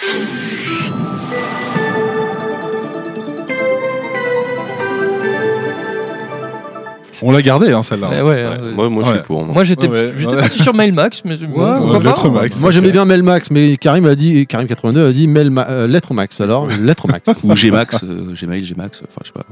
[7.27, 8.09] On l'a gardé, hein, celle-là.
[8.11, 9.15] Ouais, ouais, Ouais, euh, Moi, moi je Ouais.
[9.17, 9.45] suis pour.
[9.45, 9.55] moi.
[9.55, 10.41] moi j'étais Ouais, ouais, j'étais ouais.
[10.41, 12.61] parti sur Mailmax mais Ouais, pourquoi ouais, pas lettre max.
[12.61, 15.67] Moi j'aimais bien Mail Max, mais Karim a dit, Karim 82 a dit Mail Ma-
[15.71, 16.41] euh, Lettre max.
[16.41, 17.29] Alors, Lettre max.
[17.43, 19.43] Ou Gmax, euh, Gmail, Gmax, enfin je sais pas.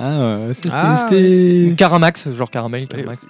[0.00, 0.68] Ah, c'était.
[0.72, 3.24] Ah, c'était- Caramax genre caramel Caramax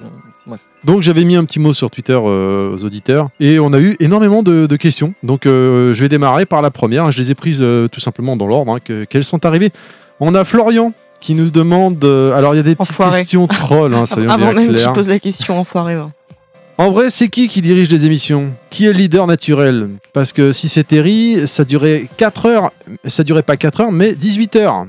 [0.51, 3.81] euh, Donc j'avais mis un petit mot sur Twitter euh, aux auditeurs et on a
[3.81, 5.15] eu énormément de, de questions.
[5.23, 7.11] Donc euh, je vais démarrer par la première.
[7.11, 9.71] Je les ai prises euh, tout simplement dans l'ordre hein, que- qu'elles sont arrivées.
[10.21, 12.03] On a Florian qui nous demande.
[12.05, 13.21] euh, alors il y a des petites Enfoiré.
[13.21, 14.93] questions trolls, hein, soyons Avant bien même clairs.
[14.93, 15.97] pose la question, enfoiré.
[15.97, 16.11] va.
[16.81, 18.51] En vrai, c'est qui qui dirige les émissions?
[18.71, 19.89] Qui est le leader naturel?
[20.13, 22.71] Parce que si c'est Terry, ça durait 4 heures.
[23.05, 24.85] Ça durait pas 4 heures, mais 18 heures.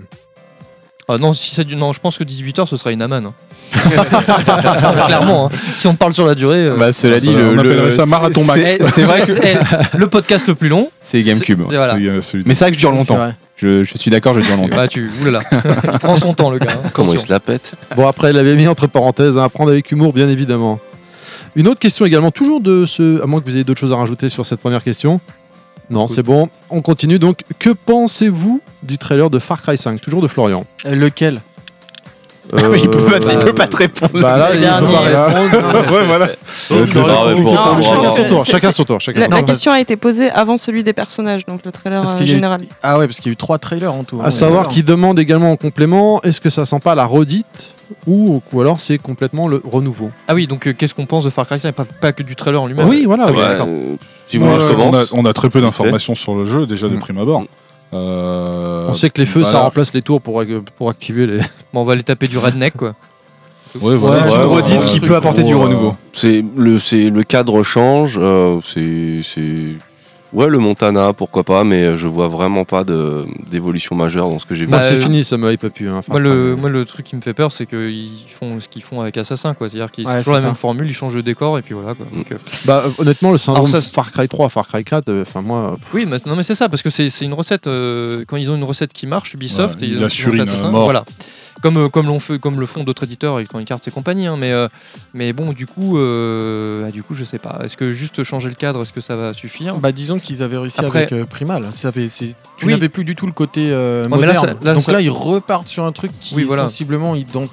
[1.12, 3.26] Ah non, si ça, non, je pense que 18h ce sera une amane.
[3.26, 3.34] hein.
[5.08, 5.58] Clairement, hein.
[5.76, 6.58] si on parle sur la durée.
[6.68, 8.78] euh, Bah, cela Ça, dit, on le, appellerait le- ça marathon max.
[8.94, 9.34] c'est- vrai que
[9.98, 11.62] le podcast le plus long, c'est GameCube.
[11.66, 11.96] voilà.
[11.96, 13.34] Mais c'est vrai que je dure C'est longtemps.
[13.62, 14.76] Je, je suis d'accord, je dure longtemps.
[14.78, 15.42] Bah tu, oulala,
[15.94, 16.80] il prend son temps le gars.
[16.84, 16.90] hein.
[16.94, 17.28] Comment il Attention.
[17.28, 20.14] se la pète Bon, après, il avait mis entre parenthèses, hein, à prendre avec humour,
[20.14, 20.80] bien évidemment.
[21.56, 23.22] Une autre question également, toujours de ce.
[23.22, 25.20] À moins que vous ayez d'autres choses à rajouter sur cette première question.
[25.90, 26.50] Non, c'est bon.
[26.70, 27.42] On continue donc.
[27.58, 30.64] Que pensez-vous du trailer de Far Cry 5 Toujours de Florian.
[30.86, 31.42] Euh, Lequel?
[32.54, 34.20] Euh, il, peut pas, il bah, peut pas te répondre.
[34.20, 35.92] Bah là, il peut pas répondre.
[35.94, 36.28] ouais, voilà.
[36.72, 37.82] Euh, Ça va répondre.
[37.84, 38.46] Chacun son tour.
[38.46, 39.02] Chacun son tour.
[39.02, 42.26] chacun La, question a été posée avant celui des personnages, donc le trailer euh, eu-
[42.28, 42.62] général.
[42.82, 44.20] Ah ouais, parce qu'il y a eu trois trailers en tout.
[44.24, 47.46] À savoir qu'il demande également en complément est-ce que ça sent pas la redite
[48.08, 51.30] ou, ou alors c'est complètement le renouveau Ah oui, donc euh, qu'est-ce qu'on pense de
[51.30, 52.88] Far Cry 5 pas, pas que du trailer en lui-même.
[52.88, 53.26] Oui, voilà.
[53.28, 53.48] Ah oui, ouais.
[53.48, 53.68] d'accord.
[53.68, 53.96] euh,
[54.28, 55.10] Si vous Ouais, voulez, je on, a, commence.
[55.14, 57.00] on a très peu d'informations sur le jeu déjà de Mm.
[57.00, 57.44] prime abord.
[57.94, 60.44] Euh, On sait que les feux, ça remplace les tours pour,
[60.78, 61.38] pour activer les.
[61.74, 62.94] Bon, on va aller taper du redneck quoi.
[63.82, 64.24] Ouais, voilà.
[64.26, 65.96] Ouais, Ouais, redite qui peut apporter du euh, renouveau.
[66.12, 68.18] C'est le, c'est le cadre change.
[68.20, 69.76] euh, c'est, c'est,
[70.34, 74.56] ouais, le Montana, pourquoi pas, mais je vois vraiment pas d'évolution majeure dans ce que
[74.56, 74.70] j'ai vu.
[74.70, 75.90] Moi, Bah, c'est euh, fini, ça me hype plus.
[75.90, 76.62] Hein, Far Moi le, Cry.
[76.62, 79.54] moi, le truc qui me fait peur, c'est qu'ils font ce qu'ils font avec Assassin,
[79.54, 79.70] quoi.
[79.70, 81.94] C'est-à-dire qu'ils Ouais, toujours la même formule, ils changent de décor et puis voilà.
[81.96, 82.06] Quoi.
[82.12, 82.18] Mm.
[82.18, 85.10] Donc, euh, Bah, euh, honnêtement, le syndrome Alors ça, Far Cry 3, Far Cry 4,
[85.10, 85.78] euh, enfin, moi.
[85.94, 87.68] oui, mais, non, mais c'est ça, parce que c'est une recette.
[87.68, 90.32] euh, quand ils ont une recette qui marche, Ubisoft, Ouais, et il ils ont assure
[90.34, 90.84] fait une mort.
[90.86, 91.04] Voilà.
[91.62, 94.28] Comme, comme, l'on fait, comme le font d'autres éditeurs, Electronic Arts et compagnie.
[94.28, 94.70] hein, mais, euh,
[95.14, 97.60] mais bon, du coup, euh, ah, du coup, je sais pas.
[97.66, 99.76] Est-ce que juste changer le cadre, est-ce que ça va suffire?
[99.78, 101.66] Bah disons qu'ils avaient réussi Après- avec euh, Primal.
[101.74, 101.92] Ça
[102.58, 102.72] tu Oui.
[102.74, 104.58] n'avais plus du tout le côté euh, Ouais, mais là, moderne.
[104.60, 106.64] ça- là, Donc ça- là, ils repartent sur un truc qui Oui, voilà.
[106.64, 107.50] sensiblement euh,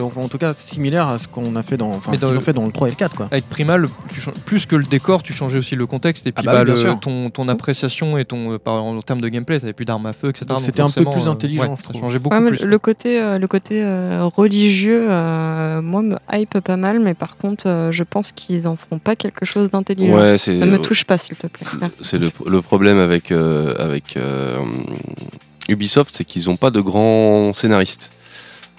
[0.00, 2.40] enfin, en tout cas similaire à ce qu'on a fait dans, enfin, ce le- ont
[2.40, 3.28] fait dans le 3 et le 4 quoi.
[3.30, 6.52] Avec Primal, tu plus que le décor, tu changeais aussi le contexte et puis bah
[6.52, 9.84] bah, le- ton, ton appréciation et ton euh, par- en termes de gameplay, t'avais plus
[9.84, 10.46] d'armes à feu, etc.
[10.58, 12.00] C'était un peu plus euh, intelligent, ouais, je ça trouve.
[12.02, 12.64] changeait beaucoup Ouais, mais plus.
[12.66, 17.36] le côté, euh, le côté euh, religieux, euh, moi, me hype pas mal, mais par
[17.36, 20.14] contre, euh, je pense qu'ils en feront pas quelque chose d'intelligent.
[20.14, 21.66] Ouais, Ne me touche pas, s'il te plaît.
[22.00, 24.56] C'est le, le problème avec, euh, avec euh,
[25.68, 28.10] Ubisoft, c'est qu'ils n'ont pas de grands scénaristes.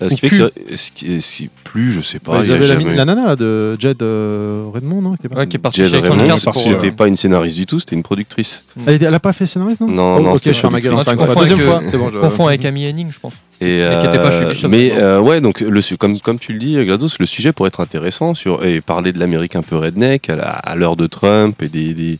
[0.01, 2.31] Euh, Ce qui fait que c'est- ce qui est- si plus, je sais pas.
[2.33, 4.65] Bah, il ils y a avaient la, jamais- mine- la nana là, de Jed euh,
[4.73, 6.51] Redmond, non qui est pas- Ouais, qui est parti Jed chez Electronic Raymond, Arts c'est
[6.51, 8.63] pour, c'était euh, pas une scénariste du tout, c'était une productrice.
[8.87, 10.69] elle, était- elle a pas fait scénariste, non Non, Oh, non, ok, c'était je fais
[10.69, 10.93] ma gueule.
[10.95, 11.05] productrice.
[11.05, 11.27] Cinq fois.
[11.27, 12.09] confond Deuxième avec, fois, euh, c'est bon.
[12.11, 13.33] je- confond avec Amy Henning, je pense.
[13.61, 14.95] Et, qui était pas chez Ubisoft, mais non.
[14.97, 17.79] euh, ouais, donc le, su- comme, comme tu le dis, Glados, le sujet pourrait être
[17.79, 21.61] intéressant sur, et parler de l'Amérique un peu redneck à la- à l'heure de Trump
[21.61, 21.93] et des.
[21.93, 22.19] des-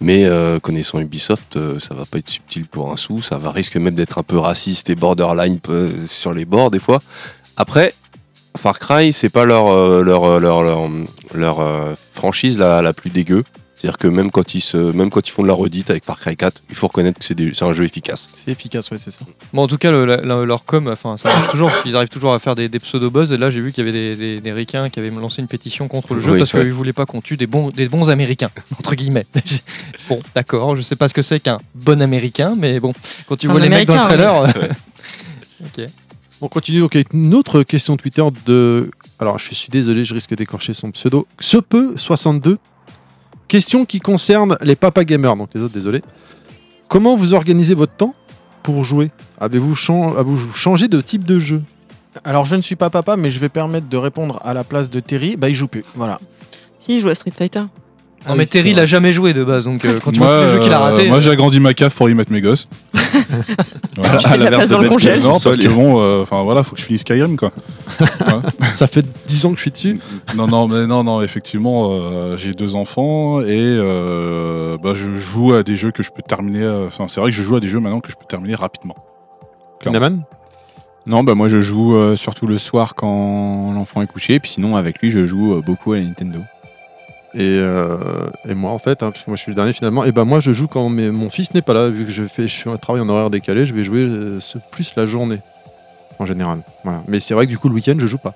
[0.00, 3.50] mais euh, connaissant Ubisoft, euh, ça va pas être subtil pour un sou, ça va
[3.50, 7.00] risque même d'être un peu raciste et borderline euh, sur les bords des fois.
[7.56, 7.94] Après,
[8.56, 9.70] Far Cry, c'est pas leur,
[10.02, 13.44] leur, franchise la plus dégueu.
[13.78, 16.18] C'est-à-dire que même quand, ils se, même quand ils font de la redite avec Far
[16.18, 18.30] Cry 4, il faut reconnaître que c'est un jeu efficace.
[18.34, 19.20] C'est efficace, ouais, c'est ça.
[19.52, 22.08] Bon, en tout cas, le- la- la- leur com, enfin, ça marche toujours, qu'ils arrivent
[22.08, 23.32] toujours à faire des, des pseudo-buzz.
[23.32, 25.46] Et là, j'ai vu qu'il y avait des, des, des ricains qui avaient lancé une
[25.46, 28.08] pétition contre le jeu Oui, parce qu'ils voulaient pas qu'on tue des bons, des bons
[28.08, 29.26] américains, entre guillemets.
[30.08, 32.94] bon, d'accord, je sais pas ce que c'est qu'un bon américain, mais bon,
[33.28, 34.42] quand tu Un vois les mecs dans le trailer.
[34.42, 34.68] euh,
[35.64, 35.84] ok.
[36.40, 38.90] On continue donc avec une autre question Twitter de.
[39.18, 41.26] Alors, je suis désolé, je risque d'écorcher son pseudo.
[41.40, 42.58] Ce peut 62.
[43.48, 46.02] Question qui concerne les papa gamers, donc les autres, désolé.
[46.88, 48.14] Comment vous organisez votre temps
[48.62, 49.10] pour jouer?
[49.40, 51.62] Avez-vous chan- avez-vous changé de type de jeu?
[52.24, 54.90] Alors je ne suis pas papa, mais je vais permettre de répondre à la place
[54.90, 55.36] de Terry.
[55.36, 55.84] Bah il joue plus.
[55.94, 56.18] Voilà.
[56.78, 57.64] Si, il joue à Street Fighter.
[58.26, 60.26] Non, Ah mais oui, Terry l'a jamais joué de base, donc euh, quand tu moi,
[60.28, 61.08] vois tous les jeux qu'il a euh, raté.
[61.08, 62.66] moi, j'ai agrandi ma cave pour y mettre mes gosses.
[63.98, 64.16] Voilà.
[64.18, 65.20] Tu fais de la place dans le congèle.
[65.22, 67.50] Non, parce que bon, euh, enfin voilà, faut que je finisse Skyrim quoi.
[68.74, 70.00] Ça fait 10 ans que je suis dessus.
[70.36, 75.54] Non, non, mais non, non, effectivement, euh, j'ai deux enfants et euh, bah, je joue
[75.54, 76.62] à des jeux que je peux terminer.
[76.62, 78.54] euh, Enfin, c'est vrai que je joue à des jeux maintenant que je peux terminer
[78.54, 78.96] rapidement.
[79.86, 80.18] Naman
[81.06, 84.76] Non, bah moi je joue euh, surtout le soir quand l'enfant est couché, puis sinon
[84.76, 86.40] avec lui je joue euh, beaucoup à la Nintendo.
[87.36, 87.96] Et, euh,
[88.48, 90.40] et moi, en fait, hein, puisque moi je suis le dernier finalement, et ben moi
[90.40, 92.70] je joue quand mes- mon fils n'est pas là, vu que je, fais, je suis
[92.70, 94.38] un travail en horaire décalé, je vais jouer euh,
[94.70, 95.38] plus la journée
[96.18, 96.58] en général.
[96.82, 97.02] Voilà.
[97.08, 98.34] Mais c'est vrai que du coup, le week-end, je joue pas,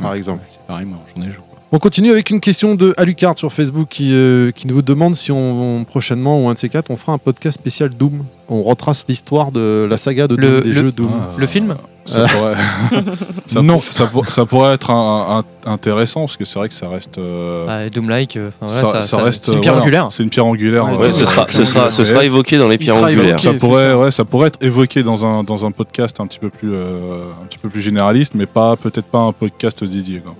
[0.00, 0.42] par Ouais, exemple.
[0.48, 1.42] C'est pareil, moi j'en ai joué.
[1.72, 5.32] On continue avec une question de Alucard sur Facebook qui, euh, qui nous demande si
[5.32, 8.24] on, prochainement ou un de ces quatre on fera un podcast spécial Doom.
[8.48, 11.10] On retrace l'histoire de la saga de Le- Doom, des le- jeux Doom.
[11.12, 11.74] Ah, Le film?
[12.06, 12.54] Ça Euh, pourrait...
[13.46, 13.74] ça, Non.
[13.74, 16.88] pour- ça, pour- ça pourrait être un- un- intéressant parce que c'est vrai que ça
[16.88, 17.18] reste.
[17.18, 19.44] euh, Ah, et Doom-like, euh, voilà, ça, ça- ça ça- reste.
[19.46, 20.06] c'est une pierre voilà, angulaire.
[20.10, 20.84] C'est une pierre angulaire.
[20.84, 23.38] Ouais, euh, Ouais, ce sera, ce sera, ce sera évoqué dans les pierres angulaires.
[23.38, 23.42] évoqué.
[23.42, 26.48] Ça pourrait, ouais, ça pourrait être évoqué dans un, dans un podcast un petit peu
[26.50, 30.20] plus, euh, un petit peu plus généraliste, mais pas peut-être pas un podcast dédié.
[30.20, 30.34] Quoi.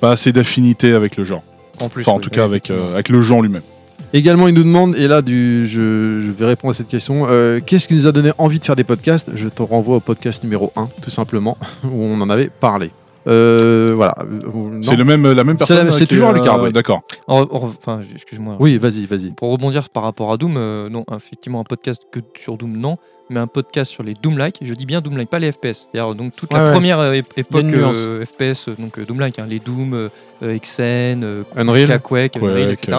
[0.00, 1.42] Pas assez d'affinité avec le genre.
[1.80, 3.62] En plus, Enfin, en oui, tout oui, cas, avec, euh, avec le genre lui-même.
[4.12, 7.60] Également, il nous demande, et là, du, je, je vais répondre à cette question, euh,
[7.64, 9.30] qu'est-ce qui nous a donné envie de faire des podcasts?
[9.36, 12.90] Je te renvoie au podcast numéro 1, tout simplement, où on en avait parlé.
[13.28, 14.14] Euh, voilà.
[14.80, 14.98] C'est non.
[14.98, 15.92] le même, la même personne.
[15.92, 16.72] c'est toujours Lucard, euh, oui.
[16.72, 17.02] D'accord.
[17.28, 17.48] En- en-
[17.78, 18.56] enfin, excuse-moi.
[18.58, 19.30] Oui, vas-y, vas-y.
[19.30, 22.96] Pour rebondir par rapport à Doom, euh, non, effectivement, un podcast que sur Doom, non,
[23.28, 25.86] mais un podcast sur les Doom-like, je dis bien Doom-like, pas les FPS.
[25.92, 26.72] C'est-à-dire donc toute Ouais, la ouais.
[26.72, 30.08] première euh, ép- époque euh, FPS, donc euh, Doom-like, hein, les Doom,
[30.42, 32.00] Xen, euh, Unreal.
[32.00, 32.96] Quake, Unreal, Ouais, etc.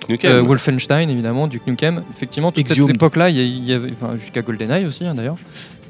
[0.00, 0.32] Duke Nukem.
[0.32, 2.02] Euh, Wolfenstein, évidemment, Duke Nukem.
[2.14, 5.14] Effectivement, toute cette époque-là, il y a- il y avait, enfin, jusqu'à GoldenEye aussi, hein,
[5.14, 5.36] d'ailleurs.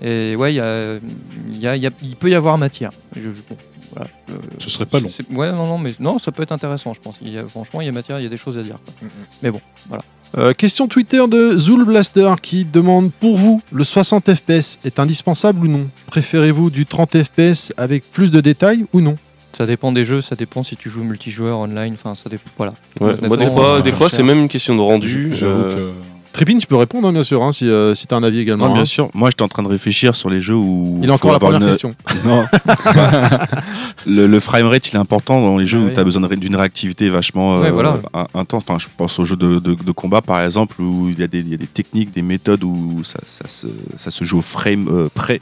[0.03, 2.91] Et ouais, il y a, y a- peut y avoir matière.
[3.15, 3.57] Je- je- bon,
[3.95, 5.09] voilà, euh, Ce serait pas long.
[5.31, 7.17] Ouais, non, non, mais non, ça peut être intéressant, je pense.
[7.23, 8.79] Il y a, franchement, il y a matière, il y a des choses à dire.
[8.85, 9.09] quoi.
[9.43, 10.03] Mais bon, voilà.
[10.37, 15.65] Euh, question Twitter de Zool Blaster qui demande pour vous, le 60 FPS est indispensable
[15.65, 15.87] ou non?
[16.09, 19.17] Préférez-vous du 30 FPS avec plus de détails ou non?
[19.53, 22.51] Ça dépend des jeux, ça dépend si tu joues multijoueur, online, enfin, ça dépend.
[22.59, 22.75] Voilà.
[23.01, 25.33] Ouais, Honnêtement, moi, des fois, euh, des fois c'est même une question de rendu.
[25.43, 25.91] Euh, que.
[26.35, 28.41] Trépine, tu peux répondre, hein, bien sûr, hein, si, euh, si tu as un avis
[28.41, 28.67] également.
[28.67, 28.75] Non, hein.
[28.75, 29.09] bien sûr.
[29.15, 31.01] Moi, j'étais en train de réfléchir sur les jeux où.
[31.03, 31.95] Il a encore la première une- question.
[32.27, 32.45] Non.
[34.07, 35.95] le, le framerate, il est important dans les jeux Ah où oui.
[35.95, 37.99] tu as besoin d'une réactivité vachement Ouais, euh, voilà.
[38.35, 38.65] intense.
[38.69, 41.27] Enfin, je pense aux jeux de, de- de combat, par exemple, où il y, a
[41.27, 43.67] des- il y a des techniques, des méthodes où ça, ça se,
[43.97, 45.41] ça se joue au frame euh, près.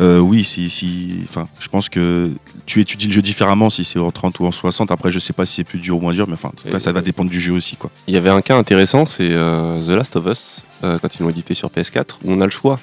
[0.00, 2.30] Euh, oui, si, si, enfin, je pense que
[2.64, 4.90] tu étudies le jeu différemment si c'est en 30 ou en 60.
[4.90, 6.68] Après, je sais pas si c'est plus dur ou moins dur, mais enfin, en tout
[6.68, 7.90] cas, Et- ça va dépendre du jeu aussi, quoi.
[8.06, 11.22] Il y avait un cas intéressant, c'est euh, The Last of Us, euh, quand ils
[11.22, 12.80] l'ont édité sur PS4, où on a le choix.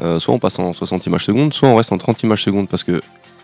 [0.00, 2.68] Euh, soit on passe en 60 images secondes, soit on reste en 30 images secondes.
[2.68, 3.00] Parce que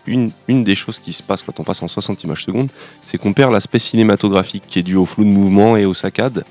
[0.07, 2.69] une, une des choses qui se passe quand on passe en 60 images secondes,
[3.05, 6.43] c'est qu'on perd l'aspect cinématographique qui est dû au flou de mouvement et aux saccades.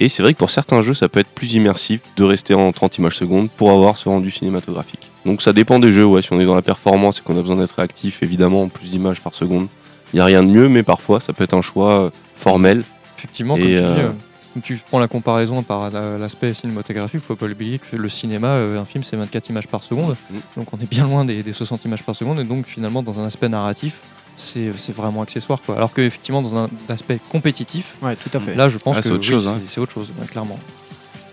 [0.00, 2.70] Et c'est vrai que pour certains jeux, ça peut être plus immersif de rester en
[2.72, 5.08] 30 images secondes pour avoir ce rendu cinématographique.
[5.24, 6.22] Donc ça dépend des jeux, ouais.
[6.22, 9.20] Si on est dans la performance et qu'on a besoin d'être réactif, évidemment, plus d'images
[9.20, 9.68] par seconde.
[10.12, 12.82] Il n'y a rien de mieux, mais parfois ça peut être un choix euh, formel.
[13.18, 14.10] Effectivement, Et, comme tu dis, euh, euh,
[14.54, 18.54] quand tu prends la comparaison par la- l'aspect cinématographique, faut pas oublier que le cinéma,
[18.54, 20.14] un film, c'est 24 images par seconde.
[20.30, 20.36] Mm.
[20.58, 22.38] Donc on est bien loin des, des 60 images par seconde.
[22.40, 24.00] Et donc finalement, dans un aspect narratif,
[24.36, 25.60] c'est vraiment accessoire.
[25.64, 25.76] Quoi.
[25.76, 28.54] Alors qu'effectivement, dans un aspect compétitif, Ouais, tout à fait.
[28.54, 29.58] là, je pense Ah, que c'est autre oui, chose, hein.
[29.68, 30.58] c'est- autre chose, ouais, clairement.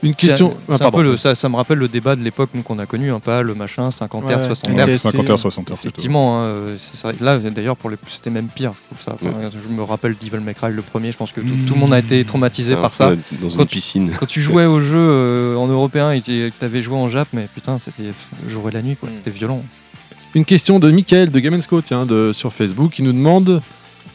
[0.03, 0.53] Une question.
[0.67, 0.97] Ah, un pardon.
[0.97, 3.19] peu le- ça, ça me rappelle le débat de l'époque nous, qu'on a connu, un
[3.19, 4.45] pas le machin 50 Ouais, Hz, ouais.
[4.47, 4.83] 60 Ouais.
[4.83, 4.89] Hz.
[4.89, 4.97] Ouais.
[4.97, 5.93] 50 heures, 60 heures, c'est tout.
[5.93, 7.11] Effectivement, hein, euh, ça.
[7.21, 8.73] là d'ailleurs pour les c'était même pire.
[8.73, 9.13] je trouve ça.
[9.13, 11.11] Enfin, Je me rappelle Devil May Cry le premier.
[11.11, 13.11] Je pense que tout, tout le monde a été traumatisé Alors par ça.
[13.41, 14.11] Dans une piscine.
[14.19, 17.27] Quand tu jouais au jeu euh, en européen et que tu avais joué en Jap,
[17.33, 18.11] mais putain, c'était
[18.49, 19.09] jour et la nuit, quoi.
[19.09, 19.13] Mm.
[19.17, 19.63] C'était violent.
[20.33, 23.61] Une question de Michael de Game Co tiens, de, sur Facebook qui nous demande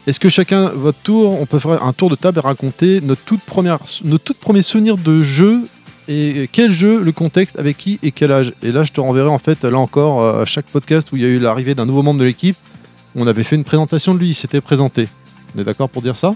[0.07, 3.21] est-ce que chacun, votre tour, on peut faire un tour de table et raconter notre
[3.23, 5.63] toute première, notre tout premier souvenir de jeu
[6.07, 8.53] et quel jeu, le contexte, avec qui et quel âge?
[8.63, 11.21] Et là, je te renverrai en fait, là encore, euh, à chaque podcast où il
[11.23, 12.55] y a eu l'arrivée d'un nouveau membre de l'équipe,
[13.15, 15.07] on avait fait une présentation de lui, il s'était présenté.
[15.55, 16.33] On est d'accord pour dire ça?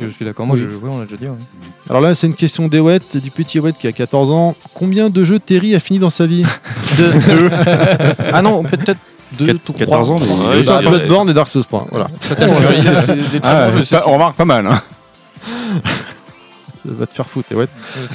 [0.00, 0.46] Je suis d'accord.
[0.46, 0.62] Moi, Oui.
[0.70, 1.26] je, ouais, on l'a déjà dit.
[1.26, 1.34] ouais.
[1.88, 4.54] Alors là, c'est une question d'Ewet, du petit Ewet qui a 14 ans.
[4.74, 6.44] Combien de jeux Terry a fini dans sa vie?
[6.96, 7.12] Deux.
[8.32, 9.00] ah non, peut-être
[9.38, 9.76] deux, trois.
[9.78, 10.24] 14 ans, Ouais,
[10.56, 11.86] Euh, dirais- Bloodborne et Dark Souls 3.
[11.90, 12.06] Voilà.
[12.08, 12.44] Des très
[13.44, 14.66] Ah, bons jeux, ça, on remarque pas mal.
[14.66, 14.80] Hein.
[16.84, 17.68] Va te faire foutre, Ewet.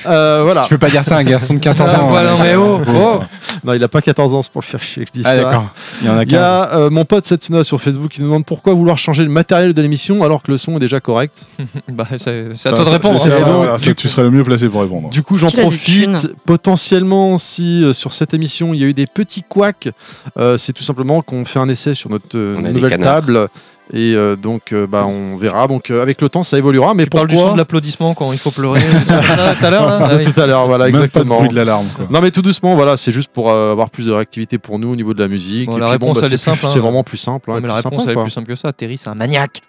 [0.08, 0.64] Euh, voilà.
[0.64, 2.08] Tu peux pas dire ça à un garçon de 14 Ah, ans.
[2.08, 2.38] voilà, hein.
[2.42, 3.20] mais oh, oh.
[3.64, 5.36] Non, il a pas 14 ans, c'est pour le faire chier que je dis Ah
[5.36, 5.44] ça.
[5.44, 5.68] d'accord.
[6.02, 6.40] Il y en a Il y 15.
[6.42, 9.74] a euh, mon pote Setsuna sur Facebook qui nous demande pourquoi vouloir changer le matériel
[9.74, 11.38] de l'émission alors que le son est déjà correct.
[11.92, 13.22] Bah, c'est c'est à Ça, toi de ça, répondre.
[13.22, 13.38] c'est- hein.
[13.40, 15.10] Et voilà, ça, tu serais le mieux placé pour répondre.
[15.10, 16.10] Du coup, j'en profite.
[16.46, 19.90] Potentiellement, si euh, sur cette émission il y a eu des petits couacs,
[20.38, 23.48] euh, c'est tout simplement qu'on fait un essai sur notre euh, nouvelle table.
[23.94, 25.68] Et euh, donc, euh, bah, on verra.
[25.68, 26.96] Donc, euh, avec le temps, ça évoluera.
[26.96, 28.82] Mais Tu parles du son pourquoi de l'applaudissement quand il faut pleurer.
[29.10, 29.88] Ah, Tout à l'heure.
[29.88, 30.24] Ah oui.
[30.26, 31.38] Tout à l'heure, voilà, Même pas de exactement.
[31.38, 31.86] bruit de l'alarme.
[31.96, 32.08] quoi.
[32.10, 34.90] Non mais tout doucement, voilà, c'est juste pour euh, avoir plus de réactivité pour nous
[34.90, 35.68] au niveau de la musique.
[35.70, 36.72] Bon, Et la puis, réponse, elle c'est est simple, plus- hein.
[36.74, 37.52] C'est vraiment plus simple.
[37.52, 38.74] hein, mais la réponse, sympa, elle est plus simple que ça.
[38.74, 39.62] Terry, c'est un maniaque.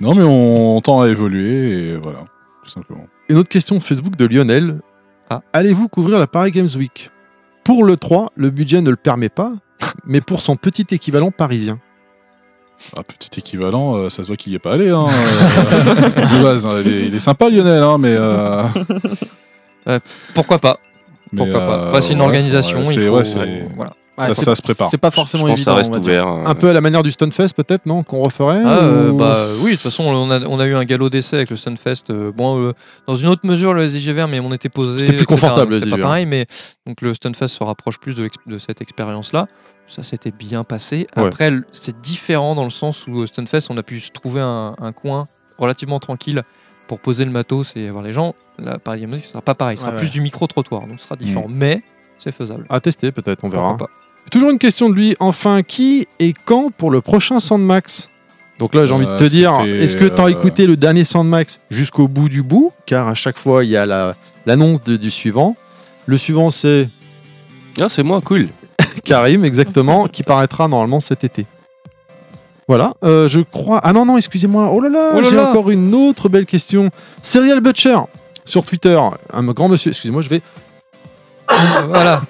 [0.00, 2.18] Non, mais on tend à évoluer et voilà,
[2.64, 3.06] tout simplement.
[3.28, 4.80] Une autre question Facebook de Lionel.
[5.30, 5.40] Ah.
[5.52, 7.10] Allez-vous couvrir la Paris Games Week?
[7.62, 9.52] Pour le 3, le budget ne le permet pas,
[10.04, 11.78] mais pour son petit équivalent parisien.
[12.96, 14.90] Un petit équivalent, euh, ça se voit qu'il n'y est pas allé.
[14.90, 18.14] Hein, euh, de base, hein, il, est, il est sympa Lionel, hein, mais.
[18.16, 18.62] euh,
[20.34, 20.78] Pourquoi pas
[21.32, 23.16] mais, Pourquoi pas euh, Passer une ouais, organisation, ouais, il c'est- faut...
[23.16, 23.92] ouais, c'est- Voilà.
[24.16, 24.88] Ouais, ça, c'est- ça se prépare.
[24.90, 25.72] C'est pas forcément évident.
[25.72, 26.28] ça reste ouvert.
[26.28, 26.44] euh.
[26.46, 29.36] Un peu à la manière du Stunfest, peut-être, non Qu'on referait Ah, euh, ou- bah
[29.64, 32.10] oui, de toute façon, on a, on a eu un galop d'essai avec le Sunfest.
[32.10, 32.72] euh, bon, euh,
[33.08, 35.00] dans une autre mesure, le SDGVR, mais on était posé.
[35.00, 36.06] C'était plus etc., confortable, C'était pas SDGVR.
[36.06, 36.46] pareil, mais
[36.86, 39.48] donc le Stunfest se rapproche plus de cette expérience-là.
[39.86, 41.06] Ça s'était bien passé.
[41.14, 44.74] Après, c'est différent dans le sens où au Stunfest, on a pu se trouver un,
[44.80, 46.42] un coin relativement tranquille
[46.88, 48.34] pour poser le matos et voir les gens.
[48.58, 49.76] Là, Paris Game Music, ce sera pas pareil.
[49.76, 50.12] Ce sera Ouais, plus ouais.
[50.12, 51.46] du micro-trottoir, donc ce sera différent.
[51.48, 51.82] Mais
[52.18, 52.64] c'est faisable.
[52.70, 53.76] À tester, peut-être, on verra.
[53.76, 53.88] Pas.
[54.30, 55.16] Toujours une question de lui.
[55.20, 58.08] Enfin, qui et quand pour le prochain Sandmax?
[58.58, 60.66] Donc là, j'ai envie de Euh, te dire, c'était, est-ce que tu as euh, écouté
[60.66, 62.72] le dernier Sandmax jusqu'au bout du bout?
[62.86, 64.14] Car à chaque fois, il y a la-
[64.46, 65.56] l'annonce du suivant.
[66.06, 66.88] Le suivant, c'est
[67.80, 68.48] Ah, c'est moi, cool.
[69.04, 71.46] Karim, exactement, qui paraîtra normalement cet été.
[72.66, 73.80] Voilà, euh, je crois.
[73.84, 74.70] Ah non, non, excusez-moi.
[74.72, 75.50] Oh là là, Oh là j'ai là.
[75.50, 76.88] encore une autre belle question.
[77.22, 77.98] Serial Butcher
[78.46, 78.98] sur Twitter,
[79.32, 79.90] un grand monsieur.
[79.90, 80.40] Excusez-moi, je vais.
[81.88, 82.22] voilà.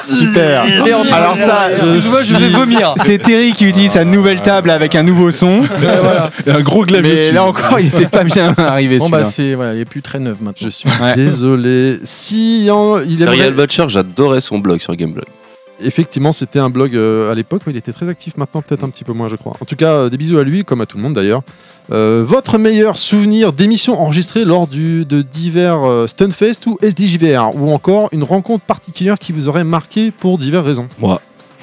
[0.00, 0.64] Super.
[1.12, 2.94] Alors ça, Excuse-moi, je vais vomir.
[3.04, 5.60] c'est Terry qui utilise sa nouvelle table avec un nouveau son.
[6.46, 7.32] Et un gros clavier Mais dessus.
[7.32, 8.96] là encore, il était pas bien arrivé.
[8.98, 9.54] Bon, bah, c'est.
[9.54, 10.64] Voilà, il est plus très neuf maintenant.
[10.66, 11.14] Je suis Ouais.
[11.14, 11.98] désolé.
[12.04, 15.26] Si en- il Serial aimerait- Butcher, j'adorais son blog sur Gameblog.
[15.80, 18.88] Effectivement, c'était un blog euh, à l'époque, mais il était très actif maintenant, peut-être un
[18.88, 19.54] petit peu moins, je crois.
[19.60, 21.42] En tout cas, euh, des bisous à lui, comme à tout le monde d'ailleurs.
[21.92, 27.70] Euh, votre meilleur souvenir d'émission enregistrée lors du, de divers euh, Stunfest ou SDJVR Ou
[27.72, 30.88] encore une rencontre particulière qui vous aurait marqué pour diverses raisons?
[30.98, 31.20] Moi.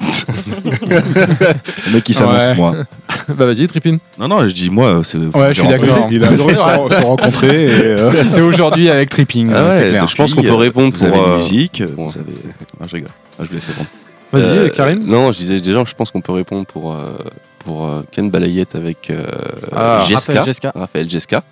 [0.64, 2.54] le mec qui s'annonce, Ouais.
[2.54, 2.74] moi.
[3.28, 3.96] Bah vas-y, Tripin.
[4.18, 5.00] Non, non, je dis moi.
[5.04, 6.00] c'est- Ouais, je suis d'accord.
[6.02, 6.16] premier.
[6.16, 6.60] Il a adoré se,
[7.04, 7.66] rencontrer.
[7.68, 9.50] Euh, C'est- aujourd'hui avec Tripping.
[9.54, 12.08] Ah ouais, Je pense qu'on peut répondre Vous pour, avez euh, une musique, bon.
[12.08, 12.32] vous avez.
[12.80, 13.10] Ah, je rigole.
[13.38, 13.88] Ah, je vous laisse répondre.
[14.34, 15.04] Vas-y, Euh, Karim.
[15.06, 17.16] Non, je disais déjà, je pense qu'on peut répondre pour, euh,
[17.64, 19.24] pour euh, Ken Balayette avec euh,
[19.74, 20.72] Ah, Jeska.
[20.74, 21.42] Raphaël Jeska.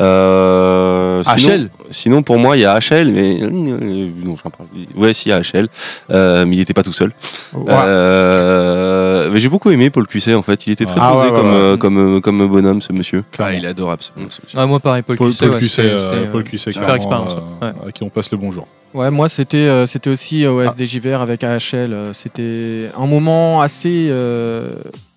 [0.00, 1.70] Euh, sinon- HL.
[1.90, 3.38] Sinon, pour moi, il y a HL, mais.
[3.42, 4.68] euh, Non, j'en parle.
[4.96, 5.68] Ouais, si, il y a HL.
[6.10, 7.12] Euh, mais il n'était pas tout seul.
[7.56, 10.66] Euh, mais j'ai beaucoup aimé Paul Cuisset, en fait.
[10.66, 11.78] Il était très Ah, posé ouais, ouais, comme, ouais.
[11.78, 13.24] comme, comme bonhomme, ce monsieur.
[13.38, 14.02] Ah, il est adorable.
[14.02, 14.42] ce- monsieur.
[14.56, 17.34] Ah, moi, pareil, Paul, Paul, Cuisset, Paul Cuisset, euh, Paul Cuisset, super expérience.
[17.62, 17.88] euh, ouais.
[17.88, 18.66] à qui on passe le bonjour.
[18.92, 21.92] Ouais, moi c'était euh, c'était aussi au SDJVR avec AHL.
[21.92, 24.68] euh, C'était un moment assez euh,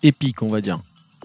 [0.04, 0.80] épique, on va dire,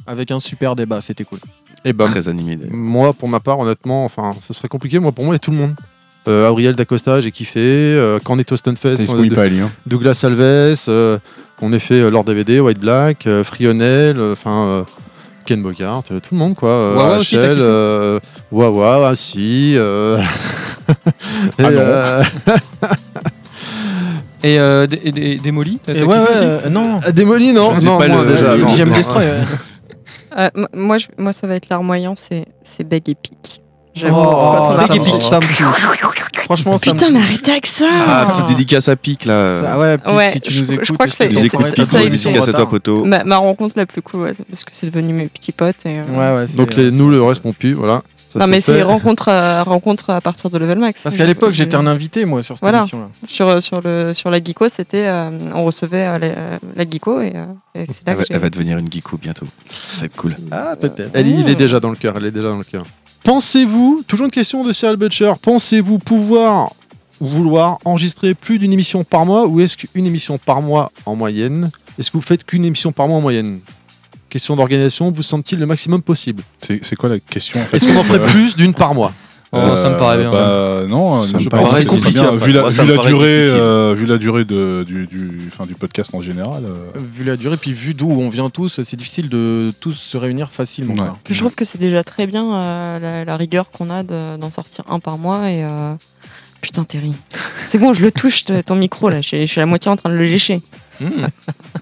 [0.07, 1.01] avec un super débat.
[1.01, 1.39] C'était cool.
[1.84, 2.57] Et bah, Très animé.
[2.57, 2.75] d'ailleurs.
[2.75, 4.99] moi, pour ma part, honnêtement, enfin, ce serait compliqué.
[4.99, 5.75] Moi, pour moi, il y a tout le monde.
[6.28, 7.59] Euh, Auriel Dacosta, j'ai kiffé.
[7.60, 9.59] Euh, quand on était au Stunfest, on de- pas, lui.
[9.60, 9.73] hein.
[9.86, 10.39] Douglas Alves,
[10.89, 11.18] euh,
[11.59, 14.83] qu'on ait fait euh, Lord DVD, White Black, euh, Frionel, enfin euh,
[15.47, 16.68] Ken Bogart, euh, tout le monde quoi.
[16.70, 18.20] Euh, Wawa aussi, HL,
[18.52, 19.75] Wawa, ah, si.
[19.76, 20.23] euh,
[21.59, 22.89] et, Ah non.
[24.45, 27.01] Et euh, et t'as- Et t'as ouais, kiffé ouais, aussi euh, non.
[27.12, 28.69] Démoli, non, non, pas moi, le- déjà, non.
[28.69, 28.97] J'aime Non.
[28.97, 29.25] Destroy.
[29.25, 29.39] ouais.
[30.39, 33.61] Euh, m- moi, je- moi, ça va être larmoyant, c'est c'est Beg et Pic.
[33.95, 36.43] J'avoue, Oh, quand on ça, me- ça me touche.
[36.45, 39.61] Franchement, ça Putain, mais arrêtez avec ça Ah, petite dédicace à pic là.
[39.61, 41.39] Ça, ouais, puis Ouais, si tu je- nous je écoutes, crois que c'est- tu nous
[41.41, 43.05] c'est- c'est pic, ça, grosse il dédicace à toi, poteau.
[43.05, 45.85] Ma, ma rencontre la plus cool, ouais, parce que c'est devenu mes petits potes.
[45.85, 48.01] Et, euh, Ouais, ouais, c'est- Donc les, c'est- nous, le c'est- reste non plus, voilà.
[48.33, 51.02] Ça, non, mais c'est rencontre à, rencontre à partir de Level Max.
[51.02, 52.78] Parce qu'à l'époque, j'étais un invité, moi, sur cette Voilà.
[52.78, 53.09] émission-là.
[53.27, 55.07] sur, sur, le, sur la Geeko, c'était.
[55.07, 57.44] euh, on recevait euh, la, la Geeko et, euh,
[57.75, 59.47] et c'est là Elle que elle va devenir une geeko bientôt.
[59.94, 60.35] Ça va être cool.
[60.51, 61.11] Ah, peut-être.
[61.12, 62.85] Elle, il est déjà dans le cœur, elle est déjà dans le cœur.
[63.25, 66.73] Pensez-vous, toujours une question de Serial Butcher, pensez-vous pouvoir
[67.20, 71.15] ou vouloir enregistrer plus d'une émission par mois ou est-ce qu'une émission par mois en
[71.15, 73.61] moyenne Est-ce que vous faites qu'une émission par mois en moyenne?
[74.33, 77.97] Question d'organisation, vous semble-t-il le maximum possible C'est quoi la question en fait Est-ce qu'on
[77.99, 79.12] en ferait Euh, plus d'une par mois
[79.55, 80.31] Oh, ça me paraît bien.
[80.33, 82.31] Bah, non, Ça je me paraît compliqué bien.
[82.36, 86.15] Vu la, vu la durée, euh, vu la durée de, du, du, enfin, du podcast
[86.15, 86.62] en général.
[86.65, 90.17] euh, Vu la durée, puis vu d'où on vient tous, c'est difficile de tous se
[90.17, 90.94] réunir facilement.
[90.94, 91.11] Ouais.
[91.28, 94.51] Je trouve que c'est déjà très bien euh, la, la rigueur qu'on a de- d'en
[94.51, 95.62] sortir un par mois et.
[95.62, 95.93] euh,
[96.62, 97.12] Putain, Terry.
[97.69, 99.20] C'est bon, je le touche, ton micro, là.
[99.20, 100.62] Je suis à la moitié en train de le lécher.
[101.01, 101.09] Hmm.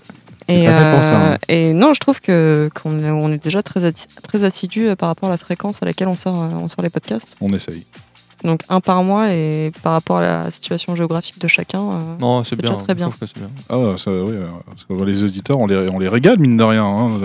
[0.51, 1.39] Et, pas fait pour ça, hein.
[1.49, 5.09] et non, je trouve que qu'on est, on est déjà très, très assidu euh, par
[5.09, 7.37] rapport à la fréquence à laquelle on sort, euh, on sort les podcasts.
[7.41, 7.85] on essaye.
[8.43, 11.81] Donc un par mois et par rapport à la situation géographique de chacun.
[11.83, 12.71] euh, Non, c'est bien.
[12.71, 13.09] déjà très je bien.
[13.11, 13.51] trouve que c'est bien.
[13.69, 16.57] Ah ouais, ça, oui, euh, parce que les auditeurs, on les, on les régale mine
[16.57, 16.85] de rien.
[16.85, 17.11] hein,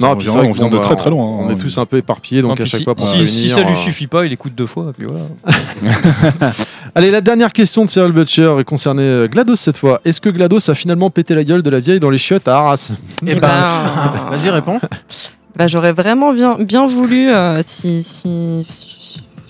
[0.00, 1.24] Non, on puis on que vient de bah, très très loin.
[1.24, 1.52] On hein.
[1.52, 3.62] est tous un peu éparpillés, donc à chaque si, fois pour si, réunir, si ça
[3.62, 6.52] lui euh, suffit pas, il écoute deux fois, puis voilà.
[6.94, 10.00] Allez, la dernière question de Serial Butcher est concernée euh, GLaDOS cette fois.
[10.04, 12.58] Est-ce que GLaDOS a finalement pété la gueule de la vieille dans les chiottes à
[12.58, 12.90] Arras?
[13.26, 14.80] Eh Eh ben, ben, vas-y, réponds.
[15.56, 18.64] Bah, j'aurais vraiment bien, bien voulu euh, si, si.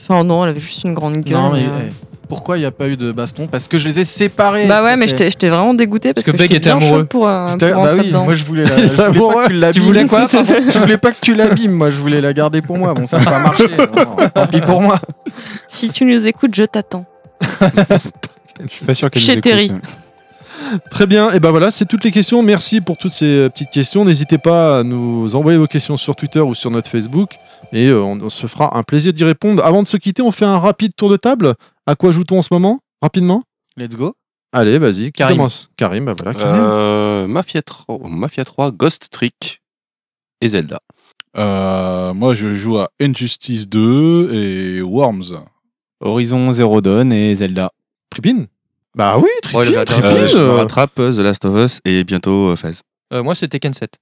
[0.00, 1.36] Enfin, non, elle avait juste une grande gueule.
[1.36, 3.78] Non, mais mais, euh, eh, pourquoi il n'y a pas eu de baston Parce que
[3.78, 4.66] je les ai séparés.
[4.66, 7.04] Bah ouais, mais j'étais vraiment dégoûté parce, Parce que que, j'étais était bien amoureux.
[7.04, 8.24] pour, euh, pour bah oui, dedans.
[8.24, 10.26] moi je voulais, la, je voulais pas que tu voulais quoi
[10.72, 12.92] Je voulais pas que tu l'abîmes, moi je voulais la garder pour moi.
[12.94, 13.64] Bon, ça n'a pas marché.
[13.96, 14.98] Non, tant pis pour moi.
[15.68, 17.06] Si tu nous écoutes, je t'attends.
[17.90, 19.42] Je suis pas sûr qu'elle nous Chez écoute.
[19.44, 19.72] Terry.
[20.90, 22.42] Très bien, et ben voilà, c'est toutes les questions.
[22.42, 24.04] Merci pour toutes ces euh, petites questions.
[24.04, 27.30] N'hésitez pas à nous envoyer vos questions sur Twitter ou sur notre Facebook.
[27.72, 29.64] Et euh, on, on se fera un plaisir d'y répondre.
[29.64, 31.54] Avant de se quitter, on fait un rapide tour de table.
[31.88, 32.80] À quoi joue-t-on en ce moment?
[33.00, 33.42] Rapidement?
[33.78, 34.14] Let's go.
[34.52, 35.38] Allez, vas-y, Karim.
[35.38, 35.70] commence?
[35.74, 36.38] Karim, bah voilà.
[36.38, 36.62] Karim.
[36.62, 39.62] Euh, Mafia 3, Mafia 3, Ghost Trick
[40.42, 40.80] et Zelda.
[41.38, 45.42] Euh, moi, je joue à Injustice 2 et Worms.
[46.02, 47.72] Horizon Zero Dawn et Zelda.
[48.10, 48.44] Tripin
[48.94, 49.22] Bah oui,
[49.54, 52.50] Ouais, Tripin, le Tripin, Euh, je me rattrape euh, The Last of Us et bientôt
[52.50, 52.82] euh, Fez.
[53.14, 53.94] Euh, moi, c'était Tekken 7.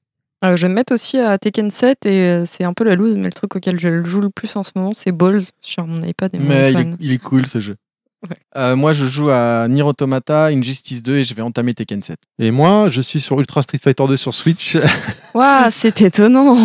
[0.46, 2.94] Euh, je vais me mettre aussi à Tekken 7 et euh, c'est un peu la
[2.94, 5.86] loose, mais le truc auquel je joue le plus en ce moment, c'est Balls sur
[5.86, 6.96] mon iPad et mon Mais il est, iPhone.
[7.00, 7.76] il est cool ce jeu.
[8.56, 12.16] Euh, moi, je joue à Nier Automata, Injustice 2 et je vais entamer Tekken 7.
[12.38, 14.76] Et moi, je suis sur Ultra Street Fighter 2 sur Switch
[15.34, 16.56] Waouh, c'est étonnant.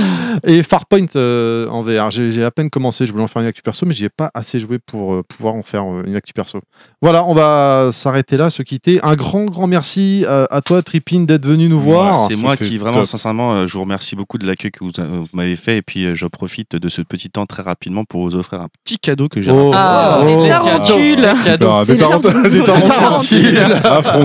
[0.46, 2.10] et Farpoint euh, en VR.
[2.12, 4.32] J'ai à peine commencé, je voulais en faire une actu perso, mais j'y ai pas
[4.34, 6.62] assez joué pour euh, pouvoir en faire euh, une actu perso.
[7.02, 9.00] Voilà, on va s'arrêter là, se quitter.
[9.04, 12.28] Un grand, grand merci euh, à toi, Tripin, d'être venu nous voir.
[12.28, 13.06] C'est moi qui, vraiment, top.
[13.08, 15.78] sincèrement, euh, je vous remercie beaucoup de l'accueil que vous, euh, vous m'avez fait.
[15.78, 18.68] Et puis, euh, je profite de ce petit temps très rapidement pour vous offrir un
[18.86, 19.72] petit cadeau que j'ai Oh.
[19.74, 21.51] Ah, Oh.
[21.58, 21.98] Des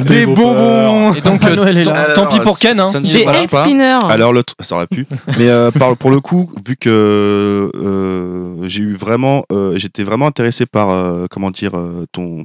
[0.04, 1.14] des bonbons.
[1.14, 2.14] Et donc, Papa euh, Noël est tant, là.
[2.14, 2.78] tant pis pour Ken.
[2.80, 2.90] Hein.
[3.00, 3.64] Des pas.
[3.64, 3.98] spinners.
[4.08, 5.06] Alors, ça aurait pu.
[5.38, 10.66] Mais euh, pour le coup, vu que euh, j'ai eu vraiment, euh, j'étais vraiment intéressé
[10.66, 12.44] par, euh, comment dire, euh, ton.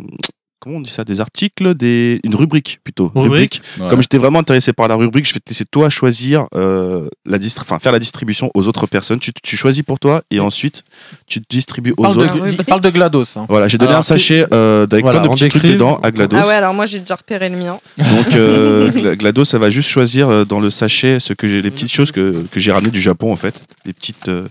[0.61, 2.19] Comment on dit ça Des articles des...
[2.23, 3.11] Une rubrique plutôt.
[3.15, 3.61] Rubrique.
[3.79, 3.89] Ouais.
[3.89, 7.39] Comme j'étais vraiment intéressé par la rubrique, je vais te laisser toi choisir, euh, la
[7.39, 9.19] distri- enfin, faire la distribution aux autres personnes.
[9.19, 10.83] Tu, tu choisis pour toi et ensuite
[11.25, 12.35] tu distribues aux Parle autres.
[12.35, 12.61] de, rubrique.
[12.67, 13.37] parle de GLaDOS.
[13.37, 13.45] hein.
[13.49, 15.99] Voilà, j'ai donné Alors, un sachet euh, avec voilà, plein de on petits trucs dedans
[16.03, 16.37] à GLaDOS.
[16.39, 17.79] Ah ouais, alors moi j'ai déjà repéré le mien.
[17.97, 21.63] Donc euh, Gla- GLaDOS, ça va juste choisir euh, dans le sachet ce que j'ai,
[21.63, 24.27] les petites choses que, que j'ai ramenées du Japon en fait, les petites.
[24.27, 24.47] euh,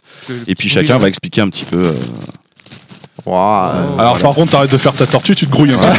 [0.48, 1.94] et puis chacun va expliquer un petit peu.
[3.26, 5.86] Euh, Alors, par contre, t'arrêtes de faire ta tortue, tu te grouilles un peu.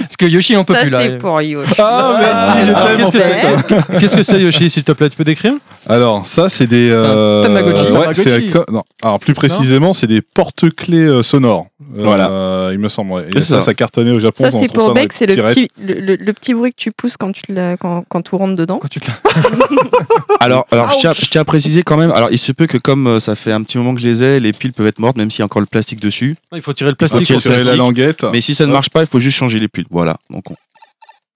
[0.00, 0.98] Parce que Yoshi en peut Ça plus là.
[1.02, 1.72] c'est pour Yoshi.
[1.78, 3.84] Ah, merci, je Alors, t'aime en qu'est-ce que fait.
[3.90, 5.52] c'est Qu'est-ce que c'est, Yoshi, s'il te plaît Tu peux décrire?
[5.88, 6.88] Alors, ça, c'est des.
[6.90, 7.84] euh, Tamagotchi.
[7.84, 8.22] ouais, Tamagotchi.
[8.22, 8.82] c'est co- non.
[9.02, 11.66] Alors, plus précisément, c'est des porte-clés euh, sonores.
[11.96, 12.70] Euh, Voilà.
[12.72, 13.12] il me semble.
[13.12, 13.22] ouais.
[13.34, 13.66] Et C'est ça, ça.
[13.66, 14.44] ça cartonnait au Japon.
[14.50, 16.90] Ça on c'est pour Beck, c'est le petit, le, le- le petit bruit que tu
[16.90, 17.42] pousses quand tu,
[17.80, 18.78] quand, quand tu rentres dedans.
[18.80, 19.14] Quand tu te la-
[20.40, 22.10] Alors, alors je, tiens, je tiens à préciser quand même.
[22.12, 24.40] Alors, il se peut que comme ça fait un petit moment que je les ai,
[24.40, 26.36] les piles peuvent être mortes, même a encore le plastique dessus.
[26.54, 27.38] Il faut tirer le Il faut plastique.
[27.38, 27.78] tirer la plastique.
[27.78, 28.24] languette.
[28.32, 29.86] Mais si ça ne marche pas, il faut juste changer les piles.
[29.90, 30.16] Voilà.
[30.30, 30.56] Donc, on-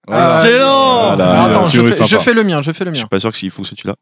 [0.07, 0.39] Voilà.
[0.45, 1.43] Excellent Voilà.
[1.43, 2.99] Attends, je fais, je le mien, je fais le je mien.
[2.99, 3.95] suis pas sûr que s'il fonctionne celui-là.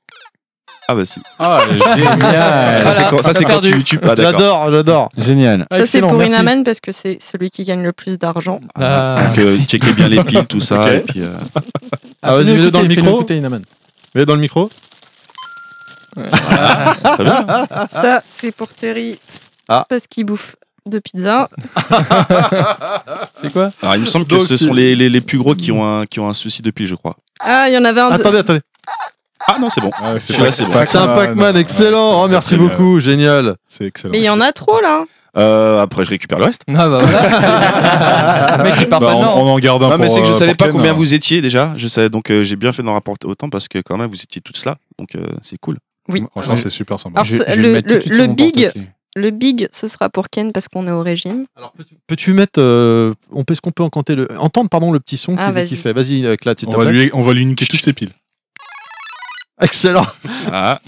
[0.88, 1.22] Ah bah si.
[1.40, 1.62] Ah,
[1.96, 2.82] génial.
[2.84, 4.00] Ça c'est quand, ça, c'est quand tu, tu...
[4.04, 4.14] Ah.
[4.18, 5.10] J'adore, j'adore.
[5.18, 5.66] Génial.
[5.72, 6.34] Ça c'est pour merci.
[6.34, 8.60] Inaman parce que c'est celui qui gagne le plus d'argent.
[8.76, 9.28] Ah.
[9.28, 10.82] Donc, euh, checker bien les piles, tout ça.
[10.82, 10.88] Ok.
[10.92, 11.30] Et puis, euh,
[12.24, 13.08] Ah, vas-y, mets-le dans le micro.
[13.16, 13.62] écouter, Inaman.
[14.16, 14.70] Mets dans le micro.
[17.90, 19.18] Ça c'est pour Terry
[19.70, 19.86] Ah.
[19.90, 21.48] parce qu'il bouffe de pizza.
[23.36, 25.56] C'est quoi Alors, il me semble que Donc, ce sont les, les, les plus gros
[25.56, 27.16] qui ont un, qui ont un souci de pile, je crois.
[27.40, 28.10] Ah, il y en avait un.
[28.10, 28.62] de- Attendez, attendez.
[29.48, 29.92] Ah non, c'est bon.
[30.04, 30.74] Ouais, c'est bon.
[30.74, 32.24] Un Pac-Man, excellent.
[32.24, 32.70] Oh, merci génial.
[32.70, 33.56] beaucoup, génial.
[33.68, 34.12] C'est excellent.
[34.12, 35.02] Mais il y en a trop là.
[35.38, 36.62] Euh, après, je récupère le reste.
[36.68, 38.58] Ah bah voilà.
[38.58, 40.32] Le mec il part Bah, pas on, en garde un Non, mais c'est que je
[40.32, 40.96] euh, savais pas Ken, combien hein.
[40.96, 41.74] vous étiez déjà.
[41.78, 44.22] Je savais, donc euh, j'ai bien fait d'en rapporter autant parce que quand même vous
[44.22, 44.76] étiez toutes là.
[45.00, 45.78] Donc euh, c'est cool.
[46.10, 46.22] Oui.
[46.32, 47.22] Franchement, c'est super sympa.
[47.22, 48.74] Alors, Je- ce- je vais le, big.
[49.16, 51.46] Le big, ce sera pour Ken parce qu'on est au régime.
[51.58, 51.74] Alors,
[52.08, 52.60] peux-tu, mettre.
[52.60, 55.78] euh, on peut, est-ce qu'on peut entendre le, entendre pardon, le petit son Ah, qu'il
[55.78, 55.94] fait?
[55.94, 58.12] Vas-y, euh, te On va, lui, on va lui niquer toutes ses piles.
[59.62, 60.06] Excellent.
[60.52, 60.80] Ah.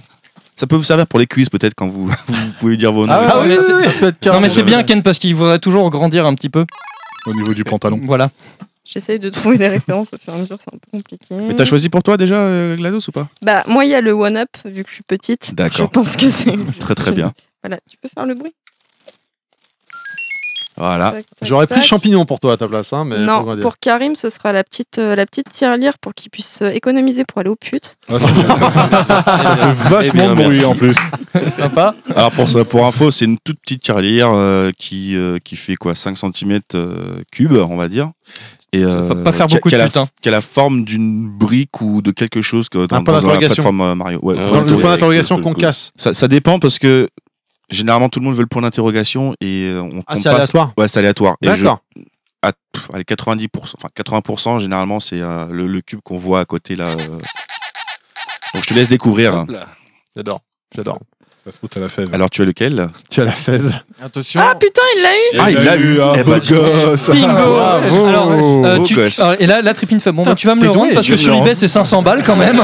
[0.55, 3.13] Ça peut vous servir pour les quiz peut-être quand vous, vous pouvez dire vos noms.
[3.13, 6.25] Ah, ouais, ça peut être Non mais c'est bien Ken parce qu'il voudrait toujours grandir
[6.25, 6.65] un petit peu.
[7.25, 7.99] Au niveau du pantalon.
[8.03, 8.29] Voilà.
[8.85, 11.25] J'essaye de trouver des références au fur et à mesure, c'est un peu compliqué.
[11.31, 13.29] Mais t'as choisi pour toi déjà euh, GLaDOS ou pas?
[13.41, 15.55] Bah, moi, il y a le one-up, vu que je suis petite.
[15.55, 15.85] D'accord.
[15.85, 16.57] Je pense que c'est.
[16.79, 17.31] Très très bien.
[17.63, 18.53] Voilà, tu peux faire le bruit
[20.75, 21.13] Voilà.
[21.43, 22.91] J'aurais pris champignon pour toi à ta place.
[22.93, 23.61] Hein, mais Non, dire.
[23.61, 27.25] pour Karim, ce sera la petite, euh, la petite tirelire pour qu'il puisse euh, économiser
[27.25, 27.95] pour aller aux putes.
[28.09, 30.97] Ah, ça, fait, ça- ça fait Eh vachement de bruit en plus.
[31.51, 31.93] Sympa.
[32.15, 35.75] Alors pour, ça- pour info, c'est une toute petite tirelire euh, qui, euh, qui fait
[35.75, 36.59] quoi 5 cm
[37.31, 38.11] cube, on va dire.
[38.73, 40.07] Et, euh, pas faire beaucoup de putes, hein.
[40.23, 43.27] Qui a la forme d'une brique ou de quelque chose que dans, Un point dans
[43.27, 43.53] la d'interrogation.
[43.61, 44.19] plateforme euh, Mario.
[44.23, 44.79] Ouais, Ah, point Dans le d'interrogation.
[44.81, 45.91] point d'interrogation qu'on casse.
[45.95, 47.07] ça, ça dépend parce que
[47.69, 50.73] généralement tout le monde veut le point d'interrogation et euh, on Ah, c'est pas- aléatoire.
[50.77, 51.35] Ouais, c'est aléatoire.
[51.41, 51.79] Et je- D'accord.
[52.41, 56.45] à, pff, allez, 90%, enfin 80% généralement c'est euh, le, le cube qu'on voit à
[56.45, 56.89] côté là.
[56.89, 57.07] euh.
[58.53, 59.45] Donc je te laisse découvrir.
[59.47, 59.65] Là.
[60.15, 60.41] J'adore.
[60.75, 60.99] J'adore.
[61.45, 62.07] Ça se trouve, t'as la fève.
[62.13, 63.69] Alors tu as lequel Tu as la fève.
[64.01, 64.39] Attention.
[64.41, 66.01] Ah putain, il l'a eu Ah, il l'a eu.
[66.01, 66.85] un Eh beau ben, donc.
[66.85, 67.09] gosse.
[67.09, 67.27] Bingo.
[68.07, 69.19] Alors, euh, Beau tu- gosse.
[69.19, 70.93] alors, et là, la tripine fait bon, bah, tu vas me t'es le rendre doué,
[70.93, 72.63] parce tu que sur eBay c'est 500 balles quand même.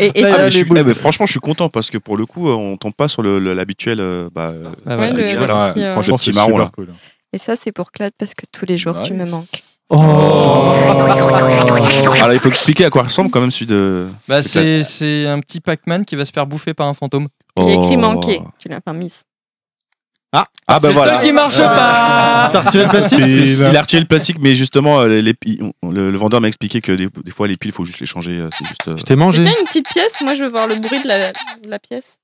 [0.00, 0.78] Et, ça, Ah, je suis- boules.
[0.78, 3.06] eh ben, franchement, je suis content parce que pour le coup, euh, on tombe pas
[3.08, 3.98] sur le- le- l'habituel.
[4.00, 5.12] euh, bah, euh, Ah, Ouais, voilà.
[5.12, 5.36] le- le petit,
[5.84, 6.70] euh, Franchement, petit c'est marron, là.
[6.74, 6.88] cool.
[7.34, 9.48] Et ça, c'est pour Claude parce que tous les jours, tu me manques.
[9.90, 10.76] Alors
[12.32, 14.06] il faut expliquer à quoi ressemble quand même celui de.
[14.28, 17.26] Bah, c'est c'est un petit Pac-Man qui va se faire bouffer par un fantôme.
[17.56, 18.00] Il y a écrit Oh.
[18.00, 18.40] manqué.
[18.58, 19.12] Tu l'as pas mis.
[20.36, 21.18] Ah, ah bah voilà.
[21.18, 25.06] qui marche pas T'as retiré le plastique Il a retiré le plastique, mais justement, euh,
[25.08, 25.34] les, les
[25.82, 28.06] le, le vendeur m'a expliqué que des, des fois les piles, il faut juste les
[28.06, 28.38] changer.
[28.40, 28.88] euh, C'est juste.
[28.88, 29.42] euh, Je t'ai mangé.
[29.42, 30.14] bien une petite pièce.
[30.22, 32.16] Moi, je veux voir le bruit de la, de la pièce.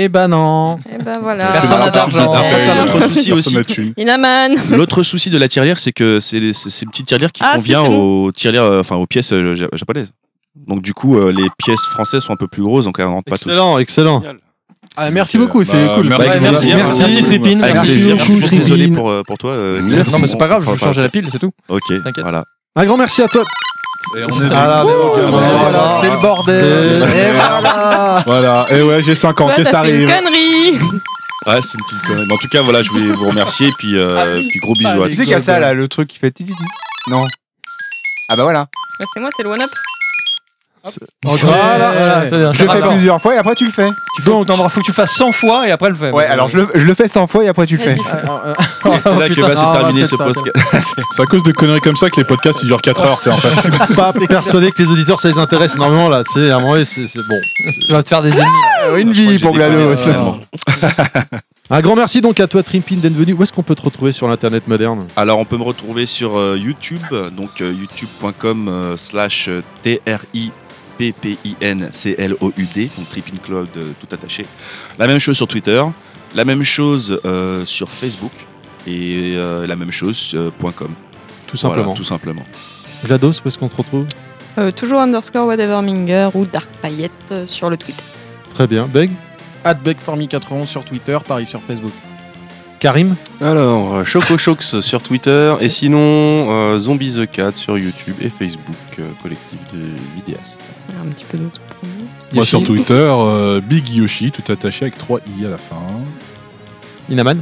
[0.00, 0.78] Eh ben non.
[0.94, 1.46] Et ben voilà.
[1.48, 2.32] Personne n'a d'argent.
[2.46, 3.56] Ça, c'est un autre souci aussi.
[3.96, 4.54] Inaman.
[4.70, 8.30] L'autre souci de la tirelire, c'est que c'est une petite tirelire qui Ah, convient aux
[8.30, 10.12] tirelires, euh, enfin aux pièces euh, ja- japonaises.
[10.68, 13.28] Donc du coup, euh, les pièces françaises sont un peu plus grosses, donc elles rentrent
[13.30, 13.46] pas tous.
[13.48, 14.22] Excellent, excellent.
[14.96, 16.08] Ah, merci beaucoup, c'est Bah, cool.
[16.08, 16.28] merci.
[16.40, 18.58] Merci, merci, Merci beaucoup, Je suis Tripine.
[18.58, 19.52] désolé pour, pour toi.
[19.52, 19.80] euh.
[19.80, 21.50] Non, mais c'est pas grave, je vais changer la pile, c'est tout.
[21.68, 21.82] Ok,
[22.18, 22.44] voilà.
[22.76, 23.44] Un grand merci à toi.
[24.16, 27.02] Et on est Ah là, Voilà, c'est le bordel.
[27.02, 28.22] Et voilà.
[28.26, 30.78] Voilà, et ouais, j'ai 5 ans, qu'est-ce t'arrive connerie.
[31.46, 32.32] Ouais, c'est une petite connerie.
[32.32, 35.10] En tout cas, voilà, je voulais vous remercier, puis, euh, puis gros bisous à Allez,
[35.10, 36.52] Tu sais qu'il y a ça là, le truc qui fait titi
[37.08, 37.24] Non.
[38.28, 38.68] Ah bah voilà.
[38.98, 39.70] Bah, c'est moi, c'est le one-up.
[41.24, 42.52] Voilà, c'est bien.
[42.52, 43.88] Je le fais plusieurs fois et après tu le fais.
[44.16, 46.10] Tu faut, non, faut que tu fasses 100 fois et après le fais.
[46.10, 47.94] Ouais, alors je le, je le fais 100 fois et après tu le fais.
[47.94, 48.96] Vas-y.
[48.96, 50.54] Et c'est là que va se terminer ce podcast.
[51.10, 53.30] C'est à cause de conneries comme ça que les podcasts ils durent 4 heures, sais,
[53.30, 53.48] en fait.
[53.70, 56.22] Je suis pas persuadé que les auditeurs ça les intéresse énormément là.
[56.24, 57.72] Tu sais, à un moment donné, c'est c'est bon.
[57.86, 59.00] Tu vas te faire des ennemis.
[59.00, 60.08] Une vie pour GLaDOS.
[61.70, 63.34] Un grand merci donc à toi Trimpin d'être venu.
[63.34, 65.06] Où est-ce qu'on peut te retrouver sur l'internet moderne?
[65.16, 67.02] Alors, on peut me retrouver sur euh, YouTube,
[67.36, 69.50] donc euh, youtube.com euh, slash
[70.98, 74.44] T-R-I-P-P-I-N-C-L-O-U-D, donc Tripping Cloud euh, tout attaché.
[74.98, 75.82] La même chose sur Twitter,
[76.34, 78.32] la même chose euh, sur Facebook
[78.86, 80.88] et euh, la même chose euh, point .com.
[81.46, 81.94] Tout Voilà, simplement.
[81.94, 82.44] tout simplement.
[83.04, 84.06] GLaDOS, où est-ce qu'on te retrouve?
[84.58, 88.02] Euh, toujours underscore whatever minger ou dark paillette euh, sur le Twitter.
[88.54, 88.86] Très bien.
[88.86, 89.10] Beg?
[89.64, 91.92] Adbegformy91 sur Twitter, pareil sur Facebook.
[92.80, 93.16] Karim?
[93.40, 98.76] Alors, Choco Shox sur Twitter et sinon euh, Zombie the Cat sur YouTube et Facebook,
[99.00, 99.80] euh, collectif de
[100.14, 100.60] vidéastes.
[101.08, 101.60] Un petit peu d'autres.
[102.32, 105.76] Moi sur Twitter, euh, Big Yoshi, tout attaché avec 3 i à la fin.
[107.10, 107.40] Inaman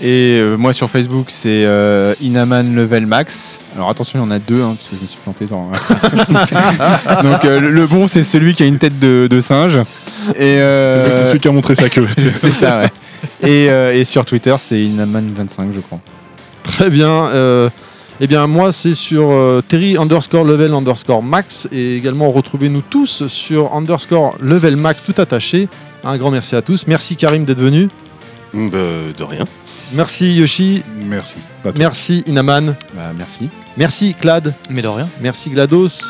[0.00, 3.60] Et euh, moi sur Facebook, c'est euh, Inaman Level Max.
[3.74, 5.70] Alors attention, il y en a deux, hein, parce que je me suis planté dans.
[7.22, 9.78] Donc euh, le- le bon, c'est celui qui a une tête de, de singe.
[10.36, 12.06] Et euh, C'est celui qui a montré sa queue.
[12.36, 12.90] c'est ça, ouais.
[13.42, 15.98] Et, euh, et sur Twitter, c'est Inaman25, je crois.
[16.62, 17.28] Très bien.
[18.20, 21.68] Eh bien, moi, c'est sur euh, Terry underscore level underscore max.
[21.70, 25.68] Et également, retrouvez-nous tous sur underscore level max tout attaché.
[26.02, 26.86] Un grand merci à tous.
[26.86, 27.88] Merci Karim d'être venu.
[28.52, 28.78] Mm, bah,
[29.16, 29.44] de rien.
[29.92, 30.82] Merci Yoshi.
[30.96, 31.36] Merci.
[31.76, 32.74] Merci Inaman.
[32.94, 33.48] Bah, merci.
[33.76, 34.54] Merci Clad.
[34.68, 35.08] Mais de rien.
[35.20, 36.00] Merci GLaDOS.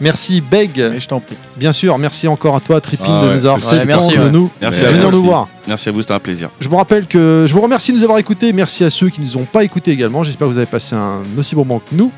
[0.00, 0.72] Merci Beg.
[0.76, 1.36] Mais je t'en prie.
[1.56, 4.22] Bien sûr, merci encore à toi Trippin Ah de ouais, nous avoir fait Merci, de
[4.22, 4.30] ouais.
[4.30, 5.48] nous Merci de à venir vous nous voir.
[5.66, 6.50] Merci à vous, c'était un plaisir.
[6.60, 8.52] Je vous rappelle que je vous remercie de nous avoir écoutés.
[8.52, 10.22] Merci à ceux qui ne nous ont pas écoutés également.
[10.24, 12.12] J'espère que vous avez passé un aussi bon moment que nous.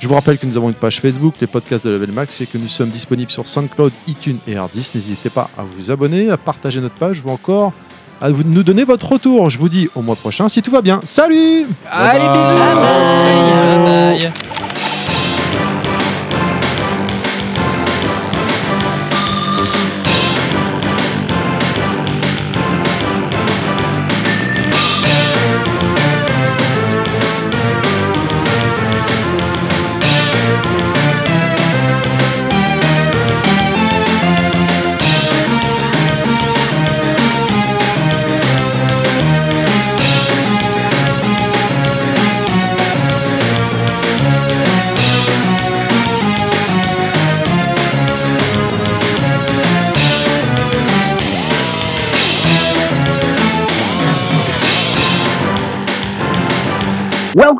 [0.00, 2.46] Je vous rappelle que nous avons une page Facebook, les podcasts de Level Max, et
[2.46, 4.90] que nous sommes disponibles sur SoundCloud, iTunes et Hardis.
[4.94, 7.72] N'hésitez pas à vous abonner, à partager notre page ou encore
[8.20, 9.50] à nous donner votre retour.
[9.50, 11.00] Je vous dis au mois prochain si tout va bien.
[11.04, 12.80] Salut Allez, bisous
[14.22, 14.67] Bye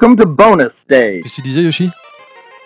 [0.01, 1.21] Welcome to bonus day.
[1.23, 1.91] Qu'est-ce que tu disais, Yoshi?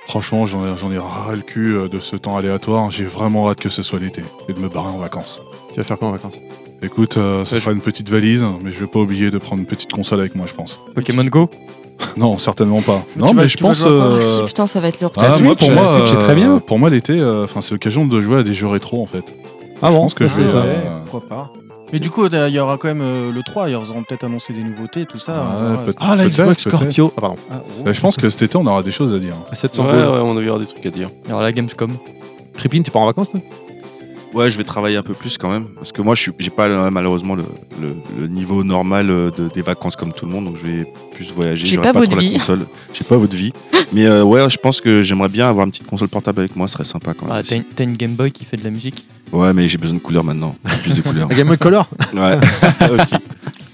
[0.06, 2.90] Franchement, j'en ai, j'en ai ras le cul euh, de ce temps aléatoire.
[2.90, 5.40] J'ai vraiment hâte que ce soit l'été et de me barrer en vacances.
[5.72, 6.34] Tu vas faire quoi en vacances?
[6.82, 9.60] Écoute, euh, ce Ouais, sera une petite valise, mais je vais pas oublier de prendre
[9.60, 10.78] une petite console avec moi, je pense.
[10.94, 11.48] Pokémon Go?
[12.18, 13.02] Non, certainement pas.
[13.16, 13.84] Mais non, vas- mais je pense.
[13.86, 15.22] euh, Si, putain, ça va être retour.
[15.22, 16.56] ah, moi, pour la moi, très bien.
[16.56, 19.06] euh, Pour moi, l'été, euh, enfin, c'est l'occasion de jouer à des jeux rétro, en
[19.06, 19.24] fait.
[19.80, 20.02] Ah je bon?
[20.02, 20.48] pense que je Ah, vais.
[20.48, 20.56] ça.
[20.58, 21.52] euh, Pourquoi pas
[21.92, 24.52] Mais du coup, il y aura quand même euh, le 3, ils auront peut-être annoncé
[24.52, 25.32] des nouveautés, tout ça.
[25.32, 26.76] Ouais, peut- Ah, la peut-être, Xbox peut-être.
[26.78, 27.12] Scorpio.
[27.16, 27.36] Ah, pardon.
[27.50, 27.54] Ah,
[27.86, 27.92] oh.
[27.92, 29.34] Je pense que cet été, on aura des choses à dire.
[29.50, 30.08] À 700 Ouais, balles.
[30.08, 31.10] on a eu des trucs à dire.
[31.26, 31.96] Il y aura la Gamescom.
[32.56, 33.40] Trippin, tu pars en vacances, toi?
[34.34, 36.50] Ouais, je vais travailler un peu plus quand même, parce que moi, je suis, j'ai
[36.50, 37.44] pas euh, malheureusement le,
[37.80, 40.86] le- le niveau normal euh, de, des vacances comme tout le monde, donc je vais
[41.14, 41.66] plus voyager.
[41.66, 42.28] J'ai j'aurai pas pas, votre trop vie.
[42.32, 42.66] la console.
[42.94, 43.52] J'ai pas votre vie,
[43.92, 46.66] mais euh, ouais, je pense que j'aimerais bien avoir une petite console portable avec moi,
[46.66, 47.34] ce serait sympa quand même.
[47.36, 47.42] Ah,
[47.76, 49.04] T'as une, Game Boy qui fait de la musique?
[49.32, 51.28] Ouais, mais j'ai besoin de couleurs maintenant, plus de couleurs.
[51.30, 51.88] La Game Boy Color?
[52.14, 52.38] Ouais,
[53.00, 53.16] aussi.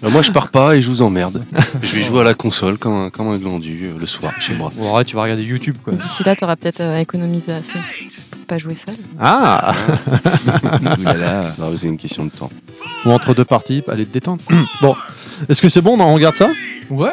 [0.02, 1.44] Bah, moi, je pars pas et je vous emmerde.
[1.82, 4.72] je vais jouer à la console comme un, comme un glandu le soir chez moi.
[4.92, 5.92] Arrête, tu vas regarder YouTube, quoi.
[5.94, 7.78] D'ici là, t'auras peut-être euh, économisé assez
[8.48, 8.96] pas jouer seul.
[9.20, 9.74] Ah
[11.76, 12.50] c'est une question de temps.
[13.04, 14.42] Ou entre deux parties, allez te détendre.
[14.80, 14.96] bon,
[15.48, 16.48] est-ce que c'est bon On regarde ça?
[16.90, 17.12] Ouais.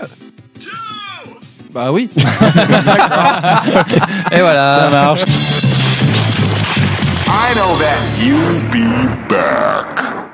[1.72, 2.10] Bah oui.
[4.32, 4.80] Et voilà.
[4.80, 5.26] Ça marche.
[7.28, 8.88] I know that you'll be
[9.28, 10.25] back.